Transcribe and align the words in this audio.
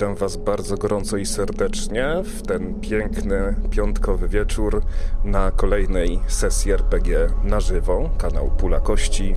Witam 0.00 0.14
Was 0.14 0.36
bardzo 0.36 0.76
gorąco 0.76 1.16
i 1.16 1.26
serdecznie 1.26 2.06
w 2.24 2.42
ten 2.42 2.80
piękny 2.80 3.54
piątkowy 3.70 4.28
wieczór 4.28 4.82
na 5.24 5.50
kolejnej 5.50 6.20
sesji 6.26 6.72
RPG 6.72 7.26
na 7.44 7.60
żywo, 7.60 8.10
kanał 8.18 8.50
Pula 8.58 8.80
Kości. 8.80 9.34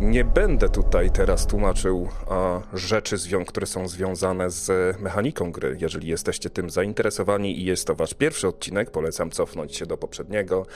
Nie 0.00 0.24
będę 0.24 0.68
tutaj 0.68 1.10
teraz 1.10 1.46
tłumaczył 1.46 2.08
a, 2.30 2.60
rzeczy, 2.72 3.16
które 3.46 3.66
są 3.66 3.88
związane 3.88 4.50
z 4.50 4.70
mechaniką 5.00 5.52
gry. 5.52 5.76
Jeżeli 5.80 6.08
jesteście 6.08 6.50
tym 6.50 6.70
zainteresowani 6.70 7.58
i 7.58 7.64
jest 7.64 7.86
to 7.86 7.94
wasz 7.94 8.14
pierwszy 8.14 8.48
odcinek, 8.48 8.90
polecam 8.90 9.30
cofnąć 9.30 9.76
się 9.76 9.86
do 9.86 9.96
poprzedniego. 9.96 10.66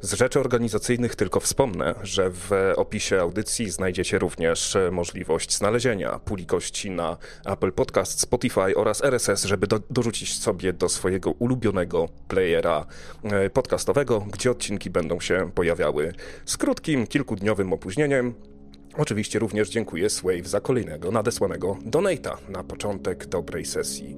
Z 0.00 0.12
rzeczy 0.12 0.40
organizacyjnych 0.40 1.16
tylko 1.16 1.40
wspomnę, 1.40 1.94
że 2.02 2.30
w 2.30 2.50
opisie 2.76 3.20
audycji 3.20 3.70
znajdziecie 3.70 4.18
również 4.18 4.76
możliwość 4.90 5.56
znalezienia 5.56 6.18
puli 6.18 6.46
kości 6.46 6.90
na 6.90 7.16
Apple 7.46 7.72
Podcast, 7.72 8.20
Spotify 8.20 8.76
oraz 8.76 9.04
RSS, 9.04 9.44
żeby 9.44 9.66
do, 9.66 9.80
dorzucić 9.90 10.38
sobie 10.38 10.72
do 10.72 10.88
swojego 10.88 11.30
ulubionego 11.30 12.08
playera 12.28 12.86
e, 13.24 13.50
podcastowego, 13.50 14.20
gdzie 14.20 14.50
odcinki 14.50 14.90
będą 14.90 15.20
się 15.20 15.50
pojawiały 15.54 16.12
z 16.46 16.56
krótkim, 16.56 17.06
kilkudniowym 17.06 17.72
opóźnieniem. 17.72 18.57
Oczywiście 18.98 19.38
również 19.38 19.70
dziękuję 19.70 20.10
Swave 20.10 20.48
za 20.48 20.60
kolejnego 20.60 21.10
nadesłanego 21.10 21.76
donata 21.84 22.38
na 22.48 22.64
początek 22.64 23.26
dobrej 23.26 23.64
sesji. 23.64 24.16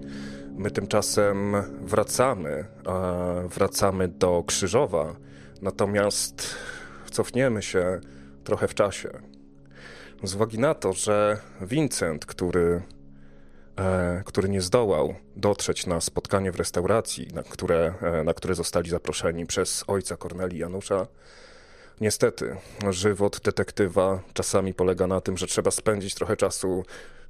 My 0.57 0.71
tymczasem 0.71 1.57
wracamy, 1.81 2.65
wracamy 3.49 4.09
do 4.09 4.45
Krzyżowa, 4.47 5.17
natomiast 5.63 6.55
cofniemy 7.11 7.63
się 7.63 8.01
trochę 8.45 8.69
w 8.69 8.75
czasie. 8.75 9.11
Z 10.23 10.35
uwagi 10.35 10.59
na 10.59 10.75
to, 10.75 10.93
że 10.93 11.39
Vincent, 11.61 12.27
który, 12.27 12.83
e, 13.77 14.23
który 14.27 14.49
nie 14.49 14.61
zdołał 14.61 15.15
dotrzeć 15.37 15.87
na 15.87 16.01
spotkanie 16.01 16.53
w 16.53 16.57
restauracji, 16.57 17.29
na 17.35 17.43
które, 17.43 17.95
e, 18.03 18.25
na 18.25 18.35
które 18.35 18.55
zostali 18.55 18.91
zaproszeni 18.91 19.47
przez 19.47 19.85
ojca 19.87 20.17
Korneli 20.17 20.59
Janusza, 20.59 21.07
Niestety, 22.01 22.57
żywot 22.91 23.41
detektywa 23.45 24.23
czasami 24.33 24.75
polega 24.75 25.07
na 25.07 25.21
tym, 25.21 25.37
że 25.37 25.47
trzeba 25.47 25.71
spędzić 25.71 26.15
trochę 26.15 26.37
czasu 26.37 26.85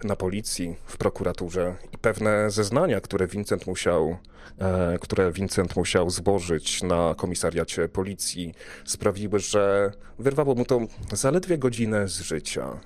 na 0.05 0.17
policji, 0.17 0.77
w 0.85 0.97
prokuraturze 0.97 1.77
i 1.93 1.99
pewne 1.99 2.51
zeznania, 2.51 3.01
które 3.01 3.27
Vincent 3.27 3.67
musiał, 3.67 4.17
e, 4.59 4.99
które 5.01 5.33
Vincent 5.33 5.77
musiał 5.77 6.11
złożyć 6.11 6.83
na 6.83 7.15
komisariacie 7.17 7.89
policji, 7.89 8.55
sprawiły, 8.85 9.39
że 9.39 9.93
wyrwało 10.19 10.55
mu 10.55 10.65
to 10.65 10.81
zaledwie 11.13 11.59
godzinę 11.59 12.09
z 12.09 12.21
życia. 12.21 12.81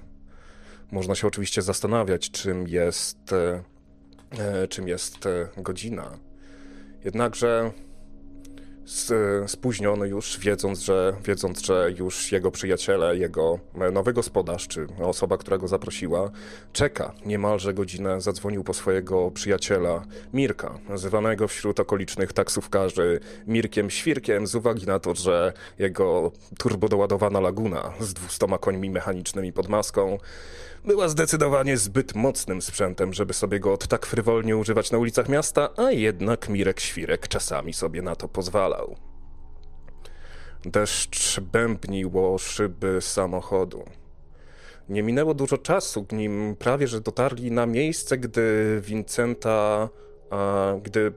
Można 0.92 1.14
się 1.14 1.26
oczywiście 1.26 1.62
zastanawiać, 1.62 2.30
czym 2.30 2.68
jest, 2.68 3.32
e, 3.32 3.62
e 4.38 4.68
czym 4.68 4.88
jest 4.88 5.26
e, 5.26 5.48
godzina. 5.56 6.18
Jednakże 7.04 7.70
spóźniony 9.46 10.08
już, 10.08 10.38
wiedząc 10.38 10.80
że, 10.80 11.16
wiedząc, 11.24 11.62
że 11.62 11.90
już 11.98 12.32
jego 12.32 12.50
przyjaciele, 12.50 13.16
jego 13.16 13.58
nowy 13.92 14.12
gospodarz, 14.12 14.68
czy 14.68 14.86
osoba, 15.02 15.38
która 15.38 15.58
go 15.58 15.68
zaprosiła, 15.68 16.30
czeka 16.72 17.12
niemalże 17.26 17.74
godzinę, 17.74 18.20
zadzwonił 18.20 18.64
po 18.64 18.74
swojego 18.74 19.30
przyjaciela 19.30 20.04
Mirka, 20.32 20.78
nazywanego 20.88 21.48
wśród 21.48 21.80
okolicznych 21.80 22.32
taksówkarzy 22.32 23.20
Mirkiem 23.46 23.90
Świrkiem, 23.90 24.46
z 24.46 24.54
uwagi 24.54 24.86
na 24.86 24.98
to, 24.98 25.14
że 25.14 25.52
jego 25.78 26.32
turbodoładowana 26.58 27.40
laguna 27.40 27.92
z 28.00 28.14
dwustoma 28.14 28.58
końmi 28.58 28.90
mechanicznymi 28.90 29.52
pod 29.52 29.68
maską 29.68 30.18
była 30.84 31.08
zdecydowanie 31.08 31.76
zbyt 31.76 32.14
mocnym 32.14 32.62
sprzętem, 32.62 33.12
żeby 33.12 33.34
sobie 33.34 33.60
go 33.60 33.72
od 33.72 33.88
tak 33.88 34.06
frywolnie 34.06 34.56
używać 34.56 34.90
na 34.90 34.98
ulicach 34.98 35.28
miasta, 35.28 35.68
a 35.76 35.90
jednak 35.90 36.48
Mirek 36.48 36.80
Świrek 36.80 37.28
czasami 37.28 37.72
sobie 37.72 38.02
na 38.02 38.16
to 38.16 38.28
pozwalał. 38.28 38.96
Deszcz 40.64 41.40
bębnił 41.40 42.34
o 42.34 42.38
szyby 42.38 42.98
samochodu. 43.00 43.84
Nie 44.88 45.02
minęło 45.02 45.34
dużo 45.34 45.58
czasu, 45.58 46.06
nim 46.12 46.56
prawie 46.58 46.88
że 46.88 47.00
dotarli 47.00 47.50
na 47.50 47.66
miejsce, 47.66 48.18
gdy 48.18 48.80
Vincenta, 48.84 49.88
gdy 50.82 51.12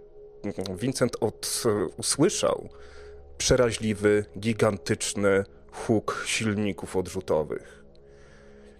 Vincent 0.79 1.17
od, 1.19 1.63
usłyszał 1.97 2.69
przeraźliwy, 3.37 4.25
gigantyczny 4.39 5.43
huk 5.71 6.23
silników 6.25 6.95
odrzutowych. 6.95 7.76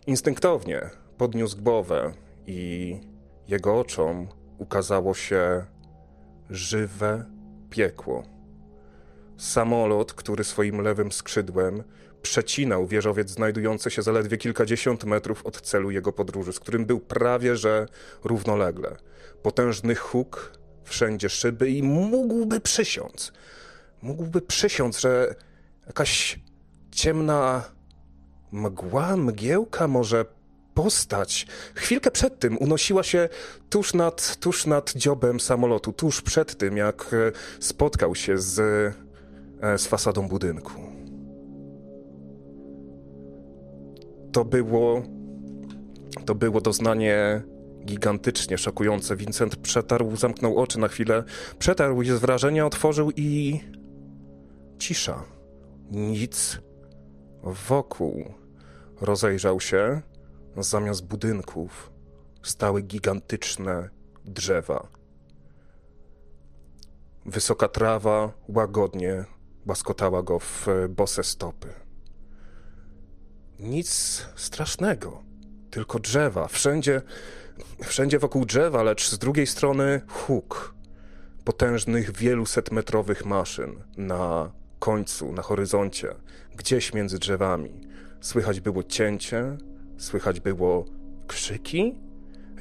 Instynktownie 0.08 0.90
podniósł 1.18 1.62
głowę 1.62 2.14
i 2.46 3.00
jego 3.48 3.80
oczom 3.80 4.28
ukazało 4.58 5.14
się 5.14 5.66
żywe 6.50 7.26
piekło. 7.70 8.24
Samolot, 9.38 10.14
który 10.14 10.44
swoim 10.44 10.82
lewym 10.82 11.12
skrzydłem 11.12 11.84
przecinał 12.22 12.88
wieżowiec 12.88 13.30
znajdujący 13.30 13.92
się 13.92 14.02
zaledwie 14.02 14.38
kilkadziesiąt 14.38 15.04
metrów 15.04 15.46
od 15.46 15.62
celu 15.62 15.92
jego 15.92 16.14
podróży, 16.14 16.54
z 16.54 16.60
którym 16.60 16.86
był 16.86 17.00
prawie 17.00 17.56
że 17.56 17.88
równolegle. 18.24 18.96
Potężny 19.44 19.96
huk, 19.96 20.52
wszędzie 20.84 21.30
szyby 21.30 21.70
i 21.70 21.84
mógłby 21.84 22.60
przysiąc. 22.60 23.34
Mógłby 24.02 24.42
przysiąc, 24.42 25.00
że 25.00 25.36
jakaś 25.88 26.40
ciemna 26.92 27.77
mgła, 28.52 29.18
mgiełka, 29.18 29.88
może 29.88 30.26
postać. 30.74 31.48
Chwilkę 31.76 32.12
przed 32.12 32.40
tym 32.40 32.58
unosiła 32.58 33.04
się 33.04 33.30
tuż 33.70 33.94
nad, 33.94 34.38
tuż 34.40 34.66
nad 34.66 34.94
dziobem 34.94 35.40
samolotu, 35.40 35.94
tuż 35.94 36.22
przed 36.22 36.58
tym, 36.58 36.78
jak 36.78 37.14
e, 37.14 37.32
spotkał 37.60 38.16
się 38.16 38.38
z, 38.38 38.60
e, 39.62 39.78
z 39.78 39.88
fasadą 39.88 40.28
budynku. 40.28 40.74
To 44.32 44.46
było. 44.46 45.04
To 46.26 46.36
było 46.36 46.62
doznanie 46.62 47.42
gigantycznie 47.86 48.58
szokujące. 48.58 49.16
Vincent 49.16 49.56
przetarł, 49.56 50.16
zamknął 50.16 50.58
oczy 50.58 50.80
na 50.80 50.88
chwilę, 50.88 51.24
przetarł 51.60 52.02
je 52.02 52.18
z 52.18 52.20
wrażenia, 52.20 52.66
otworzył 52.66 53.12
i. 53.16 53.60
cisza. 54.80 55.24
Nic 55.92 56.67
Wokół 57.44 58.34
rozejrzał 59.02 59.60
się, 59.60 60.02
zamiast 60.58 61.06
budynków 61.06 61.92
stały 62.44 62.82
gigantyczne 62.82 63.90
drzewa. 64.26 64.88
Wysoka 67.26 67.68
trawa 67.68 68.32
łagodnie 68.48 69.26
łaskotała 69.66 70.24
go 70.24 70.40
w 70.40 70.68
bose 70.90 71.24
stopy. 71.24 71.68
Nic 73.60 73.90
strasznego, 74.36 75.24
tylko 75.72 76.00
drzewa. 76.00 76.48
Wszędzie, 76.48 77.02
wszędzie 77.84 78.20
wokół 78.20 78.46
drzewa, 78.46 78.84
lecz 78.84 79.10
z 79.10 79.18
drugiej 79.18 79.48
strony 79.48 80.02
huk 80.08 80.76
potężnych, 81.44 82.18
wielusetmetrowych 82.18 83.26
maszyn 83.26 83.84
na 83.98 84.52
końcu, 84.80 85.34
na 85.34 85.42
horyzoncie, 85.42 86.16
gdzieś 86.58 86.94
między 86.94 87.20
drzewami. 87.20 87.82
Słychać 88.22 88.60
było 88.60 88.84
cięcie, 88.84 89.58
słychać 89.98 90.40
było 90.40 90.86
krzyki, 91.28 92.00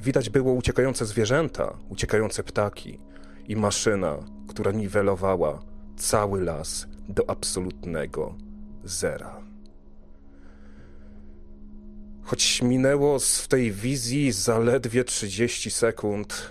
widać 0.00 0.30
było 0.30 0.52
uciekające 0.52 1.06
zwierzęta, 1.06 1.78
uciekające 1.88 2.42
ptaki 2.42 3.00
i 3.48 3.56
maszyna, 3.56 4.16
która 4.48 4.72
niwelowała 4.72 5.62
cały 5.96 6.40
las 6.40 6.86
do 7.08 7.30
absolutnego 7.30 8.34
zera. 8.84 9.40
Choć 12.22 12.62
minęło 12.62 13.18
w 13.18 13.48
tej 13.48 13.72
wizji 13.72 14.32
zaledwie 14.32 15.04
30 15.04 15.70
sekund, 15.70 16.50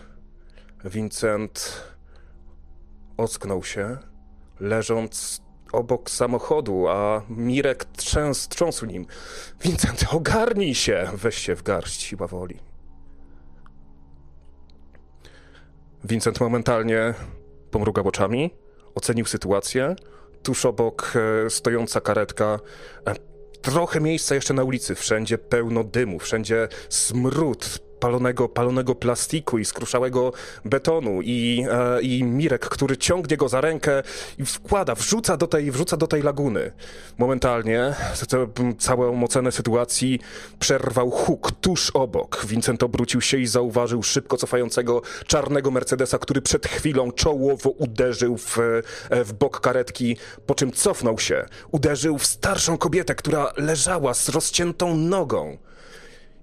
Vincent 0.85 1.83
ocknął 3.17 3.63
się, 3.63 3.97
leżąc 4.59 5.41
obok 5.75 6.09
samochodu, 6.09 6.87
a 6.87 7.21
Mirek 7.29 7.85
trzęs, 7.85 8.47
trząsł 8.47 8.85
nim. 8.85 9.05
Vincent, 9.63 10.05
ogarnij 10.11 10.75
się! 10.75 11.09
Weź 11.13 11.35
się 11.35 11.55
w 11.55 11.63
garść, 11.63 12.01
siła 12.01 12.27
woli. 12.27 12.59
Vincent 16.03 16.39
momentalnie 16.39 17.13
pomrugał 17.71 18.07
oczami, 18.07 18.53
ocenił 18.95 19.25
sytuację. 19.25 19.95
Tuż 20.43 20.65
obok 20.65 21.13
e, 21.45 21.49
stojąca 21.49 22.01
karetka. 22.01 22.59
E, 23.07 23.15
trochę 23.61 24.01
miejsca 24.01 24.35
jeszcze 24.35 24.53
na 24.53 24.63
ulicy, 24.63 24.95
wszędzie 24.95 25.37
pełno 25.37 25.83
dymu, 25.83 26.19
wszędzie 26.19 26.67
smród 26.89 27.79
palonego, 28.05 28.49
palonego 28.49 28.95
plastiku 28.95 29.57
i 29.57 29.65
skruszałego 29.65 30.33
betonu 30.65 31.21
i, 31.21 31.65
e, 31.71 32.01
i 32.01 32.23
Mirek, 32.23 32.69
który 32.69 32.97
ciągnie 32.97 33.37
go 33.37 33.49
za 33.49 33.61
rękę 33.61 34.03
i 34.39 34.45
wkłada, 34.45 34.95
wrzuca 34.95 35.37
do 35.37 35.47
tej, 35.47 35.71
wrzuca 35.71 35.97
do 35.97 36.07
tej 36.07 36.21
laguny. 36.21 36.71
Momentalnie 37.17 37.93
całą 38.77 39.23
ocenę 39.23 39.51
sytuacji 39.51 40.19
przerwał 40.59 41.11
huk 41.11 41.51
tuż 41.51 41.89
obok. 41.89 42.45
Vincent 42.45 42.83
obrócił 42.83 43.21
się 43.21 43.37
i 43.37 43.47
zauważył 43.47 44.03
szybko 44.03 44.37
cofającego 44.37 45.01
czarnego 45.27 45.71
Mercedesa, 45.71 46.17
który 46.17 46.41
przed 46.41 46.67
chwilą 46.67 47.11
czołowo 47.11 47.69
uderzył 47.69 48.37
w, 48.37 48.59
e, 49.09 49.23
w 49.23 49.33
bok 49.33 49.59
karetki, 49.59 50.17
po 50.45 50.55
czym 50.55 50.71
cofnął 50.71 51.19
się. 51.19 51.45
Uderzył 51.71 52.17
w 52.17 52.25
starszą 52.25 52.77
kobietę, 52.77 53.15
która 53.15 53.51
leżała 53.57 54.13
z 54.13 54.29
rozciętą 54.29 54.95
nogą. 54.97 55.57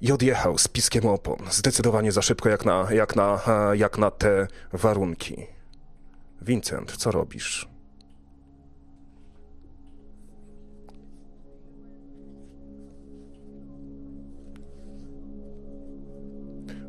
I 0.02 0.12
odjechał 0.12 0.58
z 0.58 0.68
piskiem 0.68 1.06
opon, 1.06 1.36
zdecydowanie 1.50 2.12
za 2.12 2.22
szybko 2.22 2.48
jak 2.48 2.64
na, 2.64 2.88
jak 2.92 3.16
na, 3.16 3.40
e, 3.46 3.76
jak 3.76 3.98
na 3.98 4.10
te 4.10 4.48
warunki. 4.72 5.46
Vincent, 6.40 6.96
co 6.96 7.10
robisz? 7.10 7.68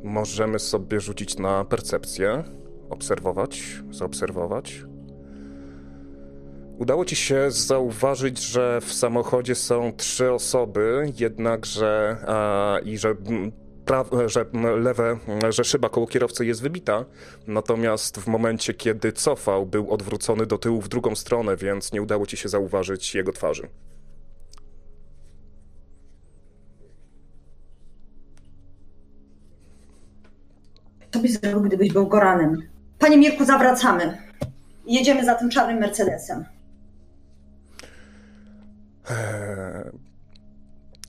Możemy 0.03 0.59
sobie 0.59 0.99
rzucić 1.01 1.37
na 1.37 1.65
percepcję, 1.65 2.43
obserwować, 2.89 3.63
zaobserwować. 3.91 4.92
Udało 6.83 7.05
ci 7.05 7.15
się 7.15 7.51
zauważyć, 7.51 8.39
że 8.39 8.81
w 8.81 8.93
samochodzie 8.93 9.55
są 9.55 9.93
trzy 9.97 10.31
osoby, 10.31 11.13
jednakże 11.19 12.17
a, 12.27 12.77
i 12.85 12.97
że 12.97 13.15
pra, 13.85 14.05
że 14.25 14.45
lewe, 14.79 15.17
że 15.49 15.63
szyba 15.63 15.89
koło 15.89 16.07
kierowcy 16.07 16.45
jest 16.45 16.61
wybita, 16.61 17.05
natomiast 17.47 18.17
w 18.17 18.27
momencie, 18.27 18.73
kiedy 18.73 19.11
cofał, 19.11 19.65
był 19.65 19.91
odwrócony 19.91 20.45
do 20.45 20.57
tyłu 20.57 20.81
w 20.81 20.89
drugą 20.89 21.15
stronę, 21.15 21.57
więc 21.57 21.93
nie 21.93 22.01
udało 22.01 22.25
ci 22.25 22.37
się 22.37 22.49
zauważyć 22.49 23.15
jego 23.15 23.31
twarzy. 23.31 23.67
Co 31.11 31.19
byś 31.19 31.31
zrobił, 31.31 31.61
gdybyś 31.61 31.93
był 31.93 32.07
Goranem? 32.07 32.61
Panie 32.99 33.17
Mirku, 33.17 33.45
zawracamy. 33.45 34.17
Jedziemy 34.85 35.25
za 35.25 35.35
tym 35.35 35.49
czarnym 35.49 35.77
Mercedesem. 35.77 36.52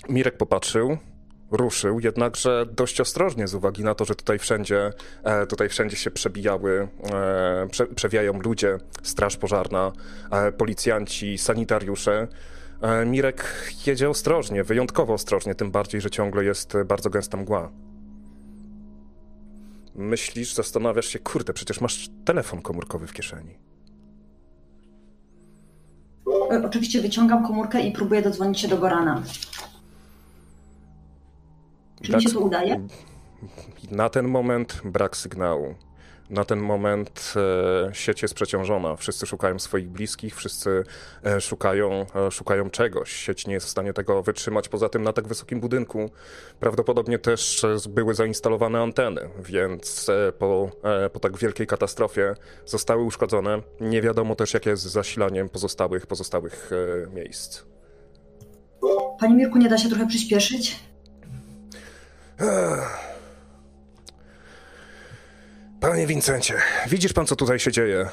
Mirek 0.09 0.37
popatrzył, 0.37 0.97
ruszył, 1.51 2.01
jednakże 2.01 2.67
dość 2.73 3.01
ostrożnie 3.01 3.49
z 3.49 3.55
uwagi 3.55 3.85
na 3.85 3.95
to, 3.95 4.05
że 4.05 4.15
tutaj 4.15 4.39
wszędzie, 4.39 4.93
e, 5.25 5.47
tutaj 5.47 5.69
wszędzie 5.69 5.97
się 5.97 6.11
przebijały, 6.11 6.89
e, 7.13 7.67
prze, 7.71 7.87
przewijają 7.87 8.41
ludzie, 8.41 8.79
straż 9.03 9.37
pożarna, 9.37 9.93
e, 10.31 10.53
policjanci, 10.53 11.39
sanitariusze. 11.39 12.29
Mirek 13.07 13.73
jedzie 13.87 14.11
ostrożnie, 14.11 14.65
wyjątkowo 14.65 15.15
ostrożnie, 15.15 15.55
tym 15.55 15.71
bardziej, 15.71 16.01
że 16.01 16.11
ciągle 16.11 16.45
jest 16.45 16.73
bardzo 16.87 17.11
gęsta 17.11 17.37
mgła. 17.37 17.71
Myślisz, 19.95 20.55
zastanawiasz 20.55 21.07
się, 21.07 21.19
kurde, 21.19 21.53
przecież 21.53 21.81
masz 21.81 22.09
telefon 22.25 22.63
komórkowy 22.63 23.07
w 23.07 23.13
kieszeni. 23.13 23.59
Oczywiście 26.67 27.01
wyciągam 27.01 27.47
komórkę 27.47 27.81
i 27.81 27.93
próbuję 27.93 28.23
dodzwonić 28.23 28.61
się 28.61 28.69
do 28.69 28.79
Gorana. 28.79 29.23
Czy 32.05 32.13
tak, 32.13 32.21
mi 32.21 32.29
się 32.29 32.35
to 32.35 32.41
udaje? 32.41 32.81
Na 33.91 34.09
ten 34.09 34.29
moment 34.29 34.81
brak 34.85 35.17
sygnału. 35.17 35.75
Na 36.31 36.45
ten 36.45 36.61
moment 36.61 37.35
e, 37.89 37.95
sieć 37.95 38.23
jest 38.23 38.35
przeciążona. 38.35 38.97
Wszyscy 38.97 39.27
szukają 39.27 39.59
swoich 39.59 39.89
bliskich, 39.89 40.37
wszyscy 40.37 40.85
e, 41.25 41.41
szukają, 41.41 42.07
e, 42.15 42.31
szukają 42.31 42.71
czegoś. 42.71 43.13
Sieć 43.13 43.47
nie 43.47 43.55
jest 43.55 43.67
w 43.67 43.71
stanie 43.71 43.93
tego 43.93 44.23
wytrzymać. 44.23 44.69
Poza 44.69 44.89
tym 44.89 45.03
na 45.03 45.13
tak 45.13 45.29
wysokim 45.29 45.61
budynku 45.61 46.11
prawdopodobnie 46.61 47.19
też 47.19 47.67
były 47.89 48.15
zainstalowane 48.15 48.81
anteny, 48.81 49.29
więc 49.39 50.11
po, 50.39 50.71
po 51.13 51.21
tak 51.21 51.39
wielkiej 51.39 51.67
katastrofie 51.67 52.35
zostały 52.67 53.03
uszkodzone. 53.03 53.63
Nie 53.81 54.03
wiadomo 54.03 54.35
też, 54.35 54.55
jakie 54.55 54.71
jest 54.71 54.83
zasilanie 54.83 55.49
pozostałych, 55.49 56.07
pozostałych 56.07 56.71
miejsc. 57.15 57.63
Panie 59.21 59.35
Mirku, 59.35 59.59
nie 59.59 59.69
da 59.69 59.79
się 59.79 59.89
trochę 59.89 60.07
przyspieszyć? 60.07 60.77
Panie 65.81 66.07
Wincencie, 66.07 66.55
widzisz 66.89 67.13
pan, 67.13 67.27
co 67.27 67.37
tutaj 67.37 67.59
się 67.59 67.73
dzieje? 67.73 68.09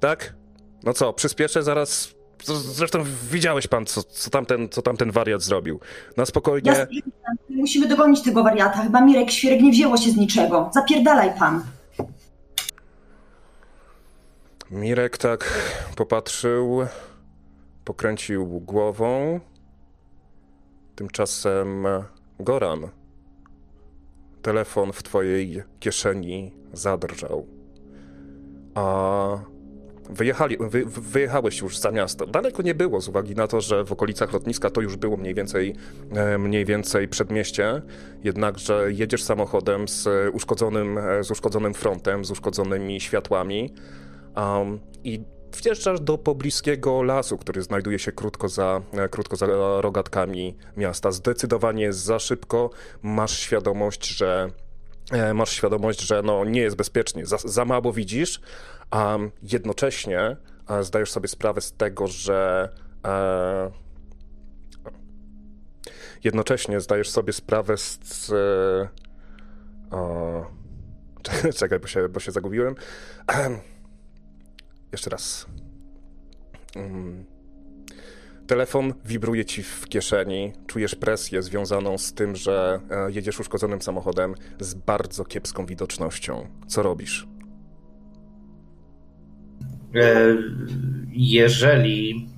Tak? 0.00 0.34
No 0.82 0.92
co, 0.92 1.12
przyspieszę 1.12 1.62
zaraz. 1.62 2.14
Zresztą 2.56 3.04
widziałeś 3.30 3.66
pan, 3.66 3.86
co, 3.86 4.02
co, 4.02 4.30
tamten, 4.30 4.68
co 4.68 4.82
tamten 4.82 5.10
wariat 5.10 5.42
zrobił. 5.42 5.80
Na 6.16 6.26
spokojnie. 6.26 6.72
Ja 6.72 6.86
musimy 7.48 7.88
dogonić 7.88 8.22
tego 8.22 8.42
wariata. 8.42 8.82
Chyba 8.82 9.00
Mirek 9.00 9.30
Świerek 9.30 9.60
nie 9.60 9.70
wzięło 9.70 9.96
się 9.96 10.10
z 10.10 10.16
niczego. 10.16 10.70
Zapierdalaj 10.74 11.38
pan. 11.38 11.64
Mirek 14.70 15.18
tak 15.18 15.44
popatrzył, 15.96 16.86
pokręcił 17.84 18.46
głową. 18.46 19.40
Tymczasem 20.96 21.86
Goran 22.40 22.88
telefon 24.42 24.92
w 24.92 25.02
twojej 25.02 25.62
kieszeni 25.80 26.52
zadrżał. 26.72 27.46
A 28.74 29.38
wyjechali, 30.10 30.56
wy, 30.60 30.84
wyjechałeś 30.86 31.60
już 31.60 31.78
za 31.78 31.90
miasto. 31.90 32.26
Daleko 32.26 32.62
nie 32.62 32.74
było 32.74 33.00
z 33.00 33.08
uwagi 33.08 33.34
na 33.34 33.46
to, 33.46 33.60
że 33.60 33.84
w 33.84 33.92
okolicach 33.92 34.32
lotniska 34.32 34.70
to 34.70 34.80
już 34.80 34.96
było 34.96 35.16
mniej 35.16 35.34
więcej, 35.34 35.74
e, 36.12 36.38
mniej 36.38 36.64
więcej 36.64 37.08
przedmieście, 37.08 37.82
jednakże 38.24 38.92
jedziesz 38.92 39.22
samochodem 39.22 39.88
z 39.88 40.08
uszkodzonym, 40.34 40.98
e, 40.98 41.24
z 41.24 41.30
uszkodzonym 41.30 41.74
frontem, 41.74 42.24
z 42.24 42.30
uszkodzonymi 42.30 43.00
światłami 43.00 43.74
um, 44.36 44.80
i 45.04 45.20
wjeżdżasz 45.56 46.00
do 46.00 46.18
pobliskiego 46.18 47.02
lasu, 47.02 47.38
który 47.38 47.62
znajduje 47.62 47.98
się 47.98 48.12
krótko 48.12 48.48
za, 48.48 48.82
e, 48.92 49.08
krótko 49.08 49.36
za 49.36 49.46
rogatkami 49.80 50.56
miasta. 50.76 51.10
Zdecydowanie 51.10 51.92
za 51.92 52.18
szybko 52.18 52.70
masz 53.02 53.38
świadomość, 53.38 54.06
że 54.06 54.50
e, 55.12 55.34
masz 55.34 55.50
świadomość, 55.50 56.00
że 56.00 56.22
no, 56.22 56.44
nie 56.44 56.60
jest 56.60 56.76
bezpiecznie. 56.76 57.26
Za, 57.26 57.38
za 57.44 57.64
mało 57.64 57.92
widzisz, 57.92 58.40
a 58.90 59.18
jednocześnie 59.42 60.36
e, 60.68 60.84
zdajesz 60.84 61.10
sobie 61.10 61.28
sprawę 61.28 61.60
z 61.60 61.72
tego, 61.72 62.06
że 62.06 62.68
e, 63.06 63.70
jednocześnie 66.24 66.80
zdajesz 66.80 67.10
sobie 67.10 67.32
sprawę 67.32 67.76
z, 67.76 67.98
z 68.02 68.32
o, 69.90 70.46
czekaj, 71.58 71.78
bo 71.78 71.86
się, 71.86 72.08
bo 72.08 72.20
się 72.20 72.32
zagubiłem. 72.32 72.74
Jeszcze 74.92 75.10
raz. 75.10 75.46
Um, 76.76 77.24
telefon 78.46 78.94
wibruje 79.04 79.44
ci 79.44 79.62
w 79.62 79.88
kieszeni, 79.88 80.52
czujesz 80.66 80.94
presję 80.94 81.42
związaną 81.42 81.98
z 81.98 82.12
tym, 82.12 82.36
że 82.36 82.80
e, 82.90 83.12
jedziesz 83.12 83.40
uszkodzonym 83.40 83.82
samochodem 83.82 84.34
z 84.60 84.74
bardzo 84.74 85.24
kiepską 85.24 85.66
widocznością. 85.66 86.46
Co 86.66 86.82
robisz? 86.82 87.26
E, 89.94 90.36
jeżeli 91.12 92.28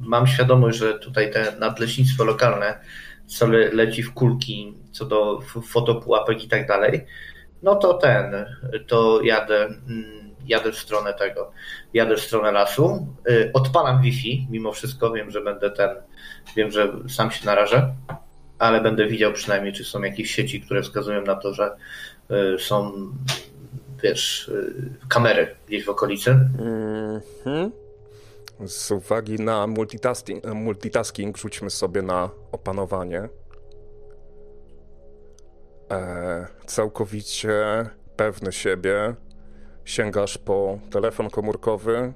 mam 0.00 0.26
świadomość, 0.26 0.78
że 0.78 0.98
tutaj 0.98 1.32
te 1.32 1.56
nadleśnictwo 1.60 2.24
lokalne 2.24 2.80
co 3.26 3.46
le, 3.46 3.70
leci 3.72 4.02
w 4.02 4.12
kulki 4.12 4.74
co 4.90 5.04
do 5.04 5.40
fotopułapek 5.66 6.44
i 6.44 6.48
tak 6.48 6.66
dalej, 6.66 7.06
no 7.62 7.74
to 7.74 7.94
ten, 7.94 8.46
to 8.86 9.22
jadę 9.22 9.64
mm, 9.64 10.19
jadę 10.46 10.72
w 10.72 10.78
stronę 10.78 11.14
tego, 11.14 11.52
jadę 11.94 12.16
w 12.16 12.20
stronę 12.20 12.52
lasu, 12.52 13.06
y, 13.30 13.50
odpalam 13.54 14.02
Wi-Fi, 14.02 14.46
mimo 14.50 14.72
wszystko 14.72 15.10
wiem, 15.12 15.30
że 15.30 15.40
będę 15.40 15.70
ten, 15.70 15.90
wiem, 16.56 16.70
że 16.70 16.92
sam 17.08 17.30
się 17.30 17.46
narażę, 17.46 17.94
ale 18.58 18.80
będę 18.80 19.06
widział 19.06 19.32
przynajmniej, 19.32 19.72
czy 19.72 19.84
są 19.84 20.02
jakieś 20.02 20.30
sieci, 20.30 20.60
które 20.60 20.82
wskazują 20.82 21.22
na 21.22 21.34
to, 21.34 21.54
że 21.54 21.76
y, 22.30 22.58
są, 22.58 22.92
wiesz, 24.02 24.48
y, 24.48 24.74
kamery 25.08 25.56
gdzieś 25.68 25.84
w 25.84 25.88
okolicy. 25.88 26.30
Mm-hmm. 26.30 27.70
Z 28.66 28.90
uwagi 28.90 29.34
na 29.34 29.66
multitasking, 29.66 30.44
multitasking 30.44 31.38
rzućmy 31.38 31.70
sobie 31.70 32.02
na 32.02 32.30
opanowanie. 32.52 33.28
E, 35.90 36.46
całkowicie 36.66 37.86
pewny 38.16 38.52
siebie, 38.52 39.14
Sięgasz 39.90 40.38
po 40.38 40.78
telefon 40.90 41.30
komórkowy, 41.30 42.12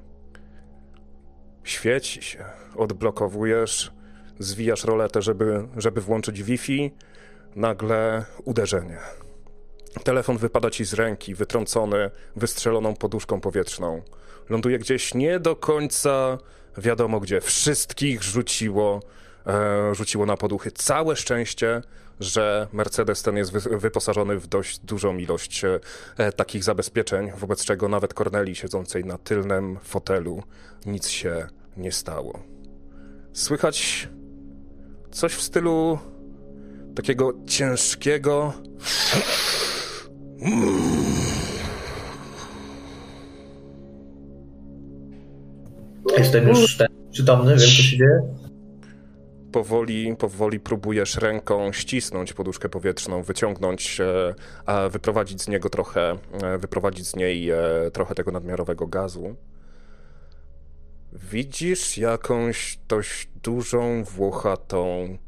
świeci 1.65 2.23
się, 2.23 2.45
odblokowujesz, 2.77 3.93
zwijasz 4.39 4.85
roletę, 4.85 5.23
żeby, 5.23 5.69
żeby 5.77 6.01
włączyć 6.01 6.43
Wi-Fi, 6.43 6.95
nagle 7.57 8.25
uderzenie. 8.45 8.99
Telefon 10.05 10.39
wypada 10.39 10.71
ci 10.71 10.85
z 10.85 10.95
ręki, 10.95 11.35
wytrącony, 11.35 12.11
wystrzeloną 12.37 12.97
poduszką 12.97 13.41
powietrzną. 13.41 14.03
Ląduje 14.49 14.79
gdzieś 14.79 15.15
nie 15.15 15.41
do 15.41 15.57
końca 15.57 16.39
wiadomo 16.79 17.21
gdzie. 17.21 17.41
Wszystkich 17.41 18.23
rzuciło, 18.23 19.01
e, 19.47 19.95
rzuciło 19.95 20.27
na 20.27 20.37
poduchy. 20.37 20.71
Całe 20.71 21.17
szczęście, 21.17 21.83
że 22.21 22.69
Mercedes 22.73 23.23
ten 23.23 23.37
jest 23.37 23.53
wy, 23.53 23.79
wyposażony 23.79 24.39
w 24.39 24.47
dość 24.47 24.79
dużą 24.79 25.17
ilość 25.17 25.65
e, 26.19 26.33
takich 26.33 26.65
zabezpieczeń, 26.65 27.31
wobec 27.39 27.65
czego 27.65 27.89
nawet 27.89 28.15
Corneli 28.15 28.55
siedzącej 28.55 29.05
na 29.05 29.19
tylnym 29.19 29.79
fotelu 29.83 30.43
nic 30.87 31.09
się 31.09 31.47
nie 31.77 31.93
stało. 31.93 32.43
Słychać 33.33 34.09
coś 35.11 35.33
w 35.33 35.43
stylu 35.43 35.99
takiego 36.95 37.33
ciężkiego. 37.47 38.53
Jestem 46.19 46.49
już 46.49 46.77
ten, 46.77 46.89
przytomny, 47.13 47.51
wiem 47.51 47.59
co 47.59 47.67
się 47.67 47.97
dzieje. 47.97 48.44
Powoli, 49.55 50.17
powoli 50.17 50.61
próbujesz 50.61 51.17
ręką 51.17 51.73
ścisnąć 51.73 52.33
poduszkę 52.33 52.69
powietrzną, 52.69 53.23
wyciągnąć, 53.23 54.01
e, 54.01 54.91
wyprowadzić 54.91 55.43
z 55.43 55.49
niego 55.49 55.71
trochę, 55.71 56.19
e, 56.43 56.59
wyprowadzić 56.59 57.07
z 57.07 57.17
niej 57.17 57.51
e, 57.51 57.57
trochę 57.93 58.15
tego 58.15 58.33
nadmiarowego 58.33 58.87
gazu. 58.87 59.37
Widzisz 61.13 61.99
jakąś 61.99 62.79
dość 62.89 63.29
dużą, 63.43 64.05
włochatą, 64.05 65.19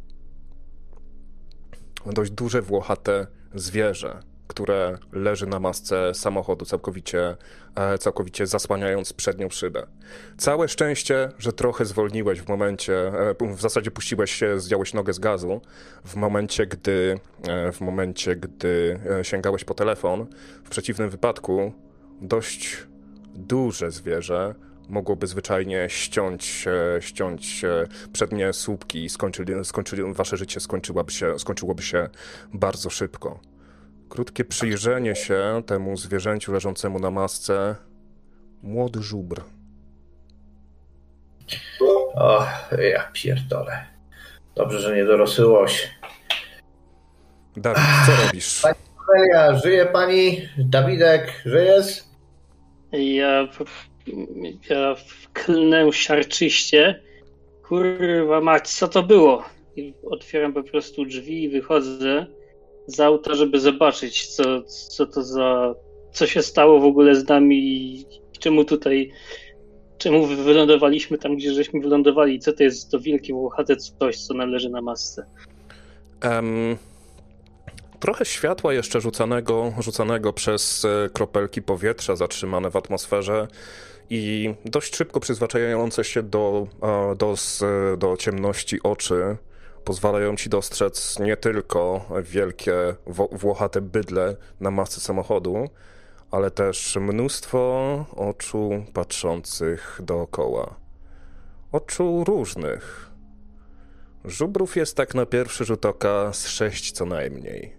dość 2.07 2.31
duże, 2.31 2.63
włochate 2.63 3.27
zwierzę, 3.55 4.23
które 4.47 4.99
leży 5.13 5.47
na 5.47 5.61
masce 5.61 6.15
samochodu, 6.15 6.65
całkowicie, 6.65 7.37
e, 7.75 7.99
całkowicie 7.99 8.47
zasłaniając 8.47 9.13
przednią 9.13 9.51
szybę. 9.51 9.87
Całe 10.39 10.69
szczęście, 10.69 11.29
że 11.39 11.53
trochę 11.53 11.85
zwolniłeś 11.85 12.41
w 12.41 12.49
momencie, 12.49 12.95
e, 13.41 13.55
w 13.55 13.61
zasadzie 13.61 13.91
puściłeś 13.91 14.33
się, 14.33 14.61
zdjąłeś 14.61 14.95
nogę 14.95 15.13
z 15.13 15.19
gazu, 15.19 15.61
w 16.05 16.17
momencie, 16.17 16.67
gdy, 16.67 17.19
e, 17.49 17.73
w 17.73 17.81
momencie, 17.81 18.37
gdy 18.37 19.01
sięgałeś 19.23 19.65
po 19.65 19.75
telefon. 19.75 20.27
W 20.65 20.71
przeciwnym 20.71 21.11
wypadku 21.11 21.73
dość 22.21 22.77
duże 23.35 23.91
zwierzę 23.91 24.55
mogłoby 24.89 25.27
zwyczajnie 25.27 25.87
ściąć, 25.89 26.67
ściąć 27.01 27.63
przednie 28.13 28.53
słupki 28.53 29.05
i 29.05 29.09
skończyli, 29.09 29.65
skończyli, 29.65 30.03
wasze 30.15 30.37
życie 30.37 30.61
skończyłoby 30.61 31.13
się, 31.13 31.39
skończyłoby 31.39 31.83
się 31.83 32.09
bardzo 32.55 32.91
szybko. 32.91 33.41
Krótkie 34.09 34.45
przyjrzenie 34.45 35.15
się 35.15 35.63
temu 35.67 35.97
zwierzęciu 35.97 36.53
leżącemu 36.53 36.99
na 36.99 37.11
masce. 37.11 37.77
Młody 38.63 39.03
żubr. 39.03 39.41
O, 42.15 42.47
ja 42.79 43.11
pierdolę. 43.13 43.87
Dobrze, 44.55 44.81
że 44.81 44.97
nie 44.97 45.05
dorosłyłoś. 45.05 45.91
Dawid, 47.57 47.83
co 48.07 48.27
robisz? 48.27 48.63
Pani 48.63 48.77
Amelia, 49.09 49.59
żyje 49.59 49.87
pani? 49.87 50.49
Dawidek, 50.59 51.43
żyjesz? 51.45 52.05
Ja, 52.93 53.49
ja 54.71 54.95
klnę 55.33 55.93
siarczyście. 55.93 57.03
Kurwa 57.63 58.41
mać, 58.41 58.69
co 58.69 58.89
to 58.89 59.03
było? 59.03 59.45
I 59.77 59.95
otwieram 60.11 60.53
po 60.53 60.63
prostu 60.63 61.05
drzwi 61.05 61.43
i 61.45 61.49
wychodzę 61.49 62.27
z 62.87 63.01
auta, 63.01 63.35
żeby 63.35 63.61
zobaczyć, 63.61 64.27
co, 64.27 64.63
co 64.63 65.07
to 65.07 65.23
za. 65.23 65.75
co 66.13 66.27
się 66.27 66.43
stało 66.43 66.81
w 66.81 66.85
ogóle 66.85 67.15
z 67.15 67.29
nami 67.29 67.59
i 67.59 68.07
czemu 68.39 68.65
tutaj. 68.65 69.13
czemu 69.99 70.27
wylądowaliśmy 70.27 71.19
tam, 71.19 71.37
gdzie 71.37 71.53
żeśmy 71.53 71.81
wylądowali. 71.81 72.39
Co 72.39 72.53
to 72.53 72.63
jest 72.63 72.91
to 72.91 73.01
wielkie 73.01 73.33
włochate 73.33 73.77
coś, 73.77 74.17
co 74.17 74.35
należy 74.35 74.71
na 74.71 74.83
masce. 74.83 75.27
Um, 76.25 76.77
trochę 78.01 78.25
światła 78.25 78.75
jeszcze 78.75 79.01
rzucanego, 79.01 79.73
rzucanego 79.81 80.33
przez 80.33 80.85
e, 80.85 81.09
kropelki 81.13 81.63
powietrza 81.63 82.17
zatrzymane 82.17 82.71
w 82.71 82.77
atmosferze 82.77 83.49
i 84.11 84.55
dość 84.65 84.97
szybko 84.97 85.21
przyzwyczajające 85.21 86.05
się 86.05 86.23
do, 86.23 86.67
do, 87.19 87.35
do 87.99 88.17
ciemności 88.17 88.83
oczy 88.83 89.37
pozwalają 89.87 90.37
ci 90.37 90.49
dostrzec 90.49 91.19
nie 91.19 91.37
tylko 91.37 92.05
wielkie 92.23 92.73
włochate 93.33 93.81
bydle 93.81 94.37
na 94.61 94.71
masce 94.71 95.01
samochodu, 95.01 95.69
ale 96.31 96.51
też 96.51 96.99
mnóstwo 97.01 98.05
oczu 98.17 98.85
patrzących 98.93 100.01
dookoła. 100.03 100.77
Oczu 101.73 102.25
różnych. 102.25 103.11
Żubrów 104.25 104.77
jest 104.77 104.97
tak 104.97 105.15
na 105.15 105.27
pierwszy 105.27 105.65
rzut 105.65 105.87
oka 105.87 106.33
z 106.33 106.49
sześć 106.49 106.93
co 106.93 107.07
najmniej. 107.07 107.77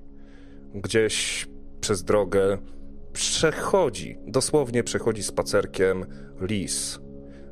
Gdzieś 0.76 1.48
przez 1.82 2.04
drogę 2.04 2.58
przechodzi, 3.14 4.18
dosłownie 4.28 4.84
przechodzi 4.84 5.24
spacerkiem 5.24 6.06
lis 6.42 7.00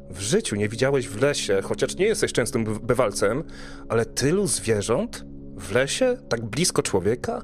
w 0.10 0.22
życiu 0.22 0.56
nie 0.56 0.70
widziałeś 0.70 1.08
w 1.08 1.22
lesie, 1.22 1.60
chociaż 1.64 1.96
nie 1.96 2.06
jesteś 2.06 2.34
częstym 2.34 2.64
bywalcem, 2.64 3.44
ale 3.90 4.06
tylu 4.06 4.48
zwierząt 4.48 5.26
w 5.58 5.74
lesie, 5.76 6.18
tak 6.30 6.46
blisko 6.46 6.82
człowieka, 6.82 7.42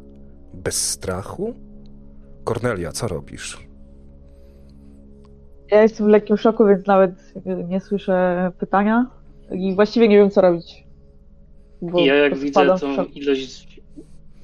bez 0.53 0.89
strachu? 0.89 1.55
Kornelia, 2.43 2.91
co 2.91 3.07
robisz? 3.07 3.57
Ja 5.71 5.81
jestem 5.81 6.07
w 6.07 6.09
lekkim 6.09 6.37
szoku, 6.37 6.65
więc 6.65 6.87
nawet 6.87 7.11
nie 7.67 7.81
słyszę 7.81 8.51
pytania 8.59 9.05
i 9.51 9.75
właściwie 9.75 10.07
nie 10.07 10.17
wiem, 10.17 10.29
co 10.29 10.41
robić. 10.41 10.83
I 11.97 12.05
ja 12.05 12.15
jak 12.15 12.37
widzę 12.37 12.75
tą 12.79 13.05
ilość, 13.05 13.81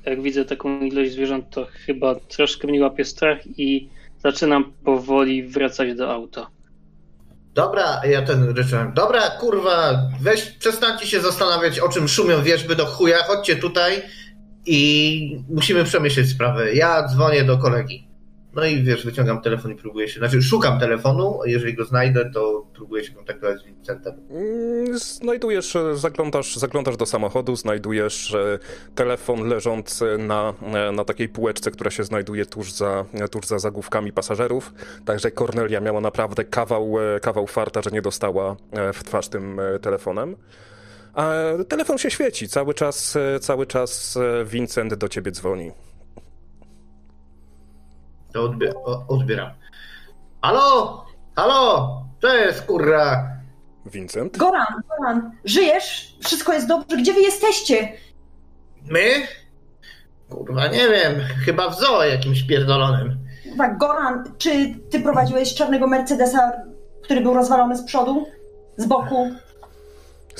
jak 0.06 0.22
widzę 0.22 0.46
taką 0.46 0.80
ilość 0.80 1.12
zwierząt, 1.12 1.50
to 1.50 1.66
chyba 1.66 2.16
troszkę 2.16 2.68
mnie 2.68 2.82
łapie 2.82 3.06
strach 3.06 3.60
i 3.60 3.90
zaczynam 4.20 4.74
powoli 4.84 5.44
wracać 5.44 5.96
do 5.96 6.14
auta. 6.14 6.48
Dobra, 7.58 8.02
ja 8.10 8.22
ten 8.22 8.50
ryczałem. 8.50 8.94
Dobra, 8.94 9.30
kurwa, 9.30 10.02
weź, 10.22 10.42
przestańcie 10.42 11.08
się 11.08 11.22
zastanawiać, 11.22 11.80
o 11.80 11.90
czym 11.90 12.08
szumią 12.08 12.44
wierzby 12.44 12.76
do 12.76 12.86
chuja, 12.86 13.18
chodźcie 13.24 13.56
tutaj 13.56 14.02
i 14.66 15.40
musimy 15.50 15.84
przemyśleć 15.84 16.30
sprawę. 16.30 16.74
Ja 16.74 17.08
dzwonię 17.08 17.44
do 17.44 17.58
kolegi. 17.58 18.07
No 18.56 18.66
i 18.66 18.84
wiesz, 18.84 19.06
wyciągam 19.06 19.42
telefon 19.42 19.72
i 19.72 19.76
próbuję 19.76 20.08
się, 20.08 20.20
znaczy 20.20 20.42
szukam 20.42 20.80
telefonu, 20.80 21.40
jeżeli 21.46 21.74
go 21.74 21.86
znajdę, 21.86 22.32
to 22.34 22.68
próbuję 22.76 23.04
się 23.04 23.14
kontaktować 23.14 23.62
z 23.62 23.66
Vincentem. 23.66 24.14
Mm, 24.30 24.98
znajdujesz, 25.00 25.76
e, 25.76 25.98
zaglądasz, 25.98 26.56
zaglądasz 26.56 26.98
do 26.98 27.06
samochodu, 27.06 27.56
znajdujesz 27.56 28.34
e, 28.34 28.60
telefon 28.96 29.48
leżący 29.48 30.18
na, 30.18 30.54
e, 30.62 30.92
na 30.92 31.06
takiej 31.06 31.30
półeczce, 31.30 31.72
która 31.72 31.92
się 31.92 32.04
znajduje 32.04 32.46
tuż 32.46 32.72
za, 32.72 33.06
tuż 33.32 33.46
za 33.46 33.60
zagłówkami 33.60 34.12
pasażerów. 34.12 34.74
Także 35.06 35.32
Cornelia 35.32 35.82
miała 35.82 36.02
naprawdę 36.02 36.44
kawał, 36.46 36.94
kawał 37.22 37.48
farta, 37.48 37.82
że 37.82 37.90
nie 37.92 38.02
dostała 38.02 38.56
w 38.94 39.04
twarz 39.04 39.28
tym 39.28 39.62
telefonem. 39.82 40.36
A 41.14 41.34
telefon 41.68 41.98
się 41.98 42.12
świeci, 42.12 42.48
cały 42.48 42.74
czas, 42.74 43.18
cały 43.42 43.66
czas 43.66 44.18
Vincent 44.46 44.94
do 44.94 45.10
ciebie 45.10 45.32
dzwoni. 45.32 45.72
To 48.34 48.44
odbier 48.44 48.74
odbieram. 49.08 49.52
Halo? 50.42 51.06
Halo? 51.36 52.06
Co 52.22 52.36
jest, 52.36 52.62
kurra? 52.62 53.38
Vincent? 53.86 54.38
Goran, 54.38 54.82
Goran, 54.90 55.32
żyjesz? 55.46 56.16
Wszystko 56.26 56.54
jest 56.54 56.68
dobrze? 56.68 56.98
Gdzie 56.98 57.14
wy 57.14 57.22
jesteście? 57.22 57.94
My? 58.86 59.28
Kurwa, 60.30 60.68
nie 60.68 60.90
wiem. 60.90 61.16
Chyba 61.46 61.70
w 61.70 61.80
zoo 61.80 62.04
jakimś 62.04 62.44
pierdolonym. 62.44 63.18
Kurwa, 63.44 63.68
Goran, 63.70 64.24
czy 64.38 64.76
ty 64.92 65.00
prowadziłeś 65.00 65.56
czarnego 65.56 65.88
Mercedesa, 65.88 66.52
który 67.04 67.22
był 67.22 67.34
rozwalony 67.34 67.78
z 67.78 67.84
przodu? 67.84 68.28
Z 68.78 68.86
boku? 68.86 69.32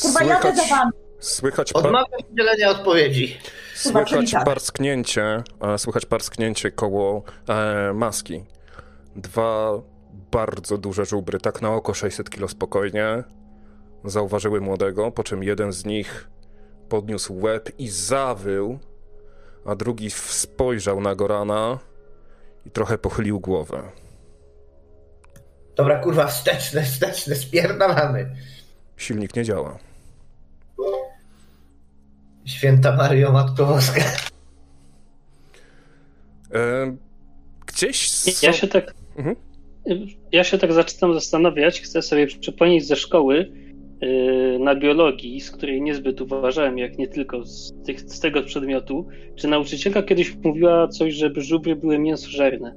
Kurwa, 0.02 0.20
słychać, 0.20 0.44
jadę 0.44 0.56
za 0.56 0.76
wami. 0.76 0.92
Słychać... 1.20 1.74
Odmawiam 1.74 2.20
udzielenia 2.32 2.70
odpowiedzi. 2.70 3.38
Słychać 3.78 4.32
tak. 4.32 4.46
parsknięcie, 4.46 5.44
słychać 5.78 6.06
parsknięcie 6.06 6.72
koło 6.72 7.24
e, 7.50 7.94
maski. 7.94 8.44
Dwa 9.16 9.72
bardzo 10.32 10.78
duże 10.78 11.06
żubry, 11.06 11.40
tak 11.40 11.62
na 11.62 11.74
oko 11.74 11.94
600 11.94 12.30
kilo 12.30 12.48
spokojnie, 12.48 13.24
zauważyły 14.06 14.62
młodego, 14.62 15.12
po 15.12 15.24
czym 15.24 15.44
jeden 15.44 15.72
z 15.74 15.86
nich 15.86 16.30
podniósł 16.90 17.40
łeb 17.40 17.70
i 17.80 17.90
zawył, 17.90 18.80
a 19.66 19.76
drugi 19.76 20.10
spojrzał 20.12 21.02
na 21.02 21.16
Gorana 21.16 21.80
i 22.66 22.72
trochę 22.72 22.98
pochylił 22.98 23.40
głowę. 23.40 23.84
Dobra, 25.76 26.00
kurwa, 26.00 26.28
wsteczne, 26.28 26.84
wsteczne, 26.84 27.36
spierdalamy. 27.36 28.36
Silnik 28.98 29.36
nie 29.36 29.44
działa. 29.44 29.78
Święta 32.48 32.96
Mario 32.96 33.32
Matko 33.32 33.66
Boska. 33.66 34.02
E, 36.54 36.96
gdzieś... 37.66 38.12
Ja 38.44 38.54
się 38.54 38.68
tak... 38.68 38.94
Mhm. 39.18 39.36
Ja 40.32 40.44
się 40.44 40.58
tak 40.58 40.74
zaczynam 40.74 41.14
zastanawiać, 41.14 41.82
chcę 41.82 42.02
sobie 42.02 42.28
przypomnieć 42.28 42.88
ze 42.88 42.96
szkoły 42.96 43.52
yy, 44.02 44.60
na 44.60 44.76
biologii, 44.76 45.42
z 45.42 45.52
której 45.52 45.82
niezbyt 45.82 46.22
uważałem, 46.22 46.78
jak 46.78 46.98
nie 46.98 47.08
tylko 47.08 47.46
z, 47.46 47.74
tych, 47.86 48.02
z 48.02 48.20
tego 48.20 48.44
przedmiotu, 48.44 49.08
czy 49.36 49.48
nauczycielka 49.48 50.04
kiedyś 50.04 50.36
mówiła 50.36 50.88
coś, 50.88 51.14
żeby 51.14 51.42
żubry 51.42 51.76
były 51.76 52.00
mięsożerne. 52.00 52.76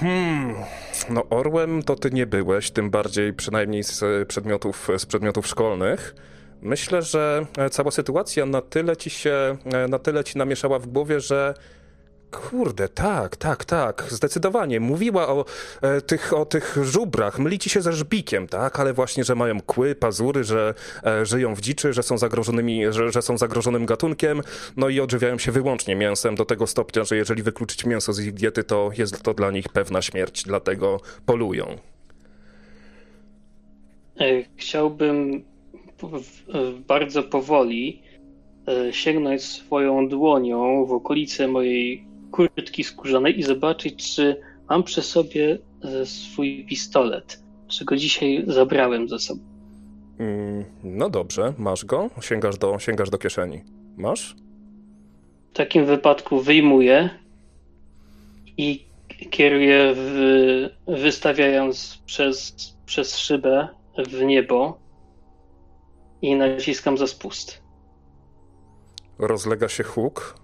Hmm, 0.00 0.54
no 1.10 1.22
orłem 1.30 1.82
to 1.82 1.96
ty 1.96 2.10
nie 2.10 2.26
byłeś, 2.26 2.70
tym 2.70 2.90
bardziej 2.90 3.32
przynajmniej 3.32 3.84
z 3.84 4.28
przedmiotów, 4.28 4.88
z 4.98 5.06
przedmiotów 5.06 5.46
szkolnych. 5.46 6.14
Myślę, 6.62 7.02
że 7.02 7.46
cała 7.70 7.90
sytuacja 7.90 8.46
na 8.46 8.60
tyle 8.60 8.96
ci 8.96 9.10
się, 9.10 9.56
na 9.88 9.98
tyle 9.98 10.24
ci 10.24 10.38
namieszała 10.38 10.78
w 10.78 10.86
głowie, 10.86 11.20
że 11.20 11.54
Kurde, 12.32 12.88
tak, 12.88 13.36
tak, 13.36 13.64
tak, 13.64 14.04
zdecydowanie. 14.08 14.80
Mówiła 14.80 15.28
o, 15.28 15.44
e, 15.82 16.00
tych, 16.00 16.32
o 16.32 16.44
tych 16.44 16.76
żubrach, 16.82 17.38
myli 17.38 17.58
ci 17.58 17.70
się 17.70 17.82
ze 17.82 17.92
żbikiem, 17.92 18.48
tak, 18.48 18.80
ale 18.80 18.92
właśnie, 18.92 19.24
że 19.24 19.34
mają 19.34 19.60
kły, 19.60 19.94
pazury, 19.94 20.44
że 20.44 20.74
e, 21.06 21.26
żyją 21.26 21.54
w 21.54 21.60
dziczy, 21.60 21.92
że 21.92 22.02
są, 22.02 22.18
zagrożonymi, 22.18 22.92
że, 22.92 23.12
że 23.12 23.22
są 23.22 23.38
zagrożonym 23.38 23.86
gatunkiem, 23.86 24.42
no 24.76 24.88
i 24.88 25.00
odżywiają 25.00 25.38
się 25.38 25.52
wyłącznie 25.52 25.96
mięsem 25.96 26.34
do 26.34 26.44
tego 26.44 26.66
stopnia, 26.66 27.04
że 27.04 27.16
jeżeli 27.16 27.42
wykluczyć 27.42 27.84
mięso 27.84 28.12
z 28.12 28.20
ich 28.20 28.34
diety, 28.34 28.64
to 28.64 28.90
jest 28.98 29.22
to 29.22 29.34
dla 29.34 29.50
nich 29.50 29.68
pewna 29.68 30.02
śmierć, 30.02 30.42
dlatego 30.42 31.00
polują. 31.26 31.78
E, 34.20 34.24
chciałbym 34.56 35.44
bardzo 36.86 37.22
powoli 37.22 38.02
e, 38.68 38.92
sięgnąć 38.92 39.42
swoją 39.42 40.08
dłonią 40.08 40.86
w 40.86 40.92
okolice 40.92 41.48
mojej 41.48 42.04
kurtki 42.30 42.84
skórzanej 42.84 43.38
i 43.38 43.42
zobaczyć, 43.42 44.14
czy 44.14 44.40
mam 44.70 44.82
przy 44.82 45.02
sobie 45.02 45.58
e, 45.84 46.06
swój 46.06 46.64
pistolet, 46.68 47.42
czy 47.68 47.84
go 47.84 47.96
dzisiaj 47.96 48.44
zabrałem 48.46 49.08
ze 49.08 49.18
sobą. 49.18 49.42
Mm, 50.18 50.64
no 50.84 51.10
dobrze, 51.10 51.52
masz 51.58 51.84
go? 51.84 52.10
Sięgasz 52.20 52.58
do, 52.58 52.78
sięgasz 52.78 53.10
do 53.10 53.18
kieszeni. 53.18 53.62
Masz? 53.96 54.36
W 55.50 55.54
takim 55.54 55.86
wypadku 55.86 56.40
wyjmuję 56.40 57.10
i 58.56 58.84
kieruję, 59.30 59.94
w, 59.96 60.68
wystawiając 60.86 62.02
przez, 62.06 62.56
przez 62.86 63.18
szybę 63.18 63.68
w 63.98 64.22
niebo 64.22 64.78
i 66.22 66.36
naciskam 66.36 66.98
za 66.98 67.06
spust. 67.06 67.62
Rozlega 69.18 69.68
się 69.68 69.84
huk, 69.84 70.42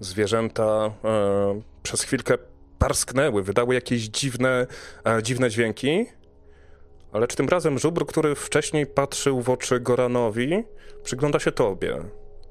Zwierzęta 0.00 0.90
e, 1.04 1.60
przez 1.82 2.02
chwilkę 2.02 2.38
parsknęły, 2.78 3.42
wydały 3.42 3.74
jakieś 3.74 4.02
dziwne, 4.02 4.66
e, 5.06 5.22
dziwne 5.22 5.50
dźwięki, 5.50 6.06
ale 7.12 7.26
czy 7.28 7.36
tym 7.36 7.48
razem 7.48 7.78
żubr, 7.78 8.06
który 8.06 8.34
wcześniej 8.34 8.86
patrzył 8.86 9.42
w 9.42 9.50
oczy 9.50 9.80
Goranowi, 9.80 10.64
przygląda 11.02 11.38
się 11.38 11.52
tobie. 11.52 11.98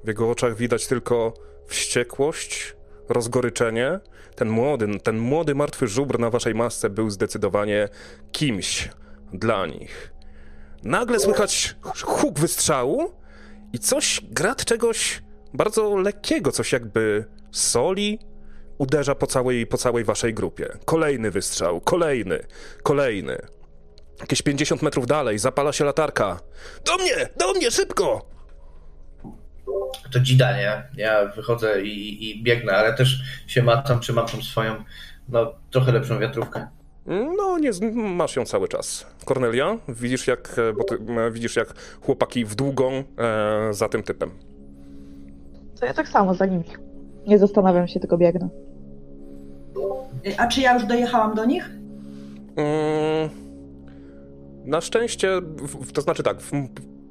W 0.04 0.08
jego 0.08 0.30
oczach 0.30 0.56
widać 0.56 0.88
tylko 0.88 1.34
wściekłość, 1.68 2.76
rozgoryczenie. 3.10 4.00
Ten 4.36 4.50
młody, 4.50 5.00
ten 5.00 5.18
młody 5.18 5.56
martwy 5.56 5.88
żubr 5.88 6.20
na 6.20 6.30
waszej 6.30 6.56
masce 6.56 6.90
był 6.90 7.10
zdecydowanie 7.10 7.90
kimś 8.32 8.90
dla 9.34 9.66
nich. 9.66 10.14
Nagle 10.84 11.20
słychać 11.20 11.76
huk 12.04 12.40
wystrzału 12.40 13.14
i 13.74 13.80
coś, 13.80 14.22
grat 14.30 14.66
czegoś 14.66 15.22
bardzo 15.54 15.98
lekkiego, 15.98 16.52
coś 16.52 16.72
jakby 16.72 17.26
soli 17.52 18.20
uderza 18.78 19.16
po 19.16 19.28
całej, 19.28 19.68
po 19.68 19.78
całej 19.78 20.04
waszej 20.04 20.34
grupie. 20.34 20.68
Kolejny 20.86 21.32
wystrzał, 21.32 21.82
kolejny, 21.82 22.40
kolejny. 22.84 23.38
Jakieś 24.20 24.42
50 24.42 24.82
metrów 24.82 25.08
dalej 25.08 25.40
zapala 25.40 25.74
się 25.74 25.86
latarka. 25.86 26.40
Do 26.86 26.98
mnie, 26.98 27.30
do 27.38 27.54
mnie, 27.54 27.72
szybko! 27.72 28.26
To 30.12 30.20
dzida, 30.20 30.58
nie? 30.58 30.84
Ja 30.96 31.26
wychodzę 31.26 31.82
i, 31.82 32.30
i 32.30 32.44
biegnę, 32.44 32.74
ale 32.74 32.94
też 32.94 33.22
się 33.48 33.64
matam, 33.64 34.00
czy 34.00 34.14
mam 34.14 34.28
tą 34.28 34.42
swoją, 34.42 34.84
no, 35.30 35.54
trochę 35.72 35.92
lepszą 35.92 36.20
wiatrówkę. 36.20 36.68
No, 37.10 37.60
nie, 37.60 37.72
masz 37.96 38.36
ją 38.36 38.46
cały 38.46 38.68
czas. 38.68 39.06
Kornelia, 39.26 39.78
widzisz 39.88 40.28
jak, 40.28 40.56
bo 40.78 40.84
ty, 40.84 40.98
widzisz 41.32 41.56
jak 41.56 41.74
chłopaki 42.02 42.46
w 42.46 42.56
długą 42.56 42.92
e, 42.94 43.04
za 43.72 43.90
tym 43.90 44.04
typem. 44.04 44.32
To 45.80 45.86
ja 45.86 45.94
tak 45.94 46.08
samo 46.08 46.34
za 46.34 46.46
nimi. 46.46 46.64
Nie 47.28 47.40
zastanawiam 47.40 47.88
się, 47.88 48.00
tylko 48.00 48.18
biegnę. 48.18 48.50
A 50.38 50.48
czy 50.48 50.62
ja 50.62 50.74
już 50.74 50.86
dojechałam 50.86 51.36
do 51.36 51.46
nich? 51.46 51.70
Mm, 52.56 53.30
na 54.66 54.82
szczęście, 54.82 55.42
to 55.94 56.02
znaczy 56.02 56.24
tak, 56.24 56.38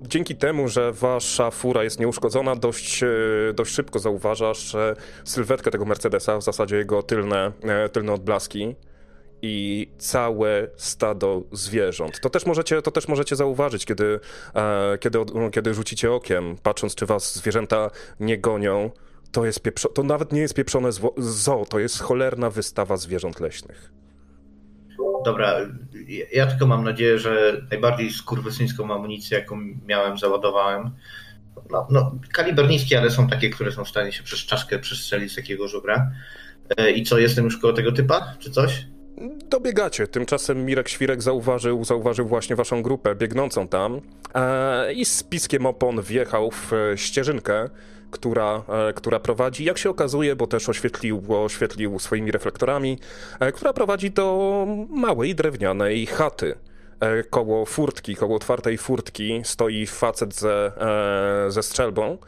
dzięki 0.02 0.36
temu, 0.36 0.68
że 0.68 0.92
wasza 0.92 1.50
fura 1.50 1.84
jest 1.84 2.00
nieuszkodzona, 2.00 2.56
dość, 2.56 3.02
e, 3.02 3.08
dość 3.54 3.72
szybko 3.72 3.98
zauważasz 3.98 4.76
sylwetkę 5.24 5.70
tego 5.70 5.84
Mercedesa, 5.84 6.38
w 6.38 6.42
zasadzie 6.42 6.76
jego 6.76 7.02
tylne, 7.02 7.52
e, 7.62 7.88
tylne 7.88 8.12
odblaski 8.12 8.76
i 9.42 9.88
całe 9.98 10.68
stado 10.76 11.42
zwierząt. 11.52 12.20
To 12.20 12.30
też 12.30 12.46
możecie, 12.46 12.82
to 12.82 12.90
też 12.90 13.08
możecie 13.08 13.36
zauważyć, 13.36 13.84
kiedy, 13.84 14.20
e, 14.54 14.98
kiedy, 14.98 15.18
kiedy 15.52 15.74
rzucicie 15.74 16.12
okiem, 16.12 16.56
patrząc, 16.62 16.94
czy 16.94 17.06
was 17.06 17.36
zwierzęta 17.36 17.90
nie 18.20 18.38
gonią 18.38 18.90
to 19.32 19.44
jest 19.44 19.62
pieprzo- 19.62 19.92
to 19.94 20.02
nawet 20.02 20.32
nie 20.32 20.40
jest 20.40 20.54
pieprzone 20.54 20.90
zoo, 21.16 21.66
to 21.70 21.78
jest 21.78 22.00
cholerna 22.00 22.50
wystawa 22.50 22.96
zwierząt 22.96 23.40
leśnych. 23.40 23.92
Dobra, 25.24 25.54
ja 26.32 26.46
tylko 26.46 26.66
mam 26.66 26.84
nadzieję, 26.84 27.18
że 27.18 27.62
najbardziej 27.70 28.10
skurwysyńską 28.10 28.94
amunicję, 28.94 29.38
jaką 29.38 29.56
miałem, 29.86 30.18
załadowałem. 30.18 30.90
No, 31.70 31.86
no, 31.90 32.12
kaliber 32.32 32.68
niski, 32.68 32.96
ale 32.96 33.10
są 33.10 33.28
takie, 33.28 33.50
które 33.50 33.72
są 33.72 33.84
w 33.84 33.88
stanie 33.88 34.12
się 34.12 34.22
przez 34.22 34.38
czaszkę 34.38 34.78
przestrzelić 34.78 35.32
z 35.32 35.36
takiego 35.36 35.68
żubra. 35.68 36.10
E, 36.76 36.90
I 36.90 37.02
co, 37.02 37.18
jestem 37.18 37.44
już 37.44 37.58
koło 37.58 37.72
tego 37.72 37.92
typa, 37.92 38.34
czy 38.38 38.50
coś? 38.50 38.86
Dobiegacie. 39.50 40.06
Tymczasem 40.06 40.64
Mirek 40.66 40.88
Świrek 40.88 41.22
zauważył, 41.22 41.84
zauważył 41.84 42.26
właśnie 42.26 42.56
waszą 42.56 42.82
grupę 42.82 43.14
biegnącą 43.14 43.68
tam 43.68 44.00
e, 44.34 44.92
i 44.92 45.04
z 45.04 45.22
piskiem 45.22 45.66
opon 45.66 46.02
wjechał 46.02 46.50
w 46.50 46.72
ścieżynkę, 46.96 47.70
która, 48.10 48.62
e, 48.88 48.92
która 48.92 49.20
prowadzi, 49.20 49.64
jak 49.64 49.78
się 49.78 49.90
okazuje, 49.90 50.36
bo 50.36 50.46
też 50.46 50.68
oświetlił, 50.68 51.22
oświetlił 51.28 51.98
swoimi 51.98 52.32
reflektorami, 52.32 52.98
e, 53.40 53.52
która 53.52 53.72
prowadzi 53.72 54.10
do 54.10 54.66
małej 54.90 55.34
drewnianej 55.34 56.06
chaty. 56.06 56.54
E, 57.00 57.22
koło 57.22 57.66
furtki, 57.66 58.16
koło 58.16 58.36
otwartej 58.36 58.78
furtki 58.78 59.40
stoi 59.44 59.86
facet 59.86 60.34
ze, 60.34 60.72
ze 61.48 61.62
strzelbą 61.62 62.18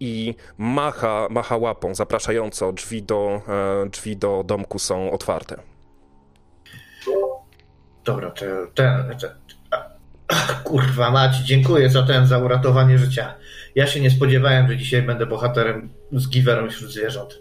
i 0.00 0.34
macha, 0.58 1.26
macha 1.30 1.56
łapą 1.56 1.94
zapraszająco. 1.94 2.72
Drzwi 2.72 3.02
do, 3.02 3.42
drzwi 3.90 4.16
do 4.16 4.42
domku 4.46 4.78
są 4.78 5.10
otwarte. 5.10 5.69
Dobra, 8.04 8.30
to 8.30 8.44
ten, 8.74 9.16
ten, 9.20 9.30
Kurwa 10.64 11.10
mać, 11.10 11.36
dziękuję 11.36 11.90
za 11.90 12.02
ten, 12.02 12.26
za 12.26 12.38
uratowanie 12.38 12.98
życia. 12.98 13.34
Ja 13.74 13.86
się 13.86 14.00
nie 14.00 14.10
spodziewałem, 14.10 14.68
że 14.68 14.76
dzisiaj 14.76 15.02
będę 15.02 15.26
bohaterem 15.26 15.88
z 16.12 16.28
giwerem 16.28 16.70
wśród 16.70 16.90
zwierząt. 16.90 17.38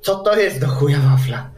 Co 0.00 0.16
to 0.16 0.36
jest 0.36 0.60
do 0.60 0.66
chuja 0.66 0.98
wafla? 0.98 1.50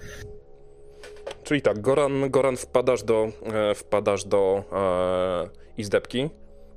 Czyli 1.44 1.62
tak, 1.62 1.80
Goran, 1.80 2.30
Goran 2.30 2.56
wpadasz 2.56 3.02
do, 3.02 3.28
e, 3.52 3.74
wpadasz 3.74 4.24
do 4.24 4.64
e, 4.72 5.80
izdebki. 5.80 6.30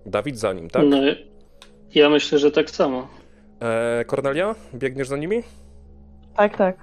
Dawid 0.05 0.39
za 0.39 0.53
nim, 0.53 0.69
tak? 0.69 0.83
No, 0.85 0.97
ja 1.95 2.09
myślę, 2.09 2.39
że 2.39 2.51
tak 2.51 2.69
samo. 2.69 3.07
E, 3.61 4.05
Kornelia, 4.05 4.55
biegniesz 4.73 5.07
za 5.07 5.17
nimi? 5.17 5.43
Tak, 6.37 6.57
tak. 6.57 6.77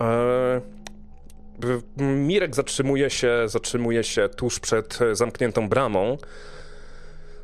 E, 0.00 0.60
Mirek 1.96 2.54
zatrzymuje 2.54 3.10
się, 3.10 3.48
zatrzymuje 3.48 4.04
się 4.04 4.28
tuż 4.28 4.60
przed 4.60 4.98
zamkniętą 5.12 5.68
bramą, 5.68 6.16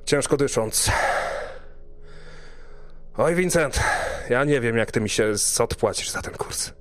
ciężko 0.04 0.36
dysząc. 0.36 0.90
Oj, 3.16 3.34
Vincent, 3.34 3.80
ja 4.30 4.44
nie 4.44 4.60
wiem, 4.60 4.76
jak 4.76 4.92
ty 4.92 5.00
mi 5.00 5.08
się 5.08 5.32
odpłacisz 5.58 6.10
za 6.10 6.22
ten 6.22 6.34
kurs. 6.34 6.72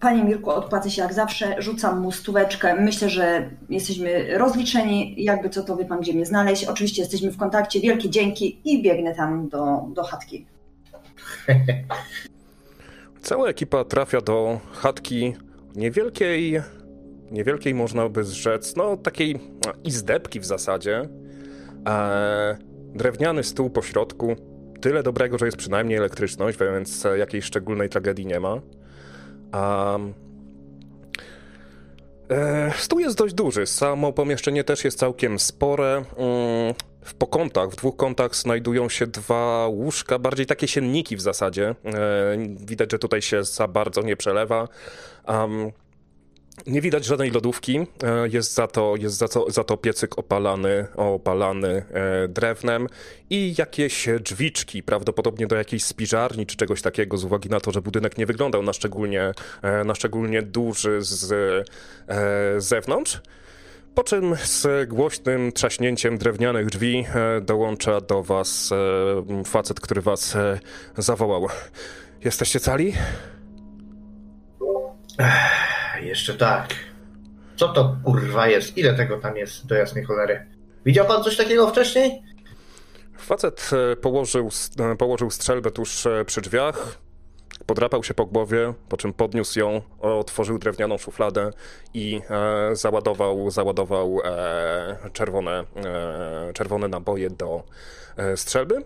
Panie 0.00 0.24
Mirku, 0.24 0.50
odpłacę 0.50 0.90
się 0.90 1.02
jak 1.02 1.14
zawsze, 1.14 1.62
rzucam 1.62 2.00
mu 2.00 2.12
stóweczkę. 2.12 2.74
Myślę, 2.80 3.08
że 3.10 3.50
jesteśmy 3.68 4.38
rozliczeni. 4.38 5.24
Jakby 5.24 5.50
co, 5.50 5.62
to 5.62 5.76
wie 5.76 5.84
pan, 5.84 6.00
gdzie 6.00 6.12
mnie 6.12 6.26
znaleźć. 6.26 6.64
Oczywiście 6.64 7.02
jesteśmy 7.02 7.30
w 7.30 7.36
kontakcie. 7.36 7.80
Wielkie 7.80 8.10
dzięki 8.10 8.60
i 8.64 8.82
biegnę 8.82 9.14
tam 9.14 9.48
do, 9.48 9.84
do 9.94 10.04
chatki. 10.04 10.46
Cała 13.28 13.48
ekipa 13.48 13.84
trafia 13.84 14.20
do 14.20 14.60
chatki 14.72 15.36
niewielkiej, 15.76 16.62
niewielkiej 17.30 17.74
można 17.74 18.08
by 18.08 18.24
rzec, 18.24 18.76
no 18.76 18.96
takiej 18.96 19.40
izdebki 19.84 20.40
w 20.40 20.44
zasadzie. 20.44 21.08
E, 21.88 22.56
drewniany 22.94 23.44
stół 23.44 23.70
po 23.70 23.82
środku, 23.82 24.36
tyle 24.80 25.02
dobrego, 25.02 25.38
że 25.38 25.46
jest 25.46 25.58
przynajmniej 25.58 25.98
elektryczność, 25.98 26.58
więc 26.58 27.06
jakiejś 27.18 27.44
szczególnej 27.44 27.88
tragedii 27.88 28.26
nie 28.26 28.40
ma. 28.40 28.60
E, 29.54 30.12
stół 32.78 32.98
jest 32.98 33.18
dość 33.18 33.34
duży, 33.34 33.66
samo 33.66 34.12
pomieszczenie 34.12 34.64
też 34.64 34.84
jest 34.84 34.98
całkiem 34.98 35.38
spore. 35.38 36.04
Mm, 36.16 36.74
w 37.04 37.14
pokątach, 37.14 37.70
w 37.70 37.76
dwóch 37.76 37.96
kątach 37.96 38.36
znajdują 38.36 38.88
się 38.88 39.06
dwa 39.06 39.66
łóżka, 39.66 40.18
bardziej 40.18 40.46
takie 40.46 40.68
sienniki 40.68 41.16
w 41.16 41.20
zasadzie. 41.20 41.68
E, 41.68 41.74
widać, 42.66 42.92
że 42.92 42.98
tutaj 42.98 43.22
się 43.22 43.44
za 43.44 43.68
bardzo 43.68 44.02
nie 44.02 44.16
przelewa. 44.16 44.68
Nie 46.66 46.80
widać 46.80 47.04
żadnej 47.04 47.30
lodówki, 47.30 47.78
e, 47.78 48.28
jest 48.28 48.54
za 48.54 48.66
to, 48.66 48.94
jest 48.96 49.16
za 49.16 49.28
to, 49.28 49.50
za 49.50 49.64
to 49.64 49.76
piecyk 49.76 50.18
opalany, 50.18 50.86
opalany 50.96 51.68
e, 51.68 52.28
drewnem 52.28 52.86
i 53.30 53.54
jakieś 53.58 54.08
drzwiczki, 54.20 54.82
prawdopodobnie 54.82 55.46
do 55.46 55.56
jakiejś 55.56 55.84
spiżarni 55.84 56.46
czy 56.46 56.56
czegoś 56.56 56.82
takiego, 56.82 57.16
z 57.16 57.24
uwagi 57.24 57.48
na 57.48 57.60
to, 57.60 57.72
że 57.72 57.82
budynek 57.82 58.18
nie 58.18 58.26
wyglądał 58.26 58.62
na 58.62 58.72
szczególnie, 58.72 59.32
e, 59.62 59.84
na 59.84 59.94
szczególnie 59.94 60.42
duży 60.42 60.98
z 61.02 61.68
zewnątrz. 62.58 63.20
Po 63.94 64.04
czym 64.04 64.36
z 64.44 64.88
głośnym 64.88 65.52
trzaśnięciem 65.52 66.18
drewnianych 66.18 66.66
drzwi 66.66 67.06
dołącza 67.42 68.00
do 68.00 68.22
was 68.22 68.70
facet, 69.46 69.80
który 69.80 70.00
was 70.00 70.36
zawołał. 70.98 71.48
Jesteście 72.24 72.60
cali? 72.60 72.92
Jeszcze 76.02 76.34
tak. 76.34 76.74
Co 77.56 77.68
to 77.68 77.96
kurwa 78.04 78.48
jest? 78.48 78.76
Ile 78.76 78.94
tego 78.94 79.18
tam 79.18 79.36
jest 79.36 79.66
do 79.66 79.74
jasnej 79.74 80.04
cholery? 80.04 80.46
Widział 80.86 81.06
pan 81.06 81.24
coś 81.24 81.36
takiego 81.36 81.68
wcześniej? 81.68 82.22
Facet 83.18 83.70
e, 83.92 83.96
położył, 83.96 84.50
e, 84.80 84.96
położył 84.96 85.30
strzelbę 85.30 85.70
tuż 85.70 86.06
e, 86.06 86.24
przy 86.24 86.40
drzwiach, 86.40 86.98
podrapał 87.66 88.04
się 88.04 88.14
po 88.14 88.26
głowie, 88.26 88.74
po 88.88 88.96
czym 88.96 89.12
podniósł 89.12 89.58
ją, 89.58 89.82
otworzył 90.00 90.58
drewnianą 90.58 90.98
szufladę 90.98 91.50
i 91.94 92.20
e, 92.30 92.76
załadował, 92.76 93.50
załadował 93.50 94.20
e, 94.24 95.10
czerwone, 95.12 95.64
e, 95.76 96.52
czerwone 96.52 96.88
naboje 96.88 97.30
do 97.30 97.62
strzelby. 98.36 98.82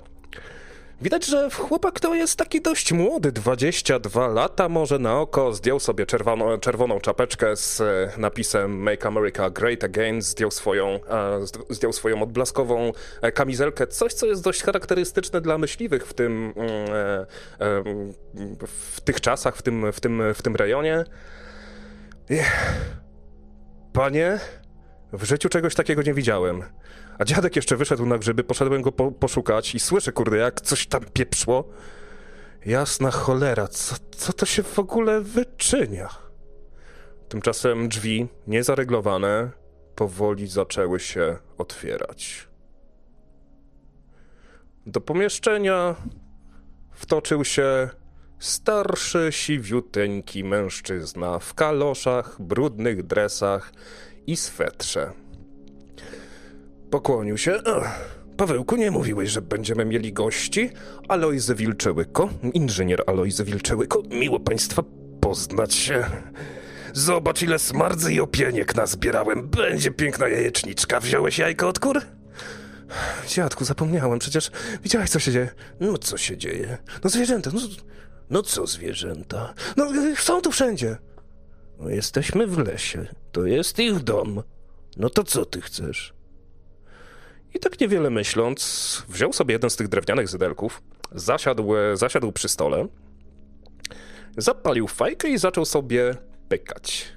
Widać, 1.03 1.27
że 1.27 1.51
chłopak 1.51 2.01
to 2.01 2.15
jest 2.15 2.37
taki 2.37 2.61
dość 2.61 2.93
młody, 2.93 3.33
22 3.33 4.29
lata 4.29 4.69
może 4.69 4.99
na 4.99 5.21
oko, 5.21 5.53
zdjął 5.53 5.81
sobie 5.81 6.07
czerwoną, 6.07 6.59
czerwoną 6.59 7.01
czapeczkę 7.01 7.57
z 7.57 7.81
e, 7.81 8.13
napisem 8.19 8.83
Make 8.83 9.07
America 9.07 9.51
Great 9.51 9.85
Again, 9.85 10.23
zdjął 10.23 10.51
swoją, 10.51 10.89
e, 10.89 11.41
zdjął 11.71 11.93
swoją 11.93 12.23
odblaskową 12.23 12.93
e, 13.23 13.33
kamizelkę, 13.33 13.87
coś 13.87 14.15
co 14.15 14.27
jest 14.27 14.45
dość 14.45 14.63
charakterystyczne 14.63 15.41
dla 15.41 15.59
myśliwych 15.59 16.07
w 16.07 16.15
tym, 16.15 16.55
mm, 16.57 18.13
w 18.67 19.01
tych 19.01 19.21
czasach, 19.21 19.57
w 19.57 19.63
tym, 19.63 19.93
w 19.93 20.01
tym, 20.01 20.23
w 20.35 20.43
tym 20.43 20.57
rejonie. 20.57 21.05
Panie, 23.93 24.39
w 25.13 25.25
życiu 25.25 25.49
czegoś 25.49 25.75
takiego 25.75 26.03
nie 26.03 26.15
widziałem. 26.15 26.63
A 27.23 27.25
dziadek 27.25 27.57
jeszcze 27.57 27.77
wyszedł 27.77 28.07
na 28.07 28.19
grzyby, 28.19 28.45
poszedłem 28.45 28.83
go 28.83 28.93
po 28.93 29.13
poszukać 29.13 29.75
i 29.75 29.81
słyszę, 29.81 30.13
kurde, 30.13 30.37
jak 30.37 30.61
coś 30.61 30.87
tam 30.87 31.05
pieprzło. 31.05 31.69
Jasna 32.67 33.11
cholera, 33.11 33.69
co, 33.69 33.97
co 34.17 34.33
to 34.33 34.47
się 34.47 34.63
w 34.63 34.79
ogóle 34.79 35.21
wyczynia? 35.21 36.09
Tymczasem 37.29 37.89
drzwi, 37.89 38.29
niezareglowane, 38.47 39.51
powoli 39.95 40.49
zaczęły 40.49 41.01
się 41.01 41.37
otwierać. 41.59 42.49
Do 44.87 45.01
pomieszczenia 45.01 45.95
wtoczył 46.93 47.45
się 47.45 47.91
starszy, 48.39 49.29
siwiuteńki 49.31 50.45
mężczyzna 50.45 51.39
w 51.39 51.55
kaloszach, 51.55 52.37
brudnych 52.41 53.07
dresach 53.07 53.73
i 54.27 54.37
swetrze. 54.37 55.13
Pokłonił 56.93 57.39
się. 57.39 57.59
Pawełku, 58.37 58.77
nie 58.77 58.91
mówiłeś, 58.91 59.31
że 59.31 59.43
będziemy 59.43 59.85
mieli 59.85 60.13
gości? 60.13 60.71
Alojzy 61.09 61.55
Wilczełyko, 61.55 62.29
inżynier 62.55 63.05
Alojzy 63.07 63.45
Wilczełyko, 63.45 64.03
miło 64.11 64.41
państwa 64.41 64.83
poznać 65.21 65.75
się. 65.75 66.05
Zobacz, 66.93 67.43
ile 67.43 67.59
smardzy 67.59 68.13
i 68.13 68.21
opieniek 68.21 68.75
nazbierałem. 68.75 69.49
Będzie 69.49 69.91
piękna 69.91 70.29
jajeczniczka. 70.29 71.01
Wziąłeś 71.01 71.39
jajko 71.39 71.69
od 71.69 71.79
kur? 71.79 72.01
Dziadku, 73.29 73.65
zapomniałem, 73.65 74.19
przecież 74.19 74.51
widziałeś, 74.83 75.11
co 75.11 75.19
się 75.19 75.33
dzieje. 75.33 75.49
No, 75.81 75.99
co 75.99 76.17
się 76.17 76.37
dzieje? 76.37 76.79
No, 77.05 77.11
zwierzęta, 77.11 77.51
no, 77.55 77.61
no 78.31 78.43
co 78.43 78.67
zwierzęta? 78.67 79.55
No, 79.77 79.89
są 80.17 80.41
tu 80.41 80.53
wszędzie. 80.53 80.97
No, 81.79 81.89
jesteśmy 81.89 82.47
w 82.47 82.59
lesie. 82.59 83.07
To 83.33 83.47
jest 83.47 83.79
ich 83.79 83.99
dom. 83.99 84.43
No 84.97 85.11
to 85.11 85.25
co 85.25 85.45
ty 85.45 85.61
chcesz? 85.61 86.22
I 87.55 87.59
tak 87.59 87.81
niewiele 87.81 88.11
myśląc, 88.11 89.03
wziął 89.09 89.33
sobie 89.33 89.53
jeden 89.53 89.71
z 89.71 89.77
tych 89.77 89.89
drewnianych 89.89 90.29
zydelków, 90.29 90.83
zasiadł, 91.13 91.73
zasiadł 91.95 92.33
przy 92.33 92.49
stole, 92.49 92.87
zapalił 94.37 94.89
fajkę 94.89 95.29
i 95.29 95.39
zaczął 95.39 95.65
sobie 95.65 96.15
pykać. 96.49 97.13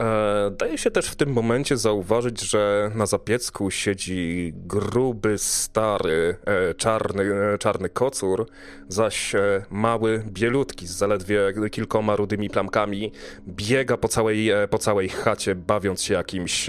E, 0.00 0.50
daje 0.50 0.78
się 0.78 0.90
też 0.90 1.06
w 1.06 1.16
tym 1.16 1.32
momencie 1.32 1.76
zauważyć, 1.76 2.40
że 2.40 2.90
na 2.94 3.06
zapiecku 3.06 3.70
siedzi 3.70 4.52
gruby, 4.54 5.38
stary, 5.38 6.36
e, 6.46 6.74
czarny, 6.74 7.22
e, 7.54 7.58
czarny 7.58 7.88
kocur, 7.88 8.46
zaś 8.88 9.32
mały, 9.70 10.24
bielutki 10.26 10.86
z 10.86 10.90
zaledwie 10.90 11.52
kilkoma 11.70 12.16
rudymi 12.16 12.50
plamkami 12.50 13.12
biega 13.48 13.96
po 13.96 14.08
całej, 14.08 14.50
po 14.70 14.78
całej 14.78 15.08
chacie, 15.08 15.54
bawiąc 15.54 16.02
się 16.02 16.14
jakimś, 16.14 16.66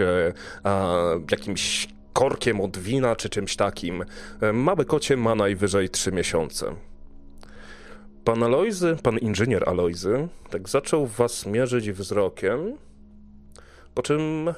jakimś 1.32 1.88
korkiem 2.14 2.62
od 2.62 2.78
wina 2.78 3.16
czy 3.16 3.30
czymś 3.30 3.56
takim. 3.56 4.06
E, 4.42 4.54
mały 4.54 4.86
kocie 4.86 5.18
ma 5.18 5.36
najwyżej 5.36 5.90
trzy 5.90 6.12
miesiące. 6.12 6.76
Pan 8.24 8.44
Alojzy, 8.44 8.98
pan 9.04 9.18
inżynier 9.18 9.70
Alojzy, 9.70 10.28
tak 10.50 10.70
zaczął 10.70 11.08
was 11.08 11.46
mierzyć 11.46 11.92
wzrokiem, 11.92 12.78
po 13.94 14.02
czym 14.04 14.54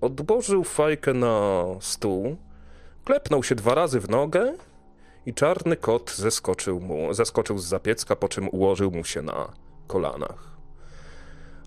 odłożył 0.00 0.64
fajkę 0.64 1.14
na 1.14 1.64
stół, 1.80 2.36
klepnął 3.04 3.42
się 3.42 3.54
dwa 3.54 3.74
razy 3.74 4.00
w 4.00 4.10
nogę 4.10 4.54
i 5.26 5.34
czarny 5.34 5.76
kot 5.76 6.14
zeskoczył 6.16 6.80
mu, 6.80 7.14
zeskoczył 7.14 7.58
z 7.58 7.64
zapiecka, 7.64 8.16
po 8.16 8.28
czym 8.28 8.48
ułożył 8.48 8.90
mu 8.90 9.04
się 9.04 9.22
na 9.22 9.52
kolanach. 9.86 10.52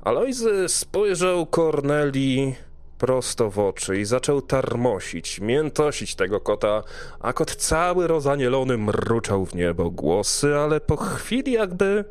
Alojzy 0.04 0.70
spojrzał 0.70 1.46
Korneli 1.46 2.56
prosto 2.98 3.50
w 3.50 3.60
oczy 3.60 4.00
i 4.00 4.06
zaczął 4.06 4.42
tarmosić, 4.42 5.40
miętosić 5.40 6.16
tego 6.16 6.40
kota, 6.40 6.84
a 7.20 7.34
kot 7.34 7.56
cały 7.56 8.08
rozanielony 8.08 8.78
mruczał 8.78 9.46
w 9.46 9.56
niebo 9.56 9.92
głosy, 9.92 10.56
ale 10.56 10.80
po 10.80 10.98
chwili 10.98 11.52
jakby... 11.52 12.06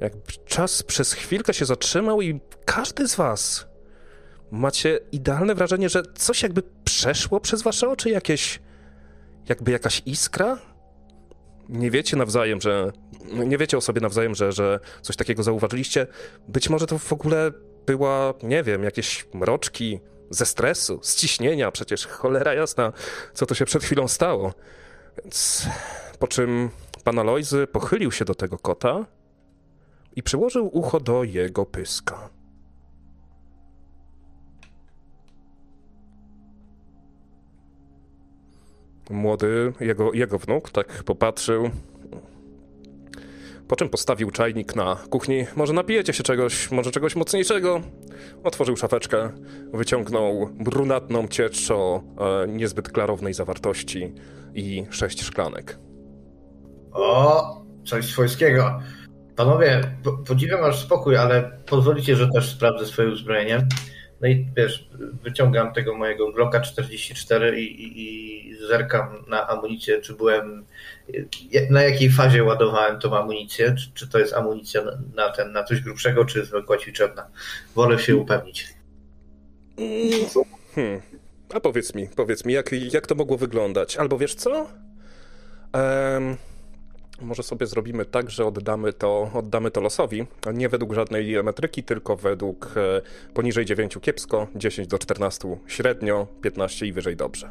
Jakby 0.00 0.32
czas 0.46 0.82
przez 0.82 1.12
chwilkę 1.12 1.54
się 1.54 1.64
zatrzymał 1.64 2.22
i 2.22 2.40
każdy 2.64 3.08
z 3.08 3.16
was 3.16 3.66
macie 4.50 5.00
idealne 5.12 5.54
wrażenie, 5.54 5.88
że 5.88 6.02
coś 6.14 6.42
jakby 6.42 6.62
przeszło 6.84 7.40
przez 7.40 7.62
wasze 7.62 7.88
oczy, 7.88 8.10
jakieś... 8.10 8.60
jakby 9.48 9.70
jakaś 9.70 10.02
iskra? 10.06 10.58
Nie 11.68 11.90
wiecie 11.90 12.16
nawzajem, 12.16 12.60
że... 12.60 12.92
Nie 13.46 13.58
wiecie 13.58 13.78
o 13.78 13.80
sobie 13.80 14.00
nawzajem, 14.00 14.34
że, 14.34 14.52
że 14.52 14.80
coś 15.02 15.16
takiego 15.16 15.42
zauważyliście. 15.42 16.06
Być 16.48 16.70
może 16.70 16.86
to 16.86 16.98
w 16.98 17.12
ogóle 17.12 17.52
była, 17.86 18.34
nie 18.42 18.62
wiem, 18.62 18.84
jakieś 18.84 19.26
mroczki 19.34 20.00
ze 20.30 20.46
stresu, 20.46 20.98
z 21.02 21.16
ciśnienia, 21.16 21.70
przecież 21.70 22.06
cholera 22.06 22.54
jasna, 22.54 22.92
co 23.34 23.46
to 23.46 23.54
się 23.54 23.64
przed 23.64 23.84
chwilą 23.84 24.08
stało. 24.08 24.52
Więc 25.22 25.66
po 26.18 26.26
czym 26.26 26.70
pan 27.04 27.18
Alojzy 27.18 27.66
pochylił 27.66 28.12
się 28.12 28.24
do 28.24 28.34
tego 28.34 28.58
kota 28.58 29.06
i 30.16 30.22
przyłożył 30.22 30.78
ucho 30.78 31.00
do 31.00 31.24
jego 31.24 31.66
pyska. 31.66 32.30
Młody, 39.10 39.72
jego, 39.80 40.12
jego 40.12 40.38
wnuk, 40.38 40.70
tak 40.70 41.02
popatrzył, 41.04 41.70
po 43.68 43.76
czym 43.76 43.88
postawił 43.88 44.30
czajnik 44.30 44.76
na 44.76 44.96
kuchni. 45.10 45.46
Może 45.56 45.72
napijecie 45.72 46.12
się 46.12 46.22
czegoś, 46.22 46.70
może 46.70 46.90
czegoś 46.90 47.16
mocniejszego? 47.16 47.80
Otworzył 48.44 48.76
szafeczkę, 48.76 49.30
wyciągnął 49.72 50.50
brunatną 50.54 51.28
ciecz 51.28 51.70
o 51.70 52.02
e, 52.18 52.48
niezbyt 52.48 52.88
klarownej 52.88 53.34
zawartości 53.34 54.12
i 54.54 54.86
sześć 54.90 55.22
szklanek. 55.22 55.78
O, 56.92 57.64
coś 57.86 58.04
swojskiego. 58.04 58.80
Panowie, 59.36 59.80
podziwiam 60.26 60.60
wasz 60.60 60.78
spokój, 60.84 61.16
ale 61.16 61.58
pozwolicie, 61.66 62.16
że 62.16 62.28
też 62.30 62.50
sprawdzę 62.50 62.86
swoje 62.86 63.08
uzbrojenie. 63.08 63.66
No 64.20 64.28
i 64.28 64.48
wiesz, 64.56 64.88
wyciągam 65.22 65.72
tego 65.72 65.94
mojego 65.94 66.32
Glocka 66.32 66.60
44 66.60 67.60
i, 67.60 67.82
i, 67.82 68.50
i 68.50 68.56
zerkam 68.68 69.24
na 69.28 69.48
amunicję, 69.48 70.00
czy 70.00 70.14
byłem, 70.14 70.64
na 71.70 71.82
jakiej 71.82 72.10
fazie 72.10 72.44
ładowałem 72.44 73.00
tą 73.00 73.16
amunicję, 73.16 73.74
czy, 73.78 73.90
czy 73.94 74.08
to 74.08 74.18
jest 74.18 74.32
amunicja 74.32 74.82
na, 75.14 75.30
ten, 75.30 75.52
na 75.52 75.64
coś 75.64 75.80
grubszego, 75.80 76.24
czy 76.24 76.44
zwykła 76.44 76.78
ćwiczebna. 76.78 77.26
Wolę 77.74 77.98
się 77.98 78.16
upewnić. 78.16 78.74
Hmm. 80.74 81.00
A 81.54 81.60
powiedz 81.60 81.94
mi, 81.94 82.08
powiedz 82.16 82.44
mi, 82.44 82.52
jak, 82.52 82.72
jak 82.92 83.06
to 83.06 83.14
mogło 83.14 83.38
wyglądać? 83.38 83.96
Albo 83.96 84.18
wiesz 84.18 84.34
co? 84.34 84.68
Um, 85.74 86.36
może 87.20 87.42
sobie 87.42 87.66
zrobimy 87.66 88.04
tak, 88.04 88.30
że 88.30 88.46
oddamy 88.46 88.92
to, 88.92 89.30
oddamy 89.34 89.70
to 89.70 89.80
losowi. 89.80 90.26
Nie 90.54 90.68
według 90.68 90.94
żadnej 90.94 91.42
metryki, 91.42 91.82
tylko 91.82 92.16
według 92.16 92.74
e, 92.76 93.02
poniżej 93.34 93.64
9 93.64 93.98
kiepsko, 94.00 94.46
10 94.56 94.88
do 94.88 94.98
14 94.98 95.58
średnio, 95.66 96.26
15 96.42 96.86
i 96.86 96.92
wyżej 96.92 97.16
dobrze. 97.16 97.50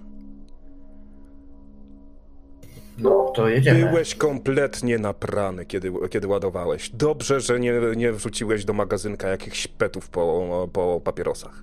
No, 2.97 3.31
to 3.35 3.49
jedziemy. 3.49 3.85
Byłeś 3.85 4.15
kompletnie 4.15 4.97
naprany, 4.97 5.65
kiedy, 5.65 5.91
kiedy 6.09 6.27
ładowałeś. 6.27 6.89
Dobrze, 6.89 7.41
że 7.41 7.59
nie, 7.59 7.73
nie 7.95 8.11
wrzuciłeś 8.11 8.65
do 8.65 8.73
magazynka 8.73 9.27
jakichś 9.27 9.67
petów 9.67 10.09
po, 10.09 10.69
po 10.73 11.01
papierosach. 11.01 11.61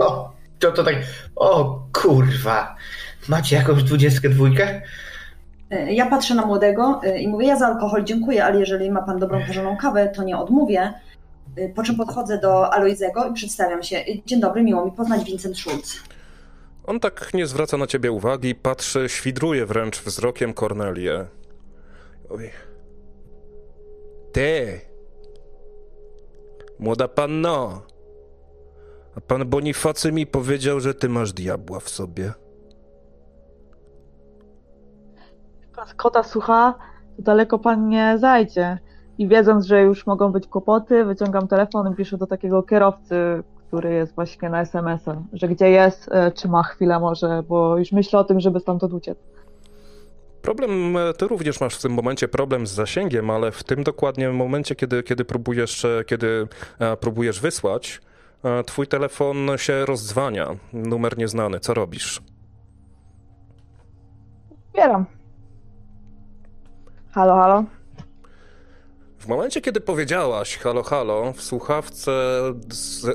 O, 0.00 0.32
to, 0.58 0.72
to 0.72 0.84
tak, 0.84 0.96
o 1.36 1.80
kurwa, 1.92 2.76
macie 3.28 3.56
jakąś 3.56 3.82
dwudziestkę 3.82 4.28
dwójkę? 4.28 4.82
E, 5.70 5.92
ja 5.92 6.06
patrzę 6.06 6.34
na 6.34 6.46
młodego 6.46 7.00
e, 7.04 7.18
i 7.18 7.28
mówię, 7.28 7.46
ja 7.46 7.56
za 7.56 7.66
alkohol 7.66 8.04
dziękuję, 8.04 8.44
ale 8.44 8.60
jeżeli 8.60 8.90
ma 8.90 9.02
pan 9.02 9.18
dobrą 9.18 9.46
porządną 9.46 9.76
kawę, 9.76 10.08
to 10.08 10.22
nie 10.22 10.36
odmówię. 10.36 10.92
E, 11.56 11.68
po 11.68 11.82
czym 11.82 11.96
podchodzę 11.96 12.38
do 12.38 12.74
Aloizego 12.74 13.28
i 13.30 13.32
przedstawiam 13.32 13.82
się. 13.82 14.04
Dzień 14.26 14.40
dobry, 14.40 14.62
miło 14.62 14.84
mi 14.84 14.92
poznać, 14.92 15.24
Vincent 15.24 15.58
Schulz. 15.58 16.02
On 16.88 17.00
tak 17.00 17.34
nie 17.34 17.46
zwraca 17.46 17.76
na 17.76 17.86
ciebie 17.86 18.12
uwagi, 18.12 18.54
patrzy, 18.54 19.08
świdruje 19.08 19.66
wręcz 19.66 20.02
wzrokiem 20.02 20.54
Kornelię. 20.54 21.26
Ty! 24.32 24.80
Młoda 26.78 27.08
panno! 27.08 27.82
A 29.16 29.20
pan 29.20 29.48
Bonifacy 29.48 30.12
mi 30.12 30.26
powiedział, 30.26 30.80
że 30.80 30.94
ty 30.94 31.08
masz 31.08 31.32
diabła 31.32 31.80
w 31.80 31.88
sobie. 31.88 32.32
kota 35.96 36.22
słucha, 36.22 36.74
to 37.16 37.22
daleko 37.22 37.58
pan 37.58 37.88
nie 37.88 38.18
zajdzie. 38.18 38.78
I 39.18 39.28
wiedząc, 39.28 39.66
że 39.66 39.82
już 39.82 40.06
mogą 40.06 40.32
być 40.32 40.46
kłopoty, 40.46 41.04
wyciągam 41.04 41.48
telefon 41.48 41.92
i 41.92 41.96
piszę 41.96 42.18
do 42.18 42.26
takiego 42.26 42.62
kierowcy, 42.62 43.42
który 43.68 43.94
jest 43.94 44.14
właśnie 44.14 44.50
na 44.50 44.60
SMS-a, 44.60 45.22
że 45.32 45.48
gdzie 45.48 45.70
jest, 45.70 46.08
e, 46.12 46.32
czy 46.32 46.48
ma 46.48 46.62
chwilę 46.62 47.00
może, 47.00 47.42
bo 47.48 47.78
już 47.78 47.92
myślę 47.92 48.18
o 48.18 48.24
tym, 48.24 48.40
żeby 48.40 48.60
stamtąd 48.60 48.92
uciec. 48.92 49.18
Problem, 50.42 50.96
e, 50.96 51.12
ty 51.12 51.28
również 51.28 51.60
masz 51.60 51.76
w 51.78 51.82
tym 51.82 51.92
momencie 51.92 52.28
problem 52.28 52.66
z 52.66 52.70
zasięgiem, 52.70 53.30
ale 53.30 53.52
w 53.52 53.64
tym 53.64 53.82
dokładnie 53.82 54.28
momencie, 54.30 54.74
kiedy, 54.74 55.02
kiedy 55.02 55.24
próbujesz, 55.24 55.84
e, 55.84 56.04
kiedy 56.06 56.48
próbujesz 57.00 57.40
wysłać, 57.40 58.00
twój 58.66 58.86
telefon 58.86 59.36
się 59.56 59.86
rozdzwania. 59.86 60.46
Numer 60.72 61.18
nieznany. 61.18 61.60
Co 61.60 61.74
robisz? 61.74 62.22
Bieram. 64.74 65.06
Halo, 67.12 67.34
halo. 67.34 67.77
W 69.18 69.26
momencie, 69.26 69.60
kiedy 69.60 69.80
powiedziałaś 69.80 70.56
halo, 70.56 70.82
halo, 70.82 71.32
w 71.32 71.42
słuchawce, 71.42 72.12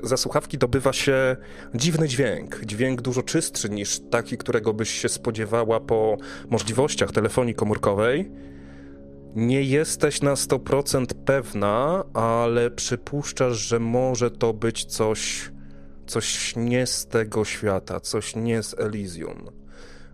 ze 0.03 0.17
słuchawki 0.17 0.57
dobywa 0.57 0.93
się 0.93 1.35
dziwny 1.75 2.07
dźwięk. 2.07 2.65
Dźwięk 2.65 3.01
dużo 3.01 3.23
czystszy 3.23 3.69
niż 3.69 3.99
taki, 3.99 4.37
którego 4.37 4.73
byś 4.73 4.89
się 4.89 5.09
spodziewała 5.09 5.79
po 5.79 6.17
możliwościach 6.49 7.11
telefonii 7.11 7.55
komórkowej. 7.55 8.31
Nie 9.35 9.63
jesteś 9.63 10.21
na 10.21 10.33
100% 10.33 11.05
pewna, 11.25 12.03
ale 12.13 12.71
przypuszczasz, 12.71 13.57
że 13.57 13.79
może 13.79 14.31
to 14.31 14.53
być 14.53 14.85
coś, 14.85 15.51
coś 16.07 16.53
nie 16.55 16.87
z 16.87 17.07
tego 17.07 17.45
świata, 17.45 17.99
coś 17.99 18.35
nie 18.35 18.63
z 18.63 18.79
Elysium. 18.79 19.62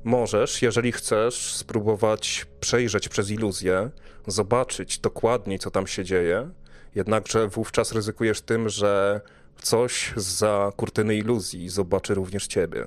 Możesz, 0.04 0.62
jeżeli 0.62 0.92
chcesz, 0.92 1.54
spróbować 1.54 2.46
przejrzeć 2.60 3.10
przez 3.10 3.32
iluzję, 3.32 3.90
zobaczyć 4.28 5.00
dokładniej, 5.00 5.60
co 5.60 5.72
tam 5.72 5.88
się 5.88 6.04
dzieje, 6.04 6.50
jednakże 6.96 7.48
wówczas 7.48 7.92
ryzykujesz 7.92 8.42
tym, 8.42 8.70
że 8.70 9.22
coś 9.62 10.14
za 10.16 10.72
kurtyny 10.78 11.16
iluzji 11.16 11.70
zobaczy 11.70 12.14
również 12.14 12.48
ciebie. 12.48 12.86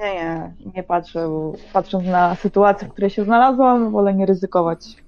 Nie, 0.00 0.14
nie, 0.14 0.52
nie 0.74 0.82
patrzę, 0.82 1.28
patrząc 1.72 2.06
na 2.06 2.34
sytuację, 2.34 2.88
w 2.88 2.92
której 2.92 3.10
się 3.10 3.24
znalazłam, 3.24 3.90
wolę 3.90 4.14
nie 4.14 4.26
ryzykować. 4.26 5.04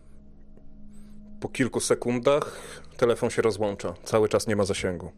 Po 1.40 1.48
kilku 1.48 1.80
sekundach 1.80 2.60
telefon 2.96 3.30
się 3.30 3.42
rozłącza. 3.42 3.94
Cały 4.04 4.28
czas 4.28 4.46
nie 4.46 4.56
ma 4.56 4.64
zasięgu. 4.64 5.10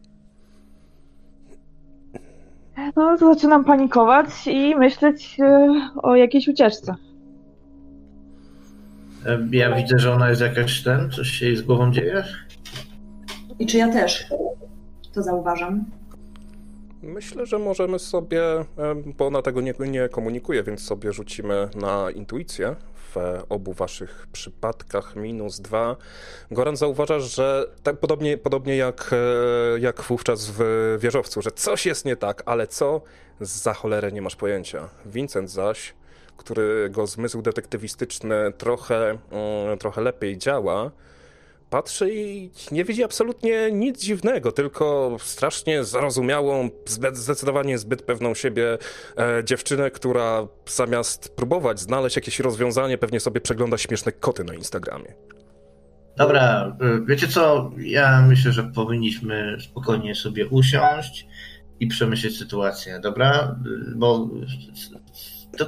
No, 2.95 3.17
to 3.17 3.33
zaczynam 3.33 3.65
panikować 3.65 4.27
i 4.47 4.75
myśleć 4.75 5.37
e, 5.39 5.67
o 6.03 6.15
jakiejś 6.15 6.47
ucieczce. 6.47 6.95
E, 9.25 9.39
ja 9.51 9.75
widzę, 9.75 9.99
że 9.99 10.13
ona 10.13 10.29
jest 10.29 10.41
jakaś 10.41 10.83
ten, 10.83 11.11
coś 11.11 11.27
się 11.27 11.45
jej 11.45 11.55
z 11.55 11.61
głową 11.61 11.91
dzieje. 11.91 12.23
I 13.59 13.65
czy 13.65 13.77
ja 13.77 13.91
też 13.91 14.25
to 15.13 15.23
zauważam? 15.23 15.85
Myślę, 17.03 17.45
że 17.45 17.59
możemy 17.59 17.99
sobie, 17.99 18.41
bo 19.17 19.27
ona 19.27 19.41
tego 19.41 19.61
nie, 19.61 19.73
nie 19.79 20.09
komunikuje, 20.09 20.63
więc 20.63 20.81
sobie 20.81 21.13
rzucimy 21.13 21.69
na 21.75 22.11
intuicję 22.11 22.75
w 23.15 23.43
obu 23.49 23.73
waszych 23.73 24.27
przypadkach 24.31 25.15
minus 25.15 25.59
dwa. 25.59 25.95
Goran 26.51 26.75
zauważasz, 26.75 27.35
że 27.35 27.65
tak 27.83 27.97
podobnie, 27.97 28.37
podobnie 28.37 28.77
jak, 28.77 29.11
e, 29.13 29.79
jak 29.79 30.01
wówczas 30.01 30.51
w 30.57 30.97
wieżowcu, 30.99 31.41
że 31.41 31.51
coś 31.51 31.85
jest 31.85 32.05
nie 32.05 32.15
tak, 32.15 32.43
ale 32.45 32.67
co 32.67 33.01
za 33.39 33.73
cholerę 33.73 34.11
nie 34.11 34.21
masz 34.21 34.35
pojęcia. 34.35 34.89
Vincent 35.05 35.51
zaś, 35.51 35.93
którego 36.37 37.07
zmysł 37.07 37.41
detektywistyczny 37.41 38.53
trochę, 38.57 39.17
mm, 39.31 39.77
trochę 39.77 40.01
lepiej 40.01 40.37
działa, 40.37 40.91
patrzy 41.69 42.13
i 42.13 42.49
nie 42.71 42.85
widzi 42.85 43.03
absolutnie 43.03 43.71
nic 43.71 44.03
dziwnego, 44.03 44.51
tylko 44.51 45.17
strasznie 45.19 45.83
zrozumiałą, 45.83 46.69
zbyt, 46.85 47.17
zdecydowanie 47.17 47.77
zbyt 47.77 48.01
pewną 48.01 48.33
siebie 48.33 48.77
e, 49.17 49.43
dziewczynę, 49.43 49.91
która 49.91 50.47
zamiast 50.67 51.35
próbować 51.35 51.79
znaleźć 51.79 52.15
jakieś 52.15 52.39
rozwiązanie, 52.39 52.97
pewnie 52.97 53.19
sobie 53.19 53.41
przegląda 53.41 53.77
śmieszne 53.77 54.11
koty 54.11 54.43
na 54.43 54.53
Instagramie. 54.53 55.13
Dobra, 56.17 56.77
y, 56.81 57.05
wiecie 57.05 57.27
co? 57.27 57.71
Ja 57.77 58.21
myślę, 58.21 58.51
że 58.51 58.63
powinniśmy 58.63 59.57
spokojnie 59.59 60.15
sobie 60.15 60.47
usiąść 60.47 61.27
i 61.79 61.87
przemyśleć 61.87 62.37
sytuację, 62.37 62.99
dobra? 62.99 63.55
Y, 63.91 63.95
bo 63.95 64.29
to, 65.57 65.65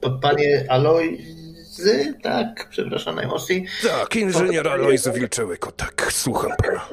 to, 0.00 0.10
panie 0.10 0.66
Aloj 0.68 1.24
z, 1.72 2.12
tak, 2.22 2.68
przepraszam 2.70 3.16
najmocniej. 3.16 3.66
Tak, 3.82 4.16
inżynier 4.16 4.68
Alojzy 4.68 5.12
Wilczeły 5.12 5.58
Kotek, 5.58 6.08
słucham 6.12 6.50
pana. 6.56 6.88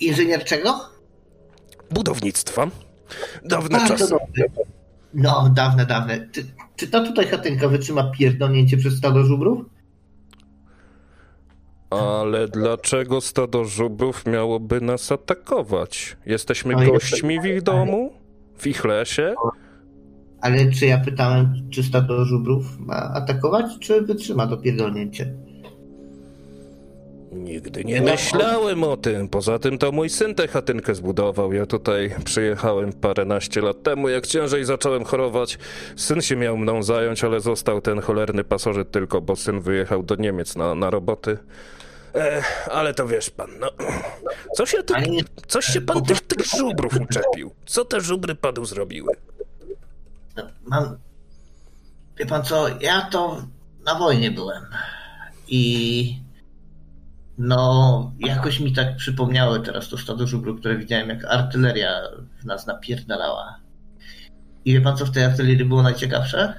Inżynier 0.00 0.44
czego? 0.44 0.80
Budownictwa. 1.90 2.66
Dawne 3.44 3.78
A, 3.78 3.88
czasy. 3.88 4.14
No, 5.14 5.50
dawne, 5.54 5.86
dawne. 5.86 6.28
Czy, 6.32 6.46
czy 6.76 6.88
ta 6.88 7.04
tutaj 7.04 7.26
chatynka 7.26 7.68
wytrzyma 7.68 8.10
pierdolnięcie 8.10 8.76
przez 8.76 8.94
stado 8.94 9.24
żubrów? 9.24 9.64
Ale 11.90 12.48
dlaczego 12.48 13.20
stado 13.20 13.64
żubrów 13.64 14.26
miałoby 14.26 14.80
nas 14.80 15.12
atakować? 15.12 16.16
Jesteśmy 16.26 16.74
no 16.74 16.92
gośćmi 16.92 17.40
w 17.40 17.44
ich 17.44 17.62
domu? 17.62 18.12
W 18.58 18.66
ich 18.66 18.84
lesie? 18.84 19.34
Ale 20.40 20.70
czy 20.72 20.86
ja 20.86 20.98
pytałem, 20.98 21.54
czy 21.70 21.82
stado 21.82 22.24
żubrów 22.24 22.78
ma 22.78 22.96
atakować, 22.96 23.66
czy 23.80 24.02
wytrzyma 24.02 24.46
to 24.46 24.56
pierdolnięcie? 24.56 25.34
Nigdy 27.32 27.84
nie 27.84 28.02
myślałem 28.02 28.84
o 28.84 28.96
tym. 28.96 29.28
Poza 29.28 29.58
tym 29.58 29.78
to 29.78 29.92
mój 29.92 30.10
syn 30.10 30.34
tę 30.34 30.48
chatynkę 30.48 30.94
zbudował. 30.94 31.52
Ja 31.52 31.66
tutaj 31.66 32.14
przyjechałem 32.24 32.92
paręnaście 32.92 33.60
lat 33.60 33.82
temu, 33.82 34.08
jak 34.08 34.26
ciężej 34.26 34.64
zacząłem 34.64 35.04
chorować. 35.04 35.58
Syn 35.96 36.20
się 36.20 36.36
miał 36.36 36.56
mną 36.56 36.82
zająć, 36.82 37.24
ale 37.24 37.40
został 37.40 37.80
ten 37.80 38.00
cholerny 38.00 38.44
pasożyt 38.44 38.90
tylko, 38.90 39.20
bo 39.20 39.36
syn 39.36 39.60
wyjechał 39.60 40.02
do 40.02 40.16
Niemiec 40.16 40.56
na, 40.56 40.74
na 40.74 40.90
roboty. 40.90 41.38
E, 42.14 42.42
ale 42.70 42.94
to 42.94 43.08
wiesz 43.08 43.30
pan, 43.30 43.50
no. 43.60 43.70
Co 44.56 44.66
się 44.66 44.82
tu, 44.82 44.94
coś 45.46 45.64
się 45.64 45.80
pan 45.80 46.02
tych, 46.02 46.20
tych 46.20 46.46
żubrów 46.46 46.92
uczepił. 47.00 47.50
Co 47.66 47.84
te 47.84 48.00
żubry 48.00 48.34
panu 48.34 48.64
zrobiły? 48.64 49.12
No, 50.36 50.42
mam. 50.64 50.98
Wie 52.18 52.26
pan 52.26 52.44
co, 52.44 52.68
ja 52.80 53.00
to 53.00 53.42
na 53.86 53.94
wojnie 53.94 54.30
byłem. 54.30 54.64
I 55.48 56.20
No, 57.42 58.12
jakoś 58.18 58.60
mi 58.60 58.72
tak 58.72 58.96
przypomniały 58.96 59.60
teraz 59.60 59.88
to 59.88 59.98
stado 59.98 60.26
żubru, 60.26 60.56
które 60.56 60.76
widziałem, 60.76 61.08
jak 61.08 61.24
artyleria 61.24 62.00
w 62.42 62.44
nas 62.44 62.66
napierdalała. 62.66 63.56
I 64.64 64.72
wie 64.72 64.80
pan, 64.80 64.96
co 64.96 65.06
w 65.06 65.10
tej 65.10 65.24
artylerii 65.24 65.64
było 65.64 65.82
najciekawsze? 65.82 66.54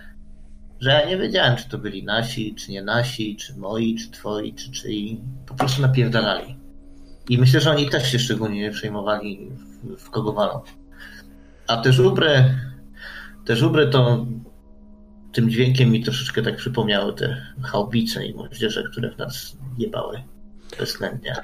Że 0.80 0.90
ja 0.90 1.06
nie 1.06 1.18
wiedziałem, 1.18 1.58
czy 1.58 1.70
to 1.70 1.78
byli 1.78 2.04
nasi, 2.04 2.56
czy 2.56 2.72
nie 2.72 2.84
nasi, 2.84 3.36
czy 3.36 3.58
moi, 3.58 3.96
czy 3.96 4.12
twoi, 4.12 4.54
czy 4.54 4.72
czyi. 4.72 5.22
Po 5.46 5.54
prostu 5.54 5.82
napierdalali. 5.82 6.58
I 7.30 7.38
myślę, 7.38 7.62
że 7.62 7.72
oni 7.72 7.90
też 7.90 8.12
się 8.12 8.20
szczególnie 8.20 8.62
nie 8.62 8.72
przejmowali, 8.72 9.52
w 9.98 10.10
kogo 10.10 10.34
walą. 10.34 10.62
A 11.68 11.78
te 11.78 11.94
żubry, 11.94 12.56
te 13.46 13.56
żubry 13.56 13.88
to 13.88 14.26
tym 15.32 15.50
dźwiękiem 15.50 15.92
mi 15.92 16.04
troszeczkę 16.04 16.42
tak 16.42 16.56
przypomniały 16.56 17.14
te 17.14 17.42
chałbice 17.64 18.26
i 18.26 18.34
moździerze, 18.34 18.84
które 18.92 19.12
w 19.12 19.18
nas 19.18 19.58
jebały 19.78 20.24
bezwzględnie. 20.80 21.36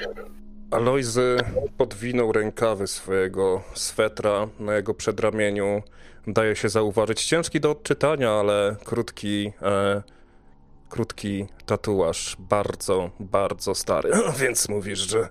Alojzy 0.72 1.38
podwinął 1.78 2.32
rękawy 2.32 2.88
swojego 2.88 3.64
swetra 3.74 4.48
na 4.60 4.76
jego 4.76 4.94
przedramieniu. 4.94 5.82
Daje 6.28 6.56
się 6.56 6.70
zauważyć 6.70 7.26
ciężki 7.26 7.60
do 7.60 7.72
odczytania, 7.72 8.32
ale 8.32 8.76
krótki, 8.84 9.52
e, 9.62 10.04
krótki 10.90 11.48
tatuaż, 11.66 12.36
bardzo, 12.40 13.10
bardzo 13.20 13.76
stary. 13.76 14.12
Więc 14.40 14.70
mówisz, 14.70 15.00
że 15.00 15.30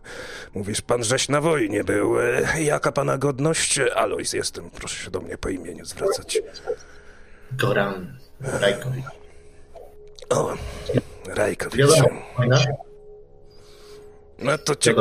mówisz 0.55 0.81
pan, 0.81 1.05
żeś 1.05 1.29
na 1.29 1.41
wojnie 1.41 1.85
był. 1.85 2.21
E, 2.21 2.63
Jaka 2.63 2.93
pana 2.93 3.19
godność? 3.19 3.79
Alojz 3.79 4.33
jestem, 4.33 4.71
proszę 4.71 5.05
się 5.05 5.11
do 5.11 5.21
mnie 5.21 5.39
po 5.39 5.49
imieniu 5.49 5.85
zwracać. 5.85 6.43
Goran 7.53 8.19
Rajko. 8.41 8.91
O, 10.31 10.55
Rajkowicz. 11.27 11.91
A 14.49 14.59
to, 14.59 14.75
cie... 14.75 14.95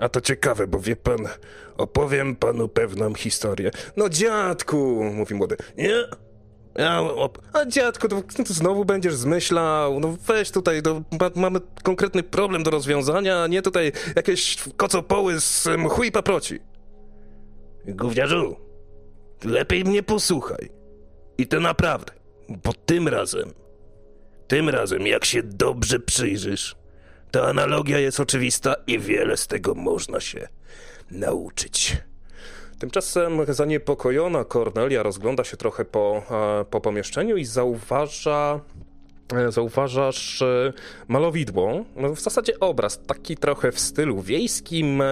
A 0.00 0.08
to 0.08 0.20
ciekawe, 0.20 0.66
bo 0.66 0.80
wie 0.80 0.96
pan, 0.96 1.28
opowiem 1.76 2.36
panu 2.36 2.68
pewną 2.68 3.14
historię. 3.14 3.70
No 3.96 4.08
dziadku, 4.08 5.04
mówi 5.14 5.34
młody. 5.34 5.56
Nie? 5.76 5.94
Ja. 6.76 7.00
A 7.52 7.66
dziadku, 7.66 8.08
to, 8.08 8.22
to 8.22 8.54
znowu 8.54 8.84
będziesz 8.84 9.14
zmyślał. 9.14 10.00
No 10.00 10.16
weź 10.26 10.50
tutaj, 10.50 10.82
no, 10.84 11.02
ma, 11.20 11.30
mamy 11.34 11.60
konkretny 11.82 12.22
problem 12.22 12.62
do 12.62 12.70
rozwiązania, 12.70 13.42
a 13.42 13.46
nie 13.46 13.62
tutaj 13.62 13.92
jakieś 14.16 14.56
kocopoły 14.76 15.40
z 15.40 15.66
mchu 15.78 16.04
i 16.04 16.12
paproci. 16.12 16.60
Gówniarzu, 17.86 18.56
lepiej 19.44 19.84
mnie 19.84 20.02
posłuchaj. 20.02 20.70
I 21.38 21.46
to 21.46 21.60
naprawdę, 21.60 22.12
bo 22.48 22.72
tym 22.72 23.08
razem, 23.08 23.52
tym 24.48 24.68
razem, 24.68 25.06
jak 25.06 25.24
się 25.24 25.42
dobrze 25.42 26.00
przyjrzysz, 26.00 26.76
ta 27.30 27.42
analogia 27.42 27.98
jest 27.98 28.20
oczywista 28.20 28.74
i 28.86 28.98
wiele 28.98 29.36
z 29.36 29.46
tego 29.46 29.74
można 29.74 30.20
się 30.20 30.48
nauczyć. 31.10 31.96
Tymczasem 32.78 33.40
zaniepokojona 33.48 34.44
Cornelia 34.44 35.02
rozgląda 35.02 35.44
się 35.44 35.56
trochę 35.56 35.84
po, 35.84 36.22
e, 36.60 36.64
po 36.64 36.80
pomieszczeniu 36.80 37.36
i 37.36 37.44
zauważa. 37.44 38.60
e, 39.34 39.52
Zauważasz 39.52 40.42
e, 40.42 40.72
malowidło, 41.08 41.84
no 41.96 42.14
w 42.14 42.20
zasadzie 42.20 42.60
obraz, 42.60 43.00
taki 43.06 43.36
trochę 43.36 43.72
w 43.72 43.80
stylu 43.80 44.22
wiejskim, 44.22 45.02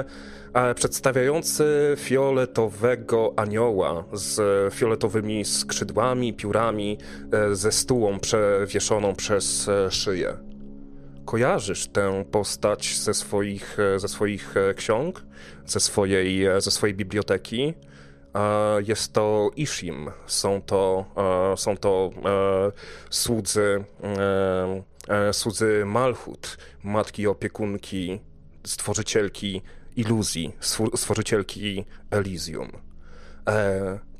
przedstawiający 0.74 1.64
fioletowego 1.98 3.32
anioła 3.36 4.04
z 4.12 4.74
fioletowymi 4.74 5.44
skrzydłami, 5.44 6.34
piórami, 6.34 6.98
ze 7.52 7.72
stułą 7.72 8.20
przewieszoną 8.20 9.14
przez 9.14 9.70
szyję 9.90 10.51
kojarzysz 11.24 11.86
tę 11.86 12.24
postać 12.30 12.98
ze 12.98 13.14
swoich, 13.14 13.78
e, 13.78 13.98
ze 13.98 14.08
swoich 14.08 14.56
e, 14.56 14.74
ksiąg, 14.74 15.24
ze 15.66 15.80
swojej, 15.80 16.46
e, 16.46 16.60
ze 16.60 16.70
swojej 16.70 16.96
biblioteki. 16.96 17.74
Jest 18.86 19.12
to 19.12 19.50
Ishim, 19.56 20.10
są 20.26 20.62
to, 20.62 21.04
są 21.56 21.76
to 21.76 22.10
słudzy, 23.10 23.84
słudzy 25.32 25.82
Malchut, 25.86 26.58
matki 26.82 27.26
opiekunki, 27.26 28.20
stworzycielki 28.64 29.62
iluzji, 29.96 30.52
stworzycielki 30.94 31.84
Elysium. 32.10 32.68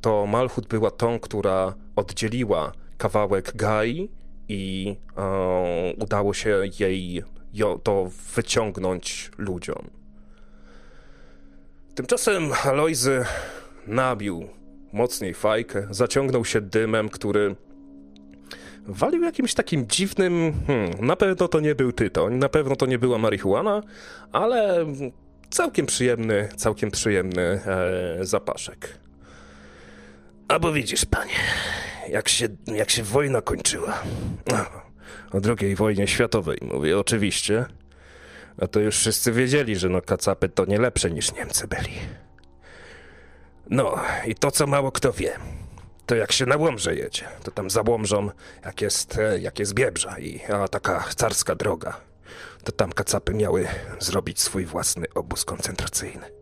To 0.01 0.27
Malchut 0.27 0.67
była 0.67 0.91
tą, 0.91 1.19
która 1.19 1.75
oddzieliła 1.97 2.73
kawałek 2.99 3.57
Gai 3.57 4.11
i 4.53 4.97
e, 5.17 5.95
udało 5.99 6.35
się 6.35 6.63
jej 6.79 7.23
to 7.83 8.11
wyciągnąć 8.35 9.31
ludziom. 9.39 9.91
Tymczasem 11.95 12.51
Alojzy 12.65 13.25
nabił 13.87 14.49
mocniej 14.93 15.35
fajkę, 15.35 15.87
zaciągnął 15.91 16.45
się 16.45 16.61
dymem, 16.61 17.09
który 17.09 17.57
walił 18.87 19.23
jakimś 19.23 19.55
takim 19.55 19.87
dziwnym. 19.87 20.53
Hmm, 20.67 21.07
na 21.07 21.17
pewno 21.17 21.49
to 21.49 21.61
nie 21.61 21.75
był 21.75 21.93
tytoń, 21.93 22.35
na 22.35 22.49
pewno 22.49 22.77
to 22.77 22.87
nie 22.87 22.99
była 22.99 23.19
marihuana, 23.19 23.83
ale 24.33 24.87
całkiem 25.51 25.87
przyjemny, 25.87 26.49
całkiem 26.57 26.91
przyjemny 26.91 27.43
e, 27.43 28.19
zapaszek. 28.21 29.02
A 30.53 30.59
bo 30.59 30.73
widzisz, 30.73 31.05
panie, 31.05 31.35
jak 32.09 32.29
się, 32.29 32.49
jak 32.67 32.91
się 32.91 33.03
wojna 33.03 33.43
kończyła. 33.43 34.03
No, 34.47 34.59
o 35.39 35.57
II 35.59 35.77
wojnie 35.77 36.07
światowej 36.07 36.59
mówię, 36.63 36.99
oczywiście. 36.99 37.65
A 38.59 38.67
to 38.67 38.81
już 38.81 38.99
wszyscy 38.99 39.33
wiedzieli, 39.33 39.77
że 39.77 39.89
no 39.89 40.03
kacapy 40.03 40.49
to 40.49 40.65
nie 40.65 40.79
lepsze 40.79 41.11
niż 41.11 41.33
Niemcy 41.35 41.69
byli. 41.69 41.93
No 43.71 44.01
i 44.27 44.35
to, 44.35 44.51
co 44.51 44.67
mało 44.67 44.93
kto 44.93 45.13
wie, 45.13 45.39
to 46.07 46.15
jak 46.15 46.33
się 46.33 46.47
na 46.47 46.57
Łomże 46.57 46.95
jedzie, 46.95 47.25
to 47.43 47.51
tam 47.51 47.71
za 47.71 47.83
Łomżą, 47.89 48.31
jak 48.65 48.81
jest, 48.81 49.19
jak 49.41 49.59
jest 49.59 49.75
Biebrza 49.75 50.19
i 50.19 50.41
a, 50.53 50.69
taka 50.69 51.05
carska 51.17 51.55
droga, 51.55 52.01
to 52.65 52.73
tam 52.73 52.93
kacapy 52.93 53.35
miały 53.35 53.69
zrobić 53.99 54.41
swój 54.41 54.67
własny 54.67 55.07
obóz 55.15 55.45
koncentracyjny. 55.45 56.42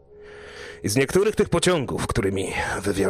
I 0.83 0.89
z 0.89 0.97
niektórych 0.97 1.37
tych 1.37 1.49
pociągów, 1.49 2.07
którymi 2.07 2.53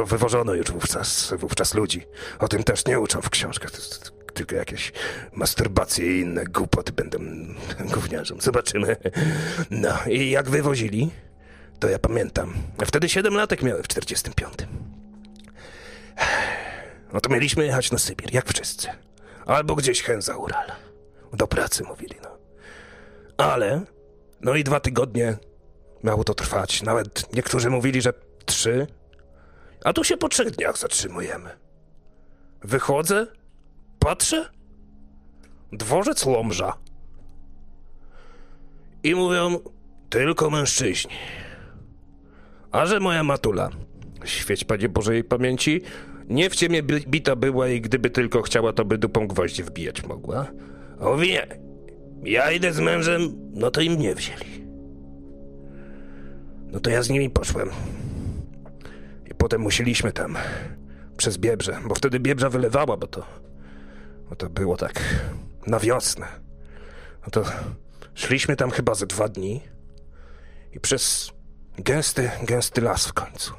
wywożono 0.07 0.55
już 0.55 0.71
wówczas, 0.71 1.35
wówczas 1.39 1.75
ludzi, 1.75 2.07
o 2.39 2.49
tym 2.49 2.65
też 2.65 2.87
nie 2.87 3.01
uczą 3.01 3.23
w 3.23 3.31
książkach, 3.31 3.71
to 3.71 3.77
jest 3.77 4.13
tylko 4.35 4.57
jakieś 4.57 4.93
masturbacje 5.33 6.17
i 6.17 6.21
inne 6.21 6.45
głupoty 6.45 6.93
będą 6.93 7.19
gówniarzom. 7.95 8.41
Zobaczymy. 8.41 8.97
No 9.71 9.99
i 10.09 10.31
jak 10.31 10.51
wywozili, 10.51 11.11
to 11.79 11.89
ja 11.89 11.99
pamiętam. 11.99 12.55
Wtedy 12.87 13.09
7 13.09 13.35
latek 13.35 13.63
miałem 13.63 13.83
w 13.83 13.89
45. 13.89 14.55
No 17.13 17.21
to 17.21 17.31
mieliśmy 17.31 17.67
jechać 17.67 17.91
na 17.93 17.99
Sybir, 17.99 18.35
jak 18.35 18.53
wszyscy. 18.53 18.89
Albo 19.47 19.75
gdzieś 19.75 20.03
hen 20.03 20.23
za 20.23 20.37
Ural. 20.37 20.73
Do 21.33 21.47
pracy 21.47 21.85
mówili, 21.85 22.17
no. 22.23 22.39
Ale, 23.37 23.81
no 24.41 24.55
i 24.55 24.65
dwa 24.65 24.81
tygodnie 24.81 25.37
miało 26.05 26.25
to 26.25 26.35
trwać. 26.35 26.83
Nawet 26.83 27.35
niektórzy 27.37 27.71
mówili, 27.71 28.03
że 28.03 28.13
trzy. 28.45 28.87
A 29.85 29.93
tu 29.93 30.05
się 30.05 30.17
po 30.17 30.29
trzech 30.29 30.51
dniach 30.51 30.79
zatrzymujemy. 30.79 31.51
Wychodzę, 32.63 33.27
patrzę. 33.99 34.49
Dworzec 35.73 36.25
Łomża. 36.27 36.73
I 39.03 39.15
mówią, 39.15 39.59
tylko 40.11 40.51
mężczyźni. 40.51 41.13
A 42.73 42.87
że 42.87 43.01
moja 43.01 43.23
matula, 43.23 43.71
świeć 44.25 44.65
Panie 44.65 44.89
Bożej 44.89 45.25
pamięci, 45.25 45.83
nie 46.29 46.51
w 46.51 46.57
ciemię 46.57 46.83
bi- 46.83 47.07
bita 47.09 47.37
była 47.37 47.69
i 47.69 47.81
gdyby 47.81 48.11
tylko 48.11 48.43
chciała, 48.43 48.73
to 48.73 48.85
by 48.85 48.99
dupą 48.99 49.27
gwoździe 49.29 49.65
wbijać 49.65 50.03
mogła. 50.05 50.47
Mówi 51.01 51.29
nie, 51.29 51.47
ja 52.25 52.51
idę 52.51 52.73
z 52.73 52.81
mężem, 52.81 53.51
no 53.55 53.71
to 53.71 53.81
im 53.81 53.99
nie 53.99 54.15
wzięli. 54.15 54.70
No 56.73 56.81
to 56.81 56.91
ja 56.91 57.03
z 57.03 57.11
nimi 57.11 57.31
poszłem. 57.31 57.71
I 59.31 59.35
potem 59.35 59.61
musieliśmy 59.61 60.13
tam 60.13 60.37
przez 61.17 61.39
Biebrze, 61.39 61.79
bo 61.89 61.95
wtedy 61.95 62.21
Biebrza 62.21 62.51
wylewała, 62.51 62.97
bo 62.97 63.07
to, 63.07 63.27
bo 64.29 64.37
to 64.37 64.51
było 64.51 64.77
tak 64.77 65.01
na 65.67 65.79
wiosnę. 65.79 66.27
No 67.23 67.31
to 67.31 67.45
szliśmy 68.15 68.57
tam 68.57 68.71
chyba 68.71 68.95
ze 68.95 69.07
dwa 69.07 69.29
dni 69.29 69.61
i 70.73 70.81
przez 70.81 71.33
gęsty, 71.79 72.31
gęsty 72.43 72.81
las 72.81 73.07
w 73.07 73.13
końcu. 73.13 73.55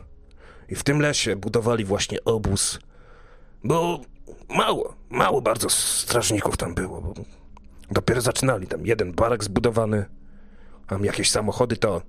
I 0.70 0.76
w 0.76 0.84
tym 0.84 1.01
lesie 1.01 1.36
budowali 1.36 1.86
właśnie 1.86 2.24
obóz, 2.24 2.80
bo 3.64 4.01
mało, 4.49 4.95
mało 5.09 5.41
bardzo 5.41 5.70
strażników 5.70 6.57
tam 6.57 6.74
było, 6.74 7.01
bo 7.01 7.14
dopiero 7.91 8.22
zaczynali 8.22 8.68
tam 8.68 8.86
jeden 8.86 9.14
barak 9.14 9.43
zbudowany, 9.43 10.05
tam 10.88 11.05
jakieś 11.05 11.32
samochody 11.32 11.78
to 11.78 12.01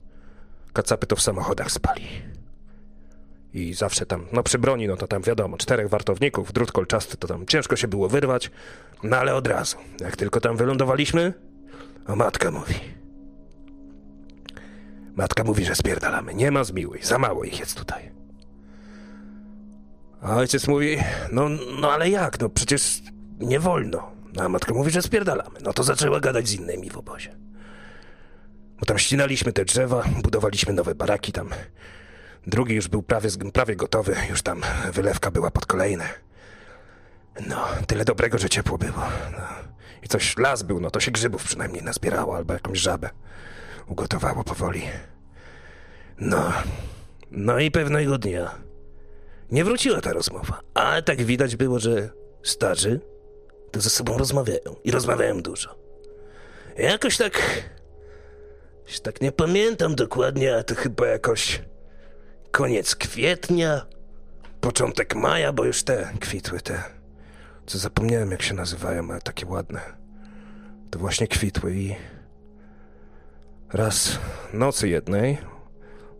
kacapy 0.72 1.06
to 1.06 1.16
w 1.16 1.22
samochodach 1.22 1.70
spali. 1.70 2.04
I 3.52 3.74
zawsze 3.74 4.06
tam, 4.06 4.26
no 4.32 4.42
przy 4.42 4.58
broni, 4.58 4.88
no 4.88 4.96
to 4.96 5.06
tam 5.06 5.22
wiadomo, 5.22 5.56
czterech 5.56 5.88
wartowników, 5.88 6.52
drut 6.52 6.72
kolczasty, 6.72 7.16
to 7.16 7.28
tam 7.28 7.46
ciężko 7.46 7.76
się 7.76 7.88
było 7.88 8.08
wyrwać, 8.08 8.50
no 9.02 9.16
ale 9.16 9.34
od 9.34 9.46
razu, 9.46 9.76
jak 10.00 10.16
tylko 10.16 10.40
tam 10.40 10.56
wylądowaliśmy, 10.56 11.34
a 12.06 12.16
matka 12.16 12.50
mówi, 12.50 12.74
Matka 15.16 15.44
mówi, 15.44 15.64
że 15.64 15.74
spierdalamy. 15.74 16.34
Nie 16.34 16.50
ma 16.50 16.64
zmiłuj, 16.64 16.98
za 17.02 17.18
mało 17.18 17.44
ich 17.44 17.60
jest 17.60 17.78
tutaj. 17.78 18.12
A 20.22 20.36
ojciec 20.36 20.68
mówi, 20.68 20.98
no, 21.32 21.48
no 21.80 21.92
ale 21.92 22.10
jak, 22.10 22.40
no 22.40 22.48
przecież 22.48 23.02
nie 23.40 23.60
wolno. 23.60 24.12
A 24.40 24.48
matka 24.48 24.74
mówi, 24.74 24.90
że 24.90 25.02
spierdalamy. 25.02 25.58
No 25.62 25.72
to 25.72 25.82
zaczęła 25.82 26.20
gadać 26.20 26.48
z 26.48 26.52
innymi 26.52 26.90
w 26.90 26.96
obozie. 26.96 27.36
Bo 28.82 28.86
tam 28.86 28.98
ścinaliśmy 28.98 29.52
te 29.52 29.64
drzewa, 29.64 30.04
budowaliśmy 30.22 30.72
nowe 30.72 30.94
baraki 30.94 31.32
tam. 31.32 31.50
Drugi 32.46 32.74
już 32.74 32.88
był 32.88 33.02
prawie, 33.02 33.28
prawie 33.52 33.76
gotowy, 33.76 34.16
już 34.30 34.42
tam 34.42 34.62
wylewka 34.92 35.30
była 35.30 35.50
pod 35.50 35.66
kolejne. 35.66 36.08
No, 37.46 37.68
tyle 37.86 38.04
dobrego, 38.04 38.38
że 38.38 38.48
ciepło 38.48 38.78
było. 38.78 39.02
No. 39.32 39.46
I 40.02 40.08
coś 40.08 40.38
las 40.38 40.62
był, 40.62 40.80
no 40.80 40.90
to 40.90 41.00
się 41.00 41.10
grzybów 41.10 41.44
przynajmniej 41.44 41.82
nazbierało, 41.82 42.36
albo 42.36 42.52
jakąś 42.52 42.78
żabę 42.78 43.10
ugotowało 43.86 44.44
powoli. 44.44 44.82
No, 46.18 46.52
no 47.30 47.58
i 47.58 47.70
pewnego 47.70 48.18
dnia 48.18 48.54
nie 49.50 49.64
wróciła 49.64 50.00
ta 50.00 50.12
rozmowa, 50.12 50.60
ale 50.74 51.02
tak 51.02 51.22
widać 51.22 51.56
było, 51.56 51.78
że 51.78 52.10
starzy 52.42 53.00
to 53.70 53.80
ze 53.80 53.90
sobą 53.90 54.18
rozmawiają 54.18 54.76
i 54.84 54.90
rozmawiają 54.90 55.42
dużo. 55.42 55.74
Jakoś 56.78 57.16
tak, 57.16 57.42
już 58.88 59.00
tak 59.00 59.20
nie 59.20 59.32
pamiętam 59.32 59.94
dokładnie, 59.94 60.52
ale 60.52 60.64
to 60.64 60.74
chyba 60.74 61.06
jakoś 61.06 61.62
koniec 62.50 62.96
kwietnia, 62.96 63.86
początek 64.60 65.14
maja, 65.14 65.52
bo 65.52 65.64
już 65.64 65.82
te 65.82 66.12
kwitły 66.20 66.60
te, 66.60 66.82
co 67.66 67.78
zapomniałem 67.78 68.30
jak 68.30 68.42
się 68.42 68.54
nazywają, 68.54 69.10
ale 69.10 69.20
takie 69.20 69.46
ładne. 69.46 69.80
To 70.90 70.98
właśnie 70.98 71.28
kwitły 71.28 71.74
i 71.74 71.96
raz 73.72 74.18
nocy 74.52 74.88
jednej, 74.88 75.38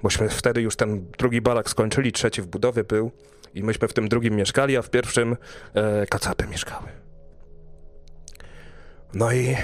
bośmy 0.03 0.29
wtedy 0.29 0.63
już 0.63 0.77
ten 0.77 1.11
drugi 1.19 1.41
balak 1.41 1.71
skończyli, 1.71 2.13
trzeci 2.13 2.43
w 2.43 2.47
budowie 2.47 2.85
był 2.85 3.11
i 3.55 3.63
myśmy 3.63 3.89
w 3.89 3.93
tym 3.93 4.09
drugim 4.09 4.37
mieszkali, 4.37 4.77
a 4.77 4.83
w 4.83 4.91
pierwszym 4.91 5.37
e, 5.75 6.07
kacapy 6.07 6.47
mieszkały. 6.47 6.89
No 9.15 9.33
i 9.33 9.57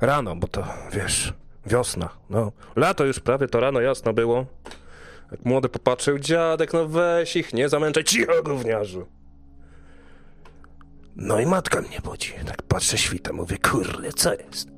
rano, 0.00 0.36
bo 0.36 0.48
to 0.48 0.64
wiesz, 0.92 1.32
wiosna, 1.66 2.08
no 2.30 2.52
lato 2.76 3.04
już 3.04 3.20
prawie, 3.20 3.48
to 3.48 3.60
rano 3.60 3.80
jasno 3.80 4.12
było. 4.12 4.46
Jak 5.32 5.44
młody 5.44 5.68
popatrzył, 5.68 6.18
dziadek, 6.18 6.72
no 6.72 6.88
weź 6.88 7.36
ich, 7.36 7.52
nie 7.54 7.68
zamęczaj, 7.68 8.04
cicho 8.04 8.42
gówniarzu. 8.42 9.06
No 11.16 11.40
i 11.40 11.46
matka 11.46 11.80
mnie 11.80 11.98
budzi, 12.04 12.32
tak 12.46 12.62
patrzę 12.62 12.98
świta, 12.98 13.32
mówię, 13.32 13.58
kurde, 13.58 14.12
co 14.12 14.34
jest? 14.34 14.68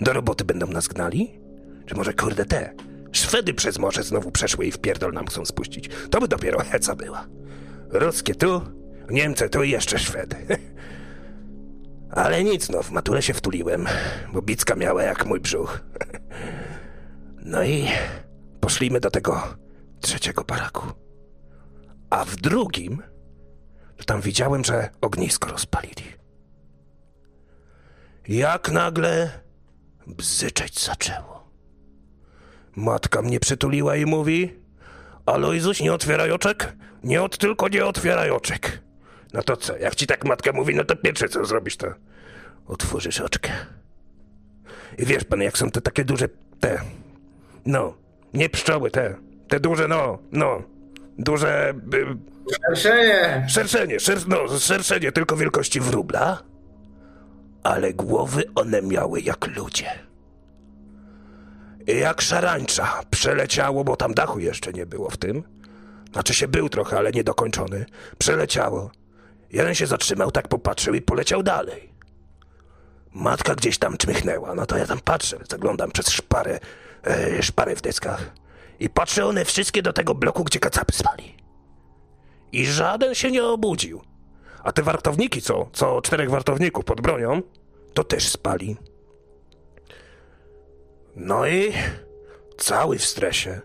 Do 0.00 0.12
roboty 0.12 0.44
będą 0.44 0.66
nas 0.66 0.88
gnali? 0.88 1.40
Czy 1.86 1.94
może 1.94 2.14
kurde 2.14 2.44
te? 2.44 2.74
Szwedy 3.12 3.54
przez 3.54 3.78
morze 3.78 4.02
znowu 4.02 4.30
przeszły 4.30 4.66
i 4.66 4.72
w 4.72 4.78
pierdol 4.78 5.12
nam 5.12 5.26
chcą 5.26 5.44
spuścić. 5.44 5.90
To 6.10 6.20
by 6.20 6.28
dopiero 6.28 6.60
heca 6.64 6.94
była. 6.94 7.26
Ruskie 7.90 8.34
tu, 8.34 8.62
Niemcy 9.10 9.48
tu 9.48 9.62
i 9.62 9.70
jeszcze 9.70 9.98
Szwedy. 9.98 10.36
Ale 12.10 12.44
nic, 12.44 12.68
no, 12.68 12.82
w 12.82 12.90
matule 12.90 13.22
się 13.22 13.34
wtuliłem, 13.34 13.86
bo 14.32 14.42
bicka 14.42 14.74
miała 14.76 15.02
jak 15.02 15.26
mój 15.26 15.40
brzuch. 15.40 15.80
No 17.50 17.62
i 17.62 17.88
poszliśmy 18.60 19.00
do 19.00 19.10
tego 19.10 19.42
trzeciego 20.00 20.44
baraku. 20.44 20.86
A 22.10 22.24
w 22.24 22.36
drugim, 22.36 23.02
to 23.96 24.04
tam 24.04 24.20
widziałem, 24.20 24.64
że 24.64 24.90
ognisko 25.00 25.48
rozpalili. 25.50 26.04
Jak 28.28 28.70
nagle 28.70 29.30
bzyczeć 30.06 30.84
zaczęło. 30.84 31.50
Matka 32.76 33.22
mnie 33.22 33.40
przytuliła 33.40 33.96
i 33.96 34.06
mówi: 34.06 34.54
Alojzuś, 35.26 35.80
nie 35.80 35.92
otwieraj 35.92 36.30
oczek, 36.30 36.76
nie 37.04 37.22
od, 37.22 37.38
tylko 37.38 37.68
nie 37.68 37.86
otwieraj 37.86 38.30
oczek. 38.30 38.82
No 39.32 39.42
to 39.42 39.56
co, 39.56 39.76
jak 39.76 39.94
ci 39.94 40.06
tak 40.06 40.24
matka 40.24 40.52
mówi, 40.52 40.74
no 40.74 40.84
to 40.84 40.96
pierwsze 40.96 41.28
co 41.28 41.44
zrobisz, 41.44 41.76
to 41.76 41.86
otworzysz 42.66 43.20
oczkę. 43.20 43.50
I 44.98 45.06
wiesz 45.06 45.24
pan, 45.24 45.40
jak 45.42 45.58
są 45.58 45.70
te 45.70 45.80
takie 45.80 46.04
duże, 46.04 46.28
te, 46.60 46.80
no, 47.66 47.94
nie 48.34 48.48
pszczoły, 48.48 48.90
te, 48.90 49.14
te 49.48 49.60
duże, 49.60 49.88
no, 49.88 50.18
no, 50.32 50.62
duże, 51.18 51.74
y, 51.94 52.30
Szerszenie! 52.66 53.46
szerszenie, 53.48 54.00
szer, 54.00 54.18
no, 54.28 54.58
szerszenie 54.58 55.12
tylko 55.12 55.36
wielkości 55.36 55.80
wróbla, 55.80 56.42
ale 57.62 57.94
głowy 57.94 58.44
one 58.54 58.82
miały 58.82 59.20
jak 59.20 59.56
ludzie. 59.56 59.90
I 61.86 61.98
jak 61.98 62.20
szarańcza 62.20 63.00
przeleciało, 63.10 63.84
bo 63.84 63.96
tam 63.96 64.14
dachu 64.14 64.38
jeszcze 64.38 64.72
nie 64.72 64.86
było 64.86 65.10
w 65.10 65.16
tym. 65.16 65.42
Znaczy 66.12 66.34
się 66.34 66.48
był 66.48 66.68
trochę, 66.68 66.98
ale 66.98 67.10
niedokończony. 67.12 67.86
Przeleciało. 68.18 68.90
Jeden 69.50 69.74
się 69.74 69.86
zatrzymał, 69.86 70.30
tak 70.30 70.48
popatrzył 70.48 70.94
i 70.94 71.02
poleciał 71.02 71.42
dalej. 71.42 71.90
Matka 73.12 73.54
gdzieś 73.54 73.78
tam 73.78 73.96
czmychnęła, 73.96 74.54
no 74.54 74.66
to 74.66 74.76
ja 74.76 74.86
tam 74.86 75.00
patrzę, 75.00 75.38
zaglądam 75.50 75.90
przez 75.90 76.08
szparę, 76.08 76.58
e, 77.04 77.42
szparę 77.42 77.76
w 77.76 77.80
deskach. 77.80 78.32
I 78.80 78.88
patrzę 78.88 79.26
one 79.26 79.44
wszystkie 79.44 79.82
do 79.82 79.92
tego 79.92 80.14
bloku, 80.14 80.44
gdzie 80.44 80.58
kacapy 80.58 80.92
spali. 80.92 81.36
I 82.52 82.66
żaden 82.66 83.14
się 83.14 83.30
nie 83.30 83.44
obudził. 83.44 84.02
A 84.64 84.72
te 84.72 84.82
wartowniki, 84.82 85.42
co, 85.42 85.68
co 85.72 86.02
czterech 86.02 86.30
wartowników 86.30 86.84
pod 86.84 87.00
bronią, 87.00 87.42
to 87.94 88.04
też 88.04 88.28
spali. 88.28 88.76
No 91.16 91.46
i 91.46 91.72
cały 92.58 92.98
w 92.98 93.04
stresie. 93.04 93.60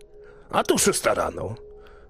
A 0.49 0.63
tu 0.63 0.77
szósta 0.77 1.13
rano. 1.13 1.55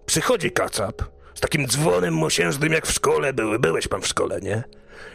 Przychodzi 0.06 0.52
kacap 0.52 1.02
z 1.36 1.40
takim 1.40 1.68
dzwonem 1.68 2.14
mosiężnym 2.14 2.74
jak 2.74 2.88
w 2.88 2.92
szkole 2.92 3.34
były. 3.34 3.60
Byłeś 3.60 3.88
pan 3.88 4.02
w 4.02 4.08
szkole, 4.08 4.42
nie? 4.42 4.64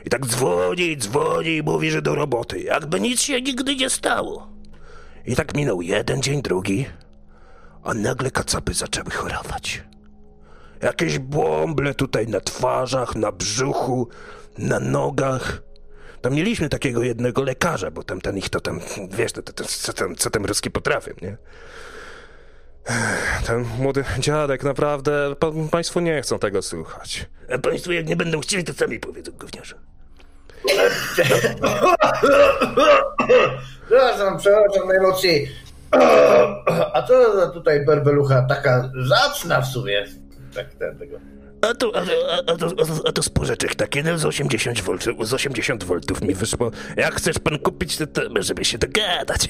I 0.05 0.11
tak 0.11 0.27
dzwoni 0.27 0.97
dzwoni 0.97 1.57
i 1.57 1.63
mówi, 1.63 1.91
że 1.91 2.03
do 2.03 2.15
roboty. 2.15 2.61
Jakby 2.61 3.01
nic 3.01 3.21
się 3.21 3.43
nigdy 3.43 3.77
nie 3.77 3.91
stało. 3.91 4.60
I 5.27 5.37
tak 5.37 5.55
minął 5.55 5.83
jeden 5.83 6.23
dzień, 6.23 6.43
drugi. 6.43 6.87
A 7.83 7.95
nagle 7.95 8.31
kacapy 8.31 8.75
zaczęły 8.75 9.11
chorować. 9.11 9.85
Jakieś 10.83 11.19
błąble 11.19 11.95
tutaj 11.95 12.27
na 12.27 12.41
twarzach, 12.41 13.17
na 13.17 13.33
brzuchu, 13.33 14.09
na 14.59 14.81
nogach. 14.81 15.63
Tam 16.21 16.35
mieliśmy 16.35 16.69
takiego 16.69 17.03
jednego 17.03 17.43
lekarza, 17.43 17.91
bo 17.91 18.03
tam 18.03 18.21
ten 18.21 18.39
ich 18.39 18.49
to 18.49 18.61
tam, 18.61 18.81
wiesz, 19.11 19.33
to, 19.33 19.43
to, 19.43 19.53
to, 19.53 19.65
co, 19.65 19.93
tam, 19.93 20.17
co 20.17 20.31
tam 20.31 20.45
ruski 20.45 20.71
potrafią, 20.71 21.13
nie? 21.23 21.37
Ten 23.47 23.65
młody 23.79 24.05
dziadek, 24.19 24.65
naprawdę, 24.65 25.37
pa, 25.39 25.47
państwo 25.71 26.01
nie 26.01 26.23
chcą 26.23 26.39
tego 26.39 26.63
słuchać. 26.63 27.27
A 27.55 27.59
państwo 27.59 27.93
jak 27.93 28.07
nie 28.07 28.17
będą 28.17 28.41
chcieli, 28.41 28.65
to 28.65 28.73
sami 28.73 29.01
powiedzą, 29.01 29.33
gówniarze. 29.33 29.75
Przepraszam, 33.87 34.39
przepraszam 34.39 34.89
najmocniej. 34.89 35.51
A 36.95 37.03
co 37.03 37.37
za 37.41 37.51
tutaj 37.51 37.85
berbelucha 37.85 38.43
taka 38.43 38.91
zacna 39.09 39.61
w 39.61 39.67
sumie? 39.67 40.05
Tak, 40.55 40.75
ten, 40.75 40.99
tego. 40.99 41.17
A 41.63 41.75
to, 41.75 41.97
a, 41.97 42.01
to- 42.05 42.33
a, 42.33 42.53
a, 42.53 42.57
to, 42.57 42.67
a, 42.67 42.85
to, 42.85 43.09
a 43.09 43.13
to 43.13 43.23
spożeczek 43.23 43.75
taki, 43.75 44.05
no 44.05 44.19
z 44.19 44.25
80 44.25 44.81
voltów, 44.81 45.29
z 45.29 45.35
80 45.35 45.85
voltów 45.85 46.23
mi 46.23 46.35
wyszło. 46.35 46.71
Jak 46.97 47.15
chcesz 47.15 47.39
pan 47.39 47.59
kupić, 47.59 47.97
to, 47.97 48.07
to 48.07 48.23
żeby 48.41 48.65
się 48.65 48.79
dogadać. 48.79 49.49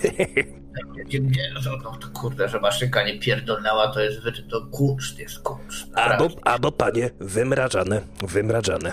No, 1.64 1.96
to 2.00 2.20
kurde, 2.20 2.48
że 2.48 2.60
maszynka 2.60 3.02
nie 3.02 3.18
pierdolnęła, 3.18 3.88
to 3.92 4.00
jest 4.00 4.18
to 4.50 4.66
kunszt, 4.72 5.18
jest 5.18 5.38
kunszt. 5.38 5.86
Albo, 5.94 6.28
albo 6.44 6.72
panie, 6.72 7.10
wymrażane, 7.20 8.00
wymrażane. 8.28 8.92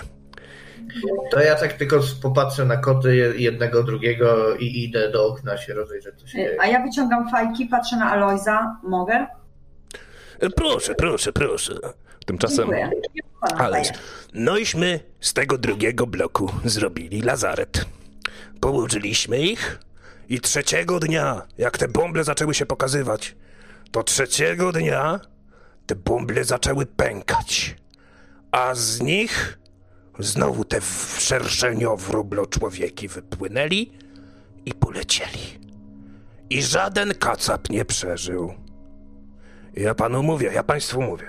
To 1.30 1.40
ja 1.40 1.54
tak 1.54 1.72
tylko 1.72 2.00
popatrzę 2.22 2.64
na 2.64 2.76
koty 2.76 3.16
je- 3.16 3.32
jednego, 3.36 3.82
drugiego 3.82 4.54
i 4.56 4.84
idę 4.84 5.10
do 5.10 5.26
okna 5.26 5.56
się 5.58 5.74
rozejrzeć, 5.74 6.14
co 6.20 6.26
się 6.26 6.32
dzieje. 6.38 6.56
A 6.60 6.66
ja 6.66 6.82
wyciągam 6.82 7.30
fajki, 7.30 7.66
patrzę 7.66 7.96
na 7.96 8.10
Alojza. 8.10 8.76
Mogę? 8.82 9.26
Proszę, 10.56 10.94
proszę, 10.94 11.32
proszę. 11.32 11.74
Tymczasem, 12.26 12.56
Dziękuję. 12.56 12.90
Pana 13.40 13.64
ale, 13.64 13.72
daję. 13.72 13.92
nośmy 14.34 15.00
z 15.20 15.32
tego 15.34 15.58
drugiego 15.58 16.06
bloku 16.06 16.50
zrobili 16.64 17.22
lazaret. 17.22 17.84
Położyliśmy 18.60 19.38
ich 19.38 19.78
i 20.28 20.40
trzeciego 20.40 21.00
dnia, 21.00 21.42
jak 21.58 21.78
te 21.78 21.88
bąble 21.88 22.24
zaczęły 22.24 22.54
się 22.54 22.66
pokazywać, 22.66 23.36
to 23.90 24.02
trzeciego 24.02 24.72
dnia 24.72 25.20
te 25.86 25.94
bąble 25.94 26.44
zaczęły 26.44 26.86
pękać. 26.86 27.76
A 28.52 28.74
z 28.74 29.00
nich 29.00 29.58
znowu 30.18 30.64
te 30.64 30.80
szerszenio-wróblo 31.18 32.46
człowieki 32.46 33.08
wypłynęli 33.08 33.92
i 34.66 34.74
polecieli. 34.74 35.58
I 36.50 36.62
żaden 36.62 37.14
kacap 37.14 37.70
nie 37.70 37.84
przeżył. 37.84 38.54
Ja 39.74 39.94
panu 39.94 40.22
mówię, 40.22 40.50
ja 40.54 40.62
państwu 40.62 41.02
mówię. 41.02 41.26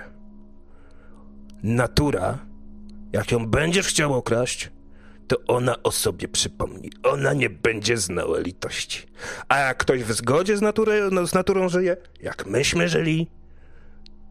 Natura, 1.62 2.38
jak 3.12 3.32
ją 3.32 3.46
będziesz 3.46 3.86
chciał 3.86 4.14
okraść, 4.14 4.70
to 5.28 5.36
ona 5.46 5.82
o 5.82 5.90
sobie 5.90 6.28
przypomni. 6.28 6.90
Ona 7.02 7.32
nie 7.32 7.50
będzie 7.50 7.96
znała 7.96 8.38
litości. 8.38 9.06
A 9.48 9.58
jak 9.58 9.76
ktoś 9.76 10.04
w 10.04 10.12
zgodzie 10.12 10.56
z, 10.56 10.60
naturę, 10.60 11.08
no, 11.12 11.26
z 11.26 11.34
naturą 11.34 11.68
żyje, 11.68 11.96
jak 12.20 12.46
myśmy 12.46 12.88
żyli, 12.88 13.30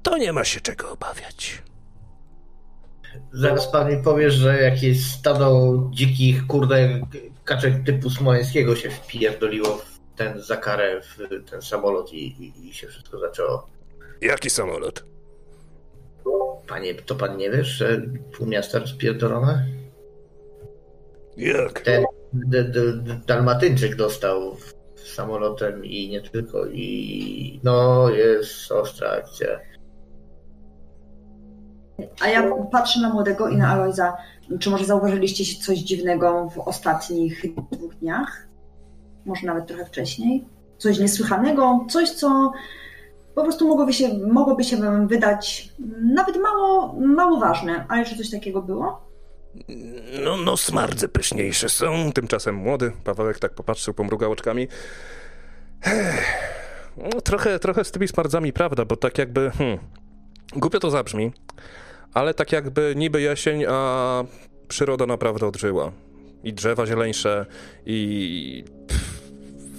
to 0.03 0.17
nie 0.17 0.33
ma 0.33 0.43
się 0.43 0.61
czego 0.61 0.91
obawiać. 0.91 1.61
Zaraz 3.31 3.71
pan 3.71 3.91
mi 3.91 4.03
powiesz, 4.03 4.33
że 4.33 4.61
jakieś 4.61 5.05
stado 5.05 5.77
dzikich, 5.91 6.47
kurde, 6.47 7.01
kaczek 7.43 7.83
typu 7.85 8.09
Smoleńskiego 8.09 8.75
się 8.75 8.89
wpierdoliło 8.89 9.77
w 9.77 9.99
ten 10.15 10.41
zakarę, 10.41 11.01
w 11.01 11.49
ten 11.49 11.61
samolot 11.61 12.13
i, 12.13 12.27
i, 12.43 12.69
i 12.69 12.73
się 12.73 12.87
wszystko 12.87 13.19
zaczęło. 13.19 13.67
Jaki 14.21 14.49
samolot? 14.49 15.03
Panie, 16.67 16.95
to 16.95 17.15
pan 17.15 17.37
nie 17.37 17.51
wiesz, 17.51 17.67
że 17.67 18.01
pół 18.37 18.47
miasta 18.47 18.79
rozpierdolone? 18.79 19.65
Jak? 21.37 21.79
Ten 21.79 22.05
d, 22.33 22.63
d, 22.63 22.81
Dalmatyńczyk 23.27 23.95
dostał 23.95 24.57
samolotem 24.95 25.85
i 25.85 26.09
nie 26.09 26.21
tylko. 26.21 26.65
I 26.67 27.59
no, 27.63 28.09
jest 28.09 28.71
ostra 28.71 29.09
akcja. 29.09 29.59
A 32.21 32.27
ja 32.27 32.43
patrzę 32.71 33.01
na 33.01 33.09
młodego 33.09 33.49
i 33.49 33.57
na 33.57 33.69
Alojza. 33.69 34.17
Czy 34.59 34.69
może 34.69 34.85
zauważyliście 34.85 35.63
coś 35.63 35.77
dziwnego 35.77 36.49
w 36.55 36.59
ostatnich 36.59 37.45
dwóch 37.71 37.95
dniach? 37.95 38.47
Może 39.25 39.47
nawet 39.47 39.67
trochę 39.67 39.85
wcześniej? 39.85 40.45
Coś 40.77 40.99
niesłychanego? 40.99 41.85
Coś, 41.89 42.09
co 42.09 42.51
po 43.35 43.43
prostu 43.43 43.67
mogłoby 43.67 43.93
się, 43.93 44.09
mogłoby 44.17 44.63
się 44.63 44.77
wam 44.77 45.07
wydać 45.07 45.69
nawet 46.13 46.37
mało, 46.37 46.95
mało 46.99 47.39
ważne. 47.39 47.85
Ale 47.89 48.05
czy 48.05 48.17
coś 48.17 48.29
takiego 48.29 48.61
było? 48.61 49.09
No, 50.23 50.37
no 50.37 50.57
smardze 50.57 51.07
pyszniejsze 51.07 51.69
są. 51.69 52.11
Tymczasem 52.11 52.55
młody 52.55 52.91
Pawełek 53.03 53.39
tak 53.39 53.53
popatrzył, 53.53 53.93
pomrugał 53.93 54.31
oczkami. 54.31 54.67
Ech, 55.85 56.49
no, 56.97 57.21
trochę, 57.21 57.59
trochę 57.59 57.83
z 57.83 57.91
tymi 57.91 58.07
smardzami 58.07 58.53
prawda, 58.53 58.85
bo 58.85 58.95
tak 58.95 59.17
jakby... 59.17 59.51
Hmm, 59.51 59.79
głupio 60.55 60.79
to 60.79 60.91
zabrzmi, 60.91 61.31
ale 62.13 62.33
tak 62.33 62.51
jakby 62.51 62.93
niby 62.95 63.21
jesień, 63.21 63.65
a 63.67 64.23
przyroda 64.67 65.05
naprawdę 65.05 65.47
odżyła. 65.47 65.91
I 66.43 66.53
drzewa 66.53 66.85
zieleńsze, 66.85 67.45
i 67.85 68.63
pff, 68.87 69.19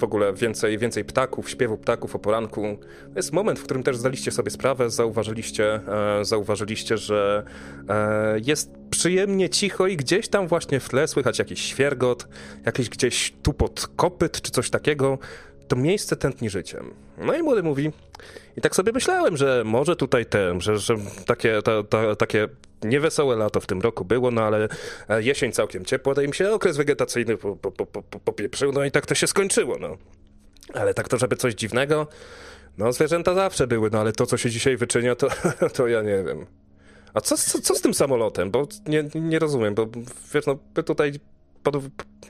w 0.01 0.05
ogóle 0.05 0.33
więcej, 0.33 0.79
więcej 0.79 1.05
ptaków, 1.05 1.51
śpiewu 1.51 1.79
ptaków 1.79 2.17
o 2.17 2.19
poranku. 2.19 2.79
To 3.13 3.19
jest 3.19 3.33
moment, 3.33 3.59
w 3.59 3.63
którym 3.63 3.83
też 3.83 3.97
zdaliście 3.97 4.31
sobie 4.31 4.51
sprawę, 4.51 4.91
zauważyliście, 4.91 5.75
e, 6.21 6.25
zauważyliście, 6.25 6.99
że 6.99 7.45
e, 7.89 8.41
jest 8.45 8.71
przyjemnie 8.91 9.49
cicho 9.49 9.87
i 9.87 9.97
gdzieś 9.97 10.29
tam 10.29 10.49
właśnie 10.49 10.81
w 10.81 10.89
tle 10.89 11.09
słychać 11.09 11.39
jakiś 11.39 11.61
świergot, 11.61 12.29
jakiś 12.67 12.89
gdzieś 12.89 13.35
tupot 13.43 13.87
kopyt 13.97 14.41
czy 14.43 14.51
coś 14.51 14.71
takiego. 14.71 15.19
To 15.71 15.77
miejsce 15.77 16.17
tętni 16.17 16.51
życiem. 16.51 16.95
No 17.19 17.35
i 17.35 17.43
młody 17.43 17.63
mówi, 17.63 17.91
i 18.57 18.61
tak 18.61 18.77
sobie 18.77 18.93
myślałem, 18.93 19.37
że 19.37 19.63
może 19.65 19.97
tutaj 19.97 20.27
ten, 20.27 20.61
że, 20.61 20.79
że 20.79 20.97
takie, 21.27 21.63
ta, 21.63 21.83
ta, 21.83 22.17
takie 22.17 22.49
niewesołe 22.83 23.37
lato 23.37 23.61
w 23.61 23.67
tym 23.67 23.81
roku 23.81 24.05
było, 24.05 24.31
no 24.31 24.43
ale 24.43 24.69
e, 25.09 25.23
jesień 25.23 25.53
całkiem 25.53 25.85
ciepła, 25.85 26.15
to 26.15 26.23
im 26.23 26.33
się 26.33 26.53
okres 26.53 26.77
wegetacyjny 26.77 27.37
po, 27.37 27.57
po, 27.57 27.71
po, 27.71 27.87
po, 27.87 28.03
popieprzył, 28.03 28.73
no 28.73 28.85
i 28.85 28.91
tak 28.91 29.07
to 29.07 29.15
się 29.15 29.27
skończyło, 29.27 29.79
no. 29.79 29.97
Ale 30.75 30.95
tak 30.95 31.09
to, 31.09 31.19
żeby 31.19 31.37
coś 31.37 31.55
dziwnego, 31.55 32.07
no 32.79 32.93
zwierzęta 32.93 33.35
zawsze 33.35 33.67
były, 33.67 33.91
no 33.93 34.01
ale 34.01 34.13
to, 34.13 34.27
co 34.27 34.37
się 34.37 34.51
dzisiaj 34.51 34.77
wyczynia, 34.77 35.15
to, 35.15 35.29
to 35.77 35.89
ja 35.89 36.03
nie 36.03 36.25
wiem. 36.25 36.47
A 37.15 37.21
co, 37.21 37.37
co, 37.37 37.61
co 37.61 37.75
z 37.75 37.81
tym 37.81 37.95
samolotem? 37.95 38.51
Bo 38.51 38.69
nie, 38.87 39.05
nie 39.15 39.39
rozumiem, 39.39 39.75
bo 39.75 39.87
wiesz, 40.35 40.47
no 40.47 40.83
tutaj, 40.83 41.13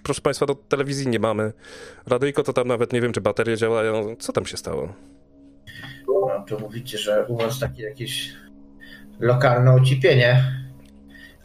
proszę 0.02 0.20
państwa, 0.20 0.46
do 0.46 0.54
telewizji 0.54 1.08
nie 1.08 1.18
mamy. 1.18 1.52
Radyjko 2.06 2.42
to 2.42 2.52
tam 2.52 2.68
nawet 2.68 2.92
nie 2.92 3.00
wiem, 3.00 3.12
czy 3.12 3.20
baterie 3.20 3.56
działają. 3.56 4.16
Co 4.18 4.32
tam 4.32 4.46
się 4.46 4.56
stało? 4.56 4.94
No, 6.50 6.58
mówicie, 6.58 6.98
że 6.98 7.26
u 7.26 7.36
was 7.36 7.58
takie 7.58 7.82
jakieś 7.82 8.32
lokalne 9.20 9.72
ocipienie. 9.72 10.44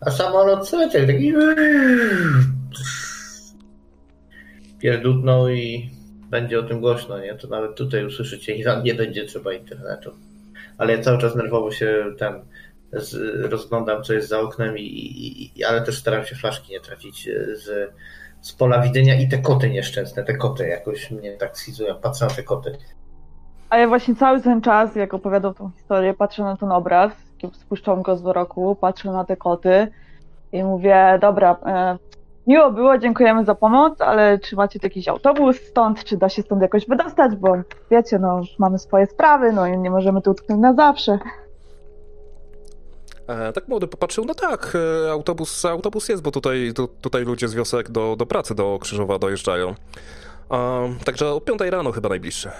A 0.01 0.11
samolot 0.11 0.73
leciał 0.73 1.07
taki 1.07 1.33
pierdutnął 4.79 5.49
i 5.49 5.89
będzie 6.29 6.59
o 6.59 6.63
tym 6.63 6.81
głośno, 6.81 7.19
nie? 7.19 7.35
To 7.35 7.47
nawet 7.47 7.75
tutaj 7.75 8.05
usłyszycie 8.05 8.55
i 8.55 8.63
wam 8.63 8.83
nie 8.83 8.93
będzie 8.93 9.25
trzeba 9.25 9.53
internetu. 9.53 10.11
Ale 10.77 10.93
ja 10.93 11.01
cały 11.03 11.17
czas 11.17 11.35
nerwowo 11.35 11.71
się 11.71 12.13
ten 12.17 12.33
rozglądam, 13.49 14.03
co 14.03 14.13
jest 14.13 14.27
za 14.27 14.39
oknem, 14.39 14.77
i, 14.77 14.81
i, 14.81 15.59
i, 15.59 15.63
ale 15.63 15.81
też 15.81 15.97
staram 15.97 16.25
się 16.25 16.35
flaszki 16.35 16.71
nie 16.71 16.79
trafić 16.79 17.29
z, 17.53 17.93
z 18.41 18.53
pola 18.53 18.81
widzenia 18.81 19.15
i 19.15 19.27
te 19.27 19.37
koty 19.37 19.69
nieszczęsne, 19.69 20.23
te 20.23 20.37
koty 20.37 20.67
jakoś 20.67 21.11
mnie 21.11 21.37
tak 21.37 21.57
schizują, 21.57 21.95
patrzę 21.95 22.25
na 22.25 22.31
te 22.31 22.43
koty. 22.43 22.77
A 23.69 23.77
ja 23.77 23.87
właśnie 23.87 24.15
cały 24.15 24.41
ten 24.41 24.61
czas, 24.61 24.95
jak 24.95 25.13
opowiadał 25.13 25.53
tą 25.53 25.71
historię, 25.71 26.13
patrzę 26.13 26.43
na 26.43 26.57
ten 26.57 26.71
obraz, 26.71 27.11
spuszczam 27.53 28.01
go 28.01 28.15
z 28.17 28.21
wzroku, 28.21 28.75
patrzę 28.81 29.11
na 29.11 29.25
te 29.25 29.37
koty 29.37 29.87
i 30.51 30.63
mówię, 30.63 31.17
dobra, 31.21 31.57
e, 31.65 31.97
miło 32.47 32.71
było, 32.71 32.97
dziękujemy 32.97 33.45
za 33.45 33.55
pomoc, 33.55 34.01
ale 34.01 34.39
czy 34.39 34.55
macie 34.55 34.79
tu 34.79 34.85
jakiś 34.85 35.07
autobus 35.07 35.57
stąd, 35.61 36.03
czy 36.03 36.17
da 36.17 36.29
się 36.29 36.41
stąd 36.41 36.61
jakoś 36.61 36.87
wydostać, 36.87 37.35
bo 37.35 37.55
wiecie, 37.91 38.19
no 38.19 38.41
mamy 38.59 38.79
swoje 38.79 39.05
sprawy, 39.05 39.51
no 39.51 39.67
i 39.67 39.77
nie 39.77 39.91
możemy 39.91 40.21
tu 40.21 40.31
utknąć 40.31 40.61
na 40.61 40.73
zawsze. 40.73 41.19
E, 43.27 43.53
tak 43.53 43.67
młody 43.67 43.87
popatrzył, 43.87 44.25
no 44.25 44.33
tak, 44.33 44.77
e, 45.05 45.11
autobus, 45.11 45.65
autobus 45.65 46.09
jest, 46.09 46.23
bo 46.23 46.31
tutaj, 46.31 46.71
tu, 46.75 46.87
tutaj 46.87 47.23
ludzie 47.23 47.47
z 47.47 47.53
wiosek 47.53 47.91
do, 47.91 48.15
do 48.15 48.25
pracy 48.25 48.55
do 48.55 48.79
Krzyżowa 48.81 49.19
dojeżdżają. 49.19 49.75
Także 51.05 51.29
o 51.29 51.41
5 51.41 51.59
rano 51.61 51.91
chyba 51.91 52.09
najbliższe. 52.09 52.51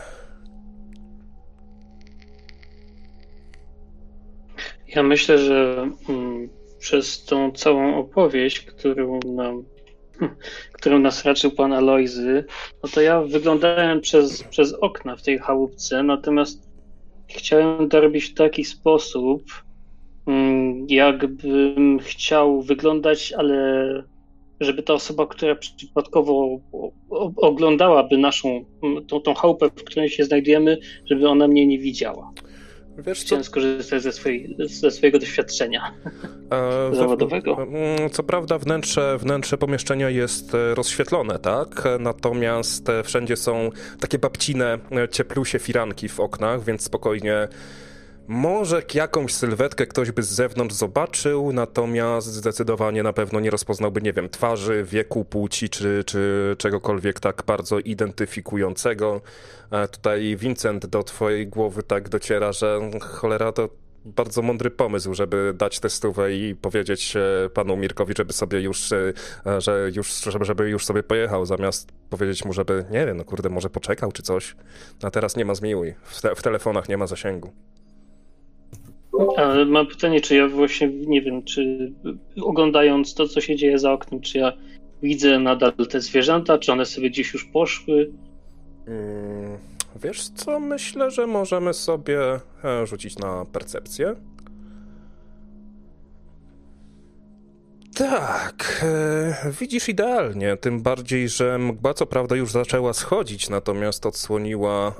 Ja 4.87 5.03
myślę, 5.03 5.37
że 5.37 5.89
mm, 6.09 6.49
przez 6.79 7.25
tą 7.25 7.51
całą 7.51 7.97
opowieść, 7.97 8.61
którą 8.61 9.19
nam, 9.25 9.63
którą 10.77 10.99
nas 10.99 11.25
raczył 11.25 11.51
pan 11.51 11.73
Alojzy, 11.73 12.45
no 12.83 12.89
to 12.89 13.01
ja 13.01 13.21
wyglądałem 13.21 14.01
przez, 14.01 14.43
przez 14.43 14.73
okna 14.73 15.15
w 15.15 15.21
tej 15.21 15.39
chałupce, 15.39 16.03
natomiast 16.03 16.69
chciałem 17.27 17.89
to 17.89 18.01
robić 18.01 18.25
w 18.25 18.33
taki 18.33 18.65
sposób, 18.65 19.43
jakbym 20.87 21.99
chciał 21.99 22.61
wyglądać, 22.61 23.33
ale 23.37 23.85
żeby 24.59 24.83
ta 24.83 24.93
osoba, 24.93 25.27
która 25.27 25.55
przypadkowo 25.55 26.59
oglądałaby 27.35 28.17
naszą, 28.17 28.65
tą, 29.07 29.19
tą 29.19 29.33
chałupę, 29.33 29.69
w 29.69 29.83
której 29.83 30.09
się 30.09 30.23
znajdujemy, 30.23 30.77
żeby 31.05 31.29
ona 31.29 31.47
mnie 31.47 31.67
nie 31.67 31.79
widziała. 31.79 32.31
Wiesz, 32.97 33.19
Chciałem 33.19 33.43
co? 33.43 33.49
skorzystać 33.49 34.01
ze, 34.01 34.11
swojej, 34.11 34.55
ze 34.59 34.91
swojego 34.91 35.19
doświadczenia 35.19 35.93
e, 36.51 36.95
zawodowego. 36.95 37.57
Mm, 37.61 38.09
co 38.09 38.23
prawda 38.23 38.57
wnętrze, 38.57 39.17
wnętrze 39.17 39.57
pomieszczenia 39.57 40.09
jest 40.09 40.55
e, 40.55 40.75
rozświetlone, 40.75 41.39
tak? 41.39 41.83
Natomiast 41.99 42.89
e, 42.89 43.03
wszędzie 43.03 43.35
są 43.35 43.69
takie 43.99 44.19
babcine, 44.19 44.79
e, 44.91 45.09
cieplusie 45.09 45.59
firanki 45.59 46.09
w 46.09 46.19
oknach, 46.19 46.63
więc 46.63 46.83
spokojnie 46.83 47.47
może 48.27 48.81
jakąś 48.93 49.33
sylwetkę 49.33 49.87
ktoś 49.87 50.11
by 50.11 50.23
z 50.23 50.29
zewnątrz 50.29 50.75
zobaczył, 50.75 51.53
natomiast 51.53 52.27
zdecydowanie 52.27 53.03
na 53.03 53.13
pewno 53.13 53.39
nie 53.39 53.49
rozpoznałby, 53.49 54.01
nie 54.01 54.13
wiem, 54.13 54.29
twarzy, 54.29 54.83
wieku, 54.83 55.25
płci 55.25 55.69
czy, 55.69 56.03
czy 56.05 56.55
czegokolwiek 56.57 57.19
tak 57.19 57.43
bardzo 57.47 57.79
identyfikującego. 57.79 59.21
E, 59.71 59.87
tutaj 59.87 60.35
Vincent 60.39 60.85
do 60.85 61.03
twojej 61.03 61.47
głowy 61.47 61.83
tak 61.83 62.09
dociera, 62.09 62.51
że 62.51 62.79
cholera 63.01 63.51
to 63.51 63.69
bardzo 64.05 64.41
mądry 64.41 64.71
pomysł, 64.71 65.13
żeby 65.13 65.53
dać 65.57 65.79
testówę 65.79 66.33
i 66.33 66.55
powiedzieć 66.55 67.15
e, 67.15 67.49
panu 67.49 67.77
Mirkowi, 67.77 68.13
żeby 68.17 68.33
sobie 68.33 68.61
już, 68.61 68.91
e, 68.91 69.13
że 69.57 69.91
już, 69.95 70.21
żeby, 70.41 70.69
już 70.69 70.85
sobie 70.85 71.03
pojechał, 71.03 71.45
zamiast 71.45 71.91
powiedzieć 72.09 72.45
mu, 72.45 72.53
żeby, 72.53 72.85
nie 72.91 73.05
wiem, 73.05 73.17
no 73.17 73.25
kurde, 73.25 73.49
może 73.49 73.69
poczekał 73.69 74.11
czy 74.11 74.23
coś. 74.23 74.55
A 75.03 75.11
teraz 75.11 75.35
nie 75.35 75.45
ma 75.45 75.55
zmiłuj. 75.55 75.95
W, 76.03 76.21
te, 76.21 76.35
w 76.35 76.41
telefonach 76.41 76.89
nie 76.89 76.97
ma 76.97 77.07
zasięgu. 77.07 77.53
Ale 79.37 79.65
mam 79.65 79.87
pytanie, 79.87 80.21
czy 80.21 80.35
ja 80.35 80.47
właśnie 80.47 80.87
nie 80.87 81.21
wiem, 81.21 81.43
czy 81.43 81.91
oglądając 82.41 83.13
to, 83.13 83.27
co 83.27 83.41
się 83.41 83.55
dzieje 83.55 83.79
za 83.79 83.91
oknem, 83.93 84.21
czy 84.21 84.37
ja 84.37 84.53
widzę 85.03 85.39
nadal 85.39 85.73
te 85.89 86.01
zwierzęta, 86.01 86.57
czy 86.57 86.71
one 86.71 86.85
sobie 86.85 87.09
gdzieś 87.09 87.33
już 87.33 87.45
poszły? 87.45 88.11
Hmm, 88.85 89.57
wiesz 90.03 90.29
co, 90.29 90.59
myślę, 90.59 91.11
że 91.11 91.27
możemy 91.27 91.73
sobie 91.73 92.19
e, 92.63 92.87
rzucić 92.87 93.17
na 93.17 93.45
percepcję. 93.45 94.15
Tak, 97.95 98.83
e, 98.83 99.51
widzisz 99.59 99.89
idealnie, 99.89 100.57
tym 100.57 100.81
bardziej, 100.81 101.29
że 101.29 101.57
mgła 101.57 101.93
co 101.93 102.05
prawda 102.05 102.35
już 102.35 102.51
zaczęła 102.51 102.93
schodzić, 102.93 103.49
natomiast 103.49 104.05
odsłoniła, 104.05 104.93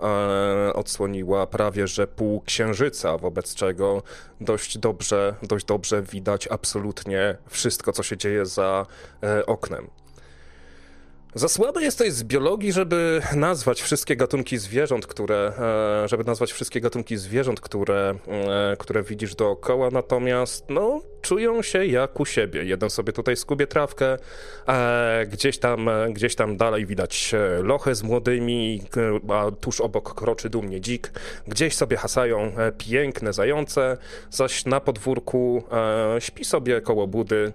e, 0.69 0.73
odsłoniła 0.73 1.47
prawie 1.47 1.87
że 1.87 2.07
pół 2.07 2.41
księżyca, 2.41 3.17
wobec 3.17 3.55
czego 3.55 4.03
dość 4.41 4.77
dobrze, 4.77 5.35
dość 5.43 5.65
dobrze 5.65 6.01
widać 6.01 6.47
absolutnie 6.47 7.37
wszystko, 7.47 7.91
co 7.91 8.03
się 8.03 8.17
dzieje 8.17 8.45
za 8.45 8.85
e, 9.23 9.45
oknem. 9.45 9.87
Za 11.38 11.47
słaby 11.47 11.83
jesteś 11.83 12.13
z 12.13 12.23
biologii, 12.23 12.71
żeby 12.71 13.21
nazwać 13.36 13.81
wszystkie 13.81 14.15
gatunki 14.15 14.57
zwierząt, 14.57 15.07
które, 15.07 15.53
e, 16.03 16.07
żeby 16.07 16.23
nazwać 16.23 16.51
wszystkie 16.51 16.81
gatunki 16.81 17.17
zwierząt, 17.17 17.61
które, 17.61 18.15
e, 18.27 18.75
które 18.79 19.03
widzisz 19.03 19.36
dookoła, 19.36 19.89
natomiast 19.91 20.69
no, 20.69 21.01
czują 21.21 21.61
się 21.61 21.86
jak 21.86 22.19
u 22.19 22.25
siebie. 22.25 22.63
Jeden 22.63 22.89
sobie 22.89 23.13
tutaj 23.13 23.36
skubie 23.36 23.67
trawkę, 23.67 24.17
e, 24.67 25.25
gdzieś 25.29 25.57
tam, 25.57 25.89
gdzieś 26.13 26.36
tam 26.36 26.57
dalej 26.57 26.86
widać 26.86 27.36
lochę 27.63 27.95
z 27.95 28.03
młodymi, 28.03 28.81
a 29.29 29.51
tuż 29.51 29.81
obok 29.81 30.13
kroczy 30.13 30.49
dumnie 30.49 30.81
dzik. 30.81 31.11
Gdzieś 31.47 31.75
sobie 31.75 31.97
hasają 31.97 32.51
piękne 32.77 33.33
zające, 33.33 33.97
zaś 34.29 34.65
na 34.65 34.79
podwórku 34.79 35.63
śpi 36.19 36.45
sobie 36.45 36.81
koło 36.81 37.07
budy 37.07 37.53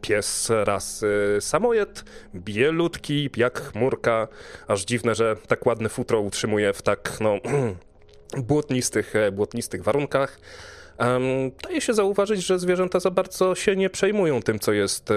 pies 0.00 0.50
rasy 0.64 1.36
samojed, 1.40 2.04
bielu 2.34 2.87
malutki, 2.88 3.30
jak 3.36 3.60
chmurka. 3.60 4.28
Aż 4.68 4.84
dziwne, 4.84 5.14
że 5.14 5.36
tak 5.46 5.66
ładne 5.66 5.88
futro 5.88 6.20
utrzymuje 6.20 6.72
w 6.72 6.82
tak, 6.82 7.18
no, 7.20 7.34
błotnistych, 8.48 9.16
e, 9.16 9.32
błotnistych 9.32 9.82
warunkach. 9.82 10.40
Um, 10.98 11.22
daje 11.62 11.80
się 11.80 11.94
zauważyć, 11.94 12.46
że 12.46 12.58
zwierzęta 12.58 13.00
za 13.00 13.10
bardzo 13.10 13.54
się 13.54 13.76
nie 13.76 13.90
przejmują 13.90 14.42
tym, 14.42 14.58
co 14.58 14.72
jest, 14.72 15.08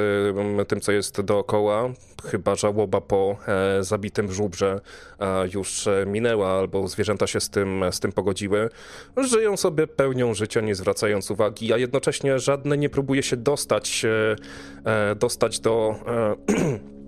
tym, 0.67 0.81
co 0.81 0.91
jest 0.91 1.21
dookoła. 1.21 1.89
Chyba 2.31 2.55
żałoba 2.55 3.01
po 3.01 3.37
e, 3.47 3.83
zabitym 3.83 4.31
żubrze 4.31 4.81
e, 5.19 5.47
już 5.53 5.89
minęła, 6.05 6.59
albo 6.59 6.87
zwierzęta 6.87 7.27
się 7.27 7.39
z 7.39 7.49
tym, 7.49 7.83
z 7.91 7.99
tym 7.99 8.11
pogodziły. 8.11 8.69
Żyją 9.17 9.57
sobie, 9.57 9.87
pełnią 9.87 10.33
życia, 10.33 10.61
nie 10.61 10.75
zwracając 10.75 11.31
uwagi, 11.31 11.73
a 11.73 11.77
jednocześnie 11.77 12.39
żadne 12.39 12.77
nie 12.77 12.89
próbuje 12.89 13.23
się 13.23 13.37
dostać, 13.37 14.05
e, 14.85 15.15
dostać 15.15 15.59
do 15.59 15.95
Mm, 16.05 16.79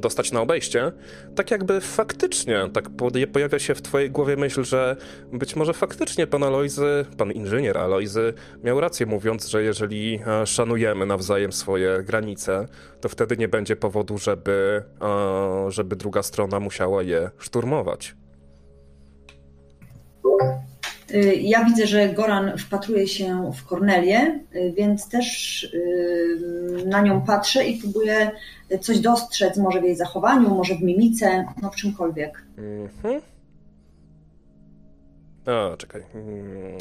dostać 0.00 0.32
na 0.32 0.40
obejście, 0.40 0.92
tak 1.34 1.50
jakby 1.50 1.80
faktycznie, 1.80 2.68
tak 2.72 2.90
pojawia 3.32 3.58
się 3.58 3.74
w 3.74 3.82
twojej 3.82 4.10
głowie 4.10 4.36
myśl, 4.36 4.64
że 4.64 4.96
być 5.32 5.56
może 5.56 5.74
faktycznie 5.74 6.26
pan 6.26 6.42
Alojzy, 6.42 7.06
pan 7.16 7.32
inżynier 7.32 7.78
Alojzy 7.78 8.34
miał 8.64 8.80
rację 8.80 9.06
mówiąc, 9.06 9.48
że 9.48 9.62
jeżeli 9.62 10.20
e, 10.26 10.46
szanujemy 10.46 11.06
nawzajem 11.06 11.52
swoje 11.52 12.02
granice, 12.02 12.68
to 13.00 13.08
wtedy 13.08 13.36
nie 13.36 13.48
będzie 13.48 13.76
powodu, 13.76 14.18
żeby, 14.18 14.82
e, 15.02 15.70
żeby 15.70 15.96
druga 15.96 16.22
strona 16.22 16.60
musiała 16.60 17.02
je 17.02 17.30
szturmować. 17.38 18.14
Y, 21.14 21.34
ja 21.34 21.64
widzę, 21.64 21.86
że 21.86 22.08
Goran 22.08 22.58
wpatruje 22.58 23.06
się 23.06 23.52
w 23.56 23.64
Kornelię, 23.64 24.40
y, 24.54 24.72
więc 24.76 25.08
też 25.08 25.64
y, 25.64 26.84
na 26.86 27.00
nią 27.00 27.20
patrzę 27.20 27.64
i 27.64 27.78
próbuję 27.80 28.30
coś 28.80 29.00
dostrzec, 29.00 29.58
może 29.58 29.80
w 29.80 29.84
jej 29.84 29.96
zachowaniu, 29.96 30.48
może 30.48 30.74
w 30.74 30.82
mimice, 30.82 31.44
no 31.62 31.70
w 31.70 31.76
czymkolwiek. 31.76 32.44
Mhm. 32.58 33.20
A, 35.46 35.76
czekaj. 35.76 36.02
Mm, 36.14 36.78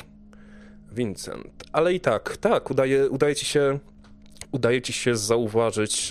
Vincent. 0.92 1.64
Ale 1.74 1.94
i 1.94 2.00
tak, 2.00 2.38
tak, 2.38 2.72
udaje, 2.72 3.10
udaje 3.10 3.36
ci 3.36 3.46
się 3.46 3.80
udaje 4.52 4.82
ci 4.82 4.94
się 4.94 5.16
zauważyć. 5.16 6.10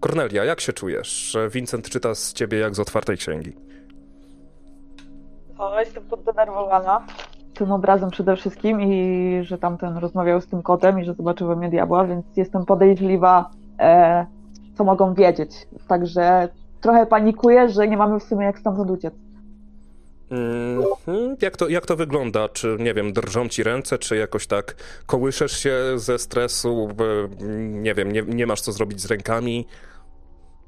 Kornelia, 0.00 0.44
jak 0.44 0.60
się 0.60 0.72
czujesz? 0.72 1.36
Vincent 1.50 1.88
czyta 1.88 2.14
z 2.14 2.32
ciebie 2.32 2.58
jak 2.58 2.74
z 2.74 2.80
otwartej 2.80 3.16
księgi. 3.16 3.52
O, 5.58 5.80
jestem 5.80 6.04
poddenerwowana 6.04 7.06
tym 7.54 7.72
obrazem 7.72 8.10
przede 8.10 8.36
wszystkim 8.36 8.80
i 8.80 9.38
że 9.42 9.58
tamten 9.58 9.96
rozmawiał 9.96 10.40
z 10.40 10.46
tym 10.46 10.62
kotem 10.62 11.00
i 11.00 11.04
że 11.04 11.14
zobaczył 11.14 11.48
we 11.48 11.56
mnie 11.56 11.70
diabła, 11.70 12.04
więc 12.04 12.26
jestem 12.36 12.64
podejrzliwa, 12.64 13.50
e, 13.78 14.26
co 14.78 14.84
mogą 14.84 15.14
wiedzieć. 15.14 15.68
Także 15.88 16.48
trochę 16.80 17.06
panikuję, 17.06 17.68
że 17.68 17.88
nie 17.88 17.96
mamy 17.96 18.20
w 18.20 18.22
sumie 18.22 18.46
jak 18.46 18.58
stamtąd 18.58 18.90
uciec. 18.90 19.14
Mm, 20.30 21.36
jak, 21.42 21.56
to, 21.56 21.68
jak 21.68 21.86
to 21.86 21.96
wygląda? 21.96 22.48
Czy, 22.48 22.76
nie 22.80 22.94
wiem, 22.94 23.12
drżą 23.12 23.48
ci 23.48 23.62
ręce, 23.62 23.98
czy 23.98 24.16
jakoś 24.16 24.46
tak 24.46 24.76
kołyszesz 25.06 25.52
się 25.52 25.74
ze 25.96 26.18
stresu? 26.18 26.88
Nie 27.58 27.94
wiem, 27.94 28.12
nie, 28.12 28.22
nie 28.22 28.46
masz 28.46 28.60
co 28.60 28.72
zrobić 28.72 29.00
z 29.00 29.06
rękami? 29.06 29.66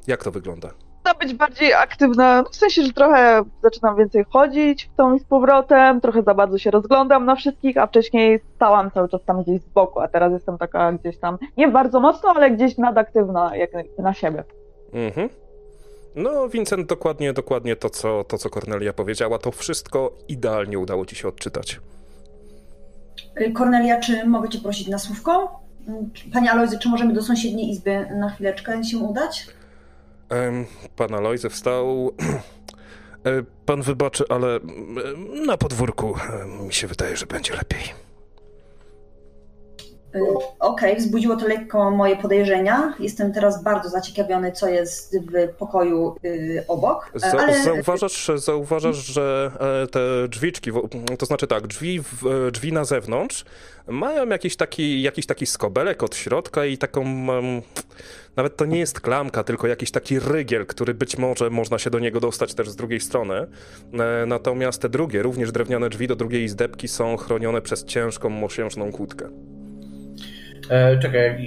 Jak 0.07 0.25
to 0.25 0.31
wygląda? 0.31 0.71
Zaczyna 1.07 1.27
być 1.27 1.35
bardziej 1.35 1.73
aktywna, 1.73 2.45
w 2.53 2.57
sensie, 2.57 2.83
że 2.83 2.93
trochę 2.93 3.43
zaczynam 3.63 3.97
więcej 3.97 4.25
chodzić 4.31 4.85
w 4.85 4.97
tą 4.97 5.15
i 5.15 5.21
z 5.21 5.25
powrotem, 5.25 6.01
trochę 6.01 6.23
za 6.23 6.35
bardzo 6.35 6.59
się 6.59 6.71
rozglądam 6.71 7.25
na 7.25 7.37
wszystkich, 7.37 7.77
a 7.79 7.87
wcześniej 7.87 8.41
stałam 8.57 8.91
cały 8.91 9.09
czas 9.09 9.21
tam 9.25 9.43
gdzieś 9.43 9.61
z 9.61 9.69
boku, 9.69 10.01
a 10.01 10.09
teraz 10.09 10.33
jestem 10.33 10.59
taka 10.59 10.93
gdzieś 10.93 11.19
tam, 11.19 11.39
nie 11.57 11.69
bardzo 11.69 12.01
mocno, 12.01 12.31
ale 12.37 12.51
gdzieś 12.51 12.79
nadaktywna 12.79 13.57
jak 13.57 13.71
na 13.99 14.15
siebie. 14.15 14.45
Mhm. 14.93 15.29
No, 16.15 16.49
Vincent, 16.49 16.87
dokładnie, 16.87 17.33
dokładnie 17.33 17.77
to 17.77 17.91
co, 17.91 18.25
to, 18.25 18.39
co 18.39 18.51
Cornelia 18.51 18.93
powiedziała, 18.93 19.39
to 19.39 19.53
wszystko 19.53 20.13
idealnie 20.29 20.79
udało 20.79 21.07
ci 21.07 21.17
się 21.17 21.29
odczytać. 21.29 21.81
Kornelia, 23.55 24.01
czy 24.01 24.27
mogę 24.27 24.49
cię 24.49 24.59
prosić 24.59 24.89
na 24.89 24.99
słówko? 24.99 25.61
Panie 26.33 26.53
Alojzy, 26.53 26.79
czy 26.79 26.89
możemy 26.89 27.13
do 27.13 27.23
sąsiedniej 27.23 27.71
izby 27.71 28.07
na 28.17 28.31
chwileczkę 28.31 28.85
się 28.85 28.99
udać? 28.99 29.47
Pan 30.97 31.15
Alojzy 31.15 31.51
wstał. 31.51 32.11
E, 33.27 33.43
pan 33.67 33.83
wybaczy, 33.83 34.25
ale 34.29 34.61
na 35.47 35.57
podwórku 35.57 36.15
mi 36.67 36.75
się 36.75 36.87
wydaje, 36.87 37.17
że 37.17 37.27
będzie 37.27 37.55
lepiej. 37.55 37.81
Y, 40.17 40.21
okej, 40.61 40.91
okay, 40.91 40.97
wzbudziło 40.97 41.37
to 41.37 41.49
lekko 41.49 41.91
moje 41.91 42.17
podejrzenia. 42.17 42.95
Jestem 43.01 43.33
teraz 43.33 43.63
bardzo 43.63 43.89
zaciekawiony, 43.89 44.53
co 44.53 44.69
jest 44.69 45.19
w 45.19 45.55
pokoju 45.59 46.17
y, 46.25 46.65
obok. 46.69 47.13
Ale... 47.33 47.65
zauważasz, 47.65 48.31
zauważasz, 48.35 48.97
że 48.97 49.51
e, 49.83 49.87
te 49.87 50.29
drzwiczki, 50.29 50.71
to 51.19 51.27
znaczy 51.27 51.47
tak, 51.47 51.67
drzwi, 51.67 52.01
e, 52.47 52.51
drzwi 52.51 52.73
na 52.73 52.85
zewnątrz 52.85 53.45
mają 53.87 54.29
jakiś 54.29 54.57
taki, 54.57 55.03
jakiś 55.03 55.27
taki 55.27 55.47
skobelek 55.47 56.03
od 56.03 56.17
środka 56.17 56.65
i 56.65 56.79
taką. 56.79 57.27
Nawet 58.37 58.57
to 58.57 58.65
nie 58.65 58.79
jest 58.79 59.01
klamka, 59.01 59.45
tylko 59.45 59.67
jakiś 59.67 59.91
taki 59.91 60.19
rygiel, 60.19 60.67
który 60.67 60.95
być 60.95 61.19
może 61.19 61.51
można 61.51 61.79
się 61.79 61.91
do 61.91 61.99
niego 61.99 62.21
dostać 62.21 62.55
też 62.55 62.69
z 62.71 62.77
drugiej 62.77 63.01
strony. 63.01 63.35
E, 63.93 64.27
natomiast 64.27 64.83
te 64.83 64.89
drugie, 64.89 65.23
również 65.23 65.53
drewniane 65.53 65.89
drzwi 65.89 66.07
do 66.07 66.17
drugiej 66.17 66.43
izdebki 66.45 66.89
są 66.89 67.17
chronione 67.17 67.63
przez 67.63 67.85
ciężką, 67.85 68.29
mosiężną 68.29 68.93
kłódkę. 68.93 69.29
E, 70.71 70.99
czekaj, 70.99 71.47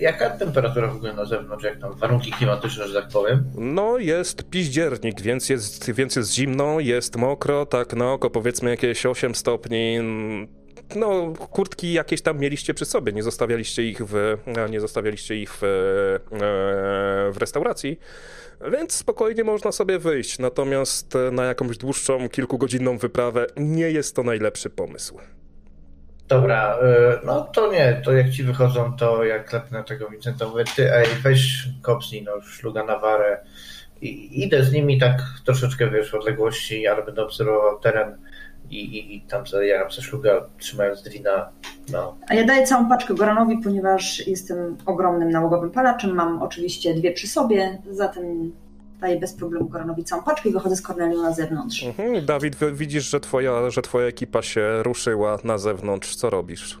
jaka 0.00 0.30
temperatura 0.30 0.88
w 0.88 0.96
ogóle 0.96 1.14
na 1.14 1.24
zewnątrz, 1.24 1.64
jak 1.64 1.80
tam 1.80 1.94
warunki 1.94 2.32
klimatyczne, 2.32 2.88
że 2.88 3.02
tak 3.02 3.10
powiem? 3.12 3.44
No 3.58 3.98
jest 3.98 4.50
piździernik, 4.50 5.20
więc 5.20 5.48
jest, 5.48 5.90
więc 5.90 6.16
jest 6.16 6.34
zimno, 6.34 6.80
jest 6.80 7.16
mokro, 7.16 7.66
tak 7.66 7.94
na 7.94 8.12
oko 8.12 8.30
powiedzmy 8.30 8.70
jakieś 8.70 9.06
8 9.06 9.34
stopni. 9.34 9.98
No, 10.94 11.32
kurtki 11.32 11.92
jakieś 11.92 12.22
tam 12.22 12.38
mieliście 12.38 12.74
przy 12.74 12.84
sobie, 12.84 13.12
nie 13.12 13.22
zostawialiście 13.22 13.82
ich 13.82 13.98
w, 14.06 14.36
nie 14.70 14.80
zostawialiście 14.80 15.36
ich 15.36 15.52
w, 15.60 15.62
e, 15.62 16.28
w 17.32 17.36
restauracji, 17.38 18.00
więc 18.72 18.92
spokojnie 18.92 19.44
można 19.44 19.72
sobie 19.72 19.98
wyjść. 19.98 20.38
Natomiast 20.38 21.14
na 21.32 21.44
jakąś 21.44 21.78
dłuższą, 21.78 22.28
kilkugodzinną 22.28 22.98
wyprawę 22.98 23.46
nie 23.56 23.90
jest 23.90 24.16
to 24.16 24.22
najlepszy 24.22 24.70
pomysł. 24.70 25.18
Dobra, 26.28 26.78
no 27.24 27.44
to 27.44 27.72
nie, 27.72 28.00
to 28.04 28.12
jak 28.12 28.30
ci 28.30 28.42
wychodzą, 28.42 28.96
to 28.96 29.24
jak 29.24 29.48
klepnę 29.48 29.84
tego 29.84 30.08
Vincenta, 30.08 30.48
mówię, 30.48 30.64
ty 30.76 30.94
ej, 30.94 31.06
weź 31.22 31.68
kopsnij, 31.82 32.22
no 32.22 32.40
szluga 32.40 32.84
na 32.84 32.98
warę. 32.98 33.40
I 34.00 34.42
idę 34.44 34.64
z 34.64 34.72
nimi 34.72 34.98
tak 34.98 35.22
troszeczkę, 35.44 35.90
wiesz, 35.90 36.10
w 36.10 36.14
odległości, 36.14 36.86
ale 36.86 37.02
będę 37.02 37.22
obserwował 37.22 37.78
teren 37.80 38.18
i, 38.70 38.76
i, 38.76 39.16
i 39.16 39.20
tam 39.20 39.46
zajaram 39.46 39.90
ze 39.90 40.02
szluga, 40.02 40.44
trzymając 40.58 41.02
drina. 41.02 41.48
No. 41.92 42.16
A 42.28 42.34
ja 42.34 42.44
daję 42.44 42.66
całą 42.66 42.88
paczkę 42.88 43.14
Goranowi, 43.14 43.58
ponieważ 43.64 44.26
jestem 44.26 44.76
ogromnym 44.86 45.30
nałogowym 45.30 45.70
palaczem, 45.70 46.14
mam 46.14 46.42
oczywiście 46.42 46.94
dwie 46.94 47.12
przy 47.12 47.28
sobie, 47.28 47.78
zatem 47.90 48.52
daję 49.00 49.20
bez 49.20 49.32
problemu 49.32 49.68
Koronowi 49.68 50.04
całą 50.04 50.22
paczkę 50.22 50.48
i 50.48 50.52
wychodzę 50.52 50.76
z 50.76 50.82
Kornelią 50.82 51.22
na 51.22 51.32
zewnątrz. 51.32 51.84
Mhm. 51.84 52.26
Dawid, 52.26 52.56
widzisz, 52.72 53.10
że 53.10 53.20
twoja, 53.20 53.70
że 53.70 53.82
twoja 53.82 54.06
ekipa 54.06 54.42
się 54.42 54.82
ruszyła 54.82 55.38
na 55.44 55.58
zewnątrz. 55.58 56.16
Co 56.16 56.30
robisz? 56.30 56.78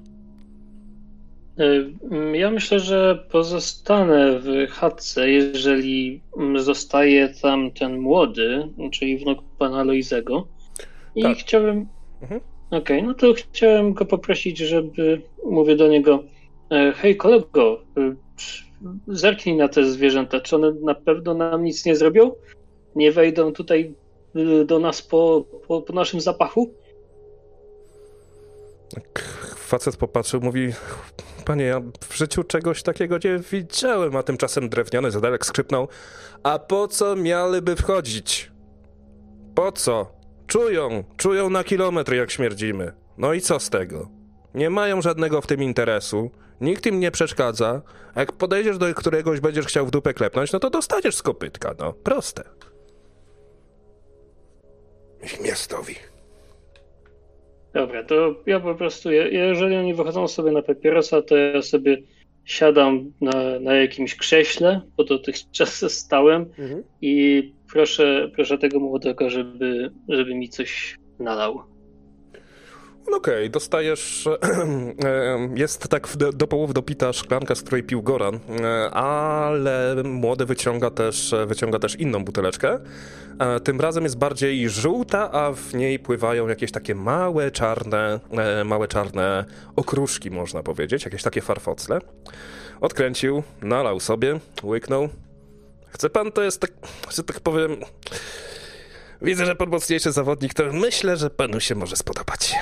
Y, 1.60 1.92
ja 2.38 2.50
myślę, 2.50 2.80
że 2.80 3.24
pozostanę 3.30 4.40
w 4.40 4.70
chatce, 4.70 5.30
jeżeli 5.30 6.20
zostaje 6.56 7.28
tam 7.28 7.70
ten 7.70 7.98
młody, 7.98 8.68
czyli 8.92 9.18
wnuk 9.18 9.38
pana 9.58 9.84
Loizego. 9.84 10.48
I 11.16 11.22
tak. 11.22 11.36
chciałbym. 11.36 11.86
Mhm. 12.22 12.40
Okej, 12.70 12.80
okay, 12.80 13.02
no 13.02 13.14
to 13.14 13.34
chciałem 13.34 13.92
go 13.92 14.04
poprosić, 14.04 14.58
żeby, 14.58 15.22
mówię 15.44 15.76
do 15.76 15.88
niego, 15.88 16.22
E, 16.70 16.92
hej 16.92 17.16
kolego, 17.16 17.82
e, 17.96 18.14
zerknij 19.08 19.56
na 19.56 19.68
te 19.68 19.84
zwierzęta. 19.84 20.40
Czy 20.40 20.56
one 20.56 20.72
na 20.72 20.94
pewno 20.94 21.34
nam 21.34 21.64
nic 21.64 21.84
nie 21.84 21.96
zrobią? 21.96 22.32
Nie 22.94 23.12
wejdą 23.12 23.52
tutaj 23.52 23.94
e, 24.34 24.64
do 24.64 24.78
nas 24.78 25.02
po, 25.02 25.44
po, 25.68 25.82
po 25.82 25.92
naszym 25.92 26.20
zapachu? 26.20 26.74
Facet 29.56 29.96
popatrzył, 29.96 30.40
mówi: 30.40 30.72
Panie, 31.44 31.64
ja 31.64 31.82
w 32.08 32.16
życiu 32.16 32.44
czegoś 32.44 32.82
takiego 32.82 33.18
nie 33.24 33.38
widziałem, 33.38 34.16
a 34.16 34.22
tymczasem 34.22 34.68
drewniany 34.68 35.10
zadelek 35.10 35.46
skrzypnął. 35.46 35.88
A 36.42 36.58
po 36.58 36.88
co 36.88 37.16
miałyby 37.16 37.76
wchodzić? 37.76 38.52
Po 39.54 39.72
co? 39.72 40.15
Czują, 40.46 41.04
czują 41.16 41.50
na 41.50 41.64
kilometr, 41.64 42.14
jak 42.14 42.30
śmierdzimy. 42.30 42.92
No 43.18 43.32
i 43.32 43.40
co 43.40 43.60
z 43.60 43.70
tego? 43.70 44.08
Nie 44.54 44.70
mają 44.70 45.02
żadnego 45.02 45.40
w 45.40 45.46
tym 45.46 45.62
interesu, 45.62 46.30
nikt 46.60 46.86
im 46.86 47.00
nie 47.00 47.10
przeszkadza. 47.10 47.82
A 48.14 48.20
jak 48.20 48.32
podejdziesz 48.32 48.78
do 48.78 48.94
któregoś, 48.94 49.40
będziesz 49.40 49.66
chciał 49.66 49.86
w 49.86 49.90
dupę 49.90 50.14
klepnąć, 50.14 50.52
no 50.52 50.58
to 50.58 50.70
dostaniesz 50.70 51.16
z 51.16 51.22
kopytka, 51.22 51.74
no. 51.78 51.92
Proste. 51.92 52.44
Miastowi. 55.44 55.94
Dobra, 57.74 58.04
to 58.04 58.34
ja 58.46 58.60
po 58.60 58.74
prostu, 58.74 59.10
jeżeli 59.12 59.76
oni 59.76 59.94
wychodzą 59.94 60.28
sobie 60.28 60.50
na 60.52 60.62
papierosa, 60.62 61.22
to 61.22 61.36
ja 61.36 61.62
sobie 61.62 61.98
siadam 62.46 63.12
na, 63.20 63.60
na 63.60 63.74
jakimś 63.74 64.14
krześle, 64.14 64.80
bo 64.96 65.04
dotychczas 65.04 65.92
stałem 65.92 66.42
mhm. 66.42 66.82
i 67.00 67.42
proszę, 67.72 68.30
proszę 68.34 68.58
tego 68.58 68.80
młodego, 68.80 69.30
żeby, 69.30 69.90
żeby 70.08 70.34
mi 70.34 70.48
coś 70.48 70.98
nalał. 71.18 71.75
No 73.10 73.16
okej, 73.16 73.34
okay, 73.34 73.48
dostajesz. 73.48 74.28
Jest 75.54 75.88
tak 75.88 76.08
do, 76.16 76.32
do 76.32 76.46
połowy 76.46 76.74
dopita 76.74 77.12
szklanka, 77.12 77.54
z 77.54 77.62
której 77.62 77.82
pił 77.82 78.02
Goran, 78.02 78.40
e, 78.60 78.90
ale 78.90 79.96
młody 80.04 80.46
wyciąga 80.46 80.90
też, 80.90 81.34
wyciąga 81.46 81.78
też 81.78 81.94
inną 81.94 82.24
buteleczkę. 82.24 82.78
E, 83.38 83.60
tym 83.60 83.80
razem 83.80 84.04
jest 84.04 84.18
bardziej 84.18 84.68
żółta, 84.68 85.32
a 85.32 85.52
w 85.52 85.74
niej 85.74 85.98
pływają 85.98 86.48
jakieś 86.48 86.72
takie 86.72 86.94
małe 86.94 87.50
czarne, 87.50 88.20
e, 88.30 88.64
małe 88.64 88.88
czarne 88.88 89.44
okruszki, 89.76 90.30
można 90.30 90.62
powiedzieć, 90.62 91.04
jakieś 91.04 91.22
takie 91.22 91.40
farfocle. 91.40 91.98
Odkręcił, 92.80 93.42
nalał 93.62 94.00
sobie, 94.00 94.40
łyknął. 94.62 95.08
Chce 95.88 96.10
pan, 96.10 96.32
to 96.32 96.42
jest 96.42 96.60
tak, 96.60 96.70
że 97.10 97.24
tak 97.24 97.40
powiem. 97.40 97.76
Widzę, 99.22 99.46
że 99.46 99.56
pan 99.56 99.68
mocniejszy 99.68 100.12
zawodnik, 100.12 100.54
to 100.54 100.62
myślę, 100.72 101.16
że 101.16 101.30
panu 101.30 101.60
się 101.60 101.74
może 101.74 101.96
spodobać. 101.96 102.54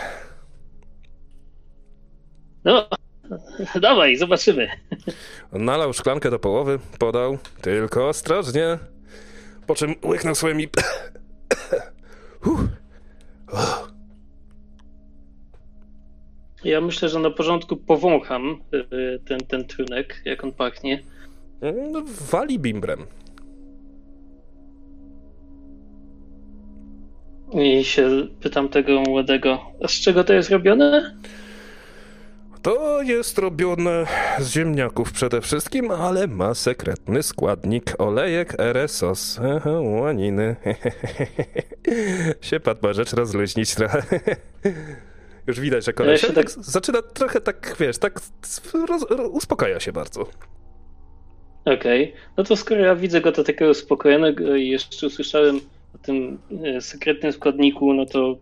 No, 2.64 2.88
dawaj, 3.80 4.16
zobaczymy. 4.16 4.68
Nalał 5.52 5.92
szklankę 5.92 6.30
do 6.30 6.38
połowy, 6.38 6.78
podał, 6.98 7.38
tylko 7.62 8.08
ostrożnie. 8.08 8.78
Po 9.66 9.74
czym 9.74 9.94
łyknął 10.04 10.34
swoimi... 10.34 10.68
Ja 16.64 16.80
myślę, 16.80 17.08
że 17.08 17.18
na 17.18 17.30
porządku 17.30 17.76
powącham 17.76 18.60
y, 18.74 19.20
ten, 19.24 19.40
ten 19.40 19.64
trunek, 19.64 20.22
jak 20.24 20.44
on 20.44 20.52
pachnie. 20.52 21.02
No, 21.92 22.02
wali 22.30 22.58
bimbrem. 22.58 23.06
I 27.52 27.84
się 27.84 28.26
pytam 28.40 28.68
tego 28.68 29.00
młodego, 29.00 29.58
a 29.82 29.88
z 29.88 29.92
czego 29.92 30.24
to 30.24 30.32
jest 30.32 30.50
robione? 30.50 31.14
To 32.64 33.02
jest 33.02 33.38
robione 33.38 34.06
z 34.38 34.52
ziemniaków 34.52 35.12
przede 35.12 35.40
wszystkim, 35.40 35.90
ale 35.90 36.26
ma 36.26 36.54
sekretny 36.54 37.22
składnik 37.22 38.00
olejek 38.00 38.60
RSOS. 38.60 39.40
Aha, 39.56 39.70
łaniny. 39.80 40.56
się 42.40 42.60
pan 42.60 42.76
rzecz 42.94 43.12
rozluźnić 43.12 43.74
trochę. 43.74 44.02
Już 45.46 45.60
widać, 45.60 45.84
że 45.84 45.92
koleś 45.92 46.22
ja 46.22 46.32
tak... 46.32 46.50
zaczyna 46.76 47.02
trochę 47.02 47.40
tak, 47.40 47.76
wiesz, 47.80 47.98
tak 47.98 48.20
roz, 48.88 49.06
uspokaja 49.30 49.80
się 49.80 49.92
bardzo. 49.92 50.20
Okej, 51.64 52.04
okay. 52.10 52.20
no 52.36 52.44
to 52.44 52.56
skoro 52.56 52.80
ja 52.80 52.96
widzę 52.96 53.20
go 53.20 53.32
do 53.32 53.44
takiego 53.44 53.70
uspokojonego 53.70 54.56
i 54.56 54.68
jeszcze 54.68 55.06
usłyszałem 55.06 55.60
o 55.94 55.98
tym 55.98 56.38
e, 56.64 56.80
sekretnym 56.80 57.32
składniku, 57.32 57.94
no 57.94 58.06
to 58.06 58.36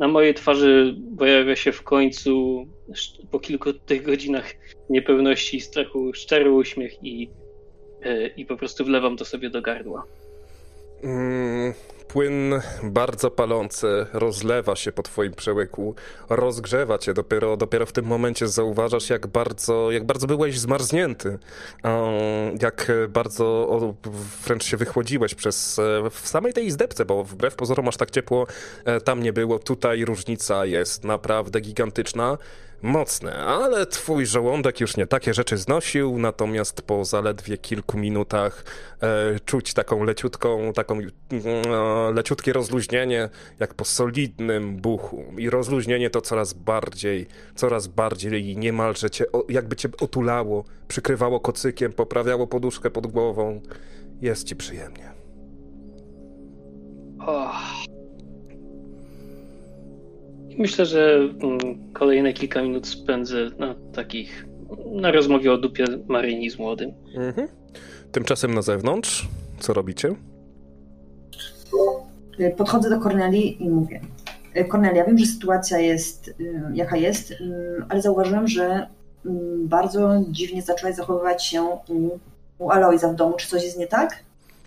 na 0.00 0.08
mojej 0.08 0.34
twarzy 0.34 0.96
pojawia 1.18 1.56
się 1.56 1.72
w 1.72 1.82
końcu 1.82 2.66
po 3.30 3.40
kilku 3.40 3.72
tych 3.72 4.02
godzinach 4.02 4.54
niepewności 4.90 5.56
i 5.56 5.60
strachu 5.60 6.12
szczery 6.14 6.52
uśmiech 6.52 7.04
i, 7.04 7.30
e, 8.02 8.26
i 8.26 8.46
po 8.46 8.56
prostu 8.56 8.84
wlewam 8.84 9.16
to 9.16 9.24
sobie 9.24 9.50
do 9.50 9.62
gardła. 9.62 10.04
Mm, 11.02 11.74
płyn 12.12 12.60
bardzo 12.82 13.30
palący 13.30 14.06
rozlewa 14.12 14.76
się 14.76 14.92
po 14.92 15.02
twoim 15.02 15.32
przełyku, 15.32 15.94
rozgrzewa 16.28 16.98
cię. 16.98 17.14
Dopiero, 17.14 17.56
dopiero 17.56 17.86
w 17.86 17.92
tym 17.92 18.04
momencie 18.04 18.48
zauważasz, 18.48 19.10
jak 19.10 19.26
bardzo, 19.26 19.90
jak 19.90 20.04
bardzo 20.04 20.26
byłeś 20.26 20.58
zmarznięty, 20.58 21.38
jak 22.62 22.92
bardzo 23.08 23.94
wręcz 24.44 24.64
się 24.64 24.76
wychłodziłeś 24.76 25.34
przez, 25.34 25.78
e, 25.78 26.10
w 26.10 26.28
samej 26.28 26.52
tej 26.52 26.66
izdebce, 26.66 27.04
bo 27.04 27.24
wbrew 27.24 27.54
pozorom 27.54 27.88
aż 27.88 27.96
tak 27.96 28.10
ciepło 28.10 28.46
e, 28.84 29.00
tam 29.00 29.22
nie 29.22 29.32
było. 29.32 29.58
Tutaj 29.58 30.04
różnica 30.04 30.64
jest 30.64 31.04
naprawdę 31.04 31.60
gigantyczna 31.60 32.38
mocne, 32.82 33.36
ale 33.36 33.86
twój 33.86 34.26
żołądek 34.26 34.80
już 34.80 34.96
nie 34.96 35.06
takie 35.06 35.34
rzeczy 35.34 35.56
znosił, 35.56 36.18
natomiast 36.18 36.82
po 36.82 37.04
zaledwie 37.04 37.58
kilku 37.58 37.98
minutach 37.98 38.64
e, 39.02 39.40
czuć 39.44 39.74
taką 39.74 40.04
leciutką, 40.04 40.72
taką 40.72 40.98
e, 40.98 41.04
leciutkie 42.14 42.52
rozluźnienie, 42.52 43.28
jak 43.58 43.74
po 43.74 43.84
solidnym 43.84 44.76
buchu. 44.76 45.24
I 45.38 45.50
rozluźnienie 45.50 46.10
to 46.10 46.20
coraz 46.20 46.52
bardziej, 46.52 47.26
coraz 47.54 47.86
bardziej 47.86 48.56
niemalże 48.56 49.10
cię, 49.10 49.24
jakby 49.48 49.76
cię 49.76 49.88
otulało, 50.00 50.64
przykrywało 50.88 51.40
kocykiem, 51.40 51.92
poprawiało 51.92 52.46
poduszkę 52.46 52.90
pod 52.90 53.06
głową. 53.06 53.60
Jest 54.20 54.44
ci 54.44 54.56
przyjemnie. 54.56 55.12
Oh. 57.26 57.99
Myślę, 60.58 60.86
że 60.86 61.16
mm, 61.42 61.58
kolejne 61.92 62.32
kilka 62.32 62.62
minut 62.62 62.86
spędzę 62.86 63.50
na 63.58 63.74
takich, 63.92 64.46
na 64.92 65.12
rozmowie 65.12 65.52
o 65.52 65.58
dupie 65.58 65.84
Maryni 66.08 66.50
z 66.50 66.58
młodym. 66.58 66.92
Mhm. 67.14 67.48
Tymczasem 68.12 68.54
na 68.54 68.62
zewnątrz, 68.62 69.28
co 69.58 69.74
robicie? 69.74 70.14
Podchodzę 72.56 72.90
do 72.90 73.00
Korneli 73.00 73.64
i 73.64 73.70
mówię. 73.70 74.00
Kornelia, 74.68 75.04
wiem, 75.04 75.18
że 75.18 75.26
sytuacja 75.26 75.78
jest 75.78 76.28
y, 76.28 76.62
jaka 76.74 76.96
jest, 76.96 77.30
y, 77.30 77.36
ale 77.88 78.02
zauważyłem, 78.02 78.48
że 78.48 78.86
y, 79.26 79.28
bardzo 79.58 80.24
dziwnie 80.28 80.62
zaczęłaś 80.62 80.96
zachowywać 80.96 81.44
się 81.44 81.62
u, 81.62 82.18
u 82.58 82.70
Aloiza 82.70 83.08
w 83.08 83.14
domu. 83.14 83.36
Czy 83.36 83.48
coś 83.48 83.64
jest 83.64 83.78
nie 83.78 83.86
tak? 83.86 84.24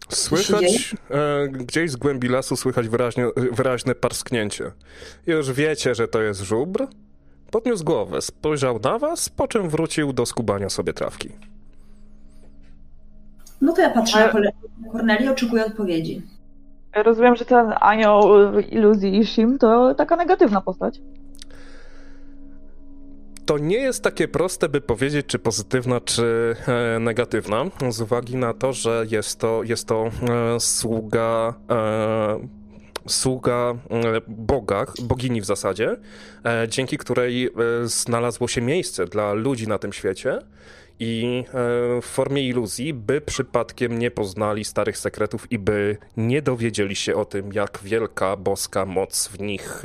Słychać 0.10 0.96
e, 1.10 1.48
gdzieś 1.48 1.92
z 1.92 1.96
głębi 1.96 2.28
lasu 2.28 2.56
słychać 2.56 2.88
wyraźnie, 2.88 3.28
wyraźne 3.52 3.96
parsknięcie. 3.96 4.72
Już 5.28 5.52
wiecie, 5.52 5.96
że 5.96 6.08
to 6.08 6.22
jest 6.22 6.42
żubr? 6.42 6.88
Podniósł 7.52 7.84
głowę, 7.84 8.22
spojrzał 8.22 8.80
na 8.80 9.00
was, 9.00 9.30
po 9.30 9.48
czym 9.48 9.70
wrócił 9.70 10.14
do 10.14 10.26
skubania 10.26 10.70
sobie 10.70 10.94
trawki. 10.94 11.30
No 13.62 13.74
to 13.74 13.82
ja 13.82 13.90
patrzę 13.90 14.34
na 14.34 14.92
Kornelię, 14.92 15.32
oczekuję 15.32 15.66
odpowiedzi. 15.66 16.22
Rozumiem, 16.96 17.36
że 17.36 17.46
ten 17.46 17.74
anioł 17.80 18.30
iluzji 18.60 19.20
Ishim 19.20 19.58
to 19.58 19.96
taka 19.96 20.16
negatywna 20.16 20.62
postać. 20.62 21.00
To 23.46 23.58
nie 23.58 23.78
jest 23.78 24.04
takie 24.04 24.28
proste, 24.28 24.70
by 24.70 24.82
powiedzieć, 24.82 25.26
czy 25.26 25.40
pozytywna, 25.40 26.02
czy 26.02 26.56
e, 26.68 27.00
negatywna, 27.00 27.66
z 27.90 28.02
uwagi 28.02 28.36
na 28.36 28.54
to, 28.54 28.74
że 28.74 29.06
jest 29.10 29.40
to, 29.40 29.64
jest 29.64 29.88
to 29.88 30.06
e, 30.06 30.60
sługa. 30.60 31.54
E, 31.70 32.64
sługa 33.08 33.76
Boga, 34.28 34.86
bogini 35.02 35.42
w 35.42 35.46
zasadzie, 35.46 35.98
dzięki 36.68 36.98
której 36.98 37.50
znalazło 37.84 38.48
się 38.48 38.62
miejsce 38.62 39.06
dla 39.06 39.34
ludzi 39.34 39.68
na 39.68 39.78
tym 39.78 39.94
świecie 39.94 40.40
i 41.00 41.44
e, 41.48 42.02
w 42.02 42.06
formie 42.06 42.48
iluzji, 42.48 42.94
by 42.94 43.22
przypadkiem 43.22 44.00
nie 44.00 44.12
poznali 44.12 44.66
starych 44.66 44.98
sekretów 44.98 45.52
i 45.52 45.60
by 45.60 45.98
nie 46.18 46.42
dowiedzieli 46.42 46.96
się 46.96 47.16
o 47.16 47.26
tym, 47.26 47.54
jak 47.54 47.80
wielka 47.84 48.38
boska 48.38 48.86
moc 48.86 49.28
w 49.28 49.40
nich, 49.40 49.84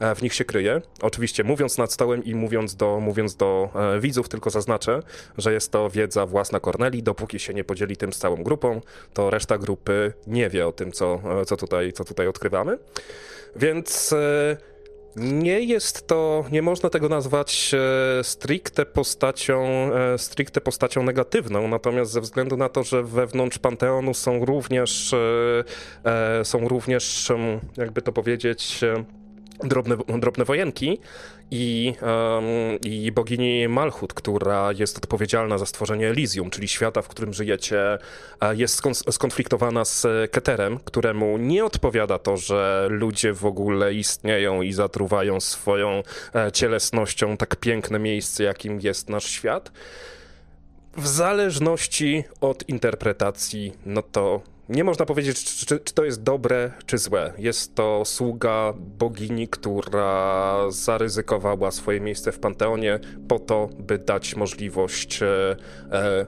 e, 0.00 0.14
w 0.14 0.22
nich 0.22 0.34
się 0.34 0.44
kryje. 0.44 0.82
Oczywiście 1.00 1.44
mówiąc 1.44 1.78
nad 1.78 1.92
stołem 1.92 2.24
i 2.24 2.34
mówiąc 2.34 2.76
do, 2.76 3.00
mówiąc 3.00 3.36
do 3.36 3.70
e, 3.74 4.00
widzów, 4.00 4.28
tylko 4.28 4.50
zaznaczę, 4.50 5.02
że 5.38 5.52
jest 5.52 5.72
to 5.72 5.90
wiedza 5.90 6.26
własna 6.26 6.60
Corneli. 6.60 7.02
Dopóki 7.02 7.38
się 7.38 7.54
nie 7.54 7.64
podzieli 7.64 7.96
tym 7.96 8.12
z 8.12 8.18
całą 8.18 8.36
grupą, 8.36 8.80
to 9.14 9.30
reszta 9.30 9.58
grupy 9.58 10.12
nie 10.26 10.50
wie 10.50 10.66
o 10.66 10.72
tym, 10.72 10.92
co, 10.92 11.20
co, 11.46 11.56
tutaj, 11.56 11.92
co 11.92 12.04
tutaj 12.04 12.28
odkrywamy. 12.28 12.78
Więc 13.56 14.14
Nie 15.16 15.60
jest 15.60 16.06
to, 16.06 16.44
nie 16.52 16.62
można 16.62 16.90
tego 16.90 17.08
nazwać 17.08 17.74
e, 17.74 18.24
stricte 18.24 18.86
postacią, 18.86 19.64
e, 19.94 20.18
stricte 20.18 20.60
postacią 20.60 21.02
negatywną, 21.02 21.68
natomiast 21.68 22.12
ze 22.12 22.20
względu 22.20 22.56
na 22.56 22.68
to, 22.68 22.82
że 22.82 23.02
wewnątrz 23.02 23.58
Panteonu 23.58 24.14
są 24.14 24.44
również, 24.44 25.14
e, 26.04 26.44
są 26.44 26.68
również, 26.68 27.32
jakby 27.76 28.02
to 28.02 28.12
powiedzieć, 28.12 28.80
drobne, 29.64 29.96
drobne 30.18 30.44
wojenki 30.44 30.98
i, 31.50 31.94
um, 32.02 32.80
i 32.84 33.12
bogini 33.12 33.68
Malchut, 33.68 34.14
która 34.14 34.72
jest 34.72 34.98
odpowiedzialna 34.98 35.58
za 35.58 35.66
stworzenie 35.66 36.08
Elysium, 36.08 36.50
czyli 36.50 36.68
świata, 36.68 37.02
w 37.02 37.08
którym 37.08 37.34
żyjecie, 37.34 37.98
jest 38.52 38.82
skonfliktowana 39.10 39.84
z 39.84 40.06
Keterem, 40.30 40.78
któremu 40.84 41.38
nie 41.38 41.64
odpowiada 41.64 42.18
to, 42.18 42.36
że 42.36 42.86
ludzie 42.90 43.32
w 43.32 43.46
ogóle 43.46 43.94
istnieją 43.94 44.62
i 44.62 44.72
zatruwają 44.72 45.40
swoją 45.40 46.02
e, 46.34 46.52
cielesnością 46.52 47.36
tak 47.36 47.56
piękne 47.56 47.98
miejsce, 47.98 48.44
jakim 48.44 48.80
jest 48.80 49.08
nasz 49.08 49.30
świat. 49.30 49.72
W 50.96 51.08
zależności 51.08 52.24
od 52.40 52.68
interpretacji, 52.68 53.72
no 53.86 54.02
to 54.02 54.42
nie 54.70 54.84
można 54.84 55.06
powiedzieć, 55.06 55.44
czy, 55.44 55.78
czy, 55.78 55.94
to 55.94 56.04
jest 56.04 56.22
dobre, 56.22 56.72
czy 56.86 56.98
złe. 56.98 57.32
Jest 57.38 57.74
to 57.74 58.04
sługa 58.04 58.72
bogini, 58.98 59.48
która 59.48 60.56
zaryzykowała 60.68 61.70
swoje 61.70 62.00
miejsce 62.00 62.32
w 62.32 62.38
panteonie 62.38 62.98
po 63.28 63.38
to, 63.38 63.68
by 63.78 63.98
dać 63.98 64.36
możliwość 64.36 65.22
e, 65.22 65.56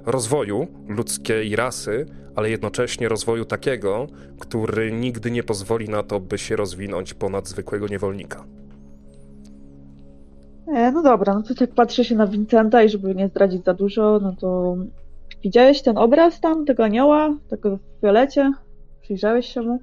rozwoju 0.07 0.67
ludzkiej 0.89 1.57
rasy, 1.57 2.07
ale 2.37 2.51
jednocześnie 2.51 3.09
rozwoju 3.09 3.45
takiego, 3.45 4.07
który 4.39 4.93
nigdy 4.93 5.31
nie 5.31 5.43
pozwoli 5.43 5.89
na 5.89 6.03
to, 6.03 6.21
by 6.21 6.39
się 6.39 6.57
rozwinąć 6.57 7.15
ponad 7.15 7.49
zwykłego 7.49 7.89
niewolnika. 7.89 8.45
E, 10.67 10.93
no 10.93 11.03
dobra, 11.03 11.35
no 11.35 11.43
to 11.43 11.55
jak 11.61 11.75
patrzę 11.75 12.05
się 12.05 12.15
na 12.15 12.27
Vincenta 12.27 12.83
i 12.83 12.89
żeby 12.89 13.15
nie 13.15 13.29
zdradzić 13.29 13.65
za 13.65 13.75
dużo, 13.75 14.21
no 14.23 14.37
to 14.41 14.77
Widziałeś 15.43 15.83
ten 15.83 15.99
obraz 15.99 16.41
tam, 16.41 16.65
tego 16.65 16.85
anioła, 16.85 17.37
tego 17.49 17.77
w 17.77 18.01
fiolecie? 18.01 18.53
Przyjrzałeś 19.01 19.47
się 19.47 19.63
mu? 19.63 19.79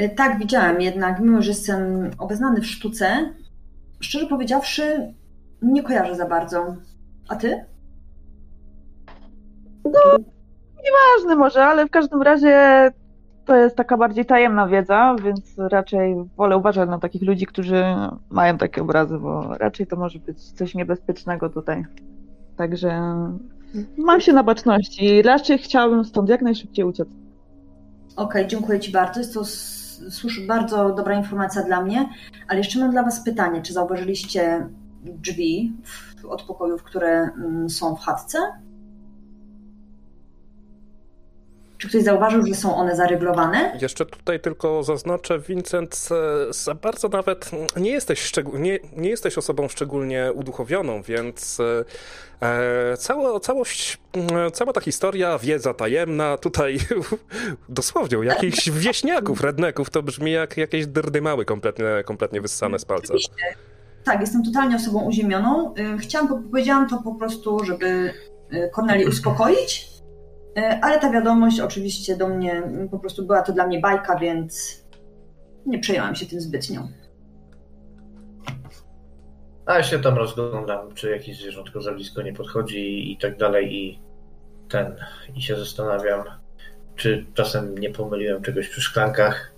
Y, 0.00 0.08
tak, 0.08 0.38
widziałem, 0.38 0.80
jednak 0.80 1.20
mimo, 1.20 1.42
że 1.42 1.48
jestem 1.50 2.10
obeznany 2.18 2.60
w 2.60 2.66
sztuce, 2.66 3.34
szczerze 4.00 4.26
powiedziawszy, 4.26 5.14
nie 5.62 5.82
kojarzę 5.82 6.14
za 6.14 6.26
bardzo. 6.26 6.76
A 7.28 7.36
ty? 7.36 7.64
No, 9.84 10.16
nieważne 10.84 11.36
może, 11.36 11.64
ale 11.64 11.86
w 11.86 11.90
każdym 11.90 12.22
razie 12.22 12.90
to 13.44 13.56
jest 13.56 13.76
taka 13.76 13.96
bardziej 13.96 14.26
tajemna 14.26 14.68
wiedza, 14.68 15.16
więc 15.24 15.58
raczej 15.58 16.14
wolę 16.36 16.56
uważać 16.56 16.88
na 16.88 16.98
takich 16.98 17.22
ludzi, 17.22 17.46
którzy 17.46 17.84
mają 18.30 18.58
takie 18.58 18.82
obrazy, 18.82 19.18
bo 19.18 19.58
raczej 19.58 19.86
to 19.86 19.96
może 19.96 20.18
być 20.18 20.52
coś 20.52 20.74
niebezpiecznego 20.74 21.50
tutaj. 21.50 21.84
Także 22.56 23.02
Mam 23.96 24.20
się 24.20 24.32
na 24.32 24.42
baczności. 24.42 25.22
Raczej 25.22 25.58
chciałabym 25.58 26.04
stąd 26.04 26.28
jak 26.28 26.42
najszybciej 26.42 26.84
uciec. 26.84 27.08
Okej, 28.16 28.42
okay, 28.42 28.46
dziękuję 28.46 28.80
Ci 28.80 28.92
bardzo. 28.92 29.20
Jest 29.20 29.34
to 29.34 29.44
słusz, 30.10 30.46
bardzo 30.46 30.94
dobra 30.94 31.14
informacja 31.14 31.62
dla 31.62 31.84
mnie, 31.84 32.08
ale 32.48 32.58
jeszcze 32.58 32.78
mam 32.78 32.90
dla 32.90 33.02
Was 33.02 33.24
pytanie. 33.24 33.62
Czy 33.62 33.72
zauważyliście 33.72 34.66
drzwi 35.04 35.72
od 36.28 36.42
pokojów, 36.42 36.82
które 36.82 37.30
mm, 37.36 37.70
są 37.70 37.96
w 37.96 38.00
chatce? 38.00 38.38
Czy 41.78 41.88
ktoś 41.88 42.02
zauważył, 42.02 42.46
że 42.46 42.54
są 42.54 42.76
one 42.76 42.96
zaryglowane? 42.96 43.78
Jeszcze 43.80 44.06
tutaj 44.06 44.40
tylko 44.40 44.82
zaznaczę, 44.82 45.38
Vincent, 45.38 46.08
za 46.50 46.74
bardzo 46.74 47.08
nawet 47.08 47.50
nie 47.76 47.90
jesteś, 47.90 48.32
nie, 48.54 48.78
nie 48.96 49.10
jesteś 49.10 49.38
osobą 49.38 49.68
szczególnie 49.68 50.32
uduchowioną, 50.34 51.02
więc 51.02 51.58
e, 52.40 52.96
cała, 52.96 53.40
całość, 53.40 53.98
cała 54.52 54.72
ta 54.72 54.80
historia, 54.80 55.38
wiedza 55.38 55.74
tajemna, 55.74 56.36
tutaj 56.36 56.78
dosłownie 57.68 58.18
u 58.18 58.22
jakichś 58.22 58.70
wieśniaków, 58.84 59.40
redneków, 59.40 59.90
to 59.90 60.02
brzmi 60.02 60.32
jak 60.32 60.56
jakieś 60.56 60.84
mały 61.22 61.44
kompletnie, 61.44 61.86
kompletnie 62.04 62.40
wyssane 62.40 62.78
z 62.78 62.84
palca. 62.84 63.14
Tak, 64.04 64.20
jestem 64.20 64.42
totalnie 64.44 64.76
osobą 64.76 65.04
uziemioną. 65.04 65.74
Y, 65.94 65.98
chciałam, 65.98 66.42
powiedziałam 66.50 66.88
to 66.88 67.02
po 67.04 67.14
prostu, 67.14 67.64
żeby 67.64 68.14
Korneli 68.72 69.06
uspokoić, 69.06 69.88
E, 69.88 69.97
ale 70.82 71.00
ta 71.00 71.12
wiadomość 71.12 71.60
oczywiście 71.60 72.16
do 72.16 72.28
mnie, 72.28 72.62
po 72.90 72.98
prostu 72.98 73.26
była 73.26 73.42
to 73.42 73.52
dla 73.52 73.66
mnie 73.66 73.80
bajka, 73.80 74.18
więc 74.18 74.84
nie 75.66 75.78
przejęłam 75.78 76.14
się 76.14 76.26
tym 76.26 76.40
zbytnio. 76.40 76.88
A 79.66 79.74
ja 79.74 79.82
się 79.82 79.98
tam 79.98 80.16
rozglądam, 80.16 80.94
czy 80.94 81.10
jakieś 81.10 81.38
zwierzątko 81.38 81.82
za 81.82 81.92
blisko 81.92 82.22
nie 82.22 82.32
podchodzi 82.32 83.12
i 83.12 83.18
tak 83.18 83.36
dalej 83.36 83.74
i 83.74 84.00
ten, 84.68 84.96
i 85.36 85.42
się 85.42 85.56
zastanawiam, 85.56 86.24
czy 86.96 87.26
czasem 87.34 87.78
nie 87.78 87.90
pomyliłem 87.90 88.42
czegoś 88.42 88.68
przy 88.68 88.80
szklankach 88.80 89.52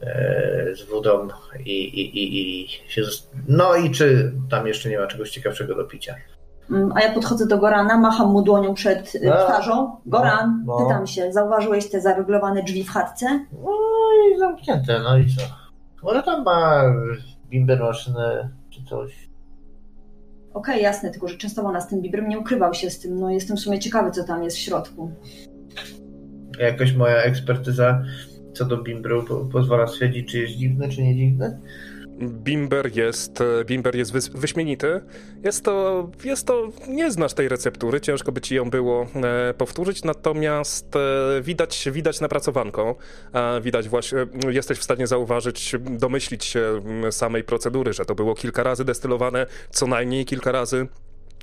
e, 0.00 0.74
z 0.74 0.82
wodą 0.82 1.28
i, 1.64 1.84
i, 1.84 2.18
i, 2.18 2.64
i 2.64 2.68
się... 2.68 3.02
No 3.48 3.76
i 3.76 3.90
czy 3.90 4.32
tam 4.50 4.66
jeszcze 4.66 4.88
nie 4.88 4.98
ma 4.98 5.06
czegoś 5.06 5.30
ciekawszego 5.30 5.74
do 5.74 5.84
picia. 5.84 6.14
Mm, 6.70 6.92
a 6.94 7.00
ja 7.00 7.12
podchodzę 7.12 7.46
do 7.46 7.58
Gorana, 7.58 7.98
macham 7.98 8.30
mu 8.30 8.42
dłonią 8.42 8.74
przed 8.74 9.14
y, 9.14 9.20
no. 9.24 9.44
twarzą. 9.44 9.96
Goran, 10.06 10.64
no, 10.66 10.78
no. 10.78 10.84
pytam 10.84 11.06
się, 11.06 11.32
zauważyłeś 11.32 11.90
te 11.90 12.00
zaryglowane 12.00 12.62
drzwi 12.62 12.84
w 12.84 12.90
chatce? 12.90 13.26
No 13.52 13.70
i 14.34 14.38
zamknięte, 14.38 15.00
no 15.04 15.18
i 15.18 15.26
co? 15.26 15.42
Może 16.02 16.22
tam 16.22 16.44
ma 16.44 16.82
bimber 17.50 17.80
maszynę 17.80 18.48
czy 18.70 18.84
coś. 18.84 19.28
Okej, 20.54 20.74
okay, 20.74 20.80
jasne, 20.80 21.10
tylko 21.10 21.28
że 21.28 21.36
częstował 21.36 21.72
nas 21.72 21.88
tym 21.88 22.00
bibrem, 22.02 22.28
nie 22.28 22.38
ukrywał 22.38 22.74
się 22.74 22.90
z 22.90 22.98
tym. 22.98 23.20
No 23.20 23.30
jestem 23.30 23.56
w 23.56 23.60
sumie 23.60 23.78
ciekawy, 23.78 24.10
co 24.10 24.24
tam 24.24 24.44
jest 24.44 24.56
w 24.56 24.60
środku. 24.60 25.10
Jakoś 26.58 26.94
moja 26.94 27.16
ekspertyza 27.16 28.02
co 28.56 28.64
do 28.64 28.82
bimbru 28.82 29.24
pozwala 29.52 29.86
stwierdzić, 29.86 30.30
czy 30.30 30.38
jest 30.38 30.52
dziwny, 30.52 30.88
czy 30.88 31.02
nie 31.02 31.16
dziwny? 31.16 31.58
Bimber 32.20 32.96
jest, 32.96 33.38
bimber 33.66 33.96
jest 33.96 34.12
wyśmienity. 34.36 35.00
Jest 35.44 35.64
to, 35.64 36.08
jest 36.24 36.46
to, 36.46 36.68
nie 36.88 37.10
znasz 37.10 37.34
tej 37.34 37.48
receptury, 37.48 38.00
ciężko 38.00 38.32
by 38.32 38.40
ci 38.40 38.54
ją 38.54 38.70
było 38.70 39.06
e, 39.14 39.54
powtórzyć, 39.54 40.04
natomiast 40.04 40.96
e, 40.96 41.42
widać, 41.42 41.88
widać 41.92 42.20
napracowanką, 42.20 42.94
e, 43.32 43.60
widać 43.60 43.88
właśnie, 43.88 44.26
jesteś 44.48 44.78
w 44.78 44.84
stanie 44.84 45.06
zauważyć, 45.06 45.74
domyślić 45.80 46.44
się 46.44 46.80
samej 47.10 47.44
procedury, 47.44 47.92
że 47.92 48.04
to 48.04 48.14
było 48.14 48.34
kilka 48.34 48.62
razy 48.62 48.84
destylowane, 48.84 49.46
co 49.70 49.86
najmniej 49.86 50.24
kilka 50.24 50.52
razy 50.52 50.86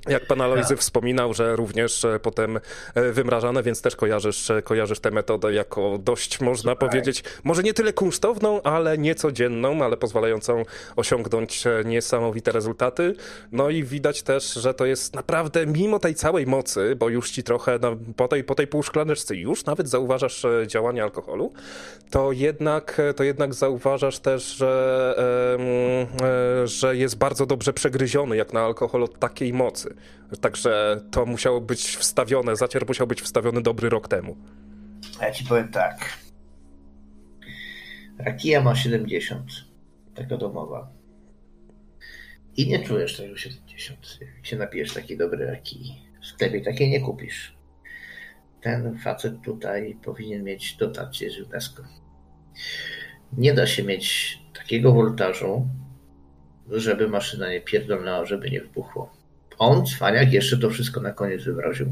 jak 0.08 0.26
pan 0.26 0.42
Alojzy 0.42 0.70
tak. 0.70 0.80
wspominał, 0.80 1.34
że 1.34 1.56
również 1.56 2.06
e, 2.06 2.20
potem 2.20 2.60
e, 2.96 3.12
wymrażane, 3.12 3.64
więc 3.64 3.82
też 3.82 3.96
kojarzysz, 3.96 4.50
e, 4.50 4.62
kojarzysz 4.62 5.00
tę 5.00 5.12
metodę 5.12 5.54
jako 5.54 5.98
dość, 5.98 6.42
można 6.42 6.76
powiedzieć, 6.76 7.24
może 7.44 7.64
nie 7.64 7.74
tyle 7.74 7.94
kunsztowną, 7.94 8.62
ale 8.62 8.98
niecodzienną, 8.98 9.84
ale 9.84 9.98
pozwalającą 9.98 10.64
osiągnąć 10.96 11.64
niesamowite 11.86 12.52
rezultaty. 12.52 13.16
No 13.52 13.70
i 13.70 13.84
widać 13.84 14.22
też, 14.22 14.54
że 14.54 14.74
to 14.74 14.86
jest 14.86 15.16
naprawdę, 15.16 15.66
mimo 15.66 16.00
tej 16.00 16.16
całej 16.16 16.48
mocy, 16.48 16.96
bo 16.96 17.10
już 17.10 17.32
ci 17.32 17.44
trochę 17.44 17.80
no, 17.82 17.96
po, 18.16 18.28
tej, 18.28 18.44
po 18.44 18.56
tej 18.56 18.68
półszklaneczce 18.68 19.36
już 19.36 19.66
nawet 19.66 19.90
zauważasz 19.90 20.46
działanie 20.68 21.04
alkoholu, 21.04 21.54
to 22.10 22.32
jednak, 22.32 23.02
to 23.16 23.24
jednak 23.24 23.54
zauważasz 23.54 24.20
też, 24.20 24.44
że, 24.44 25.16
że 26.66 26.96
jest 26.96 27.18
bardzo 27.18 27.46
dobrze 27.46 27.74
przegryziony 27.74 28.38
jak 28.38 28.54
na 28.54 28.62
alkohol 28.62 29.04
od 29.04 29.20
takiej 29.20 29.54
mocy. 29.54 29.93
Także 30.42 31.02
to 31.12 31.26
musiało 31.26 31.62
być 31.62 31.96
wstawione, 31.96 32.56
zacier 32.56 32.88
musiał 32.88 33.08
być 33.08 33.22
wstawiony 33.22 33.62
dobry 33.62 33.90
rok 33.90 34.08
temu. 34.08 34.38
Ja 35.22 35.32
ci 35.32 35.46
powiem 35.46 35.72
tak. 35.72 36.18
Rakija 38.20 38.62
ma 38.62 38.76
70. 38.76 39.52
Taka 40.16 40.38
domowa. 40.38 40.92
I 42.58 42.68
nie 42.68 42.80
czujesz 42.80 43.18
tego 43.18 43.38
70. 43.38 44.20
Jak 44.36 44.46
się 44.46 44.58
napijesz 44.58 44.94
takiej 44.94 45.18
dobrej 45.18 45.48
rakii. 45.48 46.02
W 46.22 46.26
sklepie 46.26 46.62
takiej 46.62 46.90
nie 46.90 47.02
kupisz. 47.02 47.58
Ten 48.62 48.98
facet 48.98 49.42
tutaj 49.42 49.98
powinien 50.04 50.44
mieć 50.44 50.76
dotację 50.76 51.30
z 51.32 51.40
UNESCO. 51.40 51.84
Nie 53.38 53.54
da 53.54 53.68
się 53.68 53.84
mieć 53.84 54.40
takiego 54.54 54.92
woltażu, 54.92 55.68
żeby 56.72 57.08
maszyna 57.10 57.52
nie 57.52 57.62
pierdolnęła, 57.62 58.26
żeby 58.26 58.52
nie 58.52 58.62
wybuchło. 58.62 59.13
On, 59.60 59.86
cwaniak, 59.86 60.34
jeszcze 60.34 60.58
to 60.58 60.70
wszystko 60.70 61.02
na 61.02 61.12
koniec 61.12 61.44
wymroził. 61.44 61.88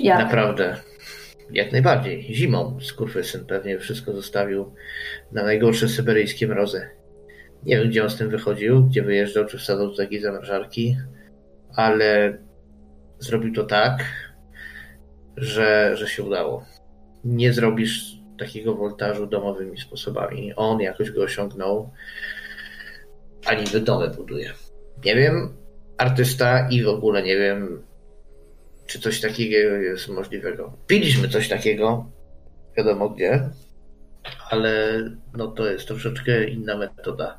Jak? 0.00 0.18
Naprawdę. 0.18 0.76
Jak 1.50 1.72
najbardziej. 1.72 2.34
Zimą 2.34 2.78
syn 3.22 3.46
pewnie 3.46 3.78
wszystko 3.78 4.12
zostawił 4.12 4.74
na 5.32 5.42
najgorsze 5.42 5.88
syberyjskie 5.88 6.46
mrozy. 6.48 6.88
Nie 7.62 7.78
wiem, 7.78 7.88
gdzie 7.88 8.02
on 8.02 8.10
z 8.10 8.16
tym 8.16 8.30
wychodził, 8.30 8.84
gdzie 8.84 9.02
wyjeżdżał, 9.02 9.46
czy 9.46 9.58
wsadzał 9.58 9.90
do 9.90 9.96
takiej 9.96 10.20
zamrażarki, 10.20 10.96
ale 11.74 12.38
zrobił 13.18 13.54
to 13.54 13.64
tak, 13.64 14.04
że, 15.36 15.96
że 15.96 16.08
się 16.08 16.22
udało. 16.22 16.64
Nie 17.24 17.52
zrobisz 17.52 18.16
takiego 18.38 18.74
woltażu 18.74 19.26
domowymi 19.26 19.80
sposobami. 19.80 20.54
On 20.54 20.80
jakoś 20.80 21.10
go 21.10 21.22
osiągnął, 21.22 21.90
a 23.46 23.54
niby 23.54 23.80
domy 23.80 24.10
buduje. 24.10 24.52
Nie 25.04 25.14
wiem, 25.14 25.56
artysta 25.98 26.68
i 26.68 26.82
w 26.82 26.88
ogóle 26.88 27.22
nie 27.22 27.36
wiem, 27.36 27.82
czy 28.86 29.00
coś 29.00 29.20
takiego 29.20 29.76
jest 29.76 30.08
możliwego. 30.08 30.72
Piliśmy 30.86 31.28
coś 31.28 31.48
takiego, 31.48 32.10
wiadomo 32.76 33.10
gdzie, 33.10 33.50
ale 34.50 35.02
no 35.36 35.48
to 35.48 35.66
jest 35.66 35.86
troszeczkę 35.86 36.44
inna 36.44 36.76
metoda, 36.76 37.38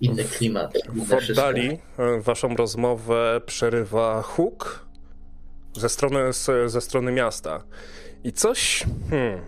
inny 0.00 0.24
klimat, 0.24 0.72
W 0.88 1.30
oddali 1.30 1.78
waszą 2.20 2.56
rozmowę 2.56 3.40
przerywa 3.46 4.22
huk 4.22 4.86
ze 5.76 5.88
strony, 5.88 6.20
ze 6.66 6.80
strony 6.80 7.12
miasta. 7.12 7.64
I 8.24 8.32
coś, 8.32 8.84
hmm, 9.10 9.40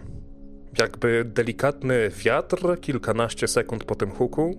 jakby 0.79 1.25
delikatny 1.25 2.11
wiatr, 2.11 2.81
kilkanaście 2.81 3.49
sekund 3.49 3.85
po 3.85 3.95
tym 3.95 4.11
huku, 4.11 4.55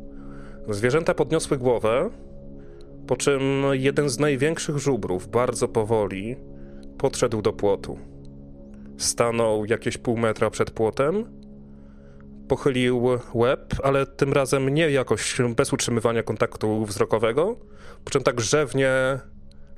zwierzęta 0.69 1.13
podniosły 1.13 1.57
głowę, 1.57 2.09
po 3.07 3.15
czym 3.15 3.41
jeden 3.71 4.09
z 4.09 4.19
największych 4.19 4.77
żubrów 4.77 5.27
bardzo 5.27 5.67
powoli 5.67 6.35
podszedł 6.97 7.41
do 7.41 7.53
płotu. 7.53 7.99
Stanął 8.97 9.65
jakieś 9.65 9.97
pół 9.97 10.17
metra 10.17 10.49
przed 10.49 10.71
płotem, 10.71 11.25
pochylił 12.47 13.07
łeb, 13.33 13.73
ale 13.83 14.05
tym 14.05 14.33
razem 14.33 14.69
nie 14.69 14.91
jakoś 14.91 15.41
bez 15.55 15.73
utrzymywania 15.73 16.23
kontaktu 16.23 16.85
wzrokowego, 16.85 17.55
po 18.03 18.11
czym 18.11 18.23
tak 18.23 18.35
grzewnie 18.35 18.91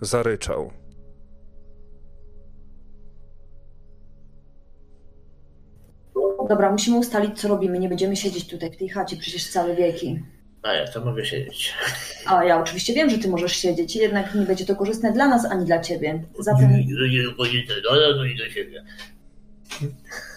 zaryczał. 0.01 0.71
Dobra, 6.49 6.71
musimy 6.71 6.97
ustalić, 6.97 7.41
co 7.41 7.47
robimy. 7.47 7.79
Nie 7.79 7.89
będziemy 7.89 8.15
siedzieć 8.15 8.47
tutaj 8.47 8.71
w 8.71 8.77
tej 8.77 8.89
chacie 8.89 9.17
przecież 9.17 9.49
całe 9.49 9.75
wieki. 9.75 10.19
A 10.63 10.73
ja 10.73 10.87
to 10.87 11.05
mogę 11.05 11.25
siedzieć. 11.25 11.73
A 12.25 12.43
ja 12.43 12.61
oczywiście 12.61 12.93
wiem, 12.93 13.09
że 13.09 13.17
ty 13.17 13.29
możesz 13.29 13.55
siedzieć, 13.55 13.95
jednak 13.95 14.35
nie 14.35 14.45
będzie 14.45 14.65
to 14.65 14.75
korzystne 14.75 15.13
dla 15.13 15.27
nas 15.27 15.45
ani 15.45 15.65
dla 15.65 15.79
ciebie. 15.79 16.23
Zatem 16.39 16.69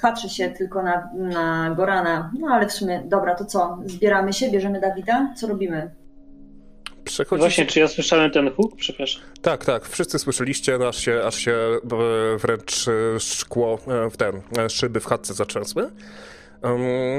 patrzy 0.03 0.29
się 0.29 0.51
tylko 0.51 0.83
na, 0.83 1.11
na 1.15 1.75
Gorana. 1.77 2.33
No 2.39 2.49
ale 2.49 2.69
w 2.69 2.73
sumie, 2.73 3.03
dobra, 3.05 3.35
to 3.35 3.45
co? 3.45 3.79
Zbieramy 3.87 4.33
się, 4.33 4.51
bierzemy 4.51 4.81
Dawida? 4.81 5.35
Co 5.37 5.47
robimy? 5.47 5.91
Przechodzi 7.05 7.41
Właśnie, 7.41 7.67
czy 7.67 7.81
ja 7.81 7.89
słyszałem 7.89 8.31
ten 8.31 8.51
huk? 8.51 8.77
Przepraszam. 8.77 9.23
Tak, 9.43 9.65
tak, 9.65 9.89
wszyscy 9.89 10.19
słyszeliście, 10.19 10.89
aż 10.89 10.97
się, 10.97 11.23
aż 11.25 11.35
się 11.35 11.57
wręcz 12.39 12.89
e, 12.89 13.21
szkło 13.21 13.79
e, 13.89 14.11
w 14.11 14.17
ten, 14.17 14.41
e, 14.59 14.71
szyby 14.71 15.01
w 15.01 15.07
chatce 15.07 15.35
zatrzęsły. 15.35 15.91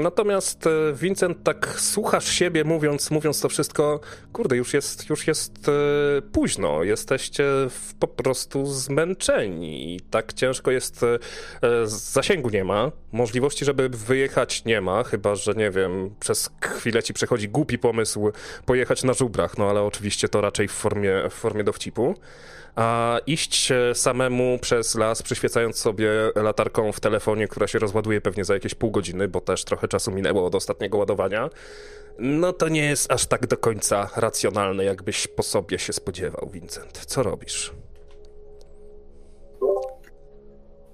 Natomiast 0.02 0.66
e, 0.66 0.70
Vincent 0.92 1.42
tak 1.44 1.74
słuchasz 1.80 2.28
siebie 2.28 2.64
mówiąc, 2.64 3.10
mówiąc 3.10 3.40
to 3.40 3.48
wszystko, 3.48 4.00
kurde, 4.32 4.56
już 4.56 4.74
jest, 4.74 5.10
już 5.10 5.26
jest 5.26 5.68
e, 5.68 6.22
późno, 6.32 6.82
jesteście 6.82 7.44
po 7.98 8.08
prostu 8.08 8.66
zmęczeni 8.66 9.94
i 9.94 10.00
tak 10.00 10.32
ciężko 10.32 10.70
jest, 10.70 11.02
e, 11.02 11.18
zasięgu 11.86 12.50
nie 12.50 12.64
ma, 12.64 12.92
możliwości, 13.12 13.64
żeby 13.64 13.88
wyjechać 13.88 14.64
nie 14.64 14.80
ma, 14.80 15.04
chyba, 15.04 15.34
że 15.34 15.54
nie 15.54 15.70
wiem, 15.70 16.14
przez 16.20 16.50
chwilę 16.60 17.02
ci 17.02 17.14
przychodzi 17.14 17.48
głupi 17.48 17.78
pomysł 17.78 18.32
pojechać 18.66 19.04
na 19.04 19.12
żubrach, 19.12 19.58
no 19.58 19.70
ale 19.70 19.82
oczywiście 19.82 20.28
to 20.28 20.40
raczej 20.40 20.68
w 20.68 20.72
formie, 20.72 21.22
w 21.30 21.34
formie 21.34 21.64
dowcipu. 21.64 22.14
A 22.76 23.18
iść 23.26 23.72
samemu 23.94 24.58
przez 24.58 24.94
las, 24.94 25.22
przyświecając 25.22 25.76
sobie 25.76 26.10
latarką 26.34 26.92
w 26.92 27.00
telefonie, 27.00 27.48
która 27.48 27.66
się 27.66 27.78
rozładuje 27.78 28.20
pewnie 28.20 28.44
za 28.44 28.54
jakieś 28.54 28.74
pół 28.74 28.90
godziny, 28.90 29.28
bo 29.28 29.40
też 29.40 29.64
trochę 29.64 29.88
czasu 29.88 30.10
minęło 30.10 30.46
od 30.46 30.54
ostatniego 30.54 30.98
ładowania, 30.98 31.50
no 32.18 32.52
to 32.52 32.68
nie 32.68 32.84
jest 32.84 33.12
aż 33.12 33.26
tak 33.26 33.46
do 33.46 33.56
końca 33.56 34.10
racjonalne, 34.16 34.84
jakbyś 34.84 35.26
po 35.26 35.42
sobie 35.42 35.78
się 35.78 35.92
spodziewał, 35.92 36.48
Vincent. 36.52 36.98
Co 37.06 37.22
robisz? 37.22 37.72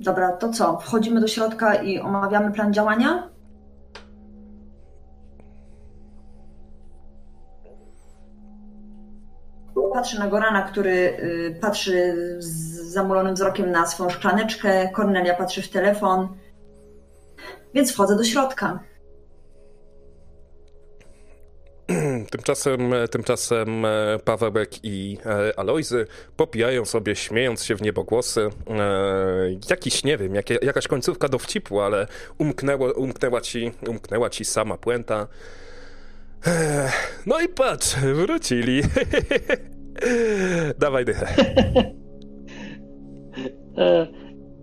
Dobra, 0.01 0.33
to 0.33 0.53
co? 0.53 0.79
Wchodzimy 0.79 1.21
do 1.21 1.29
środka 1.29 1.75
i 1.75 1.99
omawiamy 1.99 2.53
plan 2.53 2.73
działania? 2.75 3.31
Patrzę 9.93 10.19
na 10.19 10.29
Gorana, 10.29 10.63
który 10.63 10.91
y, 10.91 11.59
patrzy 11.61 12.15
z 12.39 12.49
zamulonym 12.93 13.35
wzrokiem 13.35 13.71
na 13.71 13.87
swoją 13.87 14.11
szklaneczkę. 14.11 14.89
Kornelia 14.89 15.35
patrzy 15.35 15.63
w 15.63 15.69
telefon. 15.69 16.29
Więc 17.75 17.93
wchodzę 17.93 18.17
do 18.17 18.25
środka. 18.25 18.79
Tymczasem, 22.31 22.95
tymczasem 23.11 23.85
e, 23.85 24.19
Pawełek 24.25 24.71
i 24.83 25.19
e, 25.27 25.59
Alojzy 25.59 26.07
popijają 26.37 26.85
sobie, 26.85 27.17
śmiejąc 27.17 27.65
się 27.65 27.77
w 27.77 27.83
niebogłosy. 27.83 28.51
E, 28.71 28.81
jakiś, 29.71 30.05
nie 30.05 30.17
wiem, 30.17 30.35
jakie, 30.35 30.59
jakaś 30.63 30.89
końcówka 30.89 31.29
dowcipu, 31.29 31.81
ale 31.81 32.07
umknęło, 32.39 32.93
umknęła, 32.93 33.41
ci, 33.41 33.73
umknęła 33.89 34.31
ci 34.31 34.45
sama 34.45 34.77
puenta. 34.77 35.27
No 37.27 37.41
i 37.41 37.49
patrz, 37.49 37.97
wrócili. 37.97 38.83
Dawaj 40.79 41.05
dychę. 41.05 41.27
E, 43.79 44.07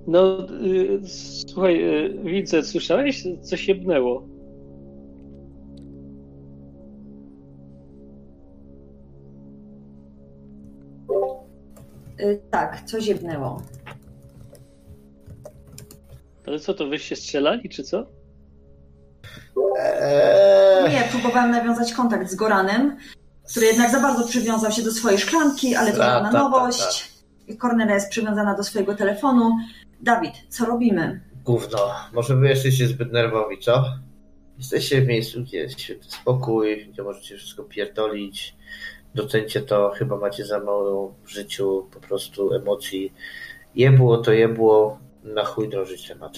no, 0.07 0.47
y, 0.49 1.01
słuchaj, 1.47 2.05
y, 2.05 2.19
widzę, 2.23 2.63
słyszałeś? 2.63 3.23
Coś 3.41 3.67
jebnęło. 3.67 4.27
Y, 12.19 12.41
tak, 12.51 12.81
coś 12.85 13.07
jebnęło. 13.07 13.61
Ale 16.47 16.59
co 16.59 16.73
to, 16.73 16.87
wyście 16.87 17.15
strzelali, 17.15 17.69
czy 17.69 17.83
co? 17.83 18.05
Eee, 19.79 20.89
Nie, 20.93 21.03
próbowałem 21.11 21.51
nawiązać 21.51 21.93
kontakt 21.93 22.29
z 22.31 22.35
Goranem, 22.35 22.97
który 23.49 23.65
jednak 23.65 23.91
za 23.91 23.99
bardzo 23.99 24.27
przywiązał 24.27 24.71
się 24.71 24.81
do 24.81 24.91
swojej 24.91 25.19
szklanki, 25.19 25.75
ale 25.75 25.91
to 25.91 25.97
była 25.97 26.31
nowość. 26.31 27.11
Kornelia 27.59 27.93
jest 27.93 28.09
przywiązana 28.09 28.55
do 28.55 28.63
swojego 28.63 28.95
telefonu. 28.95 29.57
Dawid, 30.01 30.33
co 30.49 30.65
robimy? 30.65 31.21
Gówno. 31.43 31.79
Może 32.13 32.35
wy 32.35 32.47
jesteście 32.47 32.87
zbyt 32.87 33.11
nerwowi, 33.11 33.59
co? 33.59 33.85
Jesteście 34.57 35.01
w 35.01 35.07
miejscu, 35.07 35.43
gdzie 35.43 35.57
jest 35.57 35.79
świetny 35.79 36.11
spokój, 36.11 36.87
gdzie 36.91 37.03
możecie 37.03 37.37
wszystko 37.37 37.63
pierdolić. 37.63 38.55
Docencie 39.15 39.61
to, 39.61 39.91
chyba 39.95 40.17
macie 40.17 40.45
za 40.45 40.59
mało 40.59 41.15
w 41.23 41.29
życiu 41.29 41.87
po 41.93 41.99
prostu 41.99 42.53
emocji. 42.53 43.13
Jebło 43.75 44.17
to 44.17 44.31
jebło, 44.33 44.99
na 45.23 45.45
chuj 45.45 45.69
drążyć 45.69 46.07
temat. 46.07 46.37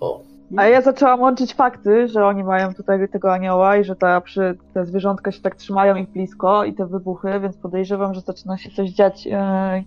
O, 0.00 0.22
A 0.56 0.66
ja 0.66 0.80
zaczęłam 0.80 1.20
łączyć 1.20 1.54
fakty, 1.54 2.08
że 2.08 2.26
oni 2.26 2.44
mają 2.44 2.74
tutaj 2.74 3.08
tego 3.08 3.32
anioła 3.32 3.76
i 3.76 3.84
że 3.84 3.96
ta, 3.96 4.20
przy, 4.20 4.58
te 4.74 4.86
zwierzątka 4.86 5.32
się 5.32 5.40
tak 5.42 5.54
trzymają 5.54 5.96
ich 5.96 6.08
blisko 6.08 6.64
i 6.64 6.74
te 6.74 6.86
wybuchy, 6.86 7.40
więc 7.40 7.56
podejrzewam, 7.56 8.14
że 8.14 8.20
zaczyna 8.20 8.58
się 8.58 8.70
coś 8.70 8.90
dziać. 8.90 9.26
e, 9.32 9.82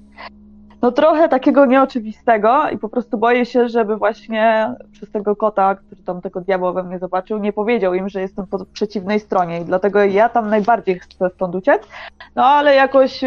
No 0.82 0.92
trochę 0.92 1.30
takiego 1.30 1.66
nieoczywistego 1.66 2.70
i 2.70 2.78
po 2.78 2.90
prostu 2.90 3.18
boję 3.18 3.46
się, 3.46 3.70
żeby 3.70 3.98
właśnie 3.98 4.74
przez 4.92 5.12
tego 5.12 5.36
kota, 5.36 5.76
który 5.76 6.04
tam 6.04 6.22
tego 6.22 6.42
diabła 6.42 6.74
we 6.74 6.84
mnie 6.84 7.00
zobaczył, 7.00 7.38
nie 7.38 7.54
powiedział 7.54 7.94
im, 7.94 8.10
że 8.10 8.22
jestem 8.22 8.48
po 8.48 8.66
przeciwnej 8.66 9.20
stronie 9.20 9.62
i 9.62 9.66
dlatego 9.66 10.04
ja 10.04 10.30
tam 10.30 10.50
najbardziej 10.50 11.00
chcę 11.00 11.30
stąd 11.30 11.56
uciec. 11.56 11.88
No 12.36 12.46
ale 12.46 12.76
jakoś 12.76 13.22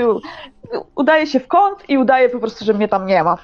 udaje 0.97 1.27
się 1.27 1.41
w 1.41 1.49
kąt 1.49 1.91
i 1.91 1.99
udaje 1.99 2.29
po 2.29 2.39
prostu, 2.39 2.65
że 2.65 2.75
mnie 2.75 2.89
tam 2.89 3.07
nie 3.07 3.25
ma. 3.25 3.39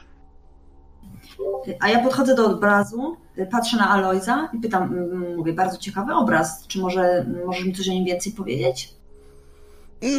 A 1.80 1.89
ja 1.89 2.03
podchodzę 2.03 2.35
do 2.35 2.47
obrazu, 2.47 3.16
patrzę 3.51 3.76
na 3.76 3.91
Alojza 3.91 4.49
i 4.53 4.59
pytam, 4.61 5.09
mówię, 5.37 5.53
bardzo 5.53 5.78
ciekawy 5.78 6.14
obraz. 6.14 6.66
Czy 6.66 6.78
może 6.78 7.26
możesz 7.47 7.64
mi 7.64 7.72
coś 7.72 7.89
o 7.89 7.93
nim 7.93 8.05
więcej 8.05 8.32
powiedzieć? 8.32 8.95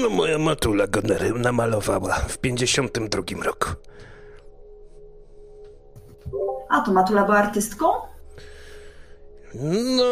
No 0.01 0.09
moja 0.09 0.37
matula 0.37 0.87
go 0.87 1.01
namalowała 1.35 2.13
w 2.13 2.37
52 2.37 3.43
roku. 3.43 3.69
A, 6.69 6.81
to 6.81 6.91
Matula 6.93 7.23
była 7.25 7.37
artystką? 7.37 7.85
No, 9.97 10.03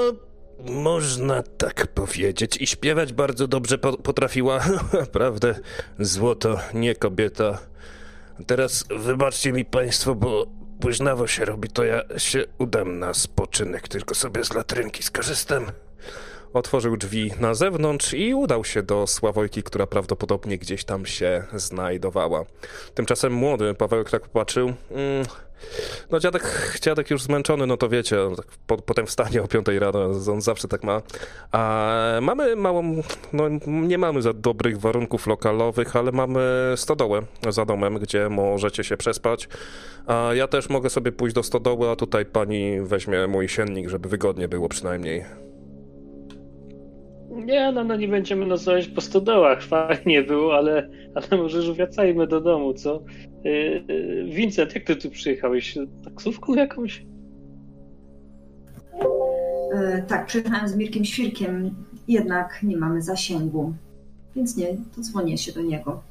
można 0.72 1.44
tak 1.44 1.88
powiedzieć. 1.88 2.62
I 2.62 2.68
śpiewać 2.68 3.14
bardzo 3.14 3.48
dobrze 3.48 3.78
po- 3.78 3.98
potrafiła. 3.98 4.60
Naprawdę, 5.00 5.56
złoto, 6.00 6.58
nie 6.74 6.96
kobieta. 6.96 7.58
Teraz 8.48 8.86
wybaczcie 9.00 9.52
mi 9.52 9.66
państwo, 9.66 10.16
bo 10.16 10.46
późnawo 10.84 11.28
się 11.28 11.46
robi, 11.46 11.70
to 11.70 11.84
ja 11.84 12.02
się 12.18 12.44
udam 12.58 13.00
na 13.00 13.14
spoczynek, 13.14 13.88
tylko 13.88 14.16
sobie 14.16 14.44
z 14.46 14.54
latrynki 14.54 15.04
skorzystam. 15.04 15.66
Otworzył 16.54 16.98
drzwi 16.98 17.32
na 17.40 17.54
zewnątrz 17.54 18.14
i 18.14 18.34
udał 18.34 18.66
się 18.66 18.84
do 18.84 19.08
Sławojki, 19.08 19.64
która 19.64 19.88
prawdopodobnie 19.88 20.58
gdzieś 20.58 20.84
tam 20.84 21.06
się 21.06 21.44
znajdowała. 21.54 22.46
Tymczasem 22.94 23.34
młody 23.34 23.74
Pawełek 23.74 24.10
tak 24.10 24.22
popatrzył. 24.22 24.68
Mm, 24.68 25.26
No 26.12 26.20
dziadek, 26.20 26.78
dziadek 26.82 27.10
już 27.10 27.24
zmęczony, 27.24 27.68
no 27.68 27.78
to 27.78 27.90
wiecie, 27.90 28.18
tak 28.38 28.46
po, 28.68 28.78
potem 28.78 29.06
wstanie 29.06 29.44
o 29.44 29.48
5 29.48 29.68
rano, 29.68 30.06
on 30.32 30.42
zawsze 30.42 30.68
tak 30.68 30.84
ma. 30.84 31.02
A 31.52 31.92
mamy 32.22 32.56
małą, 32.56 33.02
no 33.34 33.44
nie 33.68 33.98
mamy 33.98 34.22
za 34.22 34.34
dobrych 34.34 34.80
warunków 34.80 35.28
lokalowych, 35.28 35.96
ale 35.96 36.12
mamy 36.12 36.74
stodołę 36.76 37.22
za 37.50 37.66
domem, 37.66 38.00
gdzie 38.00 38.30
możecie 38.30 38.84
się 38.84 38.98
przespać. 38.98 39.50
A 40.08 40.30
ja 40.34 40.48
też 40.48 40.70
mogę 40.70 40.90
sobie 40.90 41.12
pójść 41.12 41.36
do 41.36 41.44
stodoły, 41.44 41.90
a 41.90 41.96
tutaj 41.96 42.26
pani 42.26 42.82
weźmie 42.82 43.28
mój 43.28 43.50
siennik, 43.50 43.90
żeby 43.90 44.10
wygodnie 44.10 44.48
było 44.48 44.70
przynajmniej. 44.70 45.26
Nie, 47.36 47.72
no, 47.72 47.84
no 47.84 47.96
nie 47.96 48.08
będziemy 48.08 48.46
nocować 48.46 48.88
po 48.88 49.02
stodołach, 49.02 49.64
fajnie 49.64 50.24
było, 50.24 50.56
ale, 50.56 50.90
ale 51.16 51.42
może 51.42 51.58
już 51.58 51.72
wracajmy 51.72 52.28
do 52.28 52.42
domu, 52.42 52.74
co? 52.74 53.04
Yy, 53.44 53.84
yy, 53.88 54.26
Vincent, 54.30 54.76
jak 54.76 54.84
ty 54.84 54.96
tu 54.96 55.10
przyjechałeś? 55.10 55.78
Taksówką 56.04 56.54
jakąś? 56.54 57.06
E, 59.74 60.02
tak, 60.08 60.26
przyjechałem 60.26 60.68
z 60.68 60.76
Mirkiem 60.76 61.06
Świrkiem, 61.06 61.76
jednak 62.08 62.60
nie 62.64 62.78
mamy 62.78 63.02
zasięgu. 63.02 63.74
Więc 64.36 64.58
nie, 64.58 64.68
to 64.96 65.02
dzwonię 65.02 65.38
się 65.38 65.52
do 65.52 65.62
niego. 65.62 66.04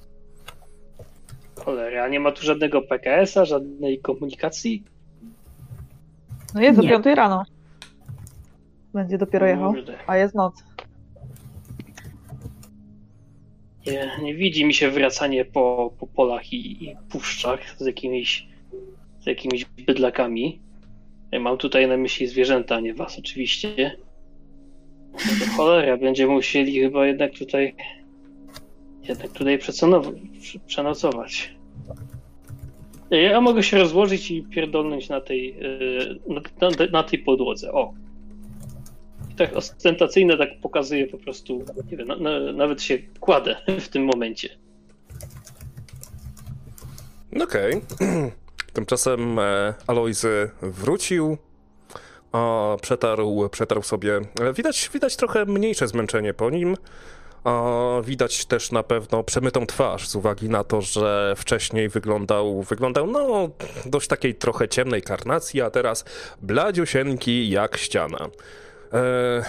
Cholera, 1.56 2.08
nie 2.08 2.20
ma 2.20 2.32
tu 2.32 2.42
żadnego 2.42 2.82
PKS-a, 2.82 3.44
żadnej 3.44 4.00
komunikacji? 4.00 4.84
No 6.54 6.60
jest 6.60 6.78
o 6.78 6.82
Nie. 6.82 6.88
5 6.88 7.06
rano. 7.06 7.44
Będzie 8.94 9.18
dopiero 9.18 9.46
jechał, 9.46 9.74
a 10.06 10.16
jest 10.16 10.34
noc. 10.34 10.71
Nie, 13.86 14.10
nie 14.22 14.34
widzi 14.34 14.64
mi 14.64 14.74
się 14.74 14.90
wracanie 14.90 15.44
po, 15.44 15.92
po 15.98 16.06
polach 16.06 16.52
i, 16.52 16.84
i 16.84 16.96
puszczach 17.10 17.60
z 17.78 17.86
jakimiś, 17.86 18.46
z 19.20 19.26
jakimiś 19.26 19.64
bydlakami. 19.64 20.60
Mam 21.40 21.58
tutaj 21.58 21.88
na 21.88 21.96
myśli 21.96 22.26
zwierzęta, 22.26 22.80
nie 22.80 22.94
was 22.94 23.18
oczywiście. 23.18 23.96
No 25.12 25.56
cholera, 25.56 25.96
będziemy 25.96 26.32
musieli 26.32 26.80
chyba 26.80 27.06
jednak 27.06 27.32
tutaj 27.32 27.74
jednak 29.08 29.32
tutaj 29.32 29.58
przenocować. 30.66 31.54
Ja 33.10 33.40
mogę 33.40 33.62
się 33.62 33.78
rozłożyć 33.78 34.30
i 34.30 34.42
pierdolnąć 34.42 35.08
na 35.08 35.20
tej, 35.20 35.56
na, 36.28 36.40
na, 36.60 36.86
na 36.92 37.02
tej 37.02 37.18
podłodze. 37.18 37.72
O. 37.72 37.94
Tak 39.46 39.56
ostentacyjnie 39.56 40.36
tak 40.36 40.48
pokazuję 40.62 41.06
po 41.06 41.18
prostu, 41.18 41.64
nie 41.90 41.96
wiem, 41.96 42.08
na, 42.08 42.16
na, 42.16 42.52
nawet 42.52 42.82
się 42.82 42.98
kładę 43.20 43.56
w 43.80 43.88
tym 43.88 44.04
momencie. 44.04 44.48
Okej. 47.42 47.80
Tymczasem 48.72 49.38
e, 49.38 49.74
Alojzy 49.86 50.50
wrócił, 50.62 51.38
a 52.32 52.76
przetarł, 52.82 53.48
przetarł 53.48 53.82
sobie. 53.82 54.20
e, 54.40 54.52
Widać, 54.52 54.90
widać 54.94 55.16
trochę 55.16 55.44
mniejsze 55.44 55.88
zmęczenie 55.88 56.34
po 56.34 56.50
nim. 56.50 56.76
A 57.44 57.80
widać 58.04 58.44
też 58.44 58.72
na 58.72 58.82
pewno 58.82 59.24
przemytą 59.24 59.66
twarz 59.66 60.08
z 60.08 60.16
uwagi 60.16 60.48
na 60.48 60.64
to, 60.64 60.82
że 60.82 61.34
wcześniej 61.36 61.88
wyglądał, 61.88 62.62
wyglądał 62.62 63.06
no 63.06 63.48
dość 63.86 64.08
takiej 64.08 64.34
trochę 64.34 64.68
ciemnej 64.68 65.02
karnacji, 65.02 65.60
a 65.60 65.70
teraz 65.70 66.04
bladziusieńki 66.42 67.50
jak 67.50 67.76
ściana. 67.76 68.28
E, 68.92 69.42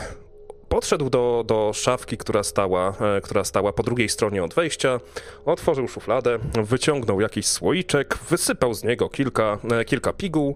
podszedł 0.69 1.09
do, 1.09 1.43
do 1.47 1.71
szafki, 1.73 2.17
która 2.17 2.43
stała, 2.43 2.93
e, 3.17 3.21
która 3.21 3.43
stała 3.43 3.73
po 3.73 3.83
drugiej 3.83 4.09
stronie 4.09 4.43
od 4.43 4.53
wejścia, 4.53 4.99
otworzył 5.45 5.87
szufladę, 5.87 6.39
wyciągnął 6.63 7.21
jakiś 7.21 7.47
słoiczek, 7.47 8.17
wysypał 8.29 8.73
z 8.73 8.83
niego 8.83 9.09
kilka, 9.09 9.57
e, 9.71 9.85
kilka 9.85 10.13
piguł, 10.13 10.55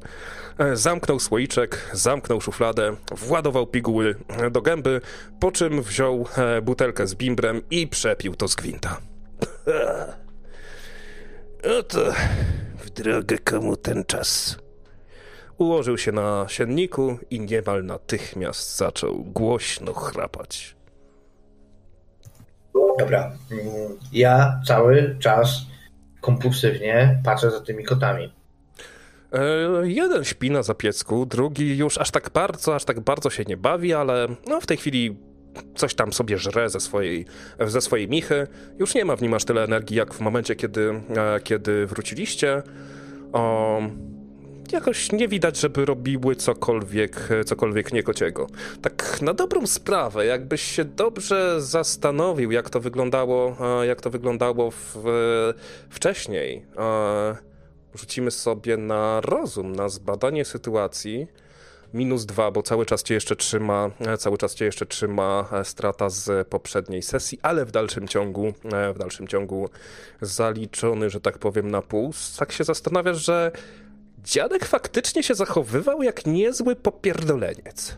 zamknął 0.73 1.19
słoiczek, 1.19 1.89
zamknął 1.93 2.41
szufladę, 2.41 2.95
władował 3.11 3.67
piguły 3.67 4.15
do 4.51 4.61
gęby, 4.61 5.01
po 5.39 5.51
czym 5.51 5.81
wziął 5.81 6.25
butelkę 6.63 7.07
z 7.07 7.15
bimbrem 7.15 7.61
i 7.71 7.87
przepił 7.87 8.35
to 8.35 8.47
z 8.47 8.55
gwinta. 8.55 9.01
Oto 11.79 11.99
w 12.77 12.89
drogę 12.89 13.37
komu 13.37 13.75
ten 13.75 14.05
czas. 14.05 14.57
Ułożył 15.57 15.97
się 15.97 16.11
na 16.11 16.45
sienniku 16.49 17.17
i 17.29 17.39
niemal 17.39 17.85
natychmiast 17.85 18.77
zaczął 18.77 19.23
głośno 19.23 19.93
chrapać. 19.93 20.75
Dobra. 22.99 23.31
mm, 23.51 23.97
Ja 24.13 24.61
cały 24.67 25.15
czas 25.19 25.61
kompulsywnie 26.21 27.21
patrzę 27.23 27.51
za 27.51 27.61
tymi 27.61 27.83
kotami. 27.83 28.33
E, 29.33 29.39
jeden 29.83 30.23
śpi 30.23 30.51
na 30.51 30.63
zapiecku, 30.63 31.25
drugi 31.25 31.77
już 31.77 31.97
aż 31.97 32.11
tak 32.11 32.29
bardzo, 32.33 32.75
aż 32.75 32.85
tak 32.85 32.99
bardzo 32.99 33.29
się 33.29 33.43
nie 33.43 33.57
bawi, 33.57 33.93
ale 33.93 34.27
no 34.47 34.61
w 34.61 34.65
tej 34.65 34.77
chwili 34.77 35.17
coś 35.75 35.95
tam 35.95 36.13
sobie 36.13 36.37
żre 36.37 36.69
ze 36.69 36.79
swojej, 36.79 37.25
ze 37.59 37.81
swojej 37.81 38.07
michy. 38.07 38.47
Już 38.79 38.95
nie 38.95 39.05
ma 39.05 39.15
w 39.15 39.21
nim 39.21 39.33
aż 39.33 39.45
tyle 39.45 39.63
energii, 39.63 39.97
jak 39.97 40.13
w 40.13 40.19
momencie, 40.19 40.55
kiedy, 40.55 41.01
e, 41.15 41.39
kiedy 41.39 41.85
wróciliście. 41.85 42.63
O, 43.33 43.81
jakoś 44.71 45.11
nie 45.11 45.27
widać, 45.27 45.59
żeby 45.59 45.85
robiły 45.85 46.35
cokolwiek, 46.35 47.29
cokolwiek 47.45 47.93
niekociego. 47.93 48.47
Tak 48.81 49.21
na 49.21 49.33
dobrą 49.33 49.67
sprawę, 49.67 50.25
jakbyś 50.25 50.61
się 50.61 50.85
dobrze 50.85 51.61
zastanowił, 51.61 52.51
jak 52.51 52.69
to 52.69 52.79
wyglądało, 52.79 53.57
e, 53.81 53.85
jak 53.85 54.01
to 54.01 54.09
wyglądało 54.09 54.71
w, 54.71 54.95
wcześniej. 55.89 56.65
e, 56.77 57.47
Rzucimy 57.95 58.31
sobie 58.31 58.77
na 58.77 59.21
rozum, 59.21 59.71
na 59.75 59.89
zbadanie 59.89 60.45
sytuacji. 60.45 61.27
Minus 61.93 62.25
dwa, 62.25 62.51
bo 62.51 62.63
cały 62.63 62.85
czas 62.85 63.03
cię 63.03 63.13
jeszcze 63.13 63.35
trzyma, 63.35 63.89
e, 63.99 64.17
cały 64.17 64.37
czas 64.37 64.55
cię 64.55 64.65
jeszcze 64.65 64.85
trzyma 64.85 65.49
e, 65.51 65.65
strata 65.65 66.09
z 66.09 66.47
poprzedniej 66.47 67.01
sesji, 67.01 67.39
ale 67.41 67.65
w 67.65 67.71
dalszym 67.71 68.07
ciągu, 68.07 68.47
e, 68.47 68.93
w 68.93 68.97
dalszym 68.97 69.27
ciągu 69.27 69.69
zaliczony, 70.21 71.09
że 71.09 71.21
tak 71.21 71.37
powiem, 71.37 71.71
na 71.71 71.81
pół. 71.81 72.13
Tak 72.39 72.51
się 72.51 72.63
zastanawiasz, 72.63 73.25
że 73.25 73.51
dziadek 74.27 74.65
faktycznie 74.65 75.23
się 75.23 75.35
zachowywał 75.35 76.03
jak 76.03 76.25
niezły 76.25 76.75
popierdoleniec. 76.75 77.97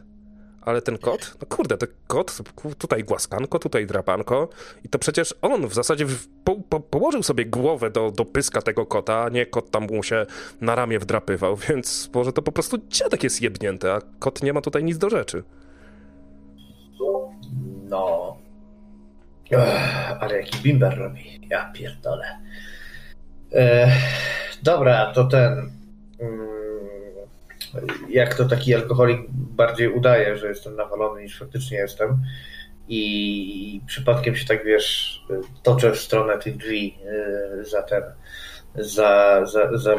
Ale 0.61 0.81
ten 0.81 0.97
kot, 0.97 1.37
no 1.41 1.47
kurde, 1.47 1.77
ten 1.77 1.89
kot, 2.07 2.37
tutaj 2.77 3.03
głaskanko, 3.03 3.59
tutaj 3.59 3.87
drapanko 3.87 4.49
i 4.83 4.89
to 4.89 4.99
przecież 4.99 5.35
on 5.41 5.67
w 5.67 5.73
zasadzie 5.73 6.05
po, 6.43 6.55
po, 6.55 6.79
położył 6.79 7.23
sobie 7.23 7.45
głowę 7.45 7.89
do, 7.89 8.11
do 8.11 8.25
pyska 8.25 8.61
tego 8.61 8.85
kota, 8.85 9.23
a 9.23 9.29
nie 9.29 9.45
kot 9.45 9.71
tam 9.71 9.87
mu 9.91 10.03
się 10.03 10.25
na 10.61 10.75
ramię 10.75 10.99
wdrapywał, 10.99 11.55
więc 11.69 12.09
może 12.13 12.33
to 12.33 12.41
po 12.41 12.51
prostu 12.51 12.77
dziadek 12.89 13.23
jest 13.23 13.41
jebnięty, 13.41 13.91
a 13.91 14.01
kot 14.19 14.43
nie 14.43 14.53
ma 14.53 14.61
tutaj 14.61 14.83
nic 14.83 14.97
do 14.97 15.09
rzeczy. 15.09 15.43
No. 17.89 18.37
Ech, 19.51 20.11
ale 20.19 20.37
jaki 20.37 20.57
bimber 20.57 20.97
robi. 20.97 21.47
Ja 21.49 21.71
pierdolę. 21.71 22.37
Dobra, 24.63 25.11
to 25.13 25.23
ten. 25.23 25.78
Mm, 26.19 26.49
Jak 28.09 28.33
to 28.33 28.45
taki 28.45 28.75
alkoholik 28.75 29.21
bardziej 29.31 29.93
udaje, 29.93 30.37
że 30.37 30.47
jestem 30.47 30.75
nawalony 30.75 31.21
niż 31.21 31.39
faktycznie 31.39 31.77
jestem. 31.77 32.17
I 32.87 33.81
przypadkiem 33.87 34.35
się 34.35 34.45
tak 34.45 34.65
wiesz, 34.65 35.19
toczę 35.63 35.91
w 35.91 35.99
stronę 35.99 36.37
tych 36.37 36.57
drzwi 36.57 36.97
e, 37.05 37.65
za 37.65 37.83
ten, 37.83 38.03
za, 38.75 39.41
za, 39.45 39.95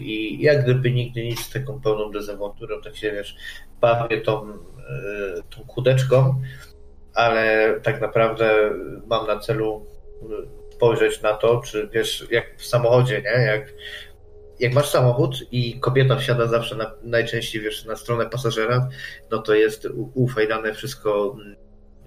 i 0.00 0.42
jak 0.42 0.62
gdyby 0.64 0.90
nigdy 0.90 1.24
nic 1.24 1.40
z 1.40 1.50
taką 1.50 1.80
pełną 1.80 2.10
dezawonturą, 2.10 2.80
tak 2.82 2.96
się 2.96 3.12
wiesz, 3.12 3.36
bawię 3.80 4.20
tą, 4.20 4.50
e, 4.50 4.54
tą 5.50 5.64
kudeczką, 5.66 6.42
ale 7.14 7.74
tak 7.82 8.00
naprawdę 8.00 8.70
mam 9.06 9.26
na 9.26 9.38
celu 9.38 9.86
y, 10.22 10.74
spojrzeć 10.74 11.22
na 11.22 11.34
to, 11.34 11.60
czy 11.64 11.88
wiesz, 11.92 12.26
jak 12.30 12.56
w 12.56 12.66
samochodzie, 12.66 13.22
nie? 13.22 13.42
Jak, 13.42 13.74
jak 14.60 14.72
masz 14.72 14.88
samochód 14.88 15.36
i 15.52 15.80
kobieta 15.80 16.16
wsiada 16.16 16.46
zawsze 16.46 16.76
na, 16.76 16.90
najczęściej 17.02 17.62
wiesz, 17.62 17.84
na 17.84 17.96
stronę 17.96 18.26
pasażera, 18.26 18.88
no 19.30 19.38
to 19.38 19.54
jest 19.54 19.88
ufajdane 20.14 20.74
wszystko 20.74 21.36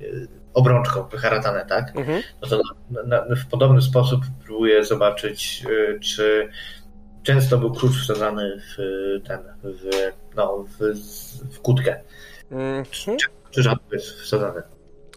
y, 0.02 0.28
obrączką, 0.54 1.08
wyharatane, 1.08 1.66
tak? 1.66 1.96
Mhm. 1.96 2.22
No 2.42 2.48
to 2.48 2.62
na, 2.92 3.04
na, 3.04 3.36
w 3.36 3.48
podobny 3.50 3.82
sposób 3.82 4.22
próbuję 4.46 4.86
zobaczyć, 4.86 5.64
y, 5.70 6.00
czy 6.00 6.50
często 7.24 7.58
był 7.58 7.72
klucz 7.72 7.96
wsadzany 8.04 8.62
w 8.76 8.80
y, 8.80 9.22
ten, 9.28 9.40
w, 9.64 9.90
no, 10.36 10.66
w, 10.80 10.96
w 11.56 11.60
kłódkę, 11.60 12.00
Mhm. 12.52 12.86
czy 13.52 13.64
rzadko 13.64 13.96
jest 13.96 14.06
wsadzany. 14.06 14.62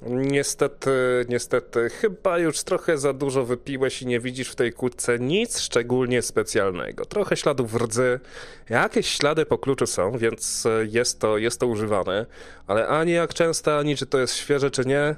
Niestety, 0.07 0.91
niestety, 1.29 1.89
chyba 1.89 2.39
już 2.39 2.63
trochę 2.63 2.99
za 2.99 3.13
dużo 3.13 3.45
wypiłeś 3.45 4.03
i 4.03 4.07
nie 4.07 4.21
widzisz 4.21 4.49
w 4.51 4.55
tej 4.55 4.73
kłódce 4.73 5.19
nic 5.19 5.61
szczególnie 5.61 6.23
specjalnego. 6.23 7.05
Trochę 7.05 7.37
śladów 7.37 7.75
rdzy, 7.75 8.21
jakieś 8.69 9.07
ślady 9.07 9.47
po 9.47 9.59
kluczu 9.59 9.87
są, 9.87 10.19
więc 10.19 10.67
e, 10.67 10.87
jest 10.91 11.21
to, 11.21 11.39
jest 11.39 11.61
to 11.61 11.67
używane, 11.67 12.27
ale 12.67 12.89
ani 12.89 13.13
jak 13.13 13.35
często, 13.35 13.79
ani 13.79 13.97
czy 13.97 14.07
to 14.07 14.19
jest 14.19 14.35
świeże, 14.35 14.71
czy 14.71 14.85
nie, 14.85 15.17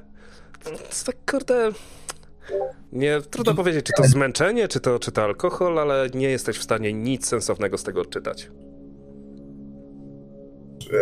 to 0.64 0.70
tak 1.06 1.16
kurde... 1.30 1.70
Nie, 2.92 3.20
trudno 3.30 3.54
powiedzieć, 3.54 3.86
czy 3.86 3.92
to 3.96 4.04
zmęczenie, 4.08 4.68
czy 4.68 4.80
to, 4.80 4.98
czy 4.98 5.12
to 5.12 5.24
alkohol, 5.24 5.78
ale 5.78 6.08
nie 6.14 6.30
jesteś 6.30 6.58
w 6.58 6.62
stanie 6.62 6.92
nic 6.92 7.26
sensownego 7.26 7.78
z 7.78 7.82
tego 7.82 8.00
odczytać. 8.00 8.50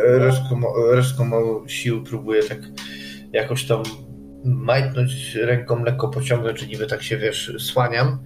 Resztką, 0.05 0.63
resztką 0.91 1.25
sił 1.69 2.05
próbuję 2.05 2.43
tak 2.43 2.59
jakoś 3.33 3.67
tam 3.67 3.83
majtnąć 4.45 5.35
ręką, 5.35 5.85
lekko 5.85 6.09
pociągnąć, 6.09 6.59
czy 6.61 6.67
niby 6.67 6.87
tak 6.87 7.03
się, 7.03 7.17
wiesz, 7.17 7.53
słaniam. 7.59 8.19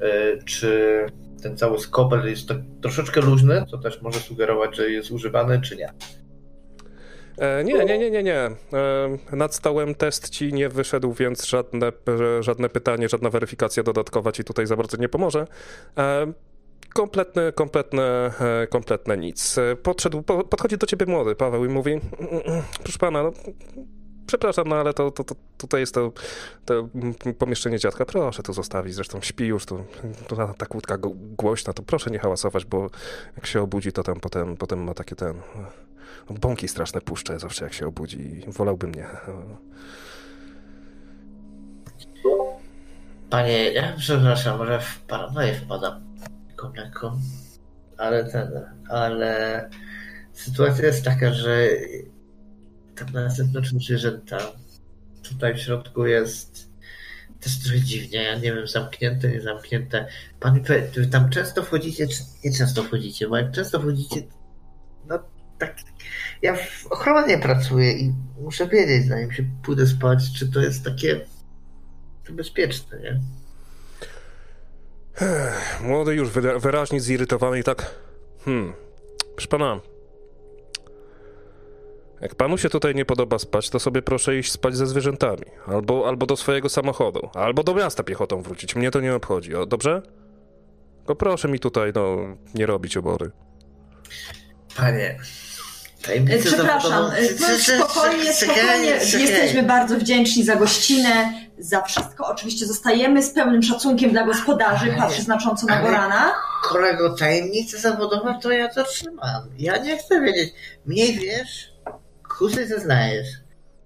E, 0.00 0.38
czy 0.44 1.06
ten 1.42 1.56
cały 1.56 1.78
skopel 1.78 2.30
jest 2.30 2.48
tak 2.48 2.58
troszeczkę 2.82 3.20
luźny, 3.20 3.64
co 3.70 3.78
też 3.78 4.02
może 4.02 4.18
sugerować, 4.20 4.76
że 4.76 4.90
jest 4.90 5.10
używany, 5.10 5.60
czy 5.60 5.76
nie? 5.76 5.92
E, 7.38 7.64
nie, 7.64 7.84
nie, 7.84 7.98
nie, 7.98 8.10
nie, 8.10 8.22
nie. 8.22 8.38
E, 8.38 8.56
nad 9.32 9.54
stołem 9.54 9.94
test 9.94 10.30
ci 10.30 10.52
nie 10.52 10.68
wyszedł, 10.68 11.12
więc 11.12 11.46
żadne, 11.46 11.86
e, 11.86 12.42
żadne 12.42 12.68
pytanie, 12.68 13.08
żadna 13.08 13.30
weryfikacja 13.30 13.82
dodatkowa 13.82 14.32
ci 14.32 14.44
tutaj 14.44 14.66
za 14.66 14.76
bardzo 14.76 14.96
nie 14.96 15.08
pomoże. 15.08 15.46
E, 15.98 16.32
kompletne, 16.94 17.52
kompletne, 17.52 18.30
e, 18.40 18.66
kompletne 18.66 19.16
nic. 19.16 19.58
E, 19.58 19.76
Podszedł, 19.76 20.22
po, 20.22 20.44
podchodzi 20.44 20.78
do 20.78 20.86
ciebie 20.86 21.06
młody 21.06 21.34
Paweł 21.34 21.64
i 21.64 21.68
mówi, 21.68 21.92
"Mm, 21.92 22.02
mm, 22.44 22.62
proszę 22.82 22.98
pana, 22.98 23.22
no, 23.22 23.32
przepraszam, 24.30 24.68
no 24.68 24.76
ale 24.76 24.94
to, 24.94 25.10
to, 25.10 25.24
to 25.24 25.34
tutaj 25.58 25.80
jest 25.80 25.94
to, 25.94 26.12
to 26.64 26.88
pomieszczenie 27.38 27.78
dziadka, 27.78 28.04
proszę 28.04 28.42
to 28.42 28.52
zostawić, 28.52 28.94
zresztą 28.94 29.20
śpi 29.20 29.44
już, 29.46 29.66
to, 29.66 29.84
to 30.28 30.54
ta- 30.54 30.66
kłódka 30.66 30.98
głośna, 31.38 31.72
to 31.72 31.82
proszę 31.82 32.10
nie 32.10 32.18
hałasować, 32.18 32.64
bo 32.64 32.90
jak 33.36 33.46
się 33.46 33.62
obudzi, 33.62 33.92
to 33.92 34.02
tam 34.02 34.20
potem, 34.20 34.56
potem 34.56 34.84
ma 34.84 34.94
takie 34.94 35.16
ten... 35.16 35.34
no, 36.30 36.36
Bąki 36.36 36.68
straszne 36.68 37.00
puszczę 37.00 37.38
zawsze 37.38 37.64
jak 37.64 37.72
się 37.74 37.86
obudzi 37.86 38.20
i 38.20 38.52
wolałbym 38.52 38.94
nie. 38.94 39.06
Panie, 43.30 43.72
ja 43.72 43.92
przepraszam, 43.98 44.58
może 44.58 44.80
w 44.80 44.98
paranoję 44.98 45.54
wpadam 45.54 46.02
lekko, 46.76 47.16
ale 47.98 48.24
ten, 48.24 48.48
ale 48.88 49.70
sytuacja 50.32 50.86
jest 50.86 51.04
taka, 51.04 51.32
że 51.32 51.68
tam 53.00 53.12
na 53.12 53.30
zewnątrz 53.30 53.70
zwierzęta, 53.70 54.38
tutaj 55.22 55.54
w 55.54 55.58
środku 55.58 56.06
jest 56.06 56.70
też 57.40 57.58
trochę 57.58 57.80
dziwnie, 57.80 58.22
ja 58.22 58.34
nie 58.34 58.54
wiem, 58.54 58.66
zamknięte, 58.66 59.28
nie 59.28 59.40
zamknięte. 59.40 60.06
Wy 60.94 61.06
tam 61.06 61.30
często 61.30 61.62
wchodzicie, 61.62 62.08
czy 62.08 62.22
nie 62.44 62.52
często 62.52 62.82
wchodzicie? 62.82 63.28
Bo 63.28 63.36
jak 63.36 63.52
często 63.52 63.80
wchodzicie, 63.80 64.22
no 65.08 65.18
tak, 65.58 65.76
ja 66.42 66.56
w 66.56 66.86
ochronie 66.86 67.38
pracuję 67.38 67.92
i 67.92 68.14
muszę 68.40 68.68
wiedzieć, 68.68 69.08
zanim 69.08 69.32
się 69.32 69.44
pójdę 69.62 69.86
spać, 69.86 70.32
czy 70.38 70.52
to 70.52 70.60
jest 70.60 70.84
takie 70.84 71.20
to 72.26 72.32
bezpieczne, 72.32 72.98
nie? 73.00 73.20
Młody 75.80 76.14
już 76.14 76.30
wyra- 76.30 76.60
wyraźnie 76.60 77.00
zirytowany 77.00 77.58
i 77.58 77.62
tak. 77.62 77.94
Hmm. 78.44 78.72
Proszę 79.34 79.48
pana. 79.48 79.80
Jak 82.20 82.34
panu 82.34 82.58
się 82.58 82.70
tutaj 82.70 82.94
nie 82.94 83.04
podoba 83.04 83.38
spać, 83.38 83.70
to 83.70 83.80
sobie 83.80 84.02
proszę 84.02 84.36
iść 84.38 84.52
spać 84.52 84.76
ze 84.76 84.86
zwierzętami. 84.86 85.44
Albo, 85.66 86.08
albo 86.08 86.26
do 86.26 86.36
swojego 86.36 86.68
samochodu. 86.68 87.30
Albo 87.34 87.62
do 87.62 87.74
miasta 87.74 88.02
piechotą 88.02 88.42
wrócić. 88.42 88.76
Mnie 88.76 88.90
to 88.90 89.00
nie 89.00 89.14
obchodzi. 89.14 89.54
O, 89.54 89.66
dobrze? 89.66 90.02
Tylko 90.98 91.16
proszę 91.16 91.48
mi 91.48 91.58
tutaj, 91.58 91.92
no, 91.94 92.16
nie 92.54 92.66
robić 92.66 92.96
obory. 92.96 93.30
Panie, 94.76 95.18
E, 96.00 96.06
tajemnicę 96.06 96.38
Przepraszam, 96.38 96.90
zawodową- 96.90 97.12
e, 97.14 97.78
no, 97.78 97.86
spokojnie, 97.86 98.32
spokojnie. 98.32 98.86
Jesteśmy 99.18 99.62
bardzo 99.62 99.96
wdzięczni 99.98 100.44
za 100.44 100.56
gościnę, 100.56 101.32
za 101.58 101.82
wszystko. 101.82 102.26
Oczywiście 102.26 102.66
zostajemy 102.66 103.22
z 103.22 103.30
pełnym 103.30 103.62
szacunkiem 103.62 104.10
dla 104.10 104.24
gospodarzy, 104.26 104.94
patrzy 104.98 105.22
znacząco 105.22 105.66
na 105.66 105.82
Gorana. 105.82 106.32
Kolego, 106.62 107.16
tajemnica 107.16 107.78
zawodowa 107.78 108.34
to 108.34 108.50
ja 108.50 108.68
to 108.68 108.84
trzymam. 108.84 109.42
Ja 109.58 109.76
nie 109.76 109.98
chcę 109.98 110.20
wiedzieć. 110.20 110.54
Mniej 110.86 111.18
wiesz, 111.18 111.72
kusy 112.40 112.66
zeznajesz. 112.66 113.28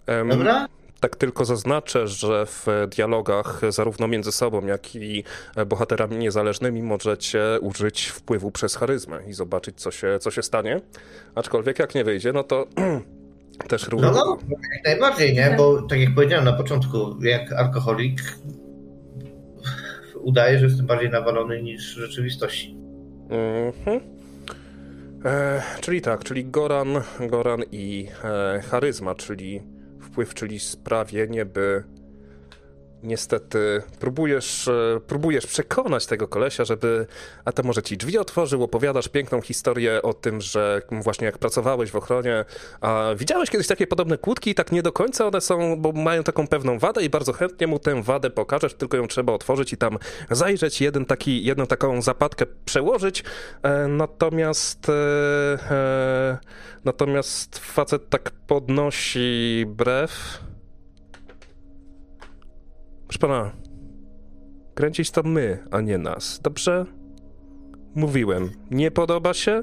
Em, 0.07 0.29
Dobra? 0.29 0.67
Tak 1.01 1.17
tylko 1.17 1.45
zaznaczę, 1.45 2.09
że 2.09 2.47
w 2.47 2.67
dialogach 2.91 3.61
zarówno 3.69 4.09
między 4.09 4.33
sobą, 4.33 4.67
jak 4.67 4.97
i 4.97 5.25
bohaterami 5.67 6.17
niezależnymi 6.17 6.83
możecie 6.83 7.43
użyć 7.61 8.07
wpływu 8.07 8.51
przez 8.51 8.77
charyzmę 8.77 9.19
i 9.29 9.33
zobaczyć, 9.33 9.81
co 9.81 9.91
się, 9.91 10.19
co 10.21 10.31
się 10.31 10.43
stanie. 10.43 10.81
Aczkolwiek 11.35 11.79
jak 11.79 11.95
nie 11.95 12.05
wyjdzie, 12.05 12.33
no 12.33 12.45
to 12.45 12.67
też. 13.69 13.89
No, 13.91 14.11
no, 14.13 14.39
jak 14.51 14.85
najbardziej, 14.85 15.35
nie? 15.35 15.55
Bo 15.59 15.83
tak 15.83 16.01
jak 16.01 16.15
powiedziałem 16.15 16.45
na 16.45 16.53
początku, 16.53 17.25
jak 17.25 17.53
alkoholik 17.53 18.21
udaje, 20.21 20.59
że 20.59 20.67
jestem 20.67 20.87
bardziej 20.87 21.11
nawalony 21.11 21.63
niż 21.63 21.97
w 21.97 21.99
rzeczywistości. 21.99 22.77
Mhm. 23.31 24.14
E, 25.25 25.63
czyli 25.81 26.01
tak, 26.01 26.25
czyli 26.25 26.45
Goran, 26.45 26.89
Goran 27.21 27.63
i 27.73 28.09
e, 28.25 28.61
charyzma, 28.61 29.15
czyli 29.15 29.63
wpływ, 30.01 30.35
czyli 30.35 30.61
sprawienie, 30.61 31.45
by 31.45 31.85
niestety 33.05 33.83
próbujesz, 34.01 34.69
e, 34.69 35.01
próbujesz 35.07 35.47
przekonać 35.47 36.07
tego 36.07 36.29
kolesia, 36.29 36.65
żeby, 36.65 37.07
a 37.45 37.53
to 37.53 37.63
może 37.63 37.83
ci 37.83 37.97
drzwi 37.97 38.19
otworzył, 38.19 38.63
opowiadasz 38.63 39.09
piękną 39.09 39.41
historię 39.41 40.03
o 40.03 40.15
tym, 40.15 40.41
że 40.41 40.83
właśnie 40.91 41.27
jak 41.27 41.39
pracowałeś 41.39 41.91
w 41.91 41.97
ochronie, 41.97 42.45
a 42.81 43.11
widziałeś 43.17 43.51
kiedyś 43.51 43.67
takie 43.67 43.87
podobne 43.87 44.19
kłódki 44.19 44.51
i 44.51 44.55
tak 44.55 44.73
nie 44.73 44.83
do 44.83 44.93
końca 44.93 45.27
one 45.27 45.41
są, 45.41 45.77
bo 45.77 45.93
mają 45.93 46.23
taką 46.23 46.47
pewną 46.47 46.79
wadę 46.79 47.05
i 47.05 47.11
bardzo 47.11 47.33
chętnie 47.33 47.67
mu 47.67 47.79
tę 47.79 48.03
wadę 48.03 48.31
pokażesz, 48.31 48.75
tylko 48.75 48.97
ją 48.97 49.09
trzeba 49.09 49.33
otworzyć 49.33 49.73
i 49.73 49.77
tam 49.77 49.99
zajrzeć, 50.31 50.81
jeden 50.81 51.05
taki, 51.05 51.45
jedną 51.45 51.67
taką 51.67 52.03
zapadkę 52.03 52.47
przełożyć, 52.65 53.25
e, 53.63 53.89
natomiast 53.89 54.89
e, 54.89 56.39
natomiast 56.85 57.59
facet 57.59 58.11
tak 58.11 58.31
podnosi 58.47 59.65
brew. 59.69 60.41
Proszę 63.09 63.19
pana, 63.19 63.51
kręcić 64.75 65.11
to 65.11 65.23
my, 65.23 65.59
a 65.71 65.81
nie 65.81 65.99
nas, 65.99 66.41
dobrze? 66.43 66.87
Mówiłem, 67.95 68.51
nie 68.71 68.91
podoba 68.91 69.35
się? 69.35 69.63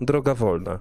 Droga 0.00 0.34
wolna. 0.34 0.78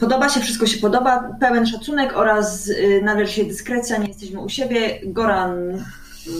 Podoba 0.00 0.28
się, 0.28 0.40
wszystko 0.40 0.66
się 0.66 0.78
podoba, 0.78 1.36
pełen 1.40 1.66
szacunek 1.66 2.16
oraz 2.16 2.68
y, 2.68 3.00
należy 3.04 3.32
się 3.32 3.44
dyskrecja, 3.44 3.98
nie 3.98 4.08
jesteśmy 4.08 4.40
u 4.40 4.48
siebie. 4.48 5.00
Goran, 5.04 5.84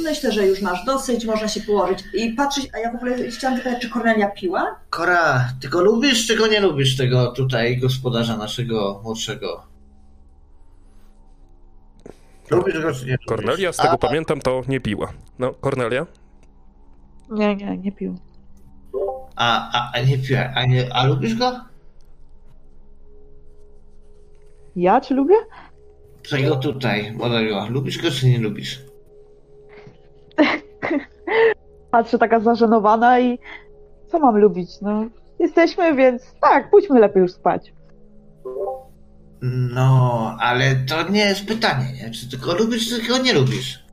myślę, 0.03 0.33
że 0.33 0.47
już 0.47 0.63
masz 0.63 0.85
dosyć, 0.85 1.25
można 1.25 1.49
się 1.49 1.61
położyć 1.61 1.99
i 2.15 2.33
patrzeć, 2.33 2.69
a 2.75 2.79
ja 2.79 2.93
w 2.93 2.95
ogóle 2.95 3.31
chciałam 3.31 3.57
zapytać, 3.57 3.83
czy 3.83 3.91
Kornelia 3.91 4.31
piła? 4.31 4.77
Kora, 4.91 5.49
ty 5.61 5.69
go 5.69 5.83
lubisz, 5.83 6.27
czy 6.27 6.37
go 6.37 6.47
nie 6.47 6.61
lubisz, 6.61 6.97
tego 6.97 7.33
tutaj 7.33 7.79
gospodarza 7.79 8.37
naszego 8.37 9.01
młodszego? 9.05 9.70
Lubisz 12.51 12.81
go, 12.82 12.93
czy 12.93 13.06
nie 13.06 13.12
lubisz? 13.12 13.27
Kornelia, 13.27 13.72
z 13.72 13.77
tego 13.77 13.93
A, 13.93 13.98
pamiętam, 13.98 14.40
to 14.40 14.62
nie 14.68 14.81
piła. 14.81 15.12
No, 15.39 15.52
Kornelia? 15.55 16.06
Nie, 17.31 17.56
nie, 17.56 17.78
nie 17.78 17.93
pił. 17.93 18.14
A, 19.36 19.70
a, 19.78 19.90
a 19.94 20.01
nie 20.01 20.18
piła, 20.18 20.40
a, 20.55 20.64
nie, 20.66 20.94
a 20.94 21.06
lubisz 21.06 21.35
go? 21.35 21.52
Ja 24.77 25.01
czy 25.01 25.14
lubię? 25.14 25.35
Tego 26.31 26.56
tutaj, 26.56 27.12
młodego. 27.12 27.66
Lubisz 27.70 28.02
go, 28.02 28.10
czy 28.10 28.27
nie 28.27 28.39
lubisz? 28.39 28.85
Patrzę 31.90 32.18
taka 32.18 32.40
zażenowana 32.40 33.20
i 33.20 33.39
co 34.06 34.18
mam 34.18 34.39
lubić? 34.39 34.81
No, 34.82 35.05
jesteśmy, 35.39 35.94
więc 35.94 36.35
tak, 36.40 36.70
pójdźmy 36.70 37.01
lepiej 37.01 37.22
już 37.22 37.32
spać. 37.32 37.72
No, 39.43 40.37
ale 40.41 40.77
to 40.77 41.09
nie 41.11 41.21
jest 41.21 41.47
pytanie, 41.47 41.93
nie? 41.93 42.11
Czy 42.11 42.31
ty 42.31 42.37
go 42.39 42.55
lubisz, 42.55 42.89
czy 42.89 43.09
go 43.09 43.19
nie 43.19 43.33
lubisz? 43.33 43.85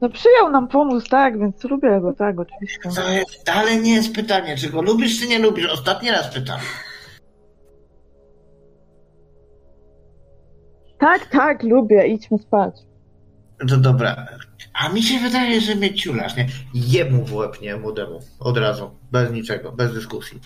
No 0.00 0.08
przyjął 0.08 0.50
nam 0.50 0.68
pomóc, 0.68 1.04
tak, 1.10 1.38
więc 1.38 1.64
lubię 1.64 2.00
go, 2.00 2.12
tak, 2.12 2.40
oczywiście. 2.40 2.90
To 2.94 3.10
jest, 3.10 3.46
dalej 3.46 3.82
nie 3.82 3.94
jest 3.94 4.14
pytanie, 4.14 4.56
czy 4.56 4.70
go 4.70 4.82
lubisz, 4.82 5.20
czy 5.20 5.28
nie 5.28 5.38
lubisz. 5.38 5.66
Ostatni 5.72 6.10
raz 6.10 6.34
pytam. 6.34 6.60
Tak, 10.98 11.26
tak, 11.26 11.62
lubię, 11.62 12.06
idźmy 12.06 12.38
spać. 12.38 12.74
No 13.64 13.76
dobra. 13.76 14.26
A 14.78 14.88
mi 14.88 15.02
się 15.02 15.18
wydaje, 15.18 15.60
że 15.60 15.74
mnie 15.74 15.94
ciulasz, 15.94 16.36
nie? 16.36 16.48
Jemu 16.74 17.24
w 17.24 17.34
łeb, 17.34 17.60
nie? 17.60 17.76
Młodemu. 17.76 18.20
Od 18.40 18.56
razu. 18.56 18.90
Bez 19.12 19.32
niczego. 19.32 19.72
Bez 19.72 19.94
dyskusji. 19.94 20.40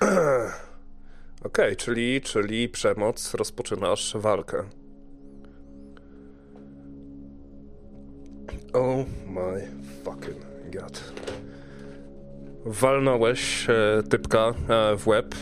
Okej, 1.44 1.76
czyli, 1.76 2.20
czyli 2.20 2.68
przemoc, 2.68 3.34
rozpoczynasz 3.34 4.16
walkę. 4.16 4.64
Oh 8.72 9.04
my 9.26 9.68
fucking 10.04 10.36
god. 10.72 11.12
Walnąłeś 12.64 13.66
e, 13.70 14.02
typka 14.10 14.54
e, 14.68 14.96
w 14.96 15.06
łeb. 15.06 15.34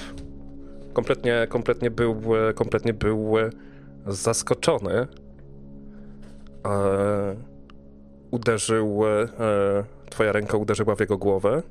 Kompletnie, 0.92 1.46
kompletnie 1.48 1.90
był, 1.90 2.22
e, 2.48 2.52
kompletnie 2.52 2.92
był 2.94 3.38
e, 3.38 3.50
zaskoczony. 4.06 5.06
E, 6.66 7.53
uderzył, 8.34 9.00
e, 9.06 9.84
twoja 10.10 10.32
ręka 10.32 10.56
uderzyła 10.56 10.96
w 10.96 11.00
jego 11.00 11.18
głowę. 11.18 11.62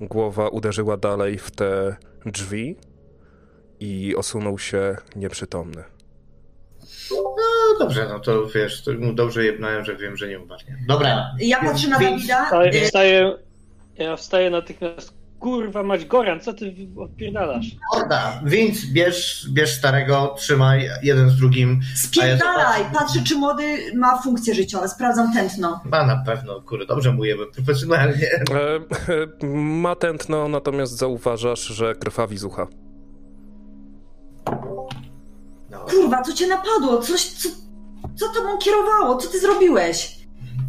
Głowa 0.00 0.48
uderzyła 0.48 0.96
dalej 0.96 1.38
w 1.38 1.50
te 1.50 1.96
drzwi 2.26 2.76
i 3.80 4.16
osunął 4.16 4.58
się 4.58 4.96
nieprzytomny. 5.16 5.84
No 7.10 7.78
dobrze, 7.78 8.08
no 8.08 8.20
to 8.20 8.46
wiesz, 8.46 8.82
to 8.82 8.92
mu 8.92 9.12
dobrze 9.12 9.44
jebnąłem, 9.44 9.84
że 9.84 9.96
wiem, 9.96 10.16
że 10.16 10.28
nie 10.28 10.40
umarnie. 10.40 10.76
Dobra. 10.88 11.34
Ja 11.38 11.60
patrzę 11.60 11.88
na 11.88 11.98
Dawida. 11.98 12.64
Nie. 12.64 12.84
wstaję, 12.84 13.38
ja 13.96 14.16
wstaję 14.16 14.50
natychmiast. 14.50 15.14
Kurwa 15.46 15.82
mać 15.82 16.04
Goran, 16.04 16.40
co 16.40 16.52
ty 16.52 16.74
odpierdalasz? 16.96 17.66
Morda, 17.94 18.40
więc 18.44 18.86
bierz, 18.86 19.48
bierz 19.52 19.74
starego, 19.78 20.34
trzymaj 20.38 20.88
jeden 21.02 21.30
z 21.30 21.36
drugim. 21.36 21.80
Spierdalaj! 21.96 22.82
Ja 22.82 22.90
Patrzę, 22.98 23.20
czy 23.24 23.36
młody 23.36 23.76
ma 23.94 24.22
funkcje 24.22 24.54
życiowe. 24.54 24.88
Sprawdzam 24.88 25.32
tętno. 25.32 25.80
Ma 25.84 26.06
na 26.06 26.22
pewno, 26.26 26.60
kurde, 26.62 26.86
dobrze 26.86 27.16
jebę, 27.22 27.42
profesjonalnie. 27.54 28.30
E, 28.32 28.74
e, 29.42 29.46
ma 29.56 29.94
tętno, 29.94 30.48
natomiast 30.48 30.92
zauważasz, 30.92 31.60
że 31.60 31.94
krwawi 31.94 32.38
z 32.38 32.44
ucha. 32.44 32.66
No, 35.70 35.78
Kurwa, 35.90 36.22
co 36.22 36.32
cię 36.32 36.46
napadło? 36.46 36.98
Coś, 37.02 37.24
co, 37.24 37.48
co 38.14 38.28
tobą 38.28 38.58
kierowało? 38.58 39.16
Co 39.16 39.28
ty 39.28 39.40
zrobiłeś? 39.40 40.15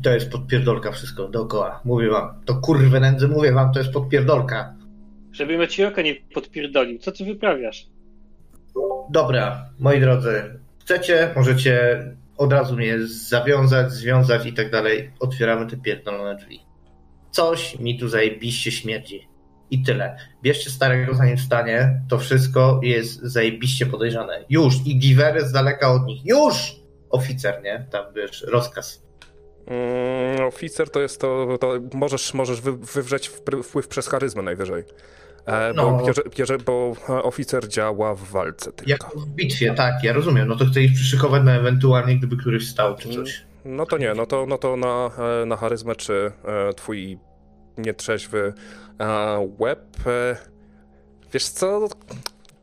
To 0.03 0.13
jest 0.13 0.31
podpierdolka 0.31 0.91
wszystko 0.91 1.27
dookoła. 1.27 1.81
Mówię 1.85 2.09
wam, 2.09 2.41
to 2.45 2.55
kurwe 2.55 2.99
nędzy, 2.99 3.27
mówię 3.27 3.53
wam, 3.53 3.71
to 3.73 3.79
jest 3.79 3.91
podpierdolka. 3.91 4.75
Żeby 5.31 5.67
ci 5.67 5.85
oka 5.85 6.01
nie 6.01 6.15
podpierdolił. 6.33 6.99
Co 6.99 7.11
ty 7.11 7.25
wyprawiasz? 7.25 7.87
Dobra, 9.09 9.69
moi 9.79 9.99
drodzy, 9.99 10.59
chcecie, 10.79 11.31
możecie 11.35 12.03
od 12.37 12.53
razu 12.53 12.75
mnie 12.75 12.97
zawiązać, 13.07 13.91
związać 13.91 14.45
i 14.45 14.53
tak 14.53 14.71
dalej. 14.71 15.11
Otwieramy 15.19 15.67
te 15.67 15.77
pierdolone 15.77 16.35
drzwi. 16.35 16.59
Coś 17.31 17.79
mi 17.79 17.99
tu 17.99 18.09
zajebiście 18.09 18.71
śmierdzi. 18.71 19.27
I 19.71 19.83
tyle. 19.83 20.17
Bierzcie 20.43 20.69
starego 20.69 21.13
zanim 21.13 21.37
wstanie, 21.37 22.01
to 22.09 22.17
wszystko 22.17 22.79
jest 22.83 23.21
zajebiście 23.21 23.85
podejrzane. 23.85 24.45
Już! 24.49 24.75
I 24.85 24.99
giwery 24.99 25.41
z 25.47 25.51
daleka 25.51 25.91
od 25.91 26.05
nich. 26.05 26.25
Już! 26.25 26.75
Oficer, 27.09 27.63
nie? 27.63 27.87
Tam 27.91 28.05
wiesz, 28.15 28.45
rozkaz. 28.47 29.06
Mm, 29.67 30.45
oficer 30.47 30.89
to 30.89 30.99
jest 31.01 31.21
to, 31.21 31.57
to 31.61 31.73
możesz, 31.93 32.33
możesz 32.33 32.61
wy, 32.61 32.71
wywrzeć 32.77 33.27
wpływ 33.27 33.87
przez 33.87 34.07
charyzmę 34.07 34.41
najwyżej. 34.43 34.83
E, 35.45 35.73
bo, 35.73 35.91
No. 35.91 36.03
jeżeli, 36.07 36.29
jeżeli, 36.37 36.63
bo 36.63 36.93
oficer 37.07 37.67
działa 37.67 38.15
w 38.15 38.23
walce 38.23 38.71
tylko. 38.71 38.91
Jak 38.91 39.03
w 39.15 39.27
bitwie, 39.27 39.73
tak, 39.73 40.03
ja 40.03 40.13
rozumiem. 40.13 40.47
No 40.47 40.55
to 40.55 40.65
chcę 40.65 40.81
ich 40.81 40.93
przyszykować 40.93 41.43
na 41.43 41.55
ewentualnie, 41.55 42.17
gdyby 42.17 42.37
któryś 42.37 42.67
wstał 42.67 42.95
czy 42.95 43.09
coś. 43.09 43.45
No 43.65 43.85
to 43.85 43.97
nie, 43.97 44.13
no 44.13 44.25
to, 44.25 44.45
no 44.49 44.57
to 44.57 44.75
na, 44.77 45.09
e, 45.41 45.45
na 45.45 45.55
charyzmę 45.57 45.95
czy 45.95 46.31
e, 46.45 46.73
twój 46.73 47.19
nietrzeźwy 47.77 48.53
łeb. 49.59 49.79
Wiesz 51.33 51.47
co? 51.49 51.87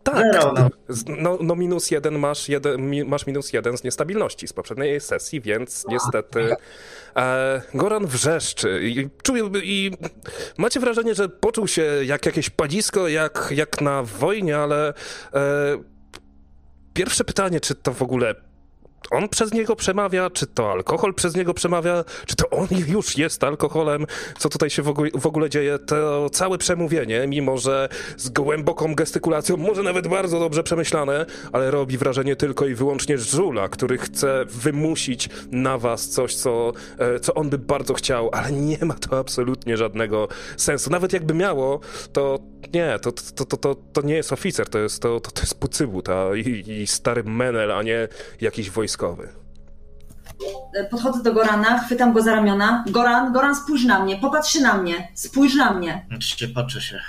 Tak. 0.04 0.24
Zero, 0.32 0.52
no. 0.52 0.70
No, 1.18 1.38
no 1.40 1.56
minus 1.56 1.90
jeden 1.90 2.18
masz, 2.18 2.48
jeden 2.48 2.90
mi, 2.90 3.04
masz 3.04 3.26
minus 3.26 3.52
jeden 3.52 3.78
z 3.78 3.84
niestabilności 3.84 4.48
z 4.48 4.52
poprzedniej 4.52 5.00
sesji, 5.00 5.40
więc 5.40 5.86
niestety 5.88 6.56
e, 7.16 7.62
Goran 7.74 8.06
wrzeszczy 8.06 8.80
i 8.82 9.08
czuję 9.22 9.50
i 9.62 9.90
macie 10.58 10.80
wrażenie, 10.80 11.14
że 11.14 11.28
poczuł 11.28 11.68
się 11.68 11.82
jak 12.04 12.26
jakieś 12.26 12.50
palisko, 12.50 13.08
jak, 13.08 13.48
jak 13.50 13.80
na 13.80 14.02
wojnie, 14.02 14.58
ale 14.58 14.88
e, 15.34 15.42
pierwsze 16.94 17.24
pytanie, 17.24 17.60
czy 17.60 17.74
to 17.74 17.92
w 17.92 18.02
ogóle 18.02 18.34
on 19.10 19.28
przez 19.28 19.52
niego 19.52 19.76
przemawia, 19.76 20.30
czy 20.30 20.46
to 20.46 20.72
alkohol 20.72 21.14
przez 21.14 21.36
niego 21.36 21.54
przemawia, 21.54 22.04
czy 22.26 22.36
to 22.36 22.50
on 22.50 22.68
już 22.94 23.18
jest 23.18 23.44
alkoholem, 23.44 24.06
co 24.38 24.48
tutaj 24.48 24.70
się 24.70 24.82
w 24.82 24.88
ogóle, 24.88 25.10
w 25.14 25.26
ogóle 25.26 25.50
dzieje, 25.50 25.78
to 25.78 26.30
całe 26.30 26.58
przemówienie, 26.58 27.26
mimo 27.26 27.58
że 27.58 27.88
z 28.16 28.28
głęboką 28.28 28.94
gestykulacją, 28.94 29.56
może 29.56 29.82
nawet 29.82 30.08
bardzo 30.08 30.40
dobrze 30.40 30.62
przemyślane, 30.62 31.26
ale 31.52 31.70
robi 31.70 31.98
wrażenie 31.98 32.36
tylko 32.36 32.66
i 32.66 32.74
wyłącznie 32.74 33.18
żula, 33.18 33.68
który 33.68 33.98
chce 33.98 34.44
wymusić 34.44 35.28
na 35.50 35.78
was 35.78 36.08
coś, 36.08 36.34
co, 36.34 36.72
e, 36.98 37.20
co 37.20 37.34
on 37.34 37.50
by 37.50 37.58
bardzo 37.58 37.94
chciał, 37.94 38.30
ale 38.32 38.52
nie 38.52 38.78
ma 38.82 38.94
to 38.94 39.18
absolutnie 39.18 39.76
żadnego 39.76 40.28
sensu. 40.56 40.90
Nawet 40.90 41.12
jakby 41.12 41.34
miało, 41.34 41.80
to 42.12 42.38
nie, 42.74 42.98
to, 43.02 43.12
to, 43.12 43.44
to, 43.44 43.56
to, 43.56 43.74
to 43.92 44.02
nie 44.02 44.14
jest 44.14 44.32
oficer, 44.32 44.68
to 44.68 44.78
jest, 44.78 45.02
to, 45.02 45.20
to, 45.20 45.30
to 45.30 45.40
jest 45.40 45.60
pucybut 45.60 46.08
a, 46.08 46.34
i, 46.36 46.64
i 46.70 46.86
stary 46.86 47.24
menel, 47.24 47.72
a 47.72 47.82
nie 47.82 48.08
jakiś 48.40 48.70
wojskowy. 48.70 48.93
E, 50.74 50.84
Podchodzę 50.84 51.22
do 51.22 51.32
Gorana, 51.32 51.78
chwytam 51.78 52.12
go 52.12 52.22
za 52.22 52.32
ramiona. 52.32 52.84
Goran, 52.90 53.32
Goran, 53.32 53.56
spójrz 53.56 53.84
na 53.84 54.04
mnie, 54.04 54.16
popatrz 54.16 54.52
się 54.52 54.60
na 54.60 54.74
mnie, 54.78 55.08
spójrz 55.14 55.54
na 55.54 55.72
mnie. 55.74 56.06
Patrzcie, 56.10 56.48
patrzę 56.48 56.80
się. 56.80 57.00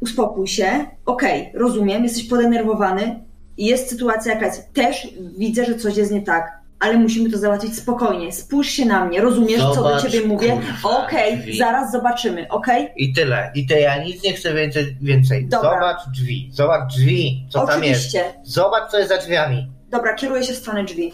Uspokój 0.00 0.48
się. 0.48 0.86
Okej, 1.06 1.52
rozumiem, 1.54 2.04
jesteś 2.04 2.24
podenerwowany. 2.24 3.24
Jest 3.58 3.88
sytuacja 3.90 4.34
jakaś. 4.34 4.54
Też 4.74 5.08
widzę, 5.38 5.64
że 5.64 5.74
coś 5.74 5.96
jest 5.96 6.12
nie 6.12 6.22
tak, 6.22 6.58
ale 6.78 6.98
musimy 6.98 7.30
to 7.30 7.38
załatwić 7.38 7.76
spokojnie. 7.76 8.32
Spójrz 8.32 8.68
się 8.68 8.84
na 8.86 9.04
mnie, 9.04 9.20
rozumiesz, 9.20 9.60
co 9.60 9.74
Zobacz, 9.74 10.02
do 10.02 10.10
ciebie 10.10 10.26
mówię? 10.26 10.60
Okej, 10.82 11.38
drzwi. 11.38 11.58
zaraz 11.58 11.92
zobaczymy, 11.92 12.48
okej? 12.48 12.88
I 12.96 13.12
tyle. 13.12 13.50
I 13.54 13.66
to 13.66 13.74
ja 13.74 14.04
nic 14.04 14.22
nie 14.22 14.32
chcę 14.32 14.54
więcej. 14.54 14.96
więcej. 15.00 15.48
Zobacz 15.50 16.08
drzwi. 16.14 16.50
Zobacz 16.52 16.92
drzwi. 16.94 17.46
Co 17.50 17.66
tam 17.66 17.84
jest. 17.84 18.00
Oczywiście. 18.00 18.24
Zobacz, 18.44 18.90
co 18.90 18.98
jest 18.98 19.10
za 19.10 19.18
drzwiami. 19.18 19.70
Dobra, 19.90 20.14
kieruję 20.14 20.44
się 20.44 20.52
w 20.52 20.56
stronę 20.56 20.84
drzwi. 20.84 21.12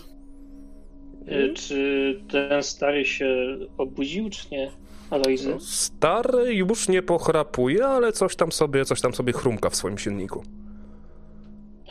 Y, 1.29 1.55
Czy 1.55 2.21
ten 2.31 2.63
stary 2.63 3.05
się 3.05 3.57
obudził, 3.79 4.31
czy 4.31 4.51
nie? 4.53 4.71
Alojzy? 5.11 5.55
Stary 5.61 6.55
już 6.55 6.89
nie 6.89 7.03
pochrapuje, 7.03 7.87
ale 7.87 8.13
coś 8.13 8.37
tam 8.37 8.53
sobie, 8.53 8.85
coś 8.85 9.01
tam 9.01 9.15
sobie 9.15 9.33
chrumka 9.33 9.71
w 9.71 9.77
swoim 9.77 9.99
silniku. 9.99 10.43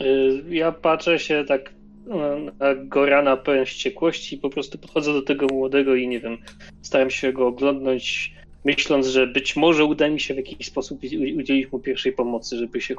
Y, 0.00 0.42
Ja 0.54 0.72
patrzę 0.72 1.18
się 1.18 1.44
tak 1.48 1.72
no, 2.06 2.16
na 2.58 2.74
Gorana 2.74 3.36
pełen 3.36 3.64
wściekłości 3.64 4.36
i 4.36 4.38
po 4.38 4.50
prostu 4.50 4.78
podchodzę 4.78 5.12
do 5.12 5.22
tego 5.22 5.46
młodego 5.46 5.94
i 5.94 6.08
nie 6.08 6.20
wiem, 6.20 6.38
staram 6.82 7.10
się 7.10 7.32
go 7.32 7.46
oglądnąć, 7.46 8.34
myśląc, 8.64 9.06
że 9.06 9.26
być 9.26 9.56
może 9.56 9.84
uda 9.84 10.08
mi 10.08 10.20
się 10.20 10.34
w 10.34 10.36
jakiś 10.36 10.66
sposób 10.66 10.98
udzielić 11.38 11.72
mu 11.72 11.78
pierwszej 11.78 12.12
pomocy, 12.12 12.56
żeby 12.56 12.80
się 12.80 12.94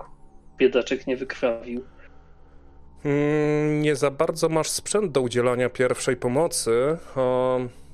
biedaczek 0.58 1.08
nie 1.08 1.18
wykrwawił. 1.18 1.82
Mm, 3.06 3.82
Nie 3.82 3.96
za 3.96 4.12
bardzo 4.12 4.50
masz 4.50 4.70
sprzęt 4.70 5.12
do 5.12 5.22
udzielania 5.22 5.70
pierwszej 5.70 6.16
pomocy. 6.18 6.72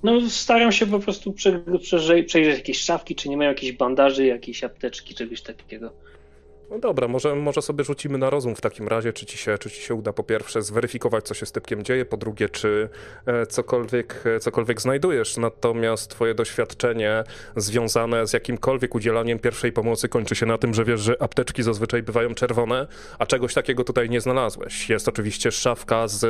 No, 0.04 0.30
staram 0.30 0.72
się 0.72 0.86
po 0.88 1.00
prostu 1.00 1.34
prze, 1.34 1.60
przeże- 1.82 2.24
przejrzeć 2.24 2.58
jakieś 2.58 2.82
szafki, 2.82 3.16
czy 3.16 3.30
nie 3.30 3.38
mają 3.38 3.50
jakichś 3.50 3.78
bandaży, 3.78 4.26
jakiejś 4.26 4.64
apteczki, 4.64 5.16
czegoś 5.16 5.42
takiego. 5.42 5.92
No 6.74 6.80
dobra, 6.80 7.08
może, 7.08 7.36
może 7.36 7.62
sobie 7.62 7.84
rzucimy 7.84 8.18
na 8.18 8.30
rozum 8.30 8.56
w 8.56 8.62
takim 8.62 8.88
razie, 8.88 9.14
czy 9.14 9.26
ci, 9.26 9.38
się, 9.38 9.58
czy 9.58 9.72
ci 9.72 9.82
się 9.82 9.96
uda 9.96 10.14
po 10.14 10.24
pierwsze 10.24 10.62
zweryfikować, 10.62 11.26
co 11.26 11.34
się 11.34 11.46
z 11.46 11.52
typkiem 11.52 11.84
dzieje, 11.84 12.06
po 12.06 12.18
drugie, 12.18 12.50
czy 12.50 12.90
e, 13.26 13.46
cokolwiek, 13.46 14.24
e, 14.26 14.40
cokolwiek 14.40 14.82
znajdujesz. 14.82 15.38
Natomiast 15.38 16.10
twoje 16.10 16.34
doświadczenie 16.34 17.24
związane 17.56 18.28
z 18.28 18.34
jakimkolwiek 18.34 18.96
udzielaniem 18.96 19.40
pierwszej 19.40 19.72
pomocy 19.72 20.10
kończy 20.10 20.36
się 20.36 20.46
na 20.46 20.58
tym, 20.58 20.74
że 20.74 20.86
wiesz, 20.86 21.02
że 21.02 21.22
apteczki 21.22 21.64
zazwyczaj 21.64 22.04
bywają 22.04 22.36
czerwone, 22.36 22.88
a 23.20 23.26
czegoś 23.26 23.54
takiego 23.54 23.84
tutaj 23.84 24.10
nie 24.10 24.22
znalazłeś. 24.22 24.90
Jest 24.90 25.08
oczywiście 25.08 25.52
szafka 25.52 26.08
z 26.08 26.24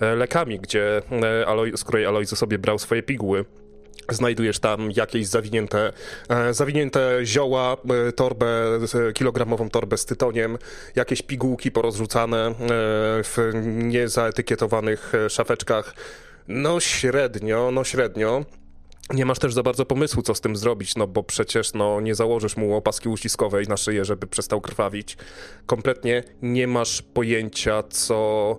e, 0.00 0.14
lekami, 0.16 0.60
gdzie, 0.60 1.02
Aloj, 1.46 1.72
z 1.76 1.84
której 1.84 2.06
Alojzy 2.06 2.36
sobie 2.36 2.58
brał 2.58 2.78
swoje 2.78 3.02
piguły. 3.02 3.44
Znajdujesz 4.12 4.58
tam 4.58 4.90
jakieś 4.90 5.26
zawinięte, 5.26 5.92
e, 6.28 6.54
zawinięte 6.54 7.18
zioła, 7.24 7.76
e, 8.08 8.12
torbę, 8.12 8.78
e, 9.08 9.12
kilogramową 9.12 9.70
torbę 9.70 9.96
z 9.96 10.04
tytoniem, 10.04 10.58
jakieś 10.96 11.22
pigułki 11.22 11.70
porozrzucane 11.70 12.54
w 13.24 13.50
niezaetykietowanych 13.64 15.12
szafeczkach. 15.28 15.94
No 16.48 16.80
średnio, 16.80 17.70
no 17.72 17.84
średnio. 17.84 18.44
Nie 19.14 19.26
masz 19.26 19.38
też 19.38 19.54
za 19.54 19.62
bardzo 19.62 19.86
pomysłu, 19.86 20.22
co 20.22 20.34
z 20.34 20.40
tym 20.40 20.56
zrobić, 20.56 20.96
no 20.96 21.06
bo 21.06 21.22
przecież 21.22 21.72
no, 21.72 22.00
nie 22.00 22.14
założysz 22.14 22.56
mu 22.56 22.76
opaski 22.76 23.08
uściskowej 23.08 23.68
na 23.68 23.76
szyję, 23.76 24.04
żeby 24.04 24.26
przestał 24.26 24.60
krwawić. 24.60 25.16
Kompletnie 25.66 26.24
nie 26.42 26.66
masz 26.66 27.02
pojęcia, 27.02 27.82
co, 27.82 28.56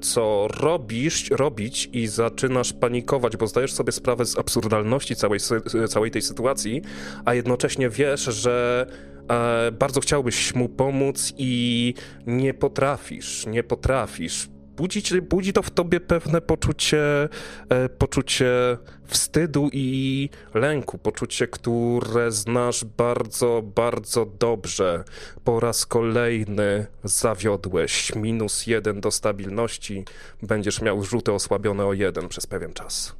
co 0.00 0.48
robisz, 0.60 1.30
robić 1.30 1.88
i 1.92 2.06
zaczynasz 2.06 2.72
panikować, 2.72 3.36
bo 3.36 3.46
zdajesz 3.46 3.72
sobie 3.72 3.92
sprawę 3.92 4.26
z 4.26 4.38
absurdalności 4.38 5.16
całej, 5.16 5.40
całej 5.88 6.10
tej 6.10 6.22
sytuacji, 6.22 6.82
a 7.24 7.34
jednocześnie 7.34 7.90
wiesz, 7.90 8.20
że 8.20 8.86
e, 9.28 9.72
bardzo 9.72 10.00
chciałbyś 10.00 10.54
mu 10.54 10.68
pomóc 10.68 11.32
i 11.38 11.94
nie 12.26 12.54
potrafisz, 12.54 13.46
nie 13.46 13.62
potrafisz. 13.62 14.48
budzi, 14.76 15.02
budzi 15.22 15.52
to 15.52 15.62
w 15.62 15.70
tobie 15.70 16.00
pewne 16.00 16.40
poczucie, 16.40 17.28
e, 17.68 17.88
poczucie 17.88 18.78
wstydu 19.12 19.68
i 19.72 20.28
lęku, 20.54 20.98
poczucie, 20.98 21.46
które 21.46 22.30
znasz 22.30 22.84
bardzo, 22.84 23.62
bardzo 23.74 24.26
dobrze. 24.26 25.04
Po 25.44 25.60
raz 25.60 25.86
kolejny 25.86 26.86
zawiodłeś. 27.04 28.14
Minus 28.14 28.66
jeden 28.66 29.00
do 29.00 29.10
stabilności. 29.10 30.04
Będziesz 30.42 30.82
miał 30.82 31.02
rzuty 31.02 31.32
osłabione 31.32 31.86
o 31.86 31.92
jeden 31.92 32.28
przez 32.28 32.46
pewien 32.46 32.72
czas. 32.72 33.14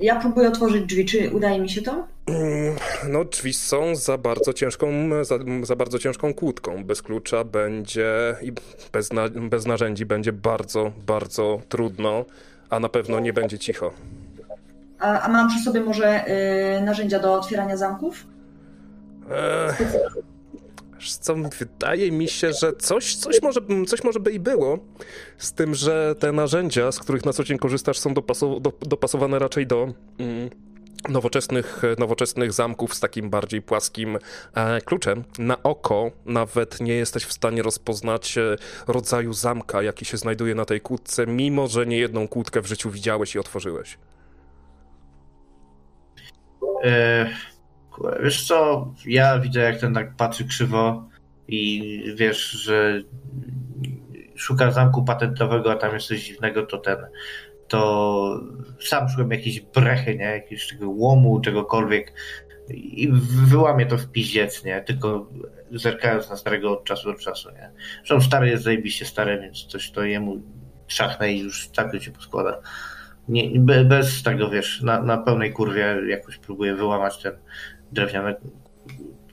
Ja 0.00 0.20
próbuję 0.20 0.48
otworzyć 0.48 0.82
drzwi, 0.86 1.04
czy 1.04 1.30
udaje 1.30 1.60
mi 1.60 1.70
się 1.70 1.82
to? 1.82 2.06
Mm, 2.26 2.76
No, 3.08 3.24
drzwi 3.24 3.52
są 3.52 3.96
za 3.96 4.18
bardzo 4.18 4.52
ciężką, 4.52 4.88
za, 5.22 5.38
za 5.62 5.76
bardzo 5.76 5.98
ciężką 5.98 6.34
kłódką. 6.34 6.84
Bez 6.84 7.02
klucza 7.02 7.44
będzie 7.44 8.36
i 8.42 8.52
bez, 8.92 9.12
na, 9.12 9.28
bez 9.28 9.66
narzędzi 9.66 10.06
będzie 10.06 10.32
bardzo, 10.32 10.92
bardzo 11.06 11.60
trudno, 11.68 12.24
a 12.70 12.80
na 12.80 12.88
pewno 12.88 13.20
nie 13.20 13.32
będzie 13.32 13.58
cicho. 13.58 13.92
A, 14.98 15.20
a 15.20 15.28
mam 15.28 15.48
przy 15.48 15.60
sobie 15.64 15.80
może 15.80 16.24
y, 16.78 16.80
narzędzia 16.82 17.18
do 17.18 17.34
otwierania 17.34 17.76
zamków? 17.76 18.26
Eee, 19.30 19.72
co, 21.20 21.34
wydaje 21.34 22.12
mi 22.12 22.28
się, 22.28 22.52
że 22.52 22.72
coś, 22.72 23.16
coś, 23.16 23.42
może, 23.42 23.60
coś 23.86 24.04
może 24.04 24.20
by 24.20 24.30
i 24.30 24.40
było, 24.40 24.78
z 25.38 25.52
tym, 25.52 25.74
że 25.74 26.14
te 26.18 26.32
narzędzia, 26.32 26.92
z 26.92 26.98
których 26.98 27.24
na 27.24 27.32
co 27.32 27.44
dzień 27.44 27.58
korzystasz, 27.58 27.98
są 27.98 28.14
do, 28.14 28.22
dopasowane 28.80 29.38
raczej 29.38 29.66
do 29.66 29.92
mm, 30.18 30.50
nowoczesnych, 31.08 31.82
nowoczesnych 31.98 32.52
zamków 32.52 32.94
z 32.94 33.00
takim 33.00 33.30
bardziej 33.30 33.62
płaskim 33.62 34.18
e, 34.54 34.80
kluczem. 34.80 35.24
Na 35.38 35.62
oko 35.62 36.10
nawet 36.26 36.80
nie 36.80 36.94
jesteś 36.94 37.24
w 37.24 37.32
stanie 37.32 37.62
rozpoznać 37.62 38.38
e, 38.38 38.56
rodzaju 38.86 39.32
zamka, 39.32 39.82
jaki 39.82 40.04
się 40.04 40.16
znajduje 40.16 40.54
na 40.54 40.64
tej 40.64 40.80
kłódce, 40.80 41.26
mimo 41.26 41.68
że 41.68 41.86
nie 41.86 41.98
jedną 41.98 42.28
kłódkę 42.28 42.60
w 42.60 42.66
życiu 42.66 42.90
widziałeś 42.90 43.34
i 43.34 43.38
otworzyłeś. 43.38 43.98
E, 46.84 47.28
wiesz 48.22 48.46
co, 48.46 48.88
ja 49.06 49.38
widzę 49.38 49.60
jak 49.60 49.80
ten 49.80 49.94
tak 49.94 50.16
patrzy 50.16 50.44
krzywo 50.44 51.08
i 51.48 52.02
wiesz, 52.16 52.50
że 52.50 53.02
szuka 54.34 54.70
zamku 54.70 55.04
patentowego, 55.04 55.72
a 55.72 55.76
tam 55.76 55.94
jest 55.94 56.06
coś 56.06 56.24
dziwnego, 56.24 56.66
to 56.66 56.78
ten, 56.78 56.96
to 57.68 58.40
sam 58.80 59.08
szukam 59.08 59.30
jakiejś 59.30 59.60
brechy, 59.60 60.16
nie, 60.16 60.24
jakiegoś 60.24 60.68
tego 60.68 60.90
łomu, 60.90 61.40
czegokolwiek 61.40 62.12
i 62.68 63.08
wyłamię 63.46 63.86
to 63.86 63.98
w 63.98 64.10
piździec, 64.10 64.64
nie, 64.64 64.82
tylko 64.82 65.30
zerkając 65.72 66.30
na 66.30 66.36
starego 66.36 66.78
od 66.78 66.84
czasu 66.84 67.12
do 67.12 67.18
czasu, 67.18 67.50
nie. 67.50 67.70
Zresztą 67.96 68.20
stary 68.20 68.48
jest 68.48 68.64
zajebiście 68.64 69.04
stary, 69.04 69.40
więc 69.40 69.64
coś 69.64 69.90
to 69.90 70.02
jemu 70.02 70.42
trzachnę 70.86 71.32
i 71.32 71.40
już 71.40 71.68
całkowicie 71.68 72.10
poskłada. 72.10 72.60
Nie, 73.28 73.60
be- 73.60 73.84
bez 73.84 74.22
tego, 74.22 74.50
wiesz, 74.50 74.82
na, 74.82 75.02
na 75.02 75.18
pełnej 75.18 75.52
kurwie 75.52 75.96
jakoś 76.08 76.38
próbuję 76.38 76.74
wyłamać 76.74 77.22
ten 77.22 77.32
drewniane 77.92 78.36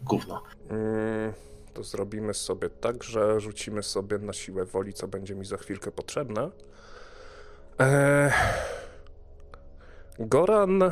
gówno. 0.04 0.44
Mm, 0.70 1.34
to 1.74 1.84
zrobimy 1.84 2.34
sobie 2.34 2.70
tak, 2.70 3.04
że 3.04 3.40
rzucimy 3.40 3.84
sobie 3.84 4.18
na 4.18 4.34
siłę 4.34 4.66
woli, 4.66 4.94
co 4.94 5.08
będzie 5.08 5.36
mi 5.36 5.46
za 5.46 5.58
chwilkę 5.58 5.92
potrzebne. 5.92 6.50
Eee, 7.80 8.32
Goran, 10.20 10.84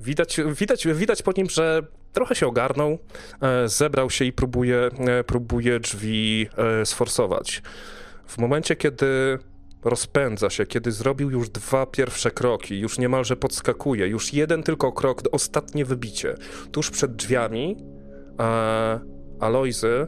widać, 0.00 0.40
widać, 0.58 0.86
widać 0.86 1.22
po 1.22 1.32
nim, 1.32 1.50
że 1.50 1.82
trochę 2.12 2.34
się 2.34 2.46
ogarnął, 2.46 2.98
e, 3.42 3.68
zebrał 3.68 4.10
się 4.10 4.24
i 4.24 4.32
próbuje, 4.32 4.90
e, 4.98 5.24
próbuje 5.24 5.80
drzwi 5.80 6.48
e, 6.56 6.86
sforsować. 6.86 7.62
W 8.26 8.38
momencie, 8.38 8.76
kiedy 8.76 9.38
rozpędza 9.84 10.50
się, 10.50 10.66
kiedy 10.66 10.92
zrobił 10.92 11.30
już 11.30 11.50
dwa 11.50 11.86
pierwsze 11.86 12.30
kroki, 12.30 12.78
już 12.78 12.98
niemalże 12.98 13.36
podskakuje, 13.36 14.06
już 14.06 14.32
jeden 14.32 14.62
tylko 14.62 14.92
krok, 14.92 15.22
ostatnie 15.32 15.84
wybicie, 15.84 16.34
tuż 16.72 16.90
przed 16.90 17.16
drzwiami, 17.16 17.76
a 18.38 18.98
Alojzy 19.40 20.06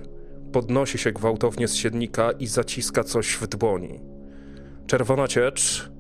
podnosi 0.53 0.99
się 0.99 1.13
gwałtownie 1.13 1.69
z 1.69 1.75
siednika 1.75 2.33
i 2.33 2.47
zaciska 2.47 3.05
coś 3.05 3.35
w 3.35 3.47
dłoni. 3.47 4.08
Czerwona 4.89 5.29
ciecz 5.29 5.91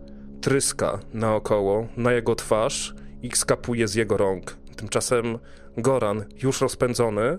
tryska 0.40 0.98
naokoło, 1.14 1.86
na 1.96 2.12
jego 2.12 2.34
twarz 2.34 2.94
i 3.22 3.36
skapuje 3.36 3.88
z 3.88 3.94
jego 3.94 4.16
rąk. 4.16 4.56
Tymczasem 4.76 5.38
Goran, 5.76 6.24
już 6.42 6.60
rozpędzony, 6.60 7.38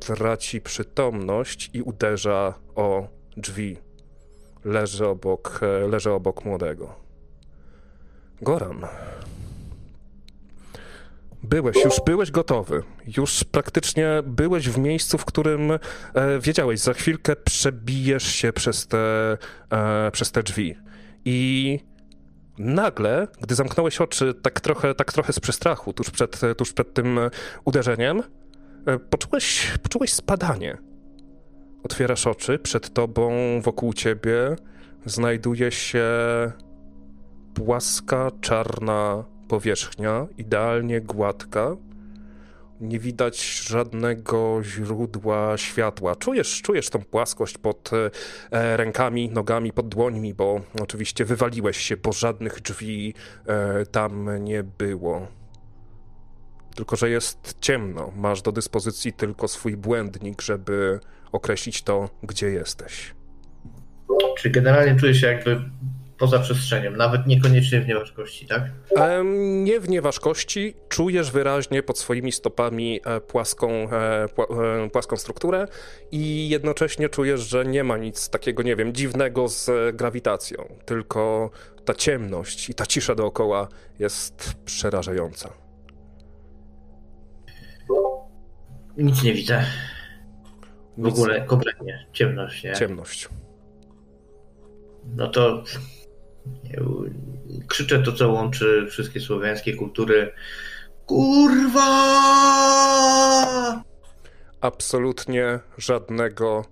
traci 0.00 0.60
przytomność 0.60 1.70
i 1.72 1.82
uderza 1.82 2.54
o 2.74 3.08
drzwi. 3.36 3.76
Leży 4.64 5.06
obok, 5.06 5.60
e, 5.62 5.88
leży 5.88 6.10
obok 6.12 6.44
młodego. 6.44 6.94
Goran, 8.42 8.86
Byłeś, 11.42 11.84
już 11.84 12.00
byłeś 12.06 12.30
gotowy. 12.30 12.82
Już 13.16 13.44
praktycznie 13.44 14.08
byłeś 14.26 14.68
w 14.68 14.78
miejscu, 14.78 15.18
w 15.18 15.24
którym 15.24 15.70
e, 15.70 15.78
wiedziałeś, 16.40 16.80
za 16.80 16.94
chwilkę 16.94 17.36
przebijesz 17.36 18.26
się 18.34 18.52
przez 18.52 18.86
te, 18.86 19.36
e, 19.70 20.10
przez 20.10 20.32
te 20.32 20.42
drzwi. 20.42 20.76
I 21.24 21.80
nagle, 22.58 23.28
gdy 23.40 23.54
zamknąłeś 23.54 24.00
oczy 24.00 24.34
tak 24.34 24.60
trochę, 24.60 24.94
tak 24.94 25.12
trochę 25.12 25.32
z 25.32 25.40
przestrachu, 25.40 25.92
tuż 25.92 26.10
przed, 26.10 26.40
tuż 26.56 26.72
przed 26.72 26.94
tym 26.94 27.20
uderzeniem, 27.64 28.22
e, 28.86 28.98
poczułeś, 28.98 29.78
poczułeś 29.82 30.12
spadanie. 30.12 30.78
Otwierasz 31.82 32.26
oczy, 32.26 32.58
przed 32.58 32.94
tobą, 32.94 33.32
wokół 33.62 33.92
ciebie 33.92 34.56
znajduje 35.06 35.70
się 35.70 36.06
płaska, 37.54 38.30
czarna 38.40 39.24
powierzchnia, 39.48 40.26
idealnie 40.38 41.00
gładka. 41.00 41.76
Nie 42.80 42.98
widać 42.98 43.58
żadnego 43.58 44.60
źródła 44.62 45.58
światła. 45.58 46.16
Czujesz, 46.16 46.62
czujesz 46.62 46.90
tą 46.90 46.98
płaskość 46.98 47.58
pod 47.58 47.90
e, 48.50 48.76
rękami, 48.76 49.30
nogami, 49.30 49.72
pod 49.72 49.88
dłońmi, 49.88 50.34
bo 50.34 50.60
oczywiście 50.80 51.24
wywaliłeś 51.24 51.76
się, 51.76 51.96
bo 51.96 52.12
żadnych 52.12 52.60
drzwi 52.60 53.14
e, 53.46 53.86
tam 53.86 54.44
nie 54.44 54.62
było. 54.62 55.26
Tylko, 56.74 56.96
że 56.96 57.10
jest 57.10 57.56
ciemno. 57.60 58.12
Masz 58.16 58.42
do 58.42 58.52
dyspozycji 58.52 59.12
tylko 59.12 59.48
swój 59.48 59.76
błędnik, 59.76 60.42
żeby 60.42 61.00
określić 61.32 61.82
to, 61.82 62.08
gdzie 62.22 62.50
jesteś. 62.50 63.14
Czy 64.38 64.50
generalnie 64.50 65.00
czuję 65.00 65.14
się 65.14 65.26
jakby 65.26 65.60
poza 66.22 66.38
przestrzeniem, 66.38 66.96
nawet 66.96 67.26
niekoniecznie 67.26 67.80
w 67.80 67.88
nieważkości, 67.88 68.46
tak? 68.46 68.62
Nie 69.62 69.80
w 69.80 69.88
nieważkości, 69.88 70.74
czujesz 70.88 71.30
wyraźnie 71.30 71.82
pod 71.82 71.98
swoimi 71.98 72.32
stopami 72.32 73.00
e, 73.04 73.20
płaską, 73.20 73.70
e, 73.70 74.24
e, 74.84 74.90
płaską 74.92 75.16
strukturę 75.16 75.66
i 76.12 76.48
jednocześnie 76.48 77.08
czujesz, 77.08 77.40
że 77.40 77.64
nie 77.64 77.84
ma 77.84 77.96
nic 77.96 78.28
takiego, 78.28 78.62
nie 78.62 78.76
wiem, 78.76 78.94
dziwnego 78.94 79.48
z 79.48 79.70
grawitacją, 79.96 80.74
tylko 80.84 81.50
ta 81.84 81.94
ciemność 81.94 82.70
i 82.70 82.74
ta 82.74 82.86
cisza 82.86 83.14
dookoła 83.14 83.68
jest 83.98 84.54
przerażająca. 84.64 85.52
Nic 88.96 89.22
nie 89.22 89.32
widzę. 89.32 89.64
W 90.96 91.02
Nic- 91.02 91.14
ogóle 91.14 91.40
kompletnie. 91.40 92.06
Ciemność, 92.12 92.64
nie? 92.64 92.72
Ciemność. 92.72 93.28
No 95.16 95.28
to 95.28 95.64
krzyczę 97.66 98.02
to, 98.02 98.12
co 98.12 98.32
łączy 98.32 98.86
wszystkie 98.90 99.20
słowiańskie 99.20 99.76
kultury. 99.76 100.32
Kurwa! 101.06 101.92
absolutnie 104.62 105.60
żadnego 105.78 106.64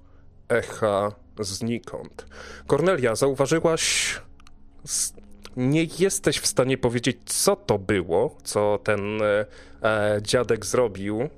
echa 0.48 1.12
znikąd. 1.40 2.26
Kornelia, 2.66 3.14
zauważyłaś. 3.14 4.16
Nie 5.56 5.86
jesteś 5.98 6.38
w 6.38 6.46
stanie 6.46 6.78
powiedzieć, 6.78 7.16
co 7.24 7.56
to 7.56 7.78
było, 7.78 8.36
co 8.44 8.78
ten 8.84 9.22
e, 9.22 9.46
dziadek 10.22 10.66
zrobił. 10.66 11.28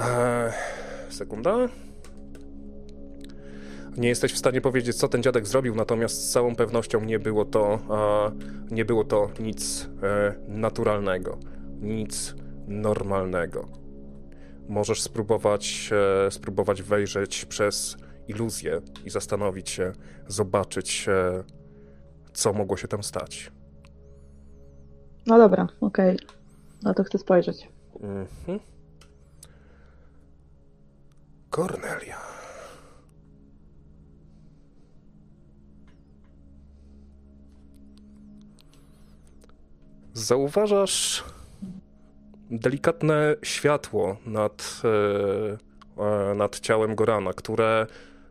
E, 0.00 0.52
sekunda. 1.08 1.68
Nie 3.96 4.08
jesteś 4.08 4.32
w 4.32 4.38
stanie 4.38 4.60
powiedzieć, 4.60 4.96
co 4.96 5.08
ten 5.08 5.22
dziadek 5.22 5.46
zrobił, 5.46 5.74
natomiast 5.74 6.28
z 6.28 6.32
całą 6.32 6.56
pewnością 6.56 7.00
nie 7.00 7.18
było 7.18 7.44
to, 7.44 7.78
e, 8.70 8.74
nie 8.74 8.84
było 8.84 9.04
to 9.04 9.30
nic 9.40 9.88
e, 10.02 10.34
naturalnego, 10.48 11.38
nic 11.80 12.34
normalnego 12.68 13.80
możesz 14.70 15.02
spróbować, 15.02 15.90
e, 16.26 16.30
spróbować 16.30 16.82
wejrzeć 16.82 17.44
przez 17.44 17.96
iluzję 18.28 18.80
i 19.04 19.10
zastanowić 19.10 19.70
się, 19.70 19.92
zobaczyć, 20.26 21.08
e, 21.08 21.44
co 22.32 22.52
mogło 22.52 22.76
się 22.76 22.88
tam 22.88 23.02
stać. 23.02 23.52
No 25.26 25.38
dobra, 25.38 25.68
okej. 25.80 26.18
No 26.82 26.94
to 26.94 27.04
chcę 27.04 27.18
spojrzeć. 27.18 27.68
Mhm. 28.00 28.60
Kornelia. 31.50 32.39
Zauważasz 40.20 41.24
delikatne 42.50 43.36
światło 43.42 44.16
nad, 44.26 44.82
e, 45.98 46.30
e, 46.30 46.34
nad 46.34 46.60
ciałem 46.60 46.94
Gorana, 46.94 47.32
które 47.32 47.86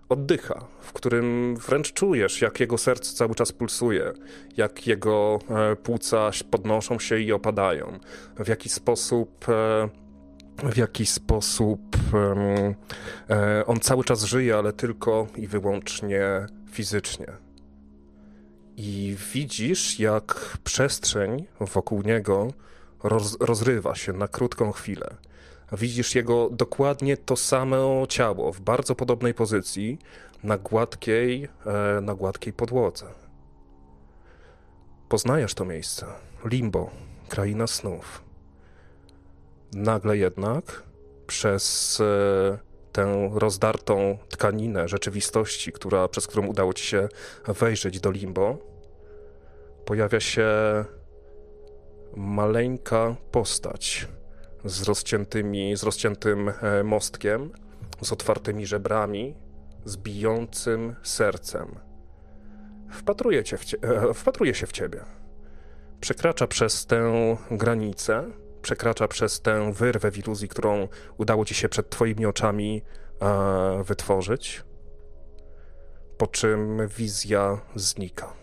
oddycha, 0.10 0.66
w 0.82 0.94
którym 0.94 1.56
wręcz 1.56 1.94
czujesz, 1.94 2.42
jak 2.42 2.60
jego 2.60 2.78
serce 2.78 3.14
cały 3.14 3.36
czas 3.36 3.52
pulsuje, 3.52 4.14
jak 4.58 4.88
jego 4.88 5.40
e, 5.50 5.76
płuca 5.76 6.32
podnoszą 6.52 7.00
się 7.00 7.20
i 7.20 7.32
opadają, 7.32 8.00
w 8.40 8.48
jaki 8.48 8.70
sposób 8.70 9.46
w 10.64 10.78
jaki 10.78 11.06
sposób 11.06 11.82
on 13.66 13.80
cały 13.80 14.04
czas 14.04 14.24
żyje, 14.24 14.56
ale 14.56 14.74
tylko 14.74 15.28
i 15.36 15.48
wyłącznie 15.48 16.22
fizycznie. 16.72 17.49
I 18.82 19.16
widzisz, 19.34 20.00
jak 20.00 20.58
przestrzeń 20.64 21.46
wokół 21.60 22.02
niego 22.02 22.48
roz, 23.04 23.38
rozrywa 23.40 23.96
się 23.96 24.14
na 24.14 24.28
krótką 24.28 24.72
chwilę. 24.72 25.16
Widzisz 25.72 26.16
jego 26.16 26.50
dokładnie 26.50 27.18
to 27.18 27.36
samo 27.36 28.08
ciało 28.10 28.54
w 28.54 28.62
bardzo 28.62 28.96
podobnej 28.96 29.34
pozycji 29.34 30.00
na 30.44 30.58
gładkiej, 30.58 31.48
e, 31.66 32.02
na 32.02 32.16
gładkiej 32.16 32.54
podłodze. 32.54 33.06
Poznajesz 35.10 35.54
to 35.54 35.66
miejsce. 35.66 36.06
Limbo, 36.46 36.90
kraina 37.30 37.68
snów. 37.68 38.24
Nagle 39.74 40.18
jednak 40.18 40.84
przez 41.28 41.98
e, 42.02 42.69
tę 43.00 43.30
rozdartą 43.34 44.18
tkaninę 44.30 44.88
rzeczywistości, 44.88 45.72
która, 45.72 46.08
przez 46.08 46.28
którą 46.28 46.48
udało 46.48 46.74
ci 46.74 46.86
się 46.86 47.10
wejrzeć 47.48 48.00
do 48.00 48.12
limbo, 48.12 48.58
pojawia 49.86 50.20
się 50.20 50.48
maleńka 52.16 53.16
postać 53.32 54.08
z, 54.66 54.84
rozciętymi, 54.84 55.78
z 55.78 55.84
rozciętym 55.84 56.50
e, 56.50 56.84
mostkiem, 56.84 57.52
z 58.02 58.14
otwartymi 58.14 58.66
żebrami, 58.66 59.36
z 59.86 59.98
bijącym 59.98 60.96
sercem. 61.04 61.80
Wpatruje, 62.92 63.44
cię 63.44 63.58
w 63.58 63.66
cie, 63.66 63.78
e, 63.82 64.14
wpatruje 64.14 64.54
się 64.54 64.68
w 64.68 64.72
ciebie. 64.72 65.00
Przekracza 66.02 66.48
przez 66.48 66.86
tę 66.86 67.38
granicę, 67.52 68.24
przekracza 68.62 69.08
przez 69.08 69.42
tę 69.42 69.74
wyrwę 69.74 70.12
w 70.12 70.18
iluzji, 70.18 70.48
którą 70.48 70.88
udało 71.18 71.46
ci 71.46 71.56
się 71.56 71.70
przed 71.70 71.90
twoimi 71.90 72.26
oczami 72.26 72.82
e, 73.22 73.84
wytworzyć, 73.84 74.64
po 76.18 76.28
czym 76.28 76.88
wizja 76.88 77.62
znika. 77.76 78.34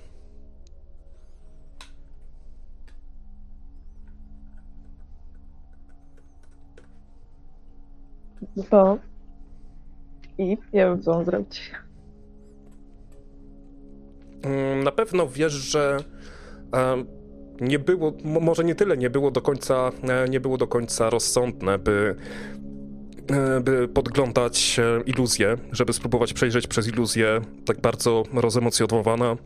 No. 8.73 8.99
I 10.39 10.49
nie 10.49 10.57
wiem, 10.73 11.03
co 11.03 11.15
mam 11.15 11.25
zrobić. 11.25 11.73
Mm, 14.43 14.85
na 14.85 14.93
pewno 14.93 15.29
wiesz, 15.29 15.53
że 15.53 15.97
nie 17.61 17.79
było, 17.79 18.13
może 18.25 18.65
nie 18.65 18.75
tyle 18.75 18.97
nie 18.97 19.11
było 19.11 19.31
do 19.31 19.43
końca, 19.43 19.93
e, 20.03 20.29
nie 20.29 20.41
było 20.41 20.59
do 20.59 20.67
końca 20.67 21.11
rozsądne, 21.11 21.79
by 21.79 22.17
e, 23.31 23.61
by 23.61 23.89
podglądać 23.89 24.79
e, 24.79 25.03
iluzję, 25.07 25.57
żeby 25.73 25.93
spróbować 25.93 26.33
przejrzeć 26.33 26.67
przez 26.67 26.89
iluzję 26.89 27.41
tak 27.67 27.81
bardzo 27.81 28.23
rozemocjonowana 28.35 29.37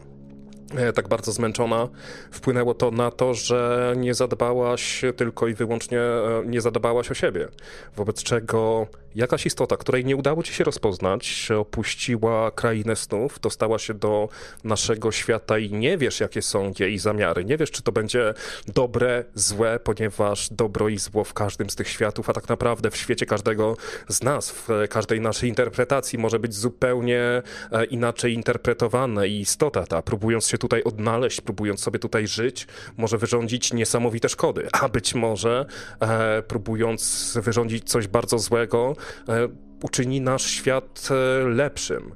tak 0.95 1.09
bardzo 1.09 1.33
zmęczona, 1.33 1.89
wpłynęło 2.31 2.75
to 2.75 2.91
na 2.91 3.11
to, 3.11 3.35
że 3.35 3.95
nie 3.97 4.15
zadbałaś 4.15 5.03
tylko 5.17 5.49
i 5.49 5.55
wyłącznie, 5.55 6.01
e, 6.01 6.43
nie 6.47 6.61
zadbałaś 6.61 7.11
o 7.11 7.15
siebie. 7.15 7.49
Wobec 7.97 8.23
czego 8.23 8.87
jakaś 9.15 9.47
istota, 9.47 9.77
której 9.77 10.05
nie 10.05 10.17
udało 10.17 10.43
ci 10.43 10.55
się 10.55 10.65
rozpoznać, 10.65 11.49
opuściła 11.59 12.51
krainę 12.51 12.97
snów, 12.97 13.41
dostała 13.41 13.79
się 13.79 13.95
do 13.95 14.29
naszego 14.65 15.13
świata 15.13 15.59
i 15.59 15.73
nie 15.73 15.99
wiesz, 15.99 16.21
jakie 16.21 16.43
są 16.43 16.73
jej 16.79 16.99
zamiary. 16.99 17.45
Nie 17.45 17.57
wiesz, 17.57 17.71
czy 17.71 17.83
to 17.83 17.93
będzie 17.93 18.35
dobre, 18.67 19.25
złe, 19.35 19.81
ponieważ 19.85 20.49
dobro 20.51 20.89
i 20.89 20.99
zło 20.99 21.25
w 21.25 21.35
każdym 21.35 21.71
z 21.71 21.77
tych 21.77 21.89
światów, 21.89 22.31
a 22.31 22.33
tak 22.33 22.49
naprawdę 22.49 22.91
w 22.91 22.97
świecie 22.97 23.27
każdego 23.27 23.77
z 24.09 24.23
nas, 24.23 24.51
w 24.51 24.69
każdej 24.91 25.21
naszej 25.21 25.49
interpretacji 25.49 26.19
może 26.19 26.39
być 26.39 26.55
zupełnie 26.55 27.43
e, 27.73 27.85
inaczej 27.85 28.35
interpretowane 28.35 29.29
i 29.29 29.41
istota 29.41 29.87
ta, 29.87 30.03
próbując 30.03 30.47
się 30.47 30.59
tutaj 30.61 30.83
odnaleźć, 30.83 31.41
próbując 31.41 31.81
sobie 31.81 31.99
tutaj 31.99 32.27
żyć, 32.27 32.67
może 32.97 33.19
wyrządzić 33.19 33.73
niesamowite 33.73 34.29
szkody, 34.29 34.69
a 34.73 34.89
być 34.89 35.15
może 35.15 35.67
e, 36.01 36.43
próbując 36.43 37.39
wyrządzić 37.43 37.91
coś 37.91 38.09
bardzo 38.09 38.39
złego, 38.39 38.97
e, 39.29 39.49
uczyni 39.83 40.21
nasz 40.21 40.47
świat 40.47 41.09
e, 41.11 41.49
lepszym. 41.49 42.13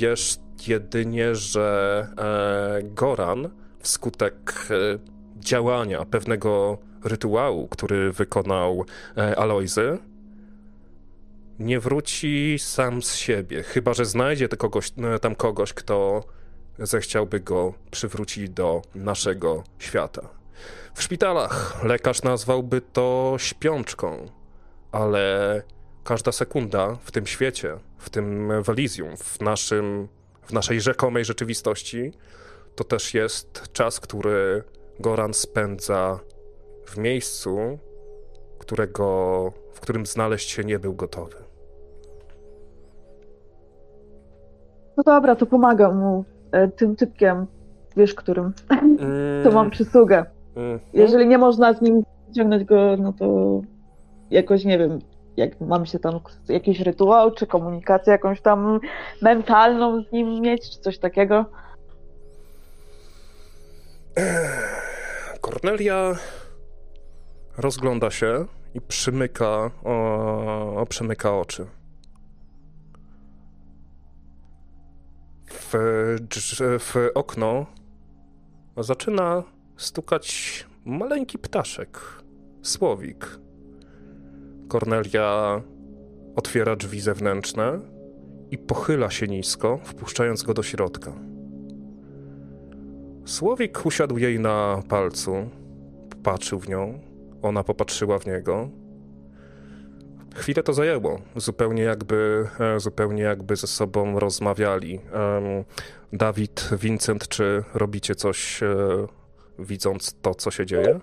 Wiesz 0.00 0.36
jedynie, 0.68 1.34
że 1.34 2.06
e, 2.18 2.82
Goran 2.82 3.50
wskutek 3.78 4.66
e, 4.70 4.98
działania 5.38 6.04
pewnego 6.04 6.78
rytuału, 7.04 7.68
który 7.68 8.12
wykonał 8.12 8.84
e, 9.16 9.38
Alojzy, 9.38 9.98
nie 11.58 11.80
wróci 11.80 12.56
sam 12.58 13.02
z 13.02 13.14
siebie, 13.14 13.62
chyba 13.62 13.94
że 13.94 14.04
znajdzie 14.04 14.48
kogoś, 14.48 14.92
tam 15.20 15.34
kogoś, 15.34 15.72
kto 15.72 16.24
zechciałby 16.78 17.40
go 17.40 17.74
przywrócić 17.90 18.50
do 18.50 18.82
naszego 18.94 19.64
świata. 19.78 20.28
W 20.94 21.02
szpitalach 21.02 21.84
lekarz 21.84 22.22
nazwałby 22.22 22.80
to 22.80 23.34
śpiączką, 23.38 24.28
ale 24.92 25.62
każda 26.04 26.32
sekunda 26.32 26.96
w 27.04 27.12
tym 27.12 27.26
świecie, 27.26 27.76
w 27.98 28.10
tym 28.10 28.50
Elysium, 28.68 29.16
w, 29.16 29.40
naszym, 29.40 30.08
w 30.42 30.52
naszej 30.52 30.80
rzekomej 30.80 31.24
rzeczywistości, 31.24 32.12
to 32.74 32.84
też 32.84 33.14
jest 33.14 33.72
czas, 33.72 34.00
który 34.00 34.64
Goran 35.00 35.34
spędza 35.34 36.20
w 36.86 36.98
miejscu, 36.98 37.78
którego, 38.58 39.52
w 39.72 39.80
którym 39.80 40.06
znaleźć 40.06 40.50
się 40.50 40.64
nie 40.64 40.78
był 40.78 40.94
gotowy. 40.94 41.36
No 44.96 45.02
dobra, 45.02 45.36
to 45.36 45.46
pomagam 45.46 45.98
mu 45.98 46.24
tym 46.76 46.96
typkiem, 46.96 47.46
wiesz 47.96 48.14
którym, 48.14 48.52
to 49.44 49.50
mam 49.50 49.70
przysługę. 49.70 50.24
Mhm. 50.56 50.80
Jeżeli 50.92 51.26
nie 51.26 51.38
można 51.38 51.72
z 51.72 51.82
nim 51.82 52.02
ciągnąć 52.36 52.64
go, 52.64 52.96
no 52.98 53.12
to 53.12 53.60
jakoś 54.30 54.64
nie 54.64 54.78
wiem, 54.78 54.98
jak 55.36 55.60
mam 55.60 55.86
się 55.86 55.98
tam 55.98 56.20
jakiś 56.48 56.80
rytuał, 56.80 57.30
czy 57.30 57.46
komunikację 57.46 58.10
jakąś 58.12 58.40
tam 58.40 58.80
mentalną 59.22 60.02
z 60.02 60.12
nim 60.12 60.40
mieć, 60.40 60.70
czy 60.70 60.80
coś 60.80 60.98
takiego. 60.98 61.44
Kornelia 65.40 66.14
rozgląda 67.58 68.10
się 68.10 68.44
i 68.74 68.80
przymyka, 68.80 69.70
o, 69.84 70.86
przymyka 70.88 71.38
oczy. 71.38 71.66
W, 75.54 75.72
w 76.78 76.94
okno 77.14 77.66
zaczyna 78.76 79.42
stukać 79.76 80.66
maleńki 80.84 81.38
ptaszek, 81.38 82.00
słowik. 82.62 83.38
Kornelia 84.68 85.62
otwiera 86.36 86.76
drzwi 86.76 87.00
zewnętrzne 87.00 87.80
i 88.50 88.58
pochyla 88.58 89.10
się 89.10 89.26
nisko, 89.26 89.80
wpuszczając 89.84 90.42
go 90.42 90.54
do 90.54 90.62
środka. 90.62 91.12
Słowik 93.24 93.86
usiadł 93.86 94.18
jej 94.18 94.40
na 94.40 94.82
palcu, 94.88 95.34
patrzył 96.22 96.58
w 96.58 96.68
nią, 96.68 97.00
ona 97.42 97.64
popatrzyła 97.64 98.18
w 98.18 98.26
niego 98.26 98.68
Chwilę 100.34 100.62
to 100.62 100.72
zajęło, 100.72 101.20
zupełnie 101.36 101.82
jakby, 101.82 102.48
e, 102.60 102.80
zupełnie 102.80 103.22
jakby 103.22 103.56
ze 103.56 103.66
sobą 103.66 104.18
rozmawiali. 104.18 105.00
Dawid, 106.12 106.68
Vincent, 106.72 107.28
czy 107.28 107.64
robicie 107.74 108.14
coś 108.14 108.62
e, 108.62 108.66
widząc 109.58 110.14
to, 110.22 110.34
co 110.34 110.50
się 110.50 110.66
dzieje? 110.66 111.00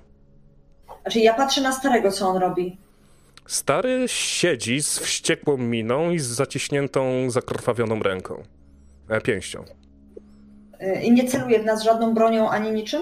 Znaczy 1.01 1.19
ja 1.19 1.33
patrzę 1.33 1.61
na 1.61 1.71
starego, 1.71 2.11
co 2.11 2.27
on 2.27 2.37
robi. 2.37 2.77
Stary 3.47 4.03
siedzi 4.07 4.81
z 4.81 4.99
wściekłą 4.99 5.57
miną 5.57 6.11
i 6.11 6.19
z 6.19 6.25
zaciśniętą, 6.25 7.29
zakrwawioną 7.29 7.99
ręką, 8.03 8.43
e, 9.09 9.21
pięścią. 9.21 9.63
I 11.03 11.11
nie 11.11 11.27
celuje 11.27 11.59
w 11.59 11.65
nas 11.65 11.83
żadną 11.83 12.13
bronią 12.13 12.49
ani 12.49 12.71
niczym? 12.71 13.01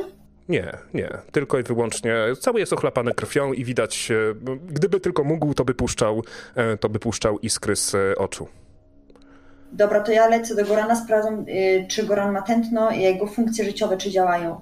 Nie, 0.50 0.78
nie. 0.94 1.10
Tylko 1.32 1.60
i 1.60 1.64
wyłącznie 1.64 2.16
cały 2.40 2.60
jest 2.60 2.74
ochlapany 2.74 3.14
krwią 3.14 3.54
i 3.54 3.64
widać, 3.64 4.12
gdyby 4.68 5.00
tylko 5.00 5.24
mógł, 5.24 5.54
to 5.54 5.66
by 5.66 5.74
puszczał, 5.74 6.24
e, 6.56 6.78
to 6.78 6.90
by 6.90 7.00
puszczał 7.00 7.40
iskry 7.40 7.76
z 7.76 7.96
e, 7.96 8.16
oczu. 8.16 8.48
Dobra, 9.72 10.00
to 10.00 10.12
ja 10.12 10.28
lecę 10.28 10.56
do 10.56 10.66
Gorana, 10.66 10.96
sprawdzam, 10.96 11.46
czy 11.90 12.04
Goran 12.04 12.32
ma 12.34 12.42
tętno 12.42 12.92
i 12.92 13.02
jego 13.02 13.28
funkcje 13.28 13.66
życiowe, 13.66 13.98
czy 13.98 14.12
działają. 14.12 14.62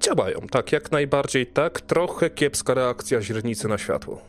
Działają, 0.00 0.40
tak, 0.50 0.72
jak 0.72 0.92
najbardziej 0.92 1.46
tak. 1.46 1.80
Trochę 1.80 2.30
kiepska 2.30 2.74
reakcja 2.74 3.22
źrenicy 3.22 3.68
na 3.68 3.78
światło. 3.78 4.20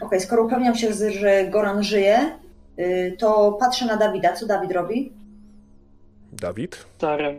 Okej, 0.00 0.20
skoro 0.20 0.42
upewniam 0.42 0.74
się, 0.74 0.92
że 0.92 1.48
Goran 1.50 1.82
żyje, 1.82 2.38
y, 2.78 3.16
to 3.18 3.56
patrzę 3.60 3.86
na 3.86 3.96
Dawida. 3.96 4.32
Co 4.32 4.46
Dawid 4.46 4.72
robi? 4.72 5.12
Dawid? 6.40 6.86
Staram, 6.96 7.34
e, 7.34 7.38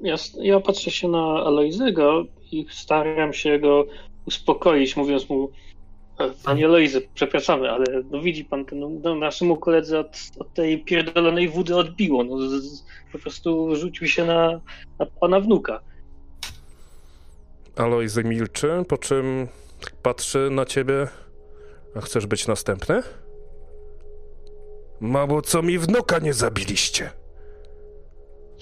ja, 0.00 0.16
ja 0.40 0.60
patrzę 0.60 0.90
się 0.90 1.08
na 1.08 1.44
Aloizego 1.44 2.24
i 2.52 2.66
staram 2.70 3.32
się 3.32 3.58
go 3.58 3.86
uspokoić, 4.26 4.96
mówiąc 4.96 5.28
mu, 5.28 5.50
e, 6.18 6.30
Panie 6.44 6.64
Aloizy, 6.64 7.08
przepraszamy, 7.14 7.70
ale 7.70 7.84
no 8.10 8.20
widzi 8.20 8.44
pan, 8.44 8.64
ten, 8.64 9.00
no, 9.02 9.14
naszemu 9.14 9.56
koledze 9.56 10.00
od, 10.00 10.16
od 10.38 10.54
tej 10.54 10.84
pierdolonej 10.84 11.48
wody 11.48 11.76
odbiło. 11.76 12.24
No, 12.24 12.38
z, 12.38 12.64
z, 12.64 12.84
po 13.12 13.18
prostu 13.18 13.76
rzucił 13.76 14.08
się 14.08 14.24
na, 14.24 14.60
na 14.98 15.06
pana 15.06 15.40
wnuka. 15.40 15.80
Alojzy 17.76 18.24
milczy, 18.24 18.68
po 18.88 18.98
czym 18.98 19.48
patrzy 20.02 20.48
na 20.50 20.64
ciebie. 20.64 21.08
A 21.96 22.00
chcesz 22.00 22.26
być 22.26 22.46
następny? 22.46 23.02
Mało 25.00 25.42
co 25.42 25.62
mi 25.62 25.78
wnuka 25.78 26.18
nie 26.18 26.34
zabiliście. 26.34 27.10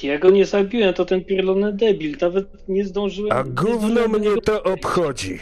Ja 0.02 0.18
go 0.18 0.30
nie 0.30 0.46
zabiłem, 0.46 0.94
to 0.94 1.04
ten 1.04 1.24
pierdolony 1.24 1.72
debil, 1.72 2.16
nawet 2.20 2.68
nie 2.68 2.84
zdążyłem... 2.84 3.32
A 3.32 3.44
gówno 3.44 4.08
mnie 4.08 4.36
to 4.44 4.62
obchodzi. 4.62 5.38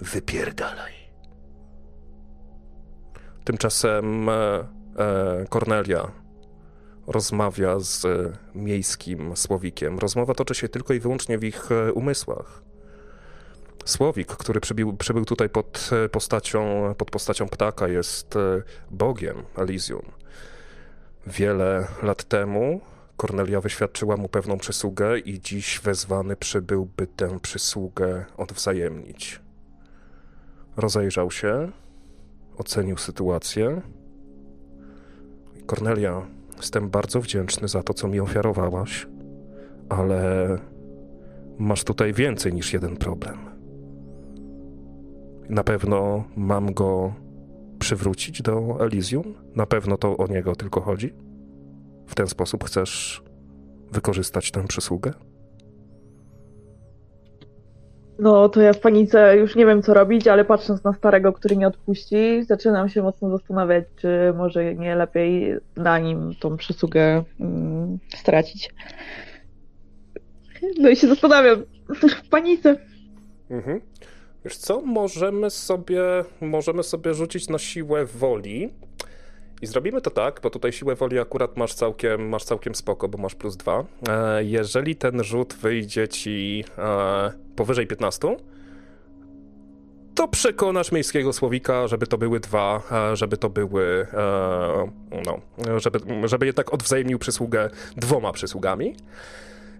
Wypierdalaj. 0.00 0.92
Tymczasem 3.44 4.28
e, 4.28 4.32
e, 4.32 5.44
Kornelia 5.48 6.10
rozmawia 7.06 7.78
z 7.78 8.04
e, 8.04 8.32
miejskim 8.54 9.36
Słowikiem. 9.36 9.98
Rozmowa 9.98 10.34
toczy 10.34 10.54
się 10.54 10.68
tylko 10.68 10.94
i 10.94 11.00
wyłącznie 11.00 11.38
w 11.38 11.44
ich 11.44 11.72
e, 11.72 11.92
umysłach. 11.92 12.62
Słowik, 13.84 14.28
który 14.28 14.60
przybił, 14.60 14.96
przybył 14.96 15.24
tutaj 15.24 15.48
pod 15.48 15.90
postacią, 16.12 16.94
pod 16.98 17.10
postacią 17.10 17.48
ptaka, 17.48 17.88
jest 17.88 18.34
bogiem 18.90 19.36
Elysium. 19.56 20.02
Wiele 21.26 21.86
lat 22.02 22.24
temu 22.24 22.80
Kornelia 23.20 23.60
wyświadczyła 23.60 24.16
mu 24.16 24.28
pewną 24.28 24.58
przysługę 24.58 25.18
i 25.18 25.40
dziś 25.40 25.80
wezwany 25.84 26.36
przybył, 26.36 26.88
by 26.96 27.06
tę 27.06 27.40
przysługę 27.40 28.24
odwzajemnić. 28.36 29.40
Rozejrzał 30.76 31.30
się, 31.30 31.70
ocenił 32.56 32.96
sytuację. 32.96 33.82
Kornelia, 35.66 36.26
jestem 36.56 36.90
bardzo 36.90 37.20
wdzięczny 37.20 37.68
za 37.68 37.82
to, 37.82 37.94
co 37.94 38.08
mi 38.08 38.20
ofiarowałaś, 38.20 39.06
ale 39.88 40.58
masz 41.58 41.84
tutaj 41.84 42.12
więcej 42.12 42.52
niż 42.52 42.72
jeden 42.72 42.96
problem. 42.96 43.38
Na 45.48 45.64
pewno 45.64 46.24
mam 46.36 46.74
go 46.74 47.14
przywrócić 47.78 48.42
do 48.42 48.84
Elysium? 48.86 49.34
Na 49.56 49.66
pewno 49.66 49.96
to 49.96 50.16
o 50.16 50.26
niego 50.26 50.56
tylko 50.56 50.80
chodzi? 50.80 51.29
W 52.10 52.14
ten 52.14 52.26
sposób 52.26 52.64
chcesz 52.64 53.22
wykorzystać 53.92 54.50
tę 54.50 54.66
przysługę? 54.66 55.12
No 58.18 58.48
to 58.48 58.60
ja 58.60 58.72
w 58.72 58.80
panice 58.80 59.36
już 59.36 59.56
nie 59.56 59.66
wiem 59.66 59.82
co 59.82 59.94
robić, 59.94 60.28
ale 60.28 60.44
patrząc 60.44 60.84
na 60.84 60.92
starego, 60.92 61.32
który 61.32 61.56
nie 61.56 61.66
odpuści, 61.66 62.44
zaczynam 62.44 62.88
się 62.88 63.02
mocno 63.02 63.30
zastanawiać, 63.30 63.84
czy 63.96 64.34
może 64.36 64.74
nie 64.74 64.94
lepiej 64.94 65.54
na 65.76 65.98
nim 65.98 66.34
tą 66.40 66.56
przysługę 66.56 67.24
mm, 67.40 67.98
stracić. 68.16 68.70
No 70.78 70.88
i 70.88 70.96
się 70.96 71.08
zastanawiam 71.08 71.62
w 72.24 72.28
panice. 72.28 72.76
Mhm. 73.50 73.80
Wiesz 74.44 74.56
co, 74.56 74.80
możemy 74.80 75.50
sobie, 75.50 76.02
możemy 76.40 76.82
sobie 76.82 77.14
rzucić 77.14 77.48
na 77.48 77.58
siłę 77.58 78.04
woli 78.04 78.70
i 79.62 79.66
zrobimy 79.66 80.00
to 80.00 80.10
tak, 80.10 80.40
bo 80.42 80.50
tutaj 80.50 80.72
siłę 80.72 80.94
woli 80.94 81.18
akurat 81.18 81.56
masz 81.56 81.74
całkiem, 81.74 82.28
masz 82.28 82.44
całkiem 82.44 82.74
spoko, 82.74 83.08
bo 83.08 83.18
masz 83.18 83.34
plus 83.34 83.56
dwa. 83.56 83.84
E, 84.08 84.44
jeżeli 84.44 84.96
ten 84.96 85.24
rzut 85.24 85.54
wyjdzie 85.54 86.08
ci 86.08 86.64
e, 86.78 87.32
powyżej 87.56 87.86
15, 87.86 88.36
to 90.14 90.28
przekonasz 90.28 90.92
miejskiego 90.92 91.32
słowika, 91.32 91.88
żeby 91.88 92.06
to 92.06 92.18
były 92.18 92.40
dwa, 92.40 92.82
e, 93.12 93.16
żeby 93.16 93.36
to 93.36 93.50
były, 93.50 94.06
no, 95.26 95.40
żeby, 95.78 96.28
żeby 96.28 96.46
jednak 96.46 96.74
odwzajemnił 96.74 97.18
przysługę 97.18 97.70
dwoma 97.96 98.32
przysługami. 98.32 98.96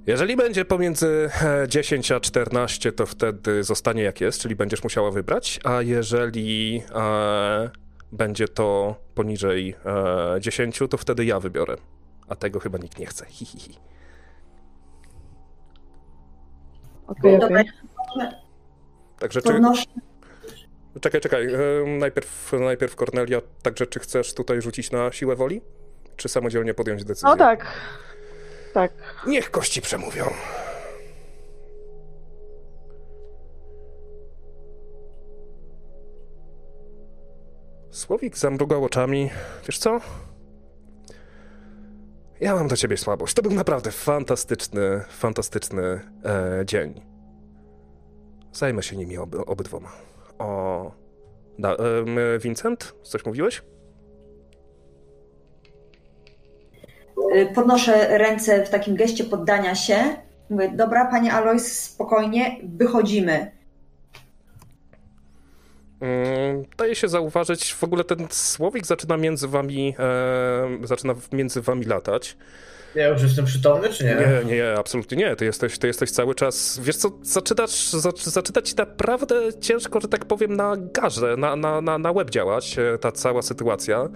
Jeżeli 0.06 0.36
będzie 0.36 0.64
pomiędzy 0.64 1.30
e, 1.42 1.68
10 1.68 2.12
a 2.12 2.20
14, 2.20 2.92
to 2.92 3.06
wtedy 3.06 3.64
zostanie 3.64 4.02
jak 4.02 4.20
jest, 4.20 4.40
czyli 4.40 4.56
będziesz 4.56 4.82
musiała 4.82 5.10
wybrać, 5.10 5.60
a 5.64 5.82
jeżeli 5.82 6.82
będzie 8.12 8.48
to 8.48 8.94
poniżej 9.14 9.74
e, 10.36 10.40
10, 10.40 10.78
to 10.90 10.96
wtedy 10.96 11.24
ja 11.24 11.40
wybiorę. 11.40 11.76
A 12.28 12.36
tego 12.36 12.60
chyba 12.60 12.78
nikt 12.78 12.98
nie 12.98 13.06
chce. 13.06 13.26
Hi, 13.26 13.44
hi, 13.44 13.58
hi. 13.58 13.78
Okej, 17.06 17.38
Dobra, 17.38 17.60
okej. 17.60 17.70
Także 19.18 19.42
czy, 19.42 19.60
czekaj, 21.00 21.20
czekaj. 21.20 21.46
e, 21.54 21.58
Najpierw, 21.98 22.52
najpierw 22.60 22.96
Kornelia, 22.96 23.40
także 23.62 23.86
czy 23.86 24.00
chcesz 24.00 24.34
tutaj 24.34 24.62
rzucić 24.62 24.90
na 24.90 25.12
siłę 25.12 25.36
woli? 25.36 25.60
Czy 26.16 26.28
samodzielnie 26.28 26.74
podjąć 26.74 27.04
decyzję? 27.04 27.28
No 27.28 27.36
tak. 27.36 27.66
Tak. 28.74 28.92
Niech 29.26 29.50
kości 29.50 29.80
przemówią. 29.82 30.24
Słowik 37.90 38.36
zamrugał 38.38 38.84
oczami. 38.84 39.30
Wiesz 39.66 39.78
co? 39.78 40.00
Ja 42.40 42.54
mam 42.54 42.68
do 42.68 42.76
ciebie 42.76 42.96
słabość. 42.96 43.34
To 43.34 43.42
był 43.42 43.52
naprawdę 43.52 43.90
fantastyczny, 43.90 45.00
fantastyczny 45.08 45.82
e, 46.24 46.62
dzień. 46.66 47.00
Zajmę 48.52 48.82
się 48.82 48.96
nimi 48.96 49.18
oby, 49.18 49.44
obydwoma. 49.46 49.92
O. 50.38 50.92
Da, 51.58 51.74
em, 51.74 52.16
Vincent, 52.42 52.94
coś 53.02 53.24
mówiłeś? 53.24 53.62
Y, 57.36 57.46
Podnoszę 57.54 58.18
ręce 58.18 58.64
w 58.66 58.70
takim 58.70 58.96
geście 58.96 59.24
poddania 59.24 59.74
się. 59.74 59.96
Mówię, 60.50 60.72
dobra, 60.76 61.04
panie 61.10 61.32
Alois, 61.32 61.82
spokojnie, 61.82 62.56
wychodzimy. 62.62 63.59
Mm, 66.00 66.64
Daje 66.78 66.94
się 66.94 67.08
zauważyć, 67.08 67.74
w 67.74 67.84
ogóle 67.84 68.04
ten 68.04 68.26
słowik 68.30 68.86
zaczyna 68.86 69.16
między 69.16 69.48
wami, 69.48 69.94
e, 69.98 70.86
zaczyna 70.86 71.14
między 71.32 71.60
wami 71.60 71.84
latać. 71.84 72.36
Ja 72.94 73.08
już 73.08 73.22
jestem 73.22 73.44
przytomny, 73.44 73.88
czy 73.88 74.04
nie? 74.04 74.14
Nie, 74.14 74.44
nie, 74.44 74.56
nie, 74.56 74.74
absolutnie 74.78 75.16
nie. 75.16 75.36
Ty 75.36 75.44
jesteś, 75.44 75.78
ty 75.78 75.86
jesteś 75.86 76.10
cały 76.10 76.34
czas. 76.34 76.80
Wiesz 76.82 76.96
co, 76.96 77.10
zaczynasz, 77.22 77.70
zac- 77.90 78.28
zaczyna 78.30 78.62
ci 78.62 78.74
naprawdę 78.76 79.34
ciężko, 79.60 80.00
że 80.00 80.08
tak 80.08 80.24
powiem, 80.24 80.56
na 80.56 80.76
garze, 80.76 81.36
na, 81.38 81.56
na, 81.56 81.80
na, 81.80 81.98
na 81.98 82.12
łeb 82.12 82.30
działać 82.30 82.78
e, 82.78 82.98
ta 82.98 83.12
cała 83.12 83.42
sytuacja. 83.42 84.08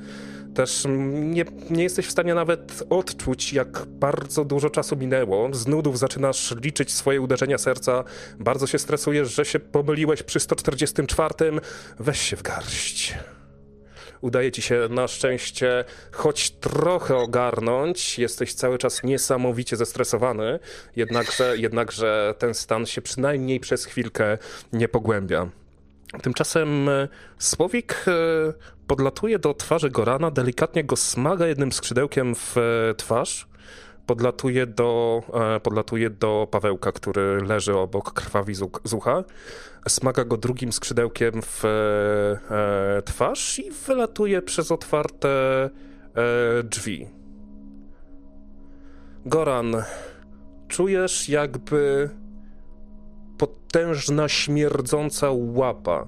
Też 0.55 0.85
nie, 0.89 1.45
nie 1.71 1.83
jesteś 1.83 2.07
w 2.07 2.11
stanie 2.11 2.35
nawet 2.35 2.83
odczuć, 2.91 3.53
jak 3.53 3.85
bardzo 3.87 4.45
dużo 4.45 4.71
czasu 4.71 4.97
minęło. 4.97 5.55
Z 5.55 5.67
nudów 5.67 5.99
zaczynasz 5.99 6.55
liczyć 6.63 6.93
swoje 6.93 7.21
uderzenia 7.21 7.59
serca. 7.59 8.05
Bardzo 8.39 8.67
się 8.67 8.79
stresujesz, 8.79 9.35
że 9.35 9.45
się 9.45 9.61
pomyliłeś 9.61 10.23
przy 10.23 10.41
144. 10.41 11.35
Weź 11.99 12.21
się 12.21 12.37
w 12.37 12.43
garść. 12.43 13.15
Udaje 14.21 14.53
ci 14.53 14.63
się 14.63 14.89
na 14.91 15.09
szczęście 15.09 15.85
choć 16.13 16.51
trochę 16.51 17.17
ogarnąć. 17.17 18.19
Jesteś 18.19 18.55
cały 18.55 18.79
czas 18.79 19.03
niesamowicie 19.03 19.77
zestresowany, 19.77 20.59
jednakże, 20.97 21.55
jednakże 21.59 22.35
ten 22.39 22.55
stan 22.55 22.87
się 22.87 23.03
przynajmniej 23.03 23.61
przez 23.61 23.85
chwilkę 23.85 24.39
nie 24.73 24.89
pogłębia. 24.89 25.49
Tymczasem 26.23 26.89
e, 26.89 27.09
Słowik 27.39 28.05
e, 28.09 28.13
podlatuje 28.87 29.39
do 29.39 29.55
twarzy 29.55 29.91
Gorana, 29.91 30.31
delikatnie 30.31 30.85
go 30.85 30.97
smaga 30.97 31.47
jednym 31.47 31.73
skrzydełkiem 31.73 32.35
w 32.35 32.57
e, 32.59 32.95
twarz. 32.95 33.49
Podlatuje 34.07 34.67
do, 34.67 35.23
e, 35.57 35.61
podlatuje 35.61 36.11
do 36.11 36.49
Pawełka, 36.51 36.93
który 36.93 37.41
leży 37.41 37.77
obok 37.77 38.13
krwawi 38.13 38.55
z 38.85 38.93
ucha. 38.93 39.25
Smaga 39.89 40.25
go 40.25 40.37
drugim 40.37 40.73
skrzydełkiem 40.73 41.43
w 41.43 41.65
e, 41.65 43.03
twarz 43.03 43.59
i 43.59 43.71
wylatuje 43.71 44.43
przez 44.43 44.73
otwarte 44.73 45.71
drzwi. 46.65 47.09
Goran, 49.27 49.77
czujesz 50.69 51.29
jakby 51.29 52.11
potężna, 53.39 54.29
śmierdząca 54.29 55.29
łapa, 55.33 56.07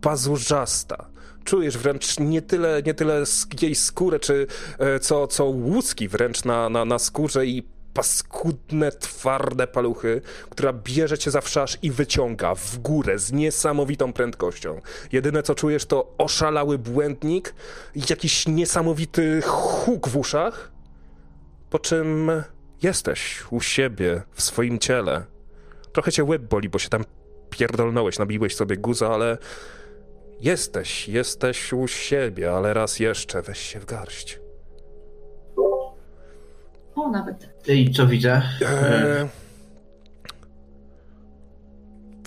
pazurzasta. 0.00 1.10
Czujesz 1.48 1.78
wręcz 1.78 2.18
nie 2.18 2.42
tyle, 2.42 2.82
nie 2.86 2.94
tyle 2.94 3.24
jej 3.62 3.74
skórę, 3.74 4.20
czy 4.20 4.46
e, 4.78 5.00
co, 5.00 5.26
co 5.26 5.44
łuski 5.44 6.08
wręcz 6.08 6.44
na, 6.44 6.68
na, 6.68 6.84
na 6.84 6.98
skórze 6.98 7.46
i 7.46 7.62
paskudne, 7.94 8.92
twarde 8.92 9.66
paluchy, 9.66 10.20
która 10.50 10.72
bierze 10.72 11.18
cię 11.18 11.30
za 11.30 11.40
wszasz 11.40 11.78
i 11.82 11.90
wyciąga 11.90 12.54
w 12.54 12.78
górę 12.78 13.18
z 13.18 13.32
niesamowitą 13.32 14.12
prędkością. 14.12 14.80
Jedyne 15.12 15.42
co 15.42 15.54
czujesz 15.54 15.86
to 15.86 16.14
oszalały 16.18 16.78
błędnik 16.78 17.54
i 17.94 18.00
jakiś 18.10 18.48
niesamowity 18.48 19.42
huk 19.42 20.08
w 20.08 20.16
uszach, 20.16 20.72
po 21.70 21.78
czym 21.78 22.30
jesteś 22.82 23.44
u 23.50 23.60
siebie, 23.60 24.22
w 24.32 24.42
swoim 24.42 24.78
ciele. 24.78 25.24
Trochę 25.92 26.12
cię 26.12 26.24
łeb 26.24 26.42
boli, 26.42 26.68
bo 26.68 26.78
się 26.78 26.88
tam 26.88 27.04
pierdolnąłeś, 27.50 28.18
nabiłeś 28.18 28.56
sobie 28.56 28.76
guza, 28.76 29.14
ale 29.14 29.38
jesteś, 30.40 31.08
jesteś 31.08 31.72
u 31.72 31.88
siebie, 31.88 32.52
ale 32.52 32.74
raz 32.74 32.98
jeszcze 33.00 33.42
weź 33.42 33.58
się 33.58 33.80
w 33.80 33.84
garść. 33.84 34.40
O, 36.96 37.10
nawet. 37.10 37.48
I 37.68 37.92
co 37.92 38.06
widzę? 38.06 38.42
Eee, 38.62 39.28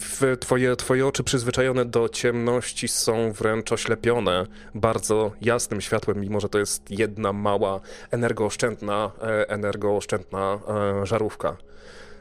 w- 0.01 0.37
Twoje, 0.39 0.75
twoje 0.75 1.07
oczy 1.07 1.23
przyzwyczajone 1.23 1.85
do 1.85 2.09
ciemności 2.09 2.87
są 2.87 3.31
wręcz 3.31 3.71
oślepione 3.71 4.45
bardzo 4.75 5.31
jasnym 5.41 5.81
światłem, 5.81 6.19
mimo 6.19 6.39
że 6.39 6.49
to 6.49 6.59
jest 6.59 6.91
jedna 6.91 7.33
mała 7.33 7.79
energooszczędna, 8.11 9.11
e, 9.21 9.49
energooszczędna 9.49 10.59
e, 11.01 11.05
żarówka. 11.05 11.57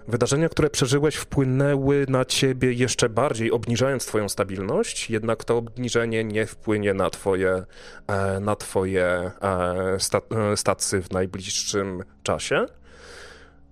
Wydarzenia, 0.09 0.49
które 0.49 0.71
przeżyłeś, 0.71 1.17
wpłynęły 1.17 2.07
na 2.09 2.25
ciebie 2.25 2.73
jeszcze 2.73 3.09
bardziej, 3.09 3.51
obniżając 3.51 4.07
twoją 4.07 4.29
stabilność, 4.29 5.11
jednak 5.11 5.45
to 5.45 5.57
obniżenie 5.57 6.25
nie 6.25 6.47
wpłynie 6.47 6.95
na 6.95 7.11
twoje, 7.11 7.65
e, 8.07 8.41
na 8.41 8.57
twoje 8.57 9.05
e, 9.05 9.97
sta, 9.99 10.21
e, 10.53 10.57
stacje 10.57 11.03
w 11.03 11.11
najbliższym 11.11 12.05
czasie. 12.23 12.67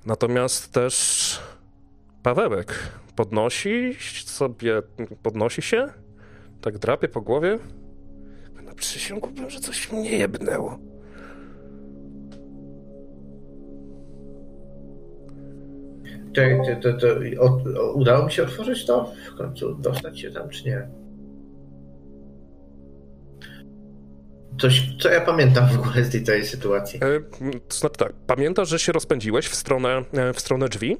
Natomiast 0.06 0.72
też 0.72 1.40
Pawełek 2.22 2.74
podnosi 3.16 3.96
sobie, 4.24 4.82
podnosi 5.22 5.62
się, 5.62 5.88
tak 6.60 6.78
drapie 6.78 7.08
po 7.08 7.20
głowie. 7.20 7.58
No 8.62 8.74
przysiągłbym, 8.74 9.50
że 9.50 9.60
coś 9.60 9.92
mnie 9.92 10.10
jebnęło. 10.10 10.78
To, 16.82 17.08
o, 17.42 17.60
o, 17.80 17.92
udało 17.92 18.26
mi 18.26 18.32
się 18.32 18.42
otworzyć 18.42 18.86
to? 18.86 19.12
W 19.34 19.38
końcu 19.38 19.74
dostać 19.74 20.20
się 20.20 20.30
tam, 20.30 20.48
czy 20.48 20.64
nie? 20.64 20.88
Coś, 24.60 24.96
co 25.00 25.08
ja 25.08 25.20
pamiętam 25.20 25.68
w 25.68 25.78
ogóle 25.78 26.04
z 26.04 26.24
tej 26.26 26.46
sytuacji? 26.46 27.00
E, 27.02 27.20
to 27.68 27.76
znaczy 27.76 27.96
tak, 27.96 28.12
pamiętasz, 28.26 28.68
że 28.68 28.78
się 28.78 28.92
rozpędziłeś 28.92 29.48
w 29.48 29.54
stronę, 29.54 30.04
e, 30.12 30.32
w 30.32 30.40
stronę 30.40 30.68
drzwi? 30.68 30.96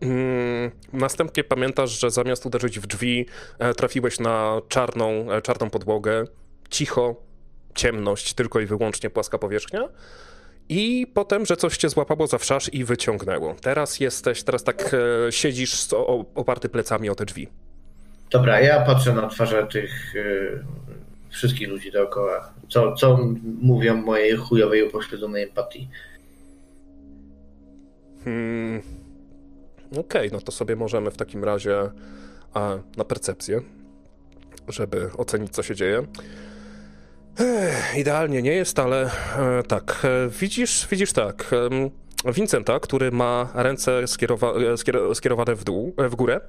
Mm, 0.00 0.70
Następnie 0.92 1.44
pamiętasz, 1.44 2.00
że 2.00 2.10
zamiast 2.10 2.46
uderzyć 2.46 2.80
w 2.80 2.86
drzwi, 2.86 3.26
e, 3.58 3.74
trafiłeś 3.74 4.20
na 4.20 4.60
czarną, 4.68 5.32
e, 5.32 5.42
czarną 5.42 5.70
podłogę, 5.70 6.24
cicho, 6.70 7.16
ciemność, 7.74 8.34
tylko 8.34 8.60
i 8.60 8.66
wyłącznie 8.66 9.10
płaska 9.10 9.38
powierzchnia. 9.38 9.88
I 10.72 11.06
potem, 11.14 11.46
że 11.46 11.56
coś 11.56 11.76
cię 11.76 11.88
złapało 11.88 12.26
za 12.26 12.38
wszasz 12.38 12.74
i 12.74 12.84
wyciągnęło. 12.84 13.54
Teraz 13.62 14.00
jesteś, 14.00 14.42
teraz 14.42 14.64
tak 14.64 14.94
e, 15.28 15.32
siedzisz 15.32 15.92
o- 15.92 16.24
oparty 16.34 16.68
plecami 16.68 17.10
o 17.10 17.14
te 17.14 17.24
drzwi. 17.24 17.48
Dobra, 18.30 18.60
ja 18.60 18.84
patrzę 18.84 19.12
na 19.12 19.28
twarze 19.28 19.66
tych 19.66 20.14
y, 20.16 20.64
wszystkich 21.30 21.68
ludzi 21.68 21.92
dookoła. 21.92 22.52
Co, 22.68 22.94
co 22.94 23.18
mówią 23.62 23.96
mojej 23.96 24.36
chujowej, 24.36 24.82
upośledzonej 24.82 25.42
empatii? 25.42 25.88
Hmm. 28.24 28.82
Okej, 29.98 30.30
no 30.32 30.40
to 30.40 30.52
sobie 30.52 30.76
możemy 30.76 31.10
w 31.10 31.16
takim 31.16 31.44
razie 31.44 31.90
a, 32.54 32.76
na 32.96 33.04
percepcję, 33.04 33.60
żeby 34.68 35.10
ocenić, 35.16 35.52
co 35.52 35.62
się 35.62 35.74
dzieje. 35.74 36.02
Idealnie 37.96 38.42
nie 38.42 38.52
jest, 38.52 38.78
ale 38.78 39.10
e, 39.38 39.62
tak, 39.62 40.02
e, 40.04 40.28
widzisz, 40.28 40.88
widzisz 40.90 41.12
tak. 41.12 41.50
Vincenta, 42.34 42.80
który 42.80 43.10
ma 43.12 43.48
ręce 43.54 44.08
skierowa 44.08 44.52
e, 44.52 44.76
skier 44.76 45.00
skierowane 45.14 45.54
w 45.54 45.64
dół, 45.64 45.94
w 45.98 46.14
górę. 46.14 46.40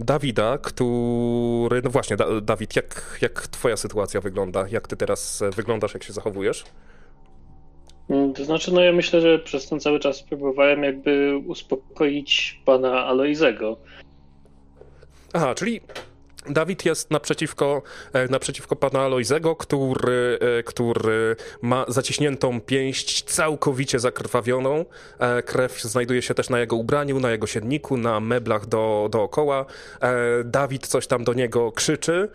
Dawida, 0.00 0.58
który. 0.58 1.82
No 1.82 1.90
właśnie, 1.90 2.16
da 2.16 2.40
Dawid, 2.40 2.76
jak, 2.76 3.18
jak 3.22 3.40
twoja 3.48 3.76
sytuacja 3.76 4.20
wygląda? 4.20 4.64
Jak 4.70 4.88
ty 4.88 4.96
teraz 4.96 5.42
wyglądasz, 5.56 5.94
jak 5.94 6.02
się 6.04 6.12
zachowujesz? 6.12 6.64
Mm, 8.10 8.32
To 8.34 8.44
znaczy, 8.44 8.72
no 8.74 8.80
ja 8.80 8.92
myślę, 8.92 9.20
że 9.20 9.38
przez 9.38 9.68
ten 9.68 9.80
cały 9.80 10.00
czas 10.00 10.22
próbowałem 10.22 10.82
jakby 10.84 11.36
uspokoić 11.46 12.60
pana 12.64 13.04
Aloizego. 13.04 13.76
Aha, 15.32 15.54
czyli 15.54 15.80
Dawid 16.50 16.84
jest 16.84 17.10
naprzeciwko, 17.10 17.82
e, 18.12 18.28
naprzeciwko 18.28 18.76
pana 18.76 19.00
Aloizego, 19.00 19.56
który, 19.56 20.38
e, 20.58 20.62
który 20.62 21.36
ma 21.62 21.84
zaciśniętą 21.88 22.60
pięść 22.60 23.22
całkowicie 23.22 23.98
zakrwawioną. 23.98 24.84
E, 25.18 25.42
Krew 25.42 25.82
znajduje 25.82 26.22
się 26.22 26.34
też 26.34 26.50
na 26.50 26.60
jego 26.60 26.76
ubraniu, 26.76 27.20
na 27.20 27.30
jego 27.30 27.46
siedniku, 27.46 27.96
na 27.96 28.20
meblach 28.20 28.66
do, 28.66 29.08
dookoła. 29.10 29.66
Dawid 30.44 30.86
coś 30.86 31.06
tam 31.06 31.24
do 31.24 31.32
niego 31.32 31.72
krzyczy. 31.72 32.28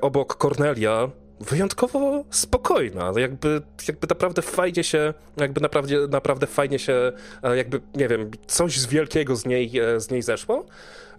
Obok 0.00 0.36
Kornelia 0.36 1.10
wyjątkowo 1.40 2.24
spokojna, 2.30 3.12
jakby, 3.16 3.62
jakby 3.88 4.06
naprawdę 4.10 4.42
fajnie 4.42 4.84
się, 4.84 5.14
jakby 5.36 5.60
naprawdę, 5.60 6.08
naprawdę 6.08 6.46
fajnie 6.46 6.78
się, 6.78 7.12
jakby, 7.54 7.80
nie 7.94 8.08
wiem, 8.08 8.30
coś 8.46 8.80
z 8.80 8.86
wielkiego 8.86 9.36
z 9.36 9.46
niej, 9.46 9.72
z 9.96 10.10
niej 10.10 10.22
zeszło. 10.22 10.66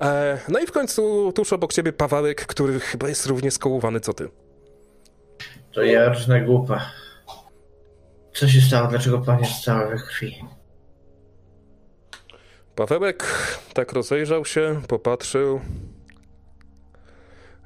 E, 0.01 0.37
No 0.47 0.59
i 0.59 0.65
w 0.67 0.71
końcu 0.71 1.31
tuż 1.35 1.53
obok 1.53 1.73
ciebie 1.73 1.93
Pawełek, 1.93 2.45
który 2.45 2.79
chyba 2.79 3.07
jest 3.09 3.25
równie 3.25 3.51
skołowany 3.51 3.99
co 3.99 4.13
ty. 4.13 4.29
To 5.71 5.83
ja 5.83 6.09
różne 6.09 6.41
głupa. 6.41 6.91
Co 8.33 8.47
się 8.47 8.61
stało? 8.61 8.87
Dlaczego 8.87 9.19
pan 9.19 9.39
jest 9.39 9.63
cały 9.63 9.89
we 9.89 9.97
krwi? 9.97 10.43
Pawełek 12.75 13.23
tak 13.73 13.93
rozejrzał 13.93 14.45
się, 14.45 14.81
popatrzył, 14.87 15.61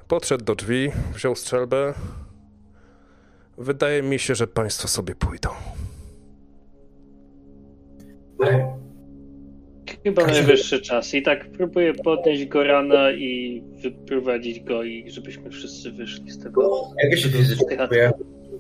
podszedł 0.08 0.44
do 0.46 0.56
drzwi, 0.56 0.92
wziął 1.14 1.36
strzelbę. 1.36 1.94
Wydaje 3.58 4.04
mi 4.04 4.20
się, 4.20 4.36
że 4.36 4.48
państwo 4.48 4.88
sobie 4.88 5.16
pójdą. 5.16 5.50
Chyba 10.04 10.22
Kasia- 10.22 10.32
najwyższy 10.34 10.82
czas. 10.82 11.14
I 11.14 11.22
tak 11.22 11.52
próbuję 11.52 11.94
podnieść 11.94 12.46
go 12.46 12.64
rana 12.64 13.12
i 13.12 13.64
wyprowadzić 13.84 14.60
go 14.60 14.84
i 14.84 15.12
żebyśmy 15.12 15.50
wszyscy 15.50 15.92
wyszli 15.92 16.32
z 16.32 16.40
tego. 16.44 16.82
jak 17.04 17.12
ja 17.12 17.18
się 17.18 17.30
fizycznie 17.30 17.88
czuję? 17.88 18.12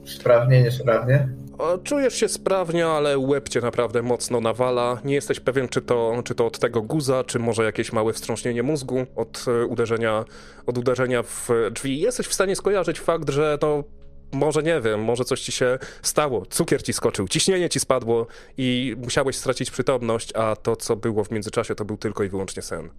Sprawnie, 0.05 0.61
niesprawnie? 0.61 1.29
O, 1.57 1.77
czujesz 1.77 2.15
się 2.15 2.27
sprawnie, 2.27 2.85
ale 2.87 3.17
łeb 3.17 3.49
cię 3.49 3.61
naprawdę 3.61 4.01
mocno 4.01 4.41
nawala. 4.41 5.01
Nie 5.05 5.15
jesteś 5.15 5.39
pewien, 5.39 5.67
czy 5.67 5.81
to, 5.81 6.21
czy 6.25 6.35
to 6.35 6.45
od 6.45 6.59
tego 6.59 6.81
guza, 6.81 7.23
czy 7.23 7.39
może 7.39 7.63
jakieś 7.63 7.93
małe 7.93 8.13
wstrząśnienie 8.13 8.63
mózgu 8.63 9.05
od 9.15 9.45
e, 9.47 9.65
uderzenia, 9.65 10.25
od 10.65 10.77
uderzenia 10.77 11.23
w 11.23 11.49
drzwi. 11.71 11.99
Jesteś 11.99 12.27
w 12.27 12.33
stanie 12.33 12.55
skojarzyć 12.55 12.99
fakt, 12.99 13.29
że 13.29 13.57
no, 13.61 13.83
może 14.31 14.63
nie 14.63 14.81
wiem, 14.81 15.03
może 15.03 15.23
coś 15.25 15.41
ci 15.41 15.51
się 15.51 15.77
stało. 16.01 16.45
Cukier 16.45 16.83
ci 16.83 16.93
skoczył, 16.93 17.27
ciśnienie 17.27 17.69
ci 17.69 17.79
spadło 17.79 18.27
i 18.57 18.95
musiałeś 19.03 19.35
stracić 19.35 19.71
przytomność, 19.71 20.35
a 20.35 20.55
to, 20.55 20.75
co 20.75 20.95
było 20.95 21.23
w 21.23 21.31
międzyczasie, 21.31 21.75
to 21.75 21.85
był 21.85 21.97
tylko 21.97 22.23
i 22.23 22.29
wyłącznie 22.29 22.61
sen. 22.61 22.89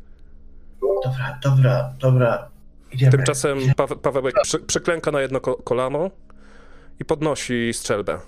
Dobra, 1.05 1.39
dobra, 1.43 1.94
dobra. 2.01 2.48
Idziemy. 2.93 3.12
Tymczasem 3.12 3.59
Pawe- 3.77 3.97
Pawełek 3.97 4.35
przy, 4.43 4.59
przyklęka 4.59 5.11
na 5.11 5.20
jedno 5.20 5.40
ko- 5.40 5.55
kolano 5.57 6.11
i 7.01 7.05
podnosi 7.05 7.70
strzelbę. 7.74 8.19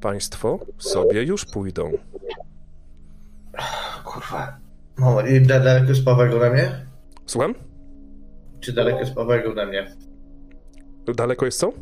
Państwo 0.00 0.58
sobie 0.78 1.22
już 1.22 1.44
pójdą. 1.44 1.92
Kurwa. 4.04 4.56
No, 4.98 5.20
i 5.26 5.40
da- 5.40 5.60
daleko 5.60 5.88
jest 5.88 6.04
Paweł 6.04 6.36
ode 6.36 6.50
mnie? 6.50 6.86
Słucham? 7.26 7.54
Czy 8.60 8.72
daleko 8.72 8.98
jest 9.00 9.14
Paweł 9.14 9.50
ode 9.50 9.66
mnie? 9.66 9.96
Daleko 11.16 11.44
jest 11.46 11.58
co? 11.58 11.72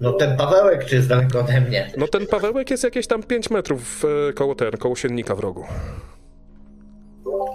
No 0.00 0.12
ten 0.12 0.36
Pawełek, 0.36 0.84
czy 0.84 0.94
jest 0.94 1.08
daleko 1.08 1.40
ode 1.40 1.60
mnie? 1.60 1.92
No 1.96 2.08
ten 2.08 2.26
Pawełek 2.26 2.70
jest 2.70 2.84
jakieś 2.84 3.06
tam 3.06 3.22
5 3.22 3.50
metrów 3.50 4.04
e, 4.28 4.32
koło 4.32 4.54
ten, 4.54 4.70
koło 4.70 4.96
siennika 4.96 5.34
w 5.34 5.40
rogu. 5.40 5.64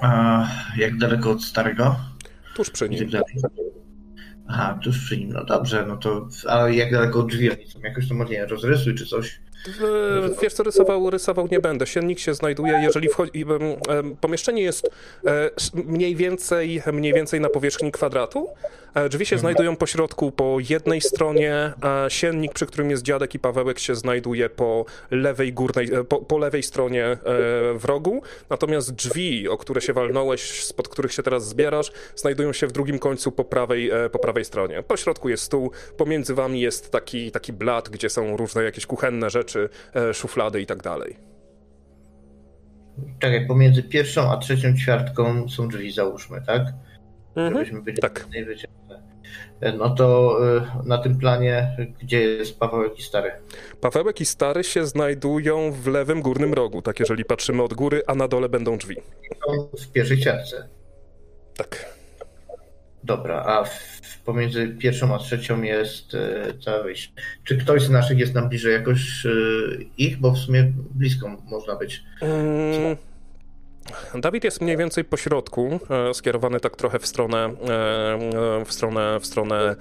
A 0.02 0.44
jak 0.78 0.98
daleko 0.98 1.32
od 1.32 1.44
starego? 1.44 1.96
Tuż 2.56 2.70
przy 2.70 2.90
nim. 2.90 3.10
Aha, 4.48 4.80
tuż 4.84 5.00
przy 5.00 5.18
nim, 5.18 5.34
no 5.34 5.46
dobrze, 5.46 5.86
no 5.88 5.98
to... 5.98 6.28
A 6.50 6.70
jak 6.70 6.92
daleko 6.92 7.20
od 7.20 7.28
drzwi 7.28 7.52
oni 7.52 7.68
są? 7.68 7.80
Jakoś 7.80 8.08
to 8.08 8.14
może 8.16 8.32
nie 8.32 8.46
rozrysuj 8.46 8.96
czy 8.96 9.06
coś? 9.06 9.40
Wiesz 10.42 10.54
co, 10.54 10.64
rysował, 10.64 11.10
rysował 11.10 11.48
nie 11.52 11.60
będę. 11.60 11.88
Siennik 11.88 12.20
się 12.20 12.34
znajduje, 12.34 12.74
jeżeli 12.74 13.10
wchodzi... 13.10 13.46
Pomieszczenie 14.22 14.62
jest 14.62 14.90
e, 15.28 15.50
mniej 15.74 16.16
więcej, 16.16 16.82
mniej 16.94 17.14
więcej 17.14 17.42
na 17.42 17.50
powierzchni 17.50 17.92
kwadratu. 17.92 18.48
E, 18.94 19.10
Drzwi 19.10 19.26
się 19.26 19.38
znajdują 19.38 19.76
po 19.76 19.86
środku 19.86 20.32
po 20.32 20.58
jednej 20.70 21.02
stronie, 21.02 21.74
a 21.82 22.06
siennik, 22.10 22.54
przy 22.54 22.66
którym 22.66 22.90
jest 22.90 23.04
dziadek 23.04 23.36
i 23.36 23.40
Pawełek 23.40 23.80
się 23.80 23.96
znajduje 23.96 24.50
po 24.50 24.86
lewej 25.12 25.54
górnej, 25.54 25.94
e, 25.94 26.04
po, 26.04 26.18
po 26.18 26.38
lewej 26.38 26.64
stronie 26.64 27.06
e, 27.06 27.18
w 27.74 27.86
rogu. 27.86 28.22
Natomiast 28.50 28.96
drzwi, 28.96 29.48
o 29.48 29.58
które 29.58 29.82
się 29.82 29.94
walnąłeś, 29.94 30.64
spod 30.64 30.88
których 30.88 31.14
się 31.14 31.24
teraz 31.24 31.48
zbierasz, 31.48 31.92
znajdują 32.16 32.54
się 32.54 32.68
w 32.68 32.72
drugim 32.72 33.00
końcu 33.00 33.32
po 33.32 33.44
prawej, 33.44 33.90
e, 33.92 34.10
po 34.10 34.20
prawej 34.20 34.46
stronie. 34.46 34.84
Po 34.84 34.98
środku 34.98 35.30
jest 35.30 35.44
stół, 35.44 35.72
pomiędzy 35.98 36.36
wami 36.36 36.62
jest 36.62 36.92
taki, 36.92 37.32
taki 37.32 37.54
blat, 37.54 37.90
gdzie 37.90 38.10
są 38.10 38.38
różne 38.38 38.64
jakieś 38.64 38.86
kuchenne 38.86 39.30
rzeczy, 39.30 39.70
e, 39.96 40.14
szuflady 40.14 40.62
i 40.62 40.66
tak 40.66 40.84
dalej. 40.84 41.16
Czekaj, 43.20 43.48
pomiędzy 43.48 43.84
pierwszą 43.84 44.32
a 44.32 44.38
trzecią 44.38 44.74
ćwiartką 44.78 45.50
są 45.50 45.68
drzwi, 45.68 45.92
załóżmy, 45.92 46.42
tak? 46.48 46.62
Żebyśmy 47.36 47.82
byli 47.82 47.98
Tak. 47.98 48.28
wycięte. 48.48 48.83
No 49.78 49.90
to 49.90 50.38
y, 50.58 50.88
na 50.88 50.98
tym 50.98 51.18
planie, 51.18 51.78
gdzie 52.02 52.22
jest 52.22 52.60
Pawełek 52.60 53.00
i 53.00 53.04
Stary? 53.04 53.32
Pawełek 53.82 54.22
i 54.22 54.26
Stary 54.26 54.64
się 54.64 54.86
znajdują 54.86 55.72
w 55.72 55.88
lewym 55.88 56.22
górnym 56.22 56.54
rogu, 56.54 56.82
tak 56.82 57.00
jeżeli 57.00 57.26
patrzymy 57.26 57.64
od 57.64 57.74
góry, 57.74 58.02
a 58.08 58.16
na 58.16 58.28
dole 58.28 58.50
będą 58.50 58.78
drzwi. 58.78 58.96
W 59.80 59.92
pierwszej 59.92 60.22
ćwiartce. 60.22 60.68
Tak. 61.58 61.94
Dobra, 63.04 63.44
a 63.46 63.64
pomiędzy 64.26 64.68
pierwszą 64.68 65.16
a 65.16 65.18
trzecią 65.18 65.62
jest 65.62 66.14
y, 66.14 66.20
całe 66.66 66.84
wyjście. 66.84 67.12
Czy 67.44 67.58
ktoś 67.58 67.82
z 67.82 67.90
naszych 67.90 68.18
jest 68.18 68.34
nam 68.34 68.50
bliżej 68.50 68.74
jakoś 68.74 69.28
ich? 69.98 70.20
Bo 70.20 70.32
w 70.32 70.38
sumie 70.38 70.72
blisko 70.96 71.38
można 71.46 71.76
być. 71.76 72.04
Mm, 72.22 72.98
Dawid 74.16 74.44
jest 74.44 74.62
mniej 74.62 74.78
więcej 74.78 75.04
po 75.04 75.18
środku, 75.18 75.80
e, 76.10 76.14
skierowany 76.14 76.60
tak 76.60 76.76
trochę 76.76 77.00
w 77.00 77.08
stronę, 77.08 77.38
e, 77.38 77.52
e, 78.62 78.66
w 78.66 78.74
stronę, 78.74 79.20
w 79.20 79.26
stronę 79.26 79.76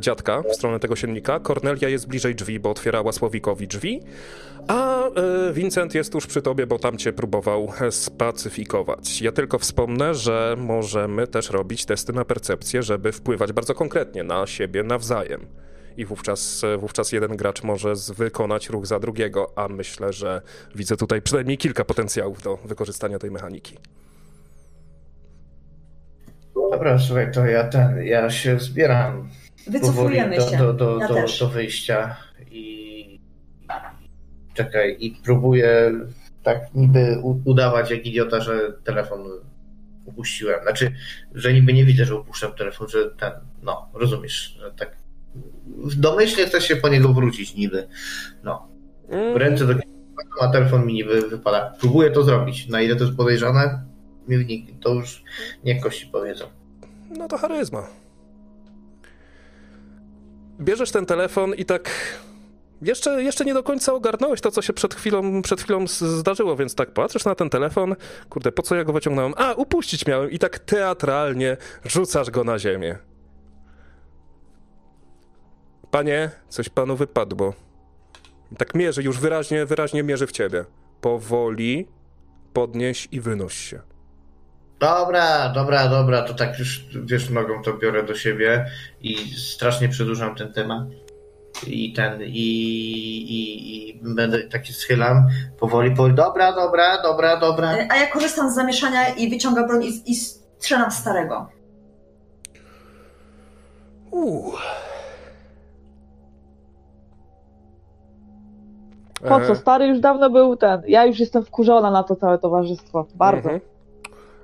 dziadka, 0.00 0.42
w 0.42 0.54
stronę 0.54 0.80
tego 0.80 0.96
siennika. 0.96 1.40
Kornelia 1.40 1.88
jest 1.88 2.08
bliżej 2.08 2.34
drzwi, 2.34 2.60
bo 2.60 2.70
otwierała 2.70 3.12
Słowikowi 3.12 3.68
drzwi, 3.68 4.00
a 4.68 5.02
Vincent 5.52 5.94
jest 5.94 6.12
tuż 6.12 6.26
przy 6.26 6.42
tobie, 6.42 6.66
bo 6.66 6.78
tam 6.78 6.98
cię 6.98 7.12
próbował 7.12 7.72
spacyfikować. 7.90 9.22
Ja 9.22 9.32
tylko 9.32 9.58
wspomnę, 9.58 10.14
że 10.14 10.56
możemy 10.58 11.26
też 11.26 11.50
robić 11.50 11.84
testy 11.84 12.12
na 12.12 12.24
percepcję, 12.24 12.82
żeby 12.82 13.12
wpływać 13.12 13.52
bardzo 13.52 13.74
konkretnie 13.74 14.22
na 14.24 14.46
siebie 14.46 14.82
nawzajem. 14.82 15.46
I 15.96 16.04
wówczas, 16.04 16.62
wówczas 16.78 17.12
jeden 17.12 17.36
gracz 17.36 17.62
może 17.62 17.92
wykonać 18.16 18.68
ruch 18.68 18.86
za 18.86 19.00
drugiego, 19.00 19.52
a 19.56 19.68
myślę, 19.68 20.12
że 20.12 20.42
widzę 20.74 20.96
tutaj 20.96 21.22
przynajmniej 21.22 21.58
kilka 21.58 21.84
potencjałów 21.84 22.42
do 22.42 22.56
wykorzystania 22.56 23.18
tej 23.18 23.30
mechaniki. 23.30 23.76
Dobra, 26.54 26.98
słuchaj, 26.98 27.32
to 27.32 27.46
ja 27.46 27.68
ten, 27.68 28.04
ja 28.04 28.30
się 28.30 28.60
zbieram 28.60 29.28
Wycofujemy 29.66 30.36
powoli 30.36 30.52
się. 30.52 30.58
do, 30.58 30.72
do, 30.72 30.98
do, 30.98 31.00
ja 31.00 31.08
do, 31.08 31.26
do 31.40 31.48
wyjścia 31.48 32.16
i 32.50 33.20
czekaj, 34.54 34.96
i 35.00 35.10
próbuję 35.24 35.92
tak 36.42 36.74
niby 36.74 37.22
udawać 37.44 37.90
jak 37.90 38.06
idiota, 38.06 38.40
że 38.40 38.72
telefon 38.84 39.20
upuściłem. 40.04 40.62
Znaczy, 40.62 40.92
że 41.34 41.52
niby 41.52 41.72
nie 41.72 41.84
widzę, 41.84 42.04
że 42.04 42.16
upuszczam 42.16 42.52
telefon, 42.52 42.88
że 42.88 43.10
ten, 43.10 43.32
no, 43.62 43.88
rozumiesz, 43.94 44.58
że 44.60 44.72
tak 44.72 45.01
w 45.66 45.94
domyśle 45.94 46.46
chcę 46.46 46.60
się 46.60 46.76
po 46.76 46.88
niego 46.88 47.12
wrócić 47.12 47.54
niby. 47.54 47.88
No, 48.44 48.68
ręce 49.34 49.66
do 49.66 49.74
a 50.40 50.48
telefon 50.48 50.86
mi 50.86 50.92
niby 50.94 51.22
wypada. 51.22 51.74
Próbuję 51.80 52.10
to 52.10 52.22
zrobić. 52.22 52.68
Na 52.68 52.80
ile 52.80 52.96
to 52.96 53.04
jest 53.04 53.16
podejrzane? 53.16 53.82
To 54.80 54.94
już 54.94 55.24
niech 55.64 55.82
kości 55.82 56.06
powiedzą. 56.06 56.44
No 57.10 57.28
to 57.28 57.38
charyzma. 57.38 57.86
Bierzesz 60.60 60.90
ten 60.90 61.06
telefon 61.06 61.54
i 61.54 61.64
tak. 61.64 61.90
Jeszcze, 62.82 63.22
jeszcze 63.22 63.44
nie 63.44 63.54
do 63.54 63.62
końca 63.62 63.92
ogarnąłeś 63.92 64.40
to, 64.40 64.50
co 64.50 64.62
się 64.62 64.72
przed 64.72 64.94
chwilą, 64.94 65.42
przed 65.42 65.62
chwilą 65.62 65.86
zdarzyło, 65.86 66.56
więc 66.56 66.74
tak 66.74 66.90
patrzysz 66.90 67.24
na 67.24 67.34
ten 67.34 67.50
telefon. 67.50 67.96
Kurde, 68.30 68.52
po 68.52 68.62
co 68.62 68.74
ja 68.74 68.84
go 68.84 68.92
wyciągnąłem? 68.92 69.34
A, 69.36 69.52
upuścić 69.52 70.06
miałem 70.06 70.30
i 70.30 70.38
tak 70.38 70.58
teatralnie 70.58 71.56
rzucasz 71.84 72.30
go 72.30 72.44
na 72.44 72.58
ziemię. 72.58 72.98
Panie, 75.92 76.30
coś 76.48 76.68
panu 76.68 76.96
wypadło. 76.96 77.54
Tak 78.58 78.74
mierzy, 78.74 79.02
już 79.02 79.18
wyraźnie, 79.18 79.66
wyraźnie 79.66 80.02
mierzy 80.02 80.26
w 80.26 80.32
ciebie. 80.32 80.64
Powoli 81.00 81.88
podnieś 82.52 83.08
i 83.12 83.20
wynoś 83.20 83.54
się. 83.54 83.80
Dobra, 84.78 85.48
dobra, 85.48 85.88
dobra, 85.88 86.22
to 86.22 86.34
tak 86.34 86.58
już 86.58 86.84
wiesz, 87.04 87.30
nogą 87.30 87.62
to 87.62 87.74
biorę 87.74 88.02
do 88.02 88.14
siebie 88.14 88.66
i 89.00 89.16
strasznie 89.34 89.88
przedłużam 89.88 90.34
ten 90.34 90.52
temat. 90.52 90.84
I 91.66 91.92
ten, 91.92 92.22
i, 92.22 92.26
i, 92.26 93.88
i 93.88 94.00
będę 94.02 94.42
taki 94.42 94.72
schylam 94.72 95.28
powoli, 95.60 95.90
powoli. 95.90 96.14
Dobra, 96.14 96.52
dobra, 96.52 97.02
dobra, 97.02 97.36
dobra. 97.36 97.68
A 97.90 97.96
ja 97.96 98.06
korzystam 98.06 98.50
z 98.50 98.54
zamieszania 98.54 99.08
i 99.08 99.30
wyciągam 99.30 99.66
broń 99.66 99.84
i, 99.84 100.10
i 100.10 100.14
strzelam 100.14 100.90
starego. 100.90 101.48
Uuu. 104.10 104.52
Po 109.28 109.40
co? 109.40 109.52
E, 109.52 109.56
Stary 109.56 109.86
już 109.86 110.00
dawno 110.00 110.30
był 110.30 110.56
ten. 110.56 110.82
Ja 110.86 111.06
już 111.06 111.20
jestem 111.20 111.44
wkurzona 111.44 111.90
na 111.90 112.02
to 112.02 112.16
całe 112.16 112.38
towarzystwo. 112.38 113.06
Bardzo. 113.14 113.50
Mhm. 113.50 113.60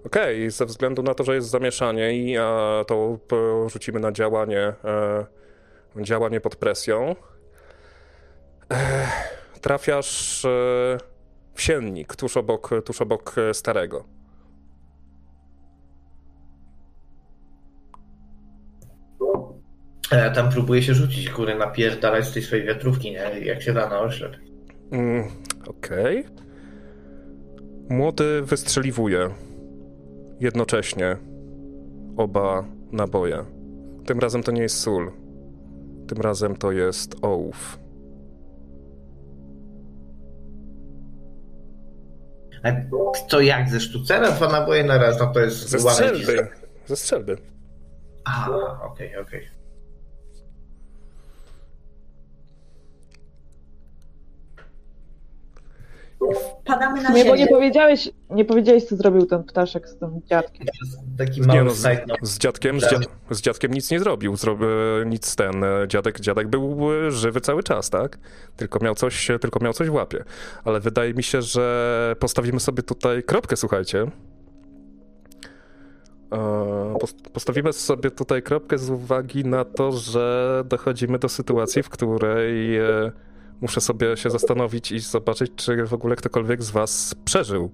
Okej, 0.07 0.51
ze 0.51 0.67
względu 0.67 1.03
na 1.03 1.15
to, 1.15 1.25
że 1.25 1.35
jest 1.35 1.49
zamieszanie 1.51 2.13
i 2.19 2.37
e, 2.37 2.41
to 2.87 3.19
porzucimy 3.29 4.01
na 4.01 4.13
działanie, 4.13 4.73
e, 4.85 5.25
działanie 5.97 6.41
pod 6.41 6.57
presją. 6.57 7.15
E, 8.73 8.77
trafiasz 9.61 10.45
e, 10.45 10.49
w 11.55 11.63
siennik 11.63 12.17
tuż 12.17 12.37
obok, 12.37 12.71
tuż 12.85 13.03
obok 13.03 13.35
e, 13.39 13.55
starego. 13.55 14.05
A 20.11 20.17
Ja 20.17 20.31
tam 20.31 20.51
próbuję 20.51 20.83
się 20.83 20.95
rzucić, 20.95 21.31
góry 21.31 21.55
napierdalać 21.55 22.25
z 22.25 22.33
tej 22.33 22.43
swojej 22.43 22.67
wiatrówki, 22.67 23.11
nie? 23.11 23.41
Jak 23.45 23.63
się 23.63 23.73
da 23.73 23.89
na 23.89 24.01
oślep. 24.01 24.37
Mm, 24.93 25.25
Okej. 25.67 26.25
Młody 27.89 28.43
wystrzeliwuje 28.43 29.31
jednocześnie 30.41 31.17
oba 32.17 32.65
naboje. 32.93 33.45
Tym 34.07 34.19
razem 34.19 34.43
to 34.43 34.53
nie 34.53 34.63
jest 34.63 34.81
sól. 34.81 35.13
Tym 36.09 36.21
razem 36.21 36.57
to 36.57 36.73
jest 36.73 37.17
ołów. 37.23 37.79
A 42.63 42.69
to 43.29 43.41
jak 43.41 43.69
ze 43.69 43.81
sztucera? 43.81 44.31
Dwa 44.31 44.49
naboje 44.49 44.85
na 44.85 44.99
raz, 44.99 45.21
no 45.21 45.27
to 45.27 45.41
jest 45.41 45.69
Ze 45.69 45.79
strzelby. 45.79 46.49
Ze 46.87 46.97
strzelby. 46.97 47.37
A, 48.25 48.49
okej, 48.83 49.17
okej. 49.17 49.58
Padamy 56.65 57.03
na 57.03 57.11
Nie, 57.11 57.25
bo 57.25 57.37
nie 57.37 57.47
powiedziałeś, 57.47 58.11
nie 58.31 58.45
powiedziałeś, 58.45 58.85
co 58.85 58.97
zrobił 58.97 59.27
ten 59.27 59.45
ptaszek 59.45 59.89
z 59.89 59.97
tym 59.99 60.21
dziadkiem. 60.27 60.67
Taki 61.19 61.41
Nie 61.41 61.47
mały 61.47 61.65
no, 61.65 61.71
z, 61.71 61.87
z 62.23 62.39
dziadkiem, 62.39 62.81
z, 62.81 62.91
dziad, 62.91 63.03
z 63.31 63.41
dziadkiem 63.41 63.73
nic 63.75 63.91
nie 63.91 64.01
zrobił. 64.01 64.37
Zrobi, 64.37 64.65
nic 65.07 65.37
ten. 65.37 65.65
e, 65.65 65.85
Dziadek, 65.89 66.21
dziadek 66.21 66.49
był 66.49 66.79
e, 67.07 67.11
żywy 67.11 67.41
cały 67.41 67.63
czas, 67.63 67.91
tak? 67.91 68.19
Tylko 68.57 68.79
miał 68.85 68.95
coś, 68.95 69.29
tylko 69.41 69.61
miał 69.65 69.73
coś 69.73 69.89
w 69.89 69.95
łapie. 69.95 70.25
Ale 70.65 70.81
wydaje 70.81 71.15
mi 71.15 71.23
się, 71.23 71.43
że 71.43 72.17
postawimy 72.19 72.61
sobie 72.61 72.83
tutaj 72.83 73.23
kropkę, 73.23 73.57
słuchajcie. 73.57 74.07
E, 76.33 76.37
pos- 77.01 77.15
Postawimy 77.33 77.73
sobie 77.73 78.11
tutaj 78.11 78.43
kropkę 78.43 78.79
z 78.79 78.91
uwagi 78.91 79.45
na 79.45 79.65
to, 79.65 79.93
że 79.93 80.63
dochodzimy 80.67 81.19
do 81.19 81.29
sytuacji, 81.29 81.83
w 81.83 81.89
której 81.89 82.77
e, 82.77 83.13
muszę 83.61 83.81
sobie 83.81 84.17
się 84.17 84.31
zastanowić 84.31 84.93
i 84.93 85.01
zobaczyć, 85.01 85.53
czy 85.57 85.85
w 85.85 85.95
ogóle 85.95 86.17
ktokolwiek 86.17 86.63
z 86.63 86.71
was 86.71 87.15
przeżył. 87.25 87.71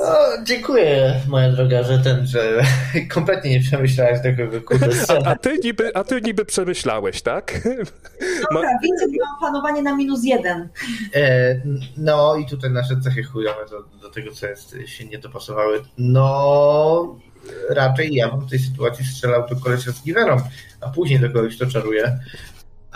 O, 0.00 0.42
dziękuję, 0.44 1.20
moja 1.28 1.52
droga, 1.52 1.82
że 1.82 1.98
ten, 1.98 2.26
że 2.26 2.62
kompletnie 3.14 3.50
nie 3.50 3.60
przemyślałeś 3.60 4.22
tego 4.22 4.60
kurde 4.60 4.88
A, 5.08 5.26
a, 5.26 5.36
ty 5.36 5.58
niby, 5.64 5.96
a 5.96 6.04
ty 6.04 6.20
niby 6.20 6.44
przemyślałeś, 6.44 7.22
tak? 7.22 7.60
Dobra, 8.52 8.70
widzę, 8.82 9.00
że 9.00 9.16
mam 9.26 9.40
panowanie 9.40 9.82
na 9.82 9.96
minus 9.96 10.24
jeden. 10.24 10.68
E, 11.14 11.54
no 11.96 12.36
i 12.36 12.46
tutaj 12.46 12.70
nasze 12.70 13.00
cechy 13.00 13.22
chujowe 13.22 13.66
do, 13.70 13.82
do 13.82 14.10
tego, 14.10 14.32
co 14.32 14.46
jest, 14.46 14.76
się 14.86 15.04
nie 15.04 15.18
dopasowały. 15.18 15.82
No, 15.98 17.18
raczej 17.70 18.14
ja 18.14 18.28
bym 18.28 18.40
w 18.40 18.50
tej 18.50 18.58
sytuacji 18.58 19.04
strzelał 19.04 19.48
do 19.48 19.56
kolesia 19.56 19.92
z 19.92 20.02
giwerą, 20.02 20.36
a 20.80 20.88
później 20.88 21.20
do 21.20 21.30
kogoś 21.30 21.58
to 21.58 21.66
czaruje. 21.66 22.18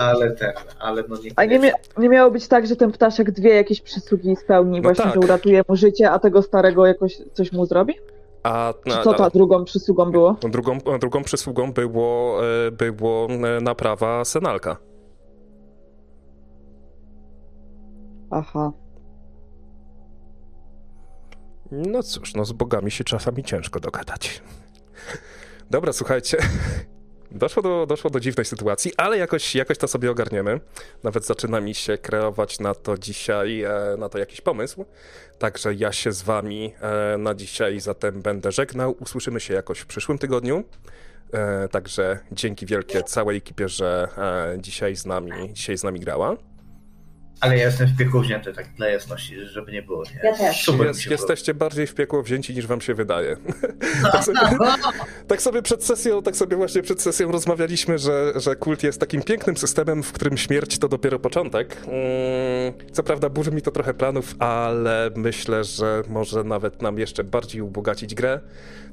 Ale 0.00 0.30
ten, 0.30 0.52
ale 0.78 1.04
no 1.08 1.16
nie. 1.16 1.30
A 1.36 1.44
nie, 1.44 1.58
mia 1.58 1.72
nie 1.98 2.08
miało 2.08 2.30
być 2.30 2.48
tak, 2.48 2.66
że 2.66 2.76
ten 2.76 2.92
ptaszek 2.92 3.30
dwie 3.30 3.54
jakieś 3.54 3.80
przysługi 3.80 4.36
spełni, 4.36 4.78
No 4.78 4.82
właśnie, 4.82 5.04
tak. 5.04 5.14
że 5.14 5.20
uratuje 5.20 5.62
mu 5.68 5.76
życie, 5.76 6.10
a 6.10 6.18
tego 6.18 6.42
starego 6.42 6.86
jakoś 6.86 7.22
coś 7.32 7.52
mu 7.52 7.66
zrobi? 7.66 7.94
A, 8.42 8.68
a- 8.68 9.02
co 9.04 9.14
ta 9.14 9.30
drugą 9.30 9.64
przysługą 9.64 10.10
było? 10.10 10.36
a 10.46 10.48
drugą, 10.48 10.78
drugą 11.00 11.22
przysługą 11.22 11.72
było, 11.72 12.40
e, 12.66 12.70
było 12.92 13.28
e, 13.30 13.60
naprawa 13.60 14.24
Senalka. 14.24 14.76
Aha. 18.30 18.72
No 21.72 22.02
cóż, 22.02 22.34
no 22.34 22.44
z 22.44 22.52
bogami 22.52 22.90
się 22.90 23.04
czasami 23.04 23.44
ciężko 23.44 23.80
dogadać. 23.80 24.42
Dobra, 25.70 25.92
słuchajcie. 25.92 26.38
Doszło 27.32 27.62
do, 27.62 27.86
doszło 27.86 28.10
do 28.10 28.20
dziwnej 28.20 28.44
sytuacji, 28.44 28.92
ale 28.96 29.18
jakoś, 29.18 29.54
jakoś 29.54 29.78
to 29.78 29.88
sobie 29.88 30.10
ogarniemy. 30.10 30.60
Nawet 31.02 31.26
zaczyna 31.26 31.60
mi 31.60 31.74
się 31.74 31.98
kreować 31.98 32.60
na 32.60 32.74
to 32.74 32.98
dzisiaj, 32.98 33.62
e, 33.62 33.96
na 33.98 34.08
to 34.08 34.18
jakiś 34.18 34.40
pomysł. 34.40 34.84
Także 35.38 35.74
ja 35.74 35.92
się 35.92 36.12
z 36.12 36.22
wami 36.22 36.72
e, 36.80 37.18
na 37.18 37.34
dzisiaj 37.34 37.80
zatem 37.80 38.22
będę 38.22 38.52
żegnał. 38.52 38.96
Usłyszymy 39.00 39.40
się 39.40 39.54
jakoś 39.54 39.78
w 39.78 39.86
przyszłym 39.86 40.18
tygodniu. 40.18 40.64
E, 41.32 41.68
Także 41.68 42.18
dzięki 42.32 42.66
wielkie 42.66 43.02
całej 43.02 43.36
ekipie, 43.36 43.68
że 43.68 44.08
dzisiaj 44.58 44.96
z 44.96 45.06
nami, 45.06 45.52
dzisiaj 45.52 45.78
z 45.78 45.84
nami 45.84 46.00
grała. 46.00 46.36
Ale 47.40 47.58
ja 47.58 47.64
jestem 47.64 47.88
w 47.88 47.96
piekło 47.96 48.20
wzięty, 48.20 48.52
tak 48.52 48.66
dla 48.76 48.88
jasności, 48.88 49.46
żeby 49.46 49.72
nie 49.72 49.82
było. 49.82 50.04
Nie? 50.04 50.30
Ja 50.30 50.36
też. 50.36 50.64
Super 50.64 50.86
Jest, 50.86 51.00
się 51.00 51.10
jesteście 51.10 51.54
bardziej 51.54 51.86
w 51.86 51.94
piekło 51.94 52.22
wzięci 52.22 52.54
niż 52.54 52.66
wam 52.66 52.80
się 52.80 52.94
wydaje. 52.94 53.36
tak, 54.12 54.24
sobie, 54.24 54.40
tak 55.28 55.42
sobie 55.42 55.62
przed 55.62 55.84
sesją, 55.84 56.22
tak 56.22 56.36
sobie 56.36 56.56
właśnie 56.56 56.82
przed 56.82 57.02
sesją 57.02 57.32
rozmawialiśmy, 57.32 57.98
że, 57.98 58.32
że 58.36 58.56
kult 58.56 58.82
jest 58.82 59.00
takim 59.00 59.22
pięknym 59.22 59.56
systemem, 59.56 60.02
w 60.02 60.12
którym 60.12 60.38
śmierć 60.38 60.78
to 60.78 60.88
dopiero 60.88 61.18
początek. 61.18 61.76
Mm, 61.86 62.72
co 62.92 63.02
prawda 63.02 63.28
burzy 63.28 63.50
mi 63.50 63.62
to 63.62 63.70
trochę 63.70 63.94
planów, 63.94 64.34
ale 64.38 65.10
myślę, 65.16 65.64
że 65.64 66.02
może 66.08 66.44
nawet 66.44 66.82
nam 66.82 66.98
jeszcze 66.98 67.24
bardziej 67.24 67.62
ubogacić 67.62 68.14
grę. 68.14 68.40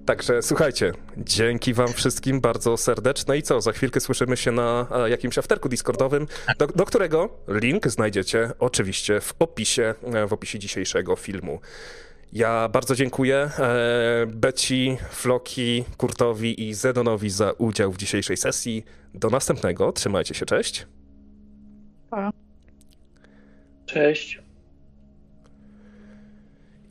Także 0.07 0.41
słuchajcie, 0.41 0.93
dzięki 1.17 1.73
wam 1.73 1.93
wszystkim 1.93 2.41
bardzo 2.41 2.77
serdeczne 2.77 3.37
i 3.37 3.43
co, 3.43 3.61
za 3.61 3.71
chwilkę 3.71 3.99
słyszymy 3.99 4.37
się 4.37 4.51
na 4.51 4.87
e, 4.91 5.09
jakimś 5.09 5.37
afterku 5.37 5.69
discordowym, 5.69 6.27
do, 6.57 6.67
do 6.67 6.85
którego 6.85 7.29
link 7.47 7.87
znajdziecie 7.87 8.51
oczywiście 8.59 9.21
w 9.21 9.33
opisie, 9.39 9.93
e, 10.13 10.27
w 10.27 10.33
opisie 10.33 10.59
dzisiejszego 10.59 11.15
filmu. 11.15 11.59
Ja 12.33 12.69
bardzo 12.69 12.95
dziękuję 12.95 13.35
e, 13.59 14.25
Beci, 14.27 14.97
Floki, 15.09 15.83
Kurtowi 15.97 16.67
i 16.67 16.73
Zedonowi 16.73 17.29
za 17.29 17.51
udział 17.51 17.91
w 17.91 17.97
dzisiejszej 17.97 18.37
sesji. 18.37 18.85
Do 19.13 19.29
następnego, 19.29 19.91
trzymajcie 19.91 20.33
się, 20.33 20.45
cześć. 20.45 20.87
Cześć. 23.85 24.46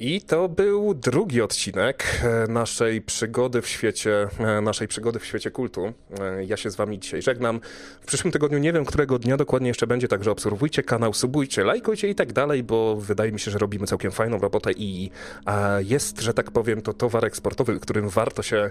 I 0.00 0.20
to 0.20 0.48
był 0.48 0.94
drugi 0.94 1.42
odcinek 1.42 2.04
e, 2.24 2.52
naszej 2.52 3.02
przygody 3.02 3.62
w 3.62 3.68
świecie, 3.68 4.28
e, 4.38 4.60
naszej 4.60 4.88
przygody 4.88 5.18
w 5.18 5.26
świecie 5.26 5.50
kultu. 5.50 5.92
E, 6.20 6.44
Ja 6.44 6.56
się 6.56 6.70
z 6.70 6.76
wami 6.76 6.98
dzisiaj 6.98 7.22
żegnam. 7.22 7.60
W 8.00 8.06
przyszłym 8.06 8.32
tygodniu 8.32 8.58
nie 8.58 8.72
wiem, 8.72 8.84
którego 8.84 9.18
dnia 9.18 9.36
dokładnie 9.36 9.68
jeszcze 9.68 9.86
będzie, 9.86 10.08
także 10.08 10.30
obserwujcie 10.30 10.82
kanał, 10.82 11.14
subujcie, 11.14 11.64
lajkujcie 11.64 12.08
i 12.08 12.14
tak 12.14 12.32
dalej, 12.32 12.62
bo 12.62 12.96
wydaje 12.96 13.32
mi 13.32 13.40
się, 13.40 13.50
że 13.50 13.58
robimy 13.58 13.86
całkiem 13.86 14.10
fajną 14.12 14.38
robotę 14.38 14.72
i 14.72 15.10
jest, 15.78 16.20
że 16.20 16.34
tak 16.34 16.50
powiem, 16.50 16.82
to 16.82 16.92
towar 16.92 17.24
eksportowy, 17.24 17.80
którym 17.80 18.08
warto 18.08 18.42
się, 18.42 18.70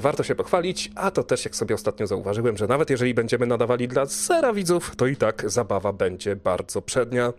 warto 0.00 0.22
się 0.22 0.34
pochwalić, 0.34 0.90
a 0.94 1.10
to 1.10 1.22
też, 1.22 1.44
jak 1.44 1.56
sobie 1.56 1.74
ostatnio 1.74 2.06
zauważyłem, 2.06 2.56
że 2.56 2.66
nawet 2.66 2.90
jeżeli 2.90 3.14
będziemy 3.14 3.46
nadawali 3.46 3.88
dla 3.88 4.06
zera 4.06 4.52
widzów, 4.52 4.96
to 4.96 5.06
i 5.06 5.16
tak 5.16 5.50
zabawa 5.50 5.92
będzie 5.92 6.36
bardzo 6.36 6.82
przednia. 6.82 7.32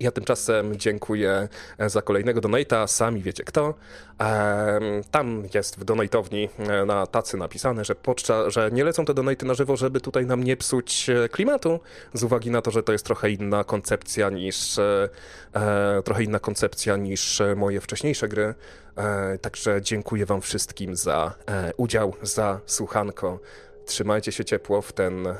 Ja 0.00 0.10
tymczasem 0.10 0.76
dziękuję 0.76 1.48
e, 1.78 1.90
za 1.90 2.02
kolejnego 2.02 2.40
donata, 2.40 2.86
sami 2.86 3.22
wiecie 3.22 3.44
kto. 3.44 3.74
Em, 4.18 5.04
Tam 5.10 5.42
jest 5.54 5.78
w 5.80 5.84
donatowni 5.84 6.48
e, 6.58 6.84
na 6.84 7.06
tacy 7.06 7.36
napisane, 7.36 7.84
że, 7.84 7.94
podczas, 7.94 8.52
że 8.52 8.70
nie 8.72 8.84
lecą 8.84 9.04
te 9.04 9.14
donaty 9.14 9.46
na 9.46 9.54
żywo, 9.54 9.76
żeby 9.76 10.00
tutaj 10.00 10.26
nam 10.26 10.44
nie 10.44 10.56
psuć 10.56 11.10
e, 11.10 11.28
klimatu, 11.28 11.80
z 12.14 12.22
uwagi 12.22 12.50
na 12.50 12.62
to, 12.62 12.70
że 12.70 12.82
to 12.82 12.92
jest 12.92 13.04
trochę 13.04 13.30
inna 13.30 13.64
koncepcja 13.64 14.30
niż 14.30 14.78
e, 14.78 15.08
e, 15.54 16.02
trochę 16.04 16.22
inna 16.24 16.38
koncepcja 16.38 16.96
niż 16.96 17.40
e, 17.40 17.54
moje 17.54 17.80
wcześniejsze 17.80 18.28
gry. 18.28 18.54
E, 18.96 19.38
Także 19.38 19.82
dziękuję 19.82 20.26
wam 20.26 20.40
wszystkim 20.40 20.96
za 20.96 21.34
e, 21.48 21.72
udział, 21.76 22.14
za 22.22 22.60
słuchanko. 22.66 23.40
Trzymajcie 23.86 24.32
się 24.32 24.44
ciepło 24.44 24.82
w 24.82 24.92
ten, 24.92 25.26
e, 25.26 25.34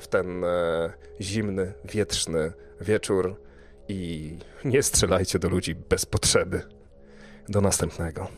w 0.00 0.06
ten 0.08 0.44
e, 0.44 0.92
zimny, 1.20 1.72
wietrzny 1.84 2.52
wieczór 2.80 3.36
i 3.88 4.36
nie 4.64 4.82
strzelajcie 4.82 5.38
do 5.38 5.48
ludzi 5.48 5.74
bez 5.74 6.06
potrzeby. 6.06 6.62
Do 7.48 7.60
następnego. 7.60 8.28